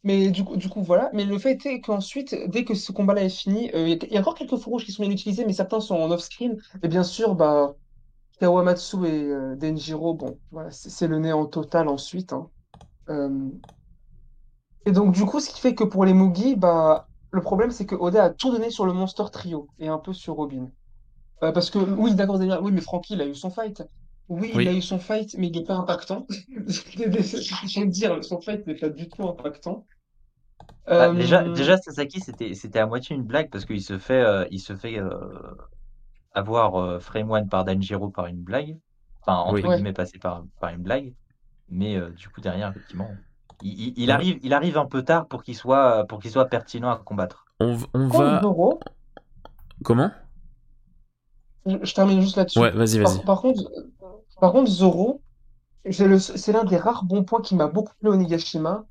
[0.04, 1.10] Mais du coup, du coup, voilà.
[1.12, 3.96] Mais le fait est qu'ensuite, dès que ce combat-là est fini, euh, il y, a
[4.06, 6.10] il y a encore quelques feux rouges qui sont bien utilisés, mais certains sont en
[6.10, 6.56] off-screen.
[6.82, 7.74] Et bien sûr, bah,
[8.40, 12.32] Kawamatsu et euh, Denjiro, bon, voilà, c'est le néant total ensuite.
[12.32, 12.50] hein.
[13.10, 13.50] Euh,
[14.86, 17.86] Et donc, du coup, ce qui fait que pour les Mugi, bah, le problème, c'est
[17.86, 20.70] que Oda a tout donné sur le Monster Trio et un peu sur Robin.
[21.44, 23.82] Euh, parce que, oui, d'accord, oui, mais Franky, il a eu son fight.
[24.28, 26.26] Oui, il a eu son fight, mais il n'est pas impactant.
[26.68, 29.86] Je veux dire, son fight n'est pas du tout impactant.
[30.96, 34.60] Bah, déjà, déjà, Sasaki, c'était, c'était à moitié une blague parce qu'il se fait, il
[34.60, 34.98] se fait
[36.36, 38.78] avoir euh, Frame One par Danjiro par une blague.
[39.22, 39.76] Enfin, entre Oui.
[39.76, 41.14] guillemets, passer par, par une blague.
[41.68, 43.10] Mais euh, du coup, derrière, effectivement,
[43.62, 44.12] il, il- il Ouais.
[44.12, 47.46] arrive, il arrive un peu tard pour qu'il soit, pour qu'il soit pertinent à combattre.
[47.60, 48.40] On, va...
[48.42, 48.80] Zoro,
[49.84, 50.10] Comment?
[51.66, 52.58] Je, je termine juste là-dessus.
[52.60, 53.24] Ouais, vas-y, Par, vas-y.
[53.24, 53.62] par contre,
[54.40, 55.22] par contre, Zoro,
[55.90, 58.84] c'est l'un des rares bons points qui m'a beaucoup plu au Nigashima.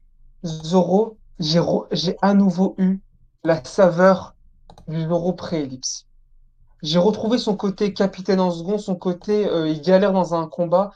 [0.46, 3.00] Zoro, j'ai à nouveau eu
[3.44, 4.36] la saveur
[4.88, 6.08] du Zoro pré-ellipse.
[6.86, 10.92] J'ai retrouvé son côté capitaine en second, son côté euh, il galère dans un combat,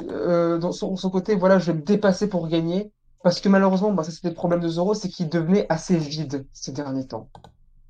[0.00, 2.92] euh, dans son, côté voilà, je vais me dépasser pour gagner.
[3.22, 6.46] Parce que malheureusement, bah, ça c'était le problème de Zoro, c'est qu'il devenait assez vide
[6.52, 7.30] ces derniers temps.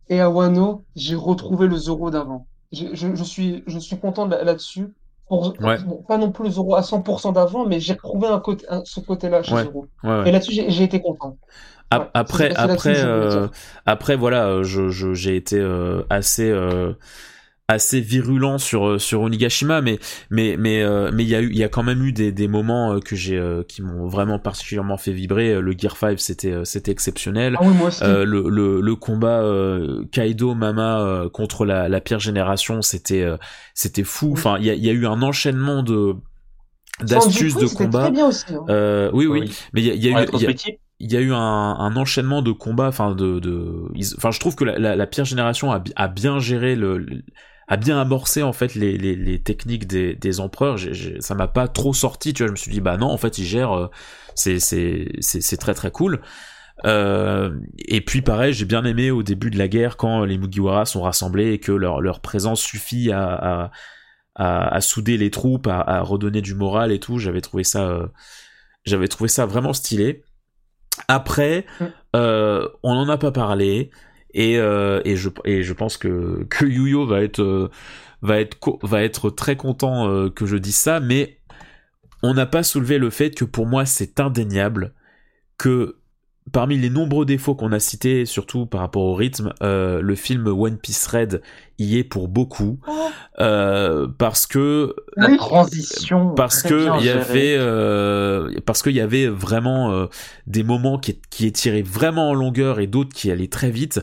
[0.09, 2.49] Et à Wano, j'ai retrouvé le Zoro d'avant.
[2.73, 4.95] Je, suis, je suis content de- là-dessus.
[5.31, 5.77] Ouais.
[6.07, 9.43] pas non plus Zoro à 100% d'avant, mais j'ai retrouvé un côté, un- ce côté-là
[9.43, 9.65] chez Ouais.
[9.65, 9.87] Zoro.
[10.03, 10.29] Ouais, ouais.
[10.29, 11.37] Et là-dessus, j'ai j'ai été content.
[11.91, 13.47] Après, après, euh,
[13.87, 16.95] après, voilà, euh, je, je- j'ai été euh, assez, euh,
[17.69, 19.99] assez virulent sur euh, sur Onigashima, mais
[20.31, 22.31] mais mais euh, mais il y a eu, il y a quand même eu des,
[22.31, 25.61] des moments euh, que j'ai, euh, qui m'ont vraiment particulièrement fait vibrer.
[25.63, 27.57] Le Gear 5, c'était, euh, c'était exceptionnel.
[27.59, 28.05] Ah oui, moi aussi.
[28.05, 33.23] Euh, le, le, le combat euh, Kaido Mama euh, contre la, la pire génération, c'était
[33.23, 33.39] euh,
[33.73, 34.33] c'était fou.
[34.33, 36.17] Enfin, il y a, il y a eu un enchaînement de
[37.03, 38.03] d'astuces de combat.
[38.03, 38.45] très bien aussi.
[38.55, 38.65] hein.
[38.69, 40.75] Euh, oui, oui, mais il y a, il y a eu, il y a- rétrospective,
[41.01, 44.39] il y a eu un, un enchaînement de combats, enfin de, de, ils- enfin je
[44.39, 47.23] trouve que la, la, la pire génération a, a bien géré le, le-
[47.69, 50.79] a bien amorcé en fait les, les, les techniques des, des empereurs.
[51.21, 52.49] Ça m'a pas trop sorti, tu vois.
[52.49, 53.87] Je me suis dit bah non, en fait ils gèrent, euh,
[54.35, 56.21] c'est c'est très très cool.
[56.85, 60.85] Euh, et puis pareil, j'ai bien aimé au début de la guerre quand les Mugiwara
[60.85, 63.71] sont rassemblés et que leur leur présence suffit à, à
[64.37, 67.19] à, à souder les troupes, à, à redonner du moral et tout.
[67.19, 68.09] J'avais trouvé ça, euh,
[68.85, 70.25] j'avais trouvé ça vraiment stylé.
[71.09, 71.85] Après, Mm.
[72.17, 73.91] euh, on n'en a pas parlé
[74.35, 77.71] et, euh, et je pense que que Yuyo va être euh,
[78.23, 81.39] va être très content euh, que je dise ça, mais
[82.23, 84.93] on n'a pas soulevé le fait que pour moi c'est indéniable
[85.59, 85.97] que
[86.53, 90.47] parmi les nombreux défauts qu'on a cités, surtout par rapport au rythme, euh, le film
[90.47, 91.41] One Piece Red
[91.79, 92.79] y est pour beaucoup,
[93.41, 96.35] euh, parce que la transition.
[96.35, 100.07] parce que il y avait euh, parce qu'il y avait vraiment euh,
[100.47, 104.01] des moments qui qui étiraient vraiment en longueur et d'autres qui allaient très vite.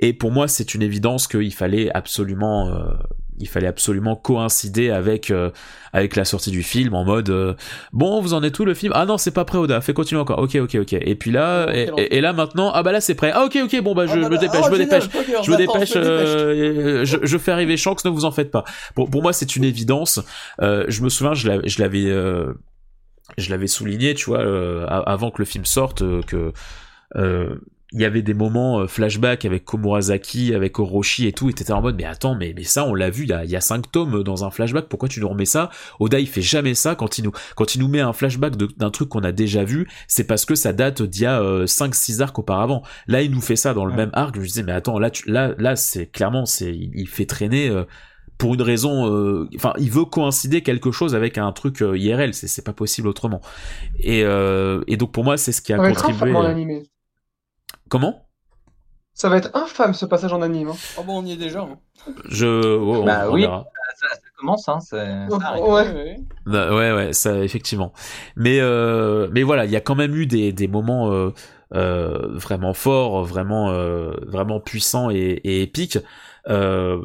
[0.00, 2.92] Et pour moi c'est une évidence qu'il fallait absolument euh,
[3.38, 5.50] il fallait absolument coïncider avec euh,
[5.92, 7.54] avec la sortie du film en mode euh,
[7.92, 8.92] bon vous en êtes où le film?
[8.94, 11.66] Ah non c'est pas prêt Oda fais continuer encore ok ok ok et puis là
[11.68, 12.00] Ok, et, lance.
[12.00, 14.12] et- et là maintenant ah bah là c'est prêt ah ok ok bon bah je,
[14.12, 15.04] Ah, bah, me bah, dépêche oh, je me dépêche
[15.42, 17.02] je me dépêche, je me dépêche.
[17.04, 18.64] euh, je, fais arriver Shanks, ne vous en faites pas.
[18.94, 20.20] Pour, pour moi, c'est une évidence.
[20.62, 22.52] Euh, je me souviens, je l'avais, je l'avais, euh,
[23.38, 26.52] je l'avais souligné, tu vois, euh, avant que le film sorte, que
[27.16, 27.56] euh,
[27.94, 31.72] il y avait des moments euh, flashback avec Komurasaki, avec Orochi et tout, et t'étais
[31.72, 33.56] en mode, mais attends, mais, mais ça, on l'a vu, il y a, il y
[33.56, 35.70] a cinq tomes dans un flashback, pourquoi tu nous remets ça?
[36.00, 38.68] Oda, il fait jamais ça quand il nous, quand il nous met un flashback de-
[38.76, 42.20] d'un truc qu'on a déjà vu, c'est parce que ça date d'il y a 5-6
[42.20, 42.82] arcs auparavant.
[43.06, 43.96] Là, il nous fait ça dans le Ouais.
[43.98, 46.90] même arc, je me disais, mais attends, là, tu, là, là, c'est clairement, c'est, il
[46.94, 47.84] il fait traîner, euh,
[48.36, 52.34] pour une raison, euh, enfin, il veut coïncider quelque chose avec un truc euh, IRL,
[52.34, 53.40] c'est, c'est pas possible autrement.
[54.00, 56.14] Et, euh, et donc pour moi, c'est ce qui a contribué.
[56.30, 56.82] infâme en euh, animé.
[57.94, 58.26] Comment?
[59.12, 60.70] Ça va être infâme ce passage en anime.
[60.70, 60.76] hein.
[60.98, 61.60] Ah bon, on y est déjà.
[61.60, 61.78] hein.
[62.28, 62.44] Je,
[62.76, 63.42] oh, on- Bah on oui.
[63.42, 63.66] verra.
[63.96, 64.80] Ça, ça commence, hein.
[64.80, 65.44] ça Ouais.
[65.44, 65.94] arrive.
[65.94, 66.16] Ouais.
[66.44, 67.92] Bah, ouais, ouais, ça, effectivement.
[68.34, 71.30] Mais, euh, mais voilà, il y a quand même eu des, des moments euh,
[71.74, 75.98] euh, vraiment forts, vraiment, euh, vraiment puissants et, et épiques.
[76.48, 77.00] Euh,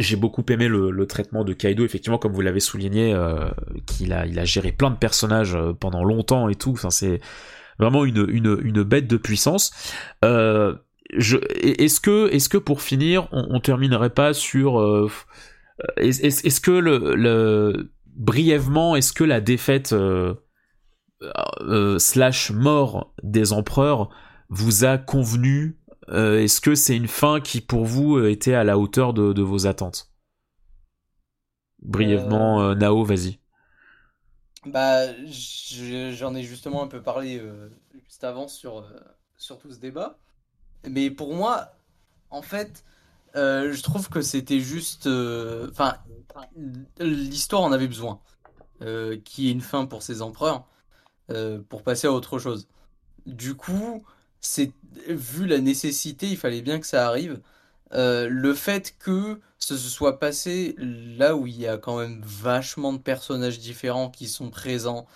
[0.00, 3.48] j'ai beaucoup aimé le, le traitement de Kaido, effectivement, comme vous l'avez souligné, euh,
[3.86, 6.72] qu'il a, il a géré plein de personnages pendant longtemps et tout.
[6.72, 7.20] Enfin, c'est
[7.80, 9.72] vraiment une, une, une bête de puissance.
[10.24, 10.76] Euh,
[11.10, 15.10] est-ce que, pour finir, on, on terminerait pas sur euh,
[15.96, 20.34] est- est-ce que le, le brièvement, est-ce que la défaite euh,
[21.62, 24.10] euh, slash mort des empereurs
[24.48, 25.76] vous a convenu
[26.08, 29.32] Euh, Est-ce que c'est une fin qui pour vous euh, était à la hauteur de,
[29.32, 30.12] de vos attentes?
[31.82, 33.39] Brièvement, euh, Nao, vas-y.
[34.66, 37.70] Bah, je- j'en ai justement un peu parlé euh,
[38.04, 39.00] juste avant sur, euh,
[39.38, 40.18] sur tout ce débat.
[40.88, 41.72] Mais pour moi,
[42.30, 42.84] en fait,
[43.36, 45.06] euh, je trouve que c'était juste.
[45.70, 45.98] Enfin,
[46.98, 48.20] l'histoire en avait besoin.
[49.38, 50.66] Y ait une fin pour ces empereurs,
[51.68, 52.68] pour passer à autre chose.
[53.26, 54.04] Du coup,
[54.40, 54.72] c'est
[55.08, 57.40] vu la nécessité, il fallait bien que ça arrive.
[57.92, 62.20] Euh, le fait que ce se soit passé là où il y a quand même
[62.24, 65.06] vachement de personnages différents qui sont présents,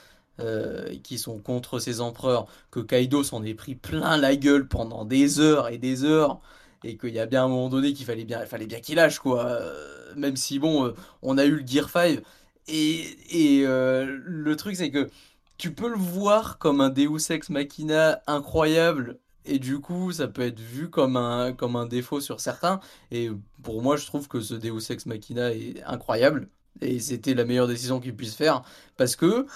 [0.41, 5.05] euh, qui sont contre ces empereurs, que Kaido s'en est pris plein la gueule pendant
[5.05, 6.41] des heures et des heures,
[6.85, 9.19] et qu'il y a bien un moment donné qu'il fallait bien, fallait bien qu'il lâche,
[9.19, 9.47] quoi.
[9.47, 12.21] Euh, même si, bon, euh, on a eu le Gear 5,
[12.69, 15.11] et, et le truc, c'est que
[15.59, 20.43] tu peux le voir comme un Deus Ex Machina incroyable, et du coup, ça peut
[20.43, 22.81] être vu comme un, comme un défaut sur certains.
[23.11, 23.31] Et
[23.63, 26.49] pour moi, je trouve que ce Deus Ex Machina est incroyable.
[26.81, 28.63] Et c'était la meilleure décision qu'il puisse faire.
[28.97, 29.47] Parce que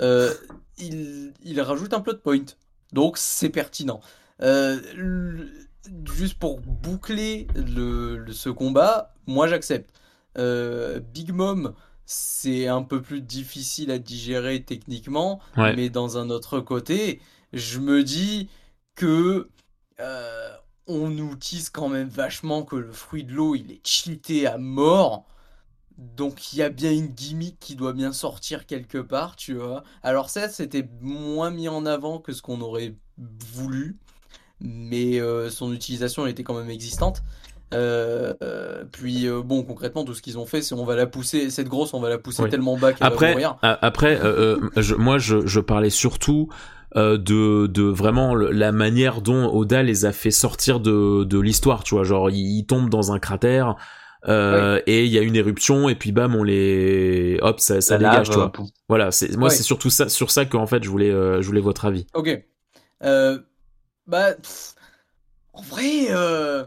[0.00, 0.34] euh,
[0.78, 2.44] il, il rajoute un plot point.
[2.92, 4.00] Donc c'est pertinent.
[4.42, 5.48] Euh, le-
[6.12, 9.90] juste pour boucler le, le- ce combat, moi j'accepte.
[10.38, 11.72] Euh, Big Mom,
[12.04, 15.40] c'est un peu plus difficile à digérer techniquement.
[15.56, 15.74] Ouais.
[15.74, 17.20] Mais dans un autre côté,
[17.52, 18.48] je me dis
[18.96, 19.48] que
[20.00, 20.50] euh,
[20.88, 24.58] on nous tease quand même vachement que le fruit de l'eau il est cheaté à
[24.58, 25.26] mort.
[25.98, 29.82] Donc il y a bien une gimmick qui doit bien sortir quelque part, tu vois.
[30.02, 33.96] Alors ça, c'était moins mis en avant que ce qu'on aurait voulu,
[34.60, 37.22] mais euh, son utilisation elle était quand même existante.
[37.74, 41.06] Euh, euh, puis euh, bon, concrètement, tout ce qu'ils ont fait, c'est on va la
[41.06, 42.50] pousser, cette grosse, on va la pousser Oui.
[42.50, 43.56] tellement bas qu'elle va Après, mourir.
[43.62, 44.20] a- après,
[44.76, 46.48] je- moi, je, je parlais surtout
[46.96, 51.84] euh, de, de vraiment la manière dont Oda les a fait sortir de, de l'histoire.
[51.84, 53.76] Tu vois, genre ils, ils tombent dans un cratère
[54.28, 57.98] euh, et il y a une éruption et puis bam, on les, hop, ça, ça
[57.98, 58.28] La dégage.
[58.28, 58.44] lave, tu vois.
[58.46, 58.68] euh, pouf.
[58.88, 59.54] Voilà, c'est moi, Ouais.
[59.54, 62.06] c'est surtout ça, sur ça qu'en fait, je voulais, euh, je voulais votre avis.
[62.14, 62.42] Ok.
[63.04, 63.38] Euh,
[64.06, 64.74] bah, pff,
[65.52, 66.64] en vrai, euh,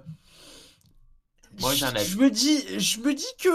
[1.59, 3.49] Moi, je me dis, je me dis que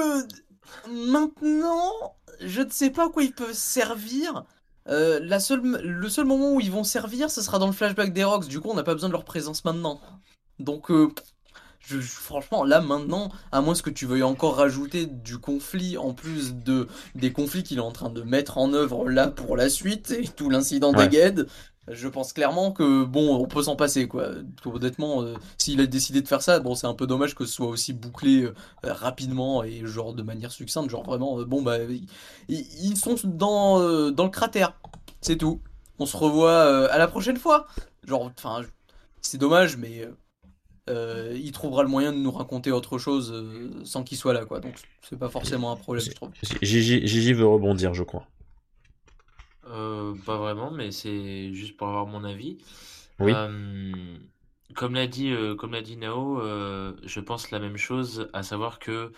[1.11, 1.93] maintenant,
[2.41, 4.45] je ne sais pas à quoi ils peuvent servir.
[4.89, 8.13] Euh, la seule, le seul moment où ils vont servir, ce sera dans le flashback
[8.13, 8.49] des Rocks.
[8.49, 10.01] Du coup, on n'a pas besoin de leur présence maintenant.
[10.59, 11.09] Donc, euh,
[11.81, 16.13] je, je- franchement, là maintenant, à moins que tu veuilles encore rajouter du conflit en
[16.13, 19.69] plus de des conflits qu'il est en train de mettre en œuvre là pour la
[19.71, 21.09] suite et tout l'incident Ouais.
[21.09, 21.47] d'Egged,
[21.89, 24.29] je pense clairement que bon, on peut s'en passer quoi.
[24.65, 27.53] Honnêtement, euh, s'il a décidé de faire ça, bon, c'est un peu dommage que ce
[27.53, 28.53] soit aussi bouclé euh,
[28.85, 31.79] rapidement et genre de manière succincte, genre vraiment, euh, bon bah,
[32.49, 34.79] ils, sont dans euh, dans le cratère,
[35.21, 35.61] c'est tout.
[35.99, 37.67] On se revoit à la prochaine fois.
[38.05, 38.63] Genre, enfin,
[39.21, 40.09] c'est dommage, mais
[40.89, 43.33] il trouvera le moyen de nous raconter autre chose
[43.85, 44.59] sans qu'il soit là, quoi.
[44.59, 44.75] Donc,
[45.09, 46.31] c'est pas forcément un problème, je trouve.
[46.63, 48.27] Gigi veut rebondir, je crois.
[49.69, 52.59] Euh, pas vraiment, mais c'est juste pour avoir mon avis.
[53.19, 53.33] Oui.
[53.35, 54.17] Euh,
[54.75, 58.79] comme l'a dit, euh, comme l'a dit Nao, je pense la même chose, à savoir
[58.79, 59.13] que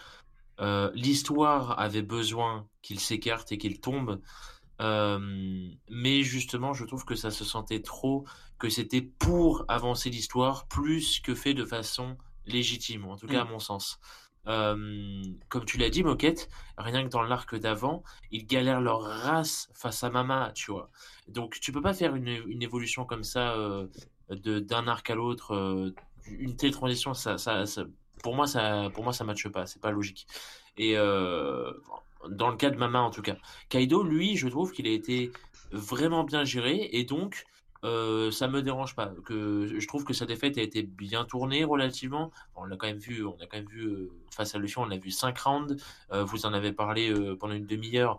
[0.94, 4.20] l'histoire avait besoin qu'il s'écarte et qu'il tombe.
[4.80, 8.24] Mais justement, je trouve que ça se sentait trop,
[8.58, 12.16] que c'était pour avancer l'histoire plus que fait de façon
[12.46, 13.50] légitime, en tout cas à Mm.
[13.50, 13.98] mon sens.
[14.46, 20.04] Comme tu l'as dit, Moquette, rien que dans l'arc d'avant, ils galèrent leur race face
[20.04, 20.90] à Mama, tu vois.
[21.28, 23.86] Donc tu peux pas faire une, une évolution comme ça euh,
[24.30, 25.94] de d'un arc à l'autre, euh,
[26.26, 27.84] une telle transition, ça, ça, ça-
[28.22, 30.26] pour moi ça, pour moi ça matche pas, c'est pas logique.
[30.76, 31.72] Et euh,
[32.28, 33.36] dans le cas de Mama en tout cas,
[33.68, 35.30] Kaido, lui, je trouve qu'il a été
[35.72, 37.44] vraiment bien géré et donc
[37.84, 39.12] euh, ça me dérange pas.
[39.24, 42.30] Que je trouve que sa défaite a été bien tournée relativement.
[42.54, 44.90] On l'a quand même vu, on a quand même vu euh, face à Luffy, on
[44.90, 45.76] a vu 5 rounds.
[46.12, 48.18] Euh, vous en avez parlé euh, pendant une demi-heure.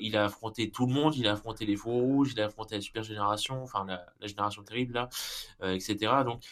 [0.00, 2.76] Il a affronté tout le monde, il a affronté les faux rouges, il a affronté
[2.76, 5.08] la super génération, enfin la, la génération terrible là,
[5.62, 6.12] etc.
[6.24, 6.42] Donc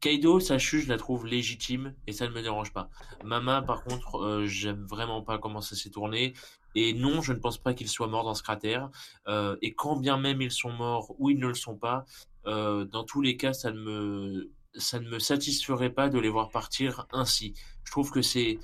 [0.00, 2.90] Kaido, sa chute, je la trouve légitime et ça ne me dérange pas.
[3.22, 6.34] Mama, par contre, j'aime vraiment pas comment ça s'est tourné.
[6.74, 8.90] Et non, je ne pense pas qu'ils soient morts dans ce cratère.
[9.28, 12.04] Euh, et quand bien même ils sont morts ou ils ne le sont pas,
[12.46, 16.28] euh, dans tous les cas, ça ne me ça ne me satisferait pas de les
[16.28, 17.54] voir partir ainsi.
[17.84, 18.58] Je trouve que c'est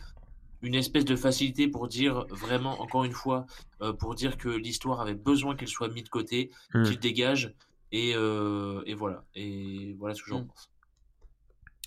[0.63, 3.47] une espèce de facilité pour dire vraiment, encore une fois,
[3.83, 6.83] euh, pour dire que l'histoire avait besoin qu'il soit mis de côté, Hmm.
[6.85, 7.55] qu'il dégage,
[7.93, 9.25] et, euh, et voilà.
[9.35, 10.47] Et voilà ce que j'en Hmm.
[10.49, 10.69] pense.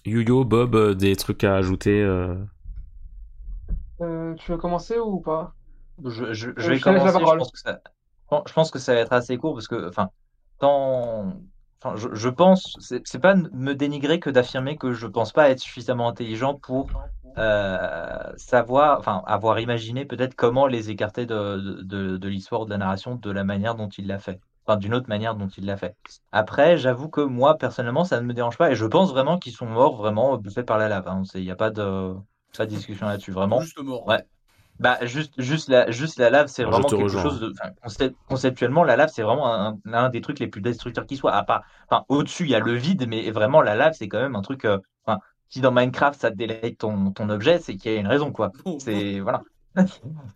[0.06, 2.36] Yuyo, Bob, des trucs à ajouter euh,
[4.02, 5.56] Euh, tu veux commencer ou pas?
[6.04, 7.20] Je, je, je Euh, vais commencer.
[7.20, 7.80] Je pense que ça,
[8.48, 10.10] je pense que ça va être assez court parce que, enfin,
[10.60, 11.34] tant,
[11.82, 15.60] enfin, je, je pense, c'est pas me dénigrer que d'affirmer que je pense pas être
[15.60, 16.92] suffisamment intelligent pour
[17.38, 22.70] euh, savoir, enfin, avoir imaginé peut-être comment les écarter de, de, de l'histoire ou de
[22.72, 24.40] la narration de la manière dont il l'a fait.
[24.66, 25.96] Enfin, d'une autre manière dont il l'a fait.
[26.32, 29.52] Après, j'avoue que moi, personnellement, ça ne me dérange pas et je pense vraiment qu'ils
[29.54, 31.08] sont morts vraiment bouffés par la lave.
[31.08, 31.24] hein.
[31.36, 32.14] Il n'y a pas de,
[32.58, 33.60] pas de discussion là-dessus, vraiment.
[33.60, 34.08] Juste mort.
[34.08, 34.24] Ouais.
[34.80, 37.24] Bah, juste, juste, la, juste la lave, c'est vraiment quelque rejoins.
[37.24, 38.16] chose de.
[38.28, 41.34] conceptuellement, la lave, c'est vraiment un, un des trucs les plus destructeurs qui soit.
[41.34, 44.20] À part, enfin, au-dessus, il y a le vide, mais vraiment, la lave, c'est quand
[44.20, 44.66] même un truc.
[44.66, 45.20] euh, enfin,
[45.50, 48.32] si dans Minecraft, ça te délègue ton, ton objet, c'est qu'il y a une raison,
[48.32, 48.52] quoi.
[48.66, 49.20] Bon, C'est.
[49.20, 49.44] Voilà.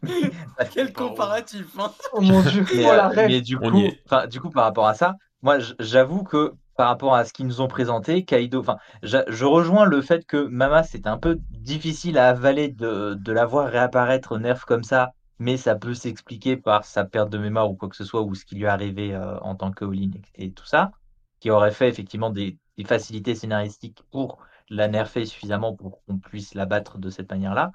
[0.73, 1.91] Quel comparatif, hein.
[2.13, 3.81] Oh mon dieu, Mais, oh euh, mais du coup,
[4.29, 7.59] du coup, par rapport à ça, moi, j'avoue que par rapport à ce qu'ils nous
[7.59, 12.29] ont présenté, Kaido, enfin, je rejoins le fait que Mama, c'était un peu difficile à
[12.29, 17.31] avaler de, la voir réapparaître nerf comme ça, mais ça peut s'expliquer par sa perte
[17.31, 19.55] de mémoire ou quoi que ce soit, ou ce qui lui est arrivé euh, en
[19.55, 20.91] tant que All-in et, et tout ça,
[21.39, 24.37] qui aurait fait effectivement des, facilités scénaristiques pour
[24.69, 27.71] la nerfer suffisamment pour qu'on puisse la battre de cette manière-là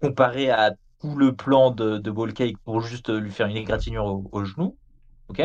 [0.00, 4.06] comparé à tout le plan de, de Ball Cake pour juste lui faire une égratignure
[4.06, 4.78] au, au genou.
[5.28, 5.42] Ok?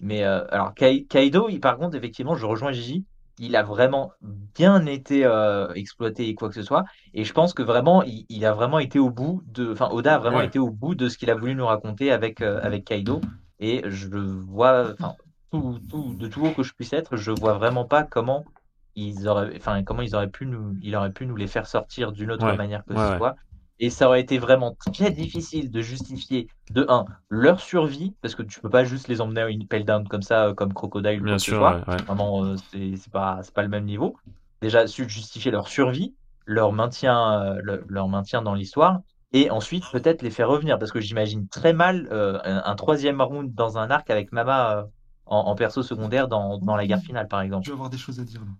[0.00, 3.06] Mais euh, alors, Kai- Kaido, il, par contre, effectivement, je rejoins Gigi.
[3.38, 6.84] Il a vraiment bien été euh, exploité et quoi que ce soit.
[7.14, 9.72] Et je pense que vraiment, il, il a vraiment été au bout de.
[9.72, 10.42] Enfin, Oda a vraiment Ouais.
[10.42, 13.22] été au bout de ce qu'il a voulu nous raconter avec, euh, avec Kaido.
[13.58, 14.92] Et je le vois.
[14.92, 15.14] Enfin,
[15.50, 18.46] tout, tout, de tout haut que je puisse être, je vois vraiment pas comment
[18.94, 22.12] ils auraient, enfin, comment ils auraient pu nous, il aurait pu nous les faire sortir
[22.12, 23.34] d'une autre Ouais, manière que ouais, ce soit.
[23.80, 28.42] Et ça aurait été vraiment très difficile de justifier, de un, leur survie, parce que
[28.42, 31.22] tu peux pas juste les emmener à une pelle down comme ça, euh, comme Crocodile
[31.22, 31.80] ou quoi Bien que ce sûr, soit.
[31.88, 32.02] ouais, ouais.
[32.06, 34.16] Vraiment, euh, c'est c'est pas, c'est pas le même niveau.
[34.62, 36.14] Déjà, su- justifier leur survie,
[36.46, 39.00] leur maintien, euh, le- leur maintien dans l'histoire,
[39.32, 43.20] et ensuite peut-être les faire revenir, parce que j'imagine très mal euh, un, un troisième
[43.22, 44.84] round dans un arc avec Mama euh,
[45.26, 47.64] en, en perso secondaire dans, dans la guerre finale, par exemple.
[47.64, 48.50] Je vais avoir des choses à dire là.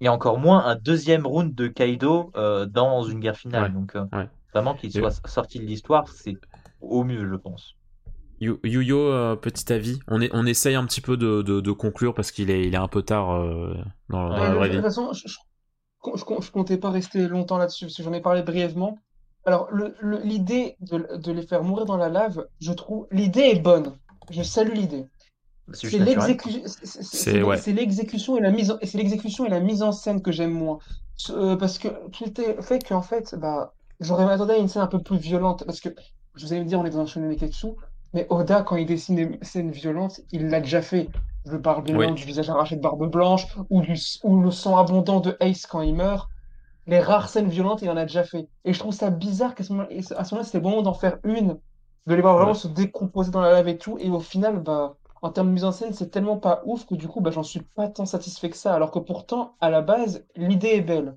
[0.00, 3.62] Et encore moins un deuxième round de Kaido euh, dans une guerre finale.
[3.62, 4.28] Ouais, Donc, euh, ouais.
[4.52, 6.36] Vraiment qu'il soit sorti de l'histoire, c'est
[6.80, 7.74] au mieux, je pense.
[8.40, 10.00] Yuyo, euh, petit avis.
[10.08, 12.74] On, est, on essaye un petit peu de, de, de conclure parce qu'il est, il
[12.74, 13.74] est un peu tard euh,
[14.08, 14.76] dans, dans Ouais, la vraie de vie.
[14.78, 15.36] toute façon, je, je,
[16.16, 18.98] je- je comptais pas rester longtemps là-dessus, parce que j'en ai parlé brièvement.
[19.44, 23.42] Alors, le- le- l'idée de, de les faire mourir dans la lave, je trouve, l'idée
[23.42, 23.96] est bonne.
[24.30, 25.06] Je salue l'idée.
[25.72, 25.98] C'est
[27.42, 27.56] ouais.
[27.72, 30.50] l'exécution et la mise en, et c'est l'exécution et la mise en scène que j'aime
[30.52, 30.78] moins.
[31.30, 33.72] Euh, parce que tout était fait qu'en fait, bah,
[34.02, 35.64] j'aurais m'attendais à une scène un peu plus violente.
[35.64, 35.88] Parce que
[36.34, 37.68] vous allez me dire, on est dans un shonen Neketsu,
[38.12, 41.08] mais Oda, quand il dessine des scènes violentes, il l'a déjà fait.
[41.44, 42.12] Je parle bien Oui.
[42.12, 45.82] du visage arraché de Barbe Blanche ou, du, ou le sang abondant de Ace quand
[45.82, 46.28] il meurt.
[46.86, 48.48] Les rares scènes violentes, il en a déjà fait.
[48.64, 50.82] Et je trouve ça bizarre qu'à ce moment- et à ce moment-là, c'était le moment
[50.82, 51.58] d'en faire une,
[52.06, 52.58] de les voir vraiment Ouais.
[52.58, 53.98] se décomposer dans la lave et tout.
[53.98, 56.94] Et au final, bah, en termes de mise en scène, c'est tellement pas ouf que
[56.96, 58.74] du coup, bah, j'en suis pas tant satisfait que ça.
[58.74, 61.16] Alors que pourtant, à la base, l'idée est belle.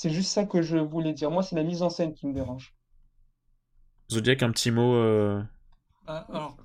[0.00, 1.28] C'est juste ça que je voulais dire.
[1.32, 2.72] Moi, c'est la mise en scène qui me dérange.
[4.10, 4.94] Zodiac, un petit mot.
[4.96, 5.42] euh,
[6.06, 6.56] Ah, alors,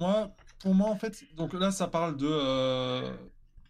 [0.00, 0.30] moi,
[0.60, 2.26] pour moi, en fait, donc là, ça parle de.
[2.28, 3.12] euh,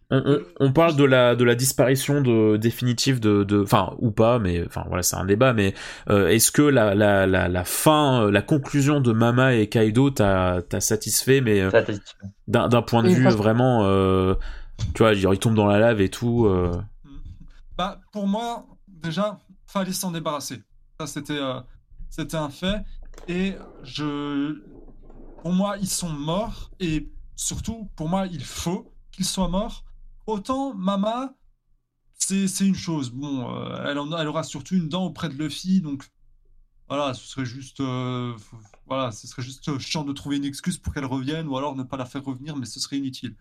[0.09, 4.09] On, on- on parle de la, de la disparition de, définitive de, de, enfin ou
[4.09, 5.51] pas, mais enfin voilà c'est un débat.
[5.51, 5.73] Mais
[6.09, 10.61] euh, est-ce que la, la, la, la fin, la conclusion de Mama et Kaido t'a
[10.69, 11.71] t'a satisfait, mais euh,
[12.47, 14.35] d'un d'un point de Et vue vraiment, euh,
[14.95, 16.45] tu vois, genre, il tombe dans la lave et tout.
[16.45, 16.71] euh,
[17.77, 18.65] Bah, pour moi,
[19.07, 20.61] déjà, fallait s'en débarrasser.
[20.99, 21.61] Ça, c'était euh,
[22.09, 22.83] c'était un fait.
[23.27, 24.61] Et je,
[25.41, 26.71] pour moi, ils sont morts.
[26.79, 29.83] Et surtout, pour moi, il faut qu'ils soient morts.
[30.25, 31.33] Autant Mama,
[32.13, 33.09] c'est une chose.
[33.11, 36.05] Bon, euh, elle, en- aura surtout une dent auprès de Luffy, donc
[36.89, 38.33] voilà, ce serait juste, euh,
[38.85, 41.83] voilà, ce serait juste chiant de trouver une excuse pour qu'elle revienne, ou alors ne
[41.83, 43.35] pas la faire revenir, mais ce serait inutile.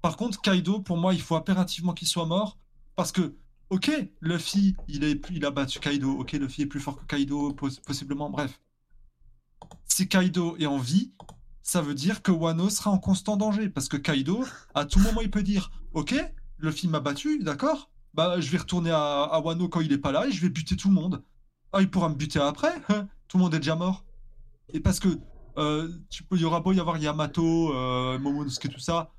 [0.00, 2.58] Par contre, Kaido, pour moi, il faut impérativement qu'il soit mort,
[2.96, 3.36] parce que,
[3.72, 7.54] ok, Luffy, il est, il a battu Kaido, ok, Luffy est plus fort que Kaido,
[7.54, 8.60] pos- possiblement, bref.
[9.86, 11.12] Si Kaido est en vie,
[11.62, 14.44] ça veut dire que Wano sera en constant danger, parce que Kaido,
[14.74, 16.14] à tout moment, il peut dire, ok,
[16.58, 20.12] Luffy m'a battu, d'accord, bah, je vais retourner à, à Wano quand il est pas
[20.12, 21.24] là, et je vais buter tout le monde.
[21.72, 24.04] Ah, il pourra me buter après, hein, tout le monde est déjà mort.
[24.72, 25.08] Et parce que,
[25.58, 29.10] euh, tu peux, il y aura beau y avoir Yamato, euh, Momonosuke, tout ça,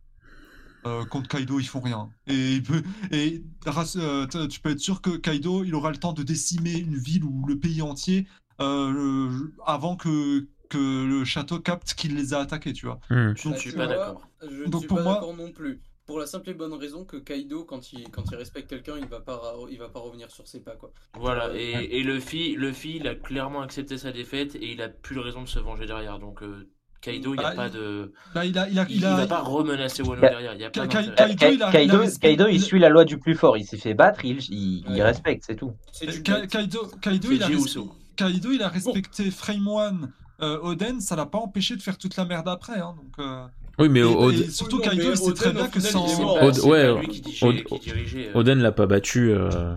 [0.86, 2.10] euh, contre Kaido, ils font rien.
[2.28, 5.98] Et, il peut, et rass- euh, tu peux être sûr que Kaido, il aura le
[5.98, 8.28] temps de décimer une ville ou le pays entier
[8.62, 13.00] euh, le- avant que, que le château capte qu'il les a attaqués, tu vois.
[13.10, 13.34] hmm.
[13.36, 14.28] Je Donc, ne suis tu pas vois, d'accord.
[14.42, 15.82] Je ne Donc suis pour pas moi- d'accord non plus.
[16.06, 19.08] Pour la simple et bonne raison que Kaido, quand il, quand il respecte quelqu'un, il
[19.08, 20.92] va pas, ra- il va pas revenir sur ses pas, quoi.
[21.18, 25.16] Voilà, et, et Luffy, Luffy, il a clairement accepté sa défaite et il a plus
[25.16, 26.20] de raison de se venger derrière.
[26.20, 26.70] Donc euh,
[27.04, 28.14] Kaido, il n'y a Ah, pas de.
[28.34, 30.54] Bah, il a, il a, Il, il a- va pas remenacer Wano Ka- derrière.
[30.54, 31.36] Il y a pas Ka- d'intérêt.
[31.36, 33.58] Kaido, Ka- il Kaido, Kaido, suit la loi du plus fort.
[33.58, 35.04] Il s'est fait battre, il, il, il Ouais.
[35.04, 35.74] respecte, c'est tout.
[36.02, 36.24] Du.
[36.24, 37.92] Kaido, Kaido, C'est il a Jey res- Uso.
[38.16, 42.16] Kaido, il a respecté Frame One, euh, Oden, ça l'a pas empêché de faire toute
[42.16, 42.80] la merde après.
[42.80, 43.46] Hein, donc, euh,
[43.80, 46.08] Oui, mais et, Od- et surtout, sait Oden, très bien que sans.
[46.08, 46.16] C'est
[46.62, 48.28] c'est ouais, pas lui qui, dirigeait- Od- qui dirigeait.
[48.30, 49.32] euh, Oden l'a pas battu.
[49.32, 49.76] euh,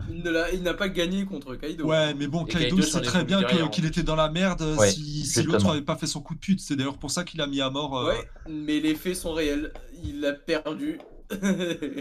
[0.53, 1.87] Il n'a pas gagné contre Kaido.
[1.87, 4.29] Ouais, mais bon, Kaido Kaido sait s'en est très bien en qu'il était dans la
[4.31, 6.61] merde euh, Ouais, si, si l'autre avait pas fait son coup de pute.
[6.61, 7.97] C'est d'ailleurs pour ça qu'il a mis à mort.
[7.99, 9.73] euh, Ouais, mais les faits sont réels.
[10.05, 10.99] Il a perdu.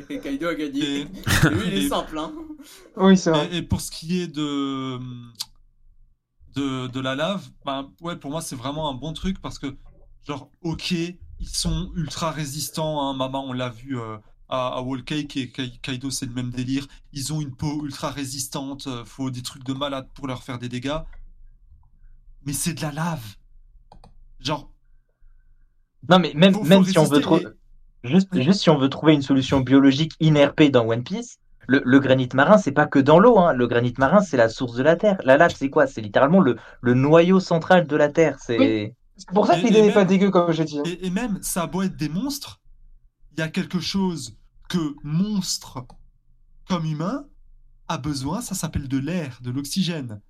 [0.09, 0.83] Et Kaido a gagné.
[1.01, 1.03] Et-
[1.49, 2.33] lui, il est simple, hein.
[2.97, 3.47] Oui, c'est vrai.
[3.53, 4.97] Et, et pour ce qui est de,
[6.55, 9.67] de, de la lave, ben, ouais, pour moi, c'est vraiment un bon truc parce que,
[10.27, 10.93] genre, ok,
[11.45, 13.01] ils sont ultra résistants.
[13.01, 14.17] Hein, Maman, on l'a vu euh,
[14.49, 16.87] à, à Wall Cake et Kai- Kaido, c'est le même délire.
[17.13, 18.87] Ils ont une peau ultra résistante.
[18.87, 20.99] euh, faut des trucs de malade pour leur faire des dégâts.
[22.45, 23.35] Mais c'est de la lave.
[24.39, 24.69] Genre,
[26.09, 27.45] Non, mais même, Faut- faut même si on veut trouver.
[28.03, 31.99] Juste, juste si on veut trouver une solution biologique inerpée dans One Piece, le, le
[31.99, 33.39] granit marin, c'est pas que dans l'eau.
[33.39, 33.53] Hein.
[33.53, 35.17] Le granit marin, c'est la source de la Terre.
[35.23, 35.87] La lave, c'est quoi?
[35.87, 38.37] C'est littéralement le, le noyau central de la Terre.
[38.39, 38.59] C'est.
[38.59, 38.93] Oui.
[39.17, 40.79] C'est pour ça l'idée n'est pas dégueu, comme j'ai dit.
[40.79, 40.83] hein.
[40.85, 42.59] Et, et même, ça a beau être des monstres,
[43.33, 44.37] il y a quelque chose
[44.69, 45.85] que monstre
[46.67, 47.25] comme humain
[47.87, 50.21] a besoin, ça s'appelle de l'air, de l'oxygène.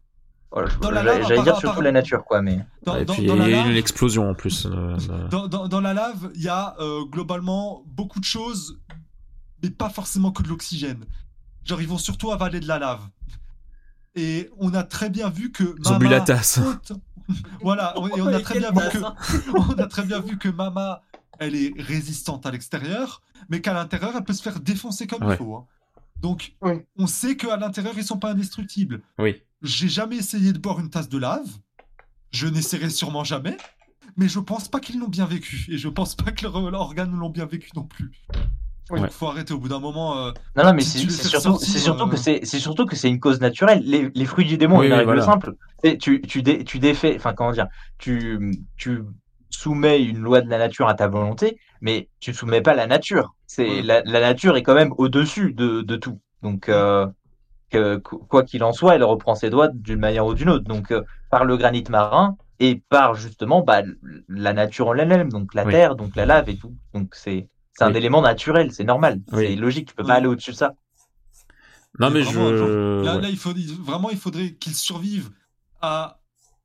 [0.51, 2.41] Voilà, je- Dans la j'allais dire surtout la nature, quoi.
[2.41, 4.65] Mais Dans, et dans- puis dans il y a eu lave, une explosion en plus.
[4.67, 8.79] euh, de- dans, dans- dans la lave, il y a euh, globalement beaucoup de choses,
[9.63, 11.05] mais pas forcément que de l'oxygène.
[11.63, 13.01] Genre, ils vont surtout avaler de la lave.
[14.15, 16.59] Et on a très bien vu que Ils ont bu Mama la tasse.
[16.59, 17.01] autant-
[17.61, 21.01] voilà, et on a très bien vu que on a très bien vu que Mama,
[21.39, 25.33] elle est résistante à l'extérieur, mais qu'à l'intérieur, elle peut se faire défoncer comme Ouais.
[25.35, 25.55] il faut.
[25.55, 25.65] hein.
[26.21, 26.73] Donc, Oui.
[26.97, 29.01] on sait qu'à l'intérieur, ils sont pas indestructibles.
[29.19, 29.41] Oui.
[29.61, 31.47] J'ai jamais essayé de boire une tasse de lave.
[32.31, 33.57] Je n'essaierai sûrement jamais.
[34.17, 35.65] Mais je pense pas qu'ils l'ont bien vécu.
[35.69, 38.11] Et je pense pas que leurs leurs organes l'ont bien vécu non plus.
[38.91, 38.99] Oui.
[38.99, 40.17] Donc, faut arrêter au bout d'un moment.
[40.17, 43.09] euh, Non, non, mais Si c'est surtout, surtout euh, que c'est c'est surtout que c'est
[43.09, 43.81] une cause naturelle.
[43.83, 45.25] Les, les fruits du démon, Oui, une oui, règle voilà.
[45.25, 45.53] simple.
[45.99, 48.39] Tu tu dé- tu défais, enfin comment dire, tu
[48.77, 49.01] tu
[49.49, 53.35] soumets une loi de la nature à ta volonté, mais tu soumets pas la nature.
[53.47, 53.81] C'est Ouais.
[53.81, 56.19] la, la nature est quand même au-dessus de, de tout.
[56.41, 57.07] Donc euh,
[57.69, 60.65] que, quoi qu'il en soit, elle reprend ses doigts d'une manière ou d'une autre.
[60.65, 63.81] Donc euh, par le granit marin et par justement bah,
[64.29, 65.71] la nature en elle-même, donc la Oui.
[65.71, 66.75] terre, donc la lave et tout.
[66.93, 67.97] Donc c'est c'est un Oui.
[67.97, 69.47] élément naturel, c'est normal, Oui.
[69.49, 69.89] c'est logique.
[69.89, 70.07] Tu peux Oui.
[70.07, 70.73] pas aller au-dessus de ça.
[71.99, 72.57] Non, mais vraiment, je.
[72.57, 72.67] genre,
[73.05, 73.21] là, ouais.
[73.21, 75.29] là, il faut, vraiment, il faudrait qu'ils survivent
[75.81, 76.19] à,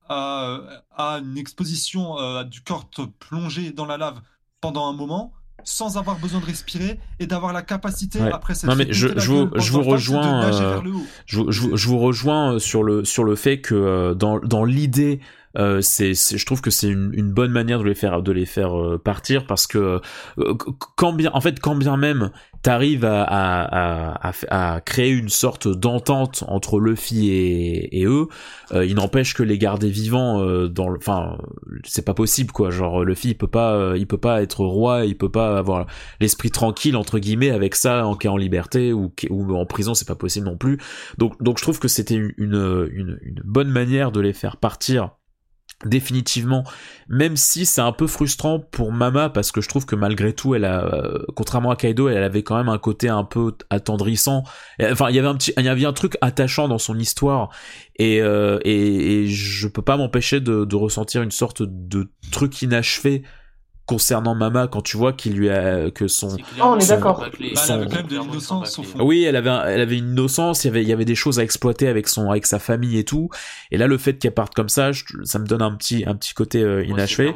[0.08, 0.58] à,
[0.96, 2.88] à une exposition euh, du corps
[3.20, 4.20] plongé dans la lave
[4.60, 5.32] pendant un moment,
[5.62, 8.32] sans avoir besoin de respirer et d'avoir la capacité, Ouais.
[8.32, 10.80] après cette Non, mais je- je vous- je vous rejoins, euh,
[11.26, 15.20] Je, je- je vous rejoins sur le sur le fait que euh, dans dans l'idée
[15.58, 18.46] euh, c'est je trouve que c'est une, une bonne manière de les faire de les
[18.46, 20.00] faire euh, partir parce que
[20.38, 22.30] euh, qu- quand bien en fait quand bien même
[22.62, 28.26] t'arrives à, à, à, à créer une sorte d'entente entre Luffy et, et eux
[28.72, 31.38] euh, il n'empêche que les garder vivants euh, dans enfin
[31.84, 32.70] c'est pas possible quoi.
[32.70, 35.86] Genre Luffy il peut pas euh, il peut pas être roi il peut pas avoir
[36.20, 40.06] l'esprit tranquille entre guillemets avec ça en, est en liberté ou, ou en prison c'est
[40.06, 40.78] pas possible non plus.
[41.18, 45.10] Donc, donc je trouve que c'était une, une, une bonne manière de les faire partir
[45.84, 46.64] définitivement
[47.10, 50.54] même si c'est un peu frustrant pour Mama parce que je trouve que malgré tout
[50.54, 54.44] elle a euh, contrairement à Kaido elle avait quand même un côté un peu attendrissant.
[54.80, 57.50] Enfin il y avait un petit il y avait un truc attachant dans son histoire.
[57.96, 63.24] Et euh, et je peux pas m'empêcher de, de ressentir une sorte de truc inachevé
[63.90, 67.24] concernant Mama quand tu vois qu'il lui a que son Ah, on est d'accord.
[69.00, 71.16] oui, elle avait, un- elle avait une innocence, il y avait, il y avait des
[71.16, 73.30] choses à exploiter avec son, avec sa famille et tout.
[73.72, 76.14] Et là, le fait qu'elle parte comme ça, je- ça me donne un petit, un
[76.14, 77.34] petit côté euh, inachevé.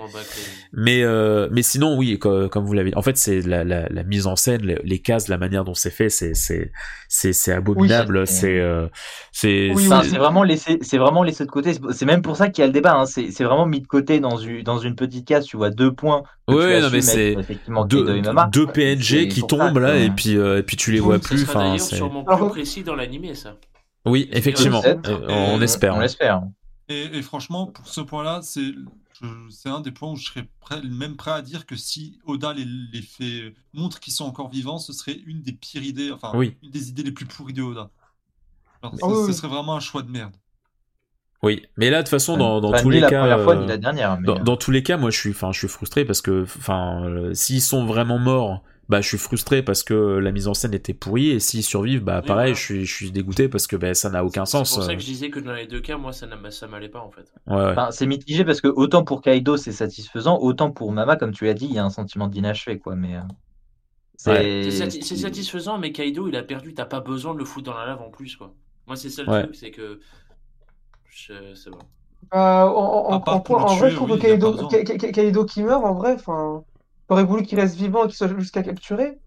[0.72, 3.88] Mais, euh, mais sinon, oui, co- comme, vous l'avez dit, en fait, c'est la, la,
[3.88, 6.70] la mise en scène, les, les cases, la manière dont c'est fait, c'est, c'est,
[7.08, 8.18] c'est, c'est abominable.
[8.18, 8.86] Oui, c'est, euh,
[9.32, 10.08] c'est, Oui, Enfin, oui.
[10.10, 11.74] c'est vraiment laissé, c'est vraiment laissé de côté.
[11.74, 12.94] C'est- C'est même pour ça qu'il y a le débat.
[12.94, 13.06] hein.
[13.06, 15.44] C'est c'est vraiment mis de côté dans une, dans une petite case.
[15.46, 16.22] Tu vois deux points.
[16.48, 17.36] Ouais, non, mais c'est
[17.88, 21.42] deux, PNG qui tombent là, et puis, euh, et puis tu les vois Ça plus.
[21.44, 23.56] Enfin, c'est, sûrement Alors, plus précis dans l'animé, ça.
[24.06, 24.82] oui, effectivement.
[24.84, 24.96] Euh,
[25.28, 25.94] on Et- espère.
[25.96, 26.42] On l'espère.
[26.88, 28.72] Et, et franchement, pour ce point-là, c'est
[29.48, 32.52] c'est un des points où je serais prêt- même prêt à dire que si Oda
[32.52, 36.32] les, les fait montre qu'ils sont encore vivants, ce serait une des pires idées, enfin
[36.34, 36.56] Oui.
[36.62, 37.88] une des idées les plus pourries de Oda.
[38.82, 39.34] Ce- oui, ce oui.
[39.34, 40.34] serait vraiment un choix de merde.
[41.44, 43.60] Oui, mais là, de toute façon, dans, dans tous les la cas, première fois euh,
[43.60, 44.18] ni la dernière.
[44.20, 46.22] Mais, dans, euh, dans tous les cas, moi, je suis, enfin, je suis frustré parce
[46.22, 50.46] que, enfin, euh, s'ils sont vraiment morts, bah, je suis frustré parce que la mise
[50.48, 52.54] en scène était pourrie, et s'ils survivent, bah, Oui, pareil, voilà.
[52.54, 54.74] je suis, je suis dégoûté parce que, bah, ça n'a aucun C'est sens.
[54.74, 56.88] pour ça euh, que je disais que dans les deux cas, moi, ça ça m'allait
[56.88, 57.32] pas, en fait.
[57.46, 57.62] Ouais, ouais.
[57.72, 61.44] enfin, c'est mitigé parce que autant pour Kaido c'est satisfaisant, autant pour Mama, comme tu
[61.46, 62.94] l'as dit, il y a un sentiment d'inachevé quoi.
[62.96, 63.20] Mais euh,
[64.16, 66.74] C'est c'est sati- c'est satisfaisant, mais Kaido, il a perdu.
[66.74, 68.54] T'as pas besoin de le foutre dans la lave en plus, quoi.
[68.86, 69.42] Moi, c'est ça le Ouais.
[69.44, 70.00] truc, c'est que.
[71.14, 71.78] Je- C'est bon.
[72.34, 76.64] Euh, en, vrai, tuer, je trouve oui, que Kaido, qui meurt, en vrai, enfin,
[77.08, 79.18] j'aurais voulu qu'il reste vivant et qu'il soit jusqu'à capturer.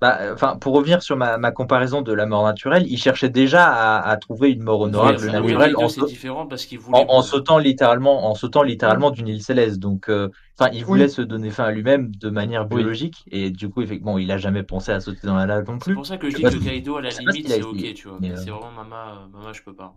[0.00, 3.66] Bah, enfin, pour revenir sur ma, ma comparaison de la mort naturelle, il cherchait déjà
[3.66, 7.00] à, à trouver une mort honorable naturelle en, c'est sau- différent parce qu'il voulait.
[7.00, 7.24] en, en mourir.
[7.24, 9.78] sautant littéralement, en sautant littéralement d'une île céleste.
[9.80, 12.76] Donc, euh, enfin, il voulait se donner fin à lui-même de manière Oui.
[12.76, 15.78] biologique et du coup, effectivement, il a jamais pensé à sauter dans la lave non
[15.80, 15.94] C'est plus.
[15.94, 18.08] pour ça que je dis sais que Kaido, à la je limite, c'est ok, tu
[18.08, 18.18] vois.
[18.22, 19.92] euh, c'est vraiment Mama, euh, Mama, je peux pas.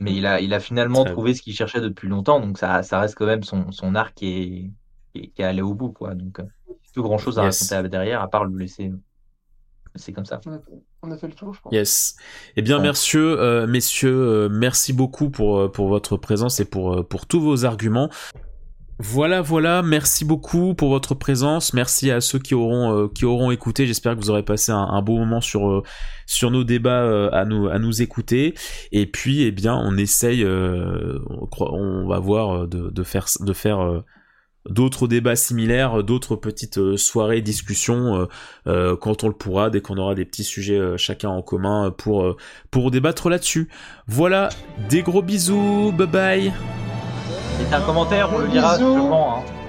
[0.00, 2.82] Mais il a, il a finalement Très trouvé ce qu'il cherchait depuis longtemps, donc ça,
[2.82, 4.70] ça reste quand même son, son arc qui est,
[5.12, 6.14] qui est, qui est allé au bout, quoi.
[6.14, 6.44] Donc, euh,
[6.92, 7.70] plus grand chose à Yes.
[7.70, 8.92] raconter derrière, à part le laisser,
[9.94, 10.40] c'est comme ça.
[11.02, 11.72] On a, fait le tour, je pense.
[11.72, 12.16] Yes.
[12.56, 12.88] Eh bien, Ouais.
[12.88, 17.26] messieurs, euh, messieurs, euh, merci beaucoup pour euh, pour votre présence et pour euh, pour
[17.26, 18.08] tous vos arguments.
[19.04, 19.82] Voilà, voilà.
[19.82, 21.74] Merci beaucoup pour votre présence.
[21.74, 23.84] Merci à ceux qui auront euh, qui auront écouté.
[23.84, 25.82] J'espère que vous aurez passé un, un beau moment sur euh,
[26.44, 28.54] nos débats euh, à nous écouter.
[28.92, 30.46] Et puis, eh bien, on essaye.
[30.46, 34.02] on, va voir de, faire
[34.70, 38.28] d'autres débats similaires, d'autres petites soirées, discussions
[38.64, 42.36] quand on le pourra, dès qu'on aura des petits sujets chacun en commun pour
[42.70, 43.68] pour débattre là-dessus.
[44.06, 44.48] Voilà,
[44.88, 46.52] des gros bisous, bye bye.
[47.68, 49.38] C'est un commentaire, on le lira sûrement.
[49.38, 49.61] Hein.